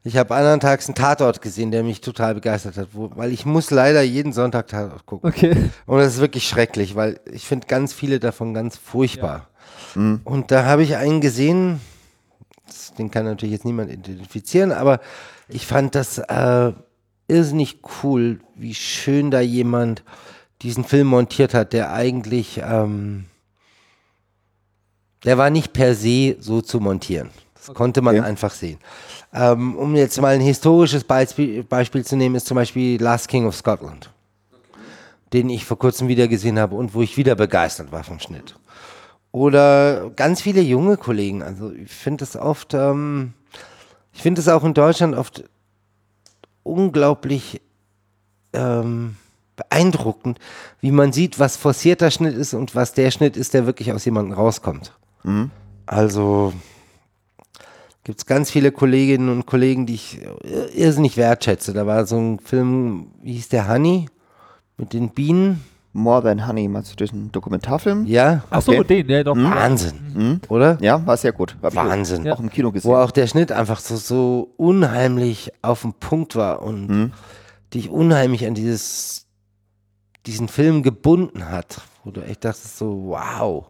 Ich 0.03 0.15
habe 0.17 0.33
anderen 0.35 0.59
Tags 0.59 0.87
einen 0.87 0.95
Tatort 0.95 1.41
gesehen, 1.41 1.71
der 1.71 1.83
mich 1.83 1.99
total 2.01 2.35
begeistert 2.35 2.77
hat, 2.77 2.89
wo, 2.93 3.11
weil 3.15 3.33
ich 3.33 3.45
muss 3.45 3.69
leider 3.71 4.01
jeden 4.01 4.33
Sonntag 4.33 4.67
Tatort 4.67 5.05
gucken. 5.05 5.29
Okay. 5.29 5.55
Und 5.87 5.97
das 5.99 6.15
ist 6.15 6.21
wirklich 6.21 6.47
schrecklich, 6.47 6.95
weil 6.95 7.19
ich 7.31 7.45
finde 7.47 7.67
ganz 7.67 7.91
viele 7.93 8.19
davon 8.19 8.53
ganz 8.53 8.77
furchtbar. 8.77 9.49
Mhm. 9.95 10.21
Und 10.23 10.51
da 10.51 10.65
habe 10.65 10.83
ich 10.83 10.95
einen 10.95 11.21
gesehen, 11.21 11.81
das- 12.67 12.93
den 12.93 13.09
kann 13.11 13.25
natürlich 13.25 13.53
jetzt 13.53 13.65
niemand 13.65 13.91
identifizieren, 13.91 14.71
aber 14.71 14.99
ich 15.47 15.65
fand 15.65 15.95
das 15.95 16.19
äh, 16.19 16.71
irrsinnig 17.27 17.79
cool, 18.03 18.39
wie 18.55 18.75
schön 18.75 19.31
da 19.31 19.39
jemand 19.41 20.03
diesen 20.61 20.83
Film 20.83 21.07
montiert 21.07 21.53
hat, 21.53 21.73
der 21.73 21.93
eigentlich, 21.93 22.59
ähm, 22.63 23.25
der 25.23 25.37
war 25.37 25.49
nicht 25.49 25.73
per 25.73 25.95
se 25.95 26.35
so 26.39 26.61
zu 26.61 26.79
montieren. 26.79 27.29
Das 27.53 27.73
konnte 27.75 28.01
man 28.01 28.15
Okay. 28.17 28.25
einfach 28.25 28.51
sehen. 28.51 28.79
Ähm, 29.33 29.75
um 29.75 29.95
jetzt 29.95 30.19
mal 30.21 30.33
ein 30.35 30.41
historisches 30.41 31.03
Beispiel, 31.03 31.63
Beispiel 31.63 32.05
zu 32.05 32.15
nehmen, 32.15 32.35
ist 32.35 32.47
zum 32.47 32.55
Beispiel 32.55 33.01
Last 33.01 33.27
King 33.27 33.45
of 33.45 33.55
Scotland 33.55 34.09
den 35.33 35.49
ich 35.49 35.65
vor 35.65 35.77
kurzem 35.77 36.07
wieder 36.07 36.27
gesehen 36.27 36.57
habe 36.59 36.75
und 36.75 36.93
wo 36.93 37.01
ich 37.01 37.17
wieder 37.17 37.35
begeistert 37.35 37.91
war 37.91 38.03
vom 38.03 38.19
Schnitt. 38.19 38.55
Oder 39.31 40.09
ganz 40.15 40.41
viele 40.41 40.61
junge 40.61 40.97
Kollegen. 40.97 41.43
Also 41.43 41.71
ich 41.71 41.91
finde 41.91 42.23
es 42.23 42.35
oft, 42.35 42.73
ähm, 42.73 43.33
ich 44.11 44.21
finde 44.23 44.41
es 44.41 44.47
auch 44.47 44.63
in 44.63 44.73
Deutschland 44.73 45.15
oft 45.15 45.43
unglaublich 46.63 47.61
ähm, 48.53 49.17
beeindruckend, 49.59 50.39
wie 50.81 50.91
man 50.91 51.11
sieht, 51.13 51.37
was 51.39 51.55
forcierter 51.57 52.09
Schnitt 52.11 52.35
ist 52.35 52.53
und 52.53 52.75
was 52.75 52.93
der 52.93 53.11
Schnitt 53.11 53.37
ist, 53.37 53.53
der 53.53 53.65
wirklich 53.65 53.91
aus 53.93 54.05
jemandem 54.05 54.33
rauskommt. 54.33 54.93
Mhm. 55.23 55.51
Also 55.85 56.53
gibt 58.03 58.19
es 58.19 58.25
ganz 58.25 58.49
viele 58.49 58.71
Kolleginnen 58.71 59.29
und 59.29 59.45
Kollegen, 59.45 59.85
die 59.85 59.95
ich 59.95 60.19
irrsinnig 60.75 61.17
wertschätze. 61.17 61.73
Da 61.73 61.85
war 61.85 62.05
so 62.05 62.17
ein 62.17 62.39
Film, 62.39 63.07
wie 63.21 63.33
hieß 63.33 63.49
der, 63.49 63.67
Honey? 63.67 64.07
Mit 64.77 64.93
den 64.93 65.09
Bienen. 65.09 65.63
More 65.91 66.21
Than 66.21 66.47
Honey, 66.47 66.67
meinst 66.67 66.91
du 66.91 66.95
diesen 66.95 67.31
Dokumentarfilm? 67.31 68.05
Ja, 68.05 68.43
Ach 68.51 68.61
so, 68.61 68.71
Okay. 68.73 69.03
den, 69.03 69.09
ja 69.09 69.23
doch. 69.23 69.35
Hm? 69.35 69.43
Wahnsinn, 69.49 69.95
Mhm. 70.13 70.41
oder? 70.47 70.77
Ja, 70.81 71.05
war 71.05 71.17
sehr 71.17 71.31
gut. 71.31 71.57
Hab 71.63 71.73
Wahnsinn. 71.75 72.29
Auch 72.29 72.39
im 72.39 72.51
Kino 72.51 72.71
gesehen. 72.71 72.91
Wo 72.91 72.95
auch 72.95 73.09
der 73.09 73.25
Schnitt 73.25 73.51
einfach 73.51 73.79
so, 73.79 73.95
so 73.97 74.53
unheimlich 74.55 75.51
auf 75.63 75.81
dem 75.81 75.93
Punkt 75.93 76.35
war 76.35 76.61
und 76.61 76.87
Mhm. 76.89 77.11
dich 77.73 77.89
unheimlich 77.89 78.45
an 78.45 78.53
dieses, 78.53 79.25
diesen 80.25 80.47
Film 80.47 80.83
gebunden 80.83 81.49
hat. 81.49 81.81
Wo 82.03 82.11
du 82.11 82.21
echt 82.21 82.45
dachtest 82.45 82.77
so, 82.77 83.07
wow. 83.07 83.65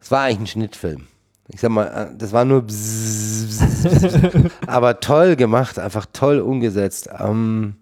Es 0.00 0.10
war 0.10 0.22
eigentlich 0.22 0.40
ein 0.40 0.46
Schnittfilm. 0.46 1.06
Ich 1.48 1.60
sag 1.60 1.70
mal, 1.70 1.86
äh, 1.86 2.16
das 2.16 2.32
war 2.32 2.44
nur 2.44 2.62
bzzz, 2.62 3.60
bzzz, 3.60 4.10
bzzz, 4.10 4.50
aber 4.66 5.00
toll 5.00 5.36
gemacht, 5.36 5.78
einfach 5.78 6.06
toll 6.12 6.40
umgesetzt. 6.40 7.08
Ähm, 7.18 7.76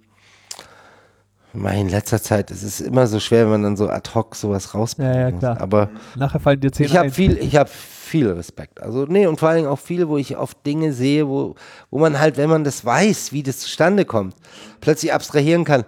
mein, 1.54 1.82
in 1.82 1.88
letzter 1.88 2.20
Zeit 2.20 2.50
es 2.50 2.62
ist 2.62 2.80
es 2.80 2.86
immer 2.86 3.06
so 3.06 3.20
schwer, 3.20 3.44
wenn 3.44 3.52
man 3.52 3.62
dann 3.62 3.76
so 3.76 3.88
ad 3.88 4.10
hoc 4.14 4.34
sowas 4.34 4.74
rausbringt. 4.74 5.14
Ja, 5.14 5.20
ja, 5.20 5.32
klar. 5.32 5.60
Aber 5.60 5.88
Nachher 6.16 6.40
fallen 6.40 6.60
dir 6.60 6.72
Zähne 6.72 6.88
ich 6.88 6.96
habe 6.96 7.10
viel, 7.10 7.38
ich 7.38 7.56
habe 7.56 7.70
viel 7.70 8.28
Respekt. 8.28 8.82
Also 8.82 9.06
nee, 9.06 9.26
und 9.26 9.38
vor 9.38 9.48
allem 9.48 9.66
auch 9.66 9.78
viel, 9.78 10.08
wo 10.08 10.18
ich 10.18 10.36
oft 10.36 10.66
Dinge 10.66 10.92
sehe, 10.92 11.28
wo, 11.28 11.54
wo 11.90 11.98
man 11.98 12.18
halt, 12.18 12.36
wenn 12.36 12.50
man 12.50 12.64
das 12.64 12.84
weiß, 12.84 13.32
wie 13.32 13.42
das 13.42 13.60
zustande 13.60 14.04
kommt, 14.04 14.34
plötzlich 14.80 15.12
abstrahieren 15.12 15.64
kann. 15.64 15.84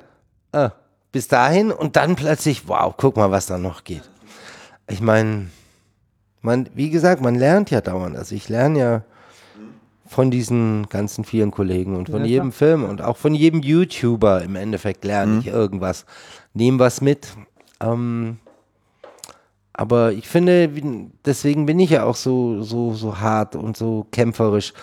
Ah, 0.52 0.70
bis 1.16 1.28
dahin 1.28 1.72
und 1.72 1.96
dann 1.96 2.14
plötzlich, 2.14 2.68
wow, 2.68 2.92
guck 2.94 3.16
mal, 3.16 3.30
was 3.30 3.46
da 3.46 3.56
noch 3.56 3.84
geht. 3.84 4.02
Ich 4.86 5.00
meine, 5.00 5.46
man, 6.42 6.68
wie 6.74 6.90
gesagt, 6.90 7.22
man 7.22 7.36
lernt 7.36 7.70
ja 7.70 7.80
dauernd. 7.80 8.18
Also 8.18 8.34
ich 8.34 8.50
lerne 8.50 8.78
ja 8.78 9.02
von 10.06 10.30
diesen 10.30 10.86
ganzen 10.90 11.24
vielen 11.24 11.52
Kollegen 11.52 11.96
und 11.96 12.10
von 12.10 12.20
Ja, 12.20 12.26
jedem 12.26 12.52
Film 12.52 12.84
und 12.84 13.00
auch 13.00 13.16
von 13.16 13.34
jedem 13.34 13.62
YouTuber 13.62 14.42
im 14.42 14.56
Endeffekt 14.56 15.06
lerne 15.06 15.38
ich 15.38 15.46
irgendwas, 15.46 16.04
nehme 16.52 16.80
was 16.80 17.00
mit. 17.00 17.28
Ähm, 17.80 18.36
aber 19.72 20.12
ich 20.12 20.28
finde, 20.28 20.68
deswegen 21.24 21.64
bin 21.64 21.80
ich 21.80 21.88
ja 21.88 22.04
auch 22.04 22.16
so, 22.16 22.60
so, 22.60 22.92
so 22.92 23.20
hart 23.20 23.56
und 23.56 23.74
so 23.74 24.06
kämpferisch. 24.10 24.74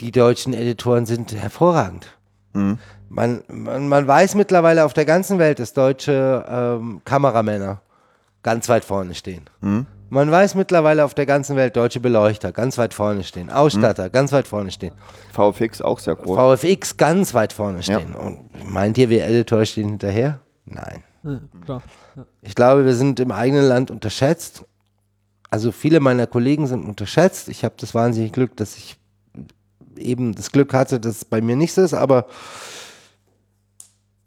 Die 0.00 0.12
deutschen 0.12 0.54
Editoren 0.54 1.06
sind 1.06 1.34
hervorragend. 1.34 2.06
Mhm. 2.52 2.78
Man, 3.10 3.42
man, 3.48 3.88
man 3.88 4.06
weiß 4.06 4.36
mittlerweile 4.36 4.84
auf 4.84 4.94
der 4.94 5.04
ganzen 5.04 5.40
Welt, 5.40 5.58
dass 5.58 5.72
deutsche 5.72 6.44
ähm, 6.48 7.02
Kameramänner 7.04 7.82
ganz 8.44 8.68
weit 8.68 8.84
vorne 8.84 9.16
stehen. 9.16 9.42
Mhm. 9.60 9.86
Man 10.10 10.30
weiß 10.30 10.54
mittlerweile 10.54 11.04
auf 11.04 11.14
der 11.14 11.26
ganzen 11.26 11.56
Welt, 11.56 11.76
deutsche 11.76 11.98
Beleuchter 11.98 12.52
ganz 12.52 12.78
weit 12.78 12.94
vorne 12.94 13.24
stehen, 13.24 13.50
Ausstatter 13.50 14.10
ganz 14.10 14.32
weit 14.32 14.46
vorne 14.46 14.70
stehen, 14.70 14.92
VFX 15.32 15.82
auch 15.82 15.98
sehr 15.98 16.14
groß. 16.14 16.58
VFX 16.58 16.96
ganz 16.96 17.34
weit 17.34 17.52
vorne 17.52 17.82
stehen. 17.82 18.14
Und 18.14 18.48
meint 18.68 18.96
ihr, 18.96 19.08
wir 19.08 19.24
Editor 19.24 19.64
stehen 19.64 19.90
hinterher? 19.90 20.40
Nein. 20.64 21.02
Ja, 21.24 21.40
klar. 21.64 21.82
Ich 22.42 22.54
glaube, 22.54 22.84
wir 22.84 22.94
sind 22.94 23.20
im 23.20 23.32
eigenen 23.32 23.64
Land 23.64 23.90
unterschätzt. 23.90 24.64
Also 25.50 25.72
viele 25.72 25.98
meiner 26.00 26.26
Kollegen 26.26 26.66
sind 26.68 26.84
unterschätzt. 26.84 27.48
Ich 27.48 27.64
habe 27.64 27.74
das 27.76 27.94
wahnsinnige 27.94 28.32
Glück, 28.32 28.56
dass 28.56 28.76
ich 28.76 28.96
eben 29.96 30.34
das 30.34 30.52
Glück 30.52 30.72
hatte, 30.74 30.98
dass 31.00 31.16
es 31.16 31.24
bei 31.24 31.40
mir 31.40 31.56
nicht 31.56 31.72
so 31.72 31.82
ist, 31.82 31.94
aber 31.94 32.26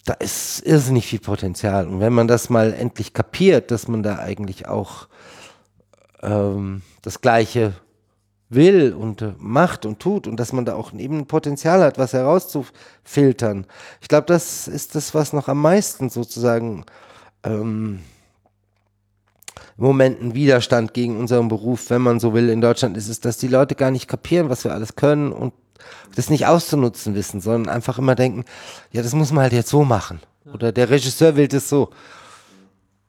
da 0.06 0.14
ist 0.14 0.62
irrsinnig 0.66 1.08
viel 1.08 1.20
Potenzial. 1.20 1.88
Und 1.88 2.00
wenn 2.00 2.14
man 2.14 2.28
das 2.28 2.50
mal 2.50 2.74
endlich 2.74 3.14
kapiert, 3.14 3.72
dass 3.72 3.88
man 3.88 4.04
da 4.04 4.20
eigentlich 4.20 4.68
auch 4.68 5.08
ähm, 6.22 6.82
das 7.02 7.22
Gleiche 7.22 7.74
will 8.50 8.94
und 8.94 9.22
äh, 9.22 9.34
macht 9.38 9.86
und 9.86 10.00
tut 10.00 10.28
und 10.28 10.40
dass 10.40 10.54
man 10.54 10.66
da 10.66 10.76
auch 10.76 10.94
eben 10.94 11.26
Potenzial 11.26 11.82
hat, 11.82 11.98
was 11.98 12.14
herauszufiltern. 12.14 13.66
Ich 14.02 14.08
glaube, 14.08 14.28
das 14.28 14.68
ist 14.68 14.96
das, 14.96 15.16
was 15.16 15.34
noch 15.34 15.48
am 15.48 15.62
meisten 15.62 16.10
sozusagen 16.10 16.86
ähm, 17.44 18.00
im 19.78 19.84
Moment 19.84 20.22
ein 20.22 20.36
Widerstand 20.36 20.94
gegen 20.94 21.18
unseren 21.18 21.48
Beruf, 21.48 21.90
wenn 21.90 22.02
man 22.02 22.20
so 22.20 22.34
will, 22.34 22.50
in 22.50 22.62
Deutschland 22.62 22.96
ist 22.96 23.10
es, 23.10 23.22
dass 23.22 23.38
die 23.38 23.48
Leute 23.48 23.76
gar 23.76 23.90
nicht 23.90 24.08
kapieren, 24.08 24.50
was 24.50 24.64
wir 24.64 24.74
alles 24.74 24.96
können 24.96 25.32
und 25.32 25.54
das 26.16 26.30
nicht 26.30 26.46
auszunutzen 26.46 27.16
wissen, 27.16 27.42
sondern 27.42 27.74
einfach 27.74 27.98
immer 27.98 28.16
denken, 28.16 28.46
ja, 28.92 29.02
das 29.02 29.14
muss 29.14 29.32
man 29.32 29.44
halt 29.44 29.54
jetzt 29.54 29.70
so 29.70 29.84
machen. 29.84 30.20
Oder 30.54 30.72
der 30.72 30.90
Regisseur 30.90 31.36
will 31.36 31.48
das 31.48 31.70
so. 31.70 31.90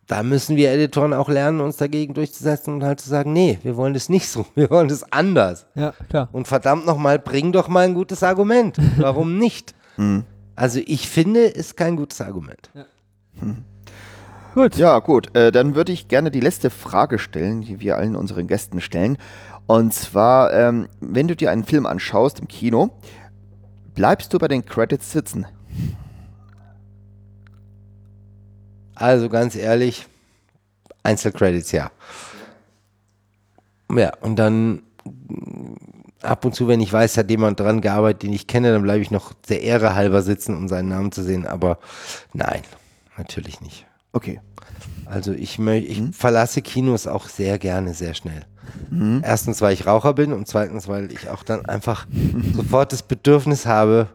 Da 0.07 0.23
müssen 0.23 0.57
wir 0.57 0.71
Editoren 0.71 1.15
auch 1.15 1.31
lernen, 1.31 1.61
uns 1.61 1.79
dagegen 1.79 2.13
durchzusetzen 2.13 2.75
und 2.75 2.85
halt 2.85 3.01
zu 3.01 3.09
sagen, 3.09 3.33
nee, 3.33 3.59
wir 3.63 3.77
wollen 3.77 3.95
das 3.95 4.09
nicht 4.09 4.29
so, 4.29 4.47
wir 4.55 4.71
wollen 4.71 4.89
das 4.89 5.11
anders. 5.13 5.67
Ja, 5.75 5.95
klar. 6.09 6.29
Und 6.33 6.47
verdammt 6.47 6.87
nochmal, 6.87 7.19
bring 7.19 7.53
doch 7.53 7.69
mal 7.69 7.85
ein 7.85 7.95
gutes 7.95 8.23
Argument. 8.23 8.77
Warum 8.99 9.39
nicht? 9.39 9.75
Also 10.57 10.81
ich 10.85 11.09
finde, 11.09 11.45
ist 11.45 11.77
kein 11.77 11.97
gutes 11.97 12.21
Argument. 12.21 12.71
Gut. 14.55 14.77
Ja, 14.77 15.01
gut. 15.01 15.35
Äh, 15.37 15.51
dann 15.51 15.75
würde 15.75 15.91
ich 15.91 16.07
gerne 16.07 16.31
die 16.31 16.41
letzte 16.41 16.71
Frage 16.71 17.19
stellen, 17.19 17.63
die 17.63 17.81
wir 17.81 17.97
allen 17.97 18.15
unseren 18.15 18.47
Gästen 18.47 18.81
stellen. 18.81 19.19
Und 19.67 19.95
zwar, 19.95 20.53
ähm, 20.53 20.89
wenn 21.01 21.29
du 21.29 21.37
dir 21.37 21.51
einen 21.51 21.65
Film 21.65 21.87
anschaust 21.87 22.41
im 22.41 22.49
Kino, 22.49 22.91
bleibst 23.95 24.33
du 24.33 24.39
bei 24.39 24.49
den 24.49 24.65
Credits 24.65 25.11
sitzen? 25.11 25.47
Also 28.95 29.29
ganz 29.29 29.57
ehrlich, 29.57 30.07
Einzelcredits, 31.03 31.73
ja. 31.73 31.91
Ja, 33.91 34.13
und 34.21 34.37
dann 34.37 34.83
mm, 35.05 35.75
ab 36.23 36.45
und 36.45 36.55
zu, 36.55 36.69
wenn 36.69 36.81
ich 36.81 36.93
weiß, 36.93 37.17
hat 37.17 37.31
jemand 37.31 37.61
dran 37.61 37.81
gearbeitet, 37.81 38.25
den 38.25 38.33
ich 38.33 38.47
kenne, 38.47 38.73
dann 38.73 38.83
bleibe 38.83 39.03
ich 39.03 39.11
noch 39.11 39.33
der 39.49 39.63
Ehre 39.63 39.95
halber 39.95 40.23
sitzen, 40.23 40.57
um 40.57 40.69
seinen 40.69 40.89
Namen 40.89 41.13
zu 41.13 41.23
sehen. 41.23 41.47
Aber 41.47 41.79
nein, 42.33 42.63
natürlich 43.17 43.61
nicht. 43.61 43.87
Okay. 44.13 44.41
Also 45.07 45.33
ich, 45.33 45.59
ich 45.59 46.03
verlasse 46.13 46.63
Kinos 46.63 47.07
auch 47.07 47.29
sehr 47.29 47.59
gerne, 47.59 47.95
sehr 47.95 48.15
schnell. 48.15 48.47
Erstens, 49.23 49.61
weil 49.61 49.73
ich 49.75 49.87
Raucher 49.87 50.15
bin 50.15 50.33
und 50.33 50.47
zweitens, 50.49 50.87
weil 50.89 51.11
ich 51.13 51.29
auch 51.29 51.43
dann 51.43 51.65
einfach 51.67 52.07
sofort 52.55 52.93
das 52.93 53.03
Bedürfnis 53.03 53.67
habe, 53.67 54.09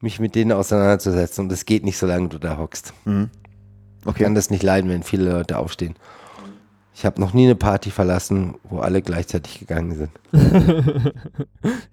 mich 0.00 0.20
mit 0.20 0.34
denen 0.34 0.52
auseinanderzusetzen. 0.52 1.44
Und 1.44 1.48
das 1.52 1.64
geht 1.66 1.84
nicht, 1.84 1.98
solange 1.98 2.28
du 2.28 2.38
da 2.38 2.56
hockst. 2.58 2.92
Ich 3.06 4.06
Okay. 4.06 4.24
kann 4.24 4.34
das 4.34 4.50
nicht 4.50 4.62
leiden, 4.62 4.90
wenn 4.90 5.02
viele 5.02 5.30
Leute 5.32 5.58
aufstehen. 5.58 5.94
Ich 6.94 7.06
habe 7.06 7.20
noch 7.20 7.32
nie 7.34 7.44
eine 7.44 7.54
Party 7.54 7.90
verlassen, 7.90 8.54
wo 8.64 8.80
alle 8.80 9.00
gleichzeitig 9.02 9.58
gegangen 9.60 9.94
sind. 9.96 10.10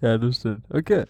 Ja, 0.02 0.18
das 0.18 0.38
stimmt. 0.38 0.61
Okay. 0.69 1.06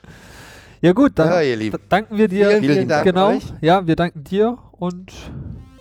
Ja 0.81 0.93
gut, 0.93 1.13
dann 1.15 1.29
Ja, 1.29 1.41
ihr 1.41 1.55
Lieben. 1.55 1.77
d- 1.77 1.83
danken 1.89 2.17
wir 2.17 2.27
dir. 2.27 2.49
Vielen, 2.49 2.63
vielen 2.63 2.87
Dank 2.87 3.03
Genau. 3.05 3.29
euch. 3.29 3.43
Ja, 3.61 3.85
wir 3.87 3.95
danken 3.95 4.23
dir 4.23 4.57
und 4.73 5.11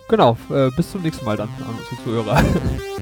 genau, 0.09 0.37
äh, 0.49 0.69
bis 0.75 0.91
zum 0.91 1.01
nächsten 1.03 1.23
Mal 1.25 1.37
dann 1.37 1.49
an 1.49 1.75
unsere 1.77 2.03
Zuhörer. 2.03 2.43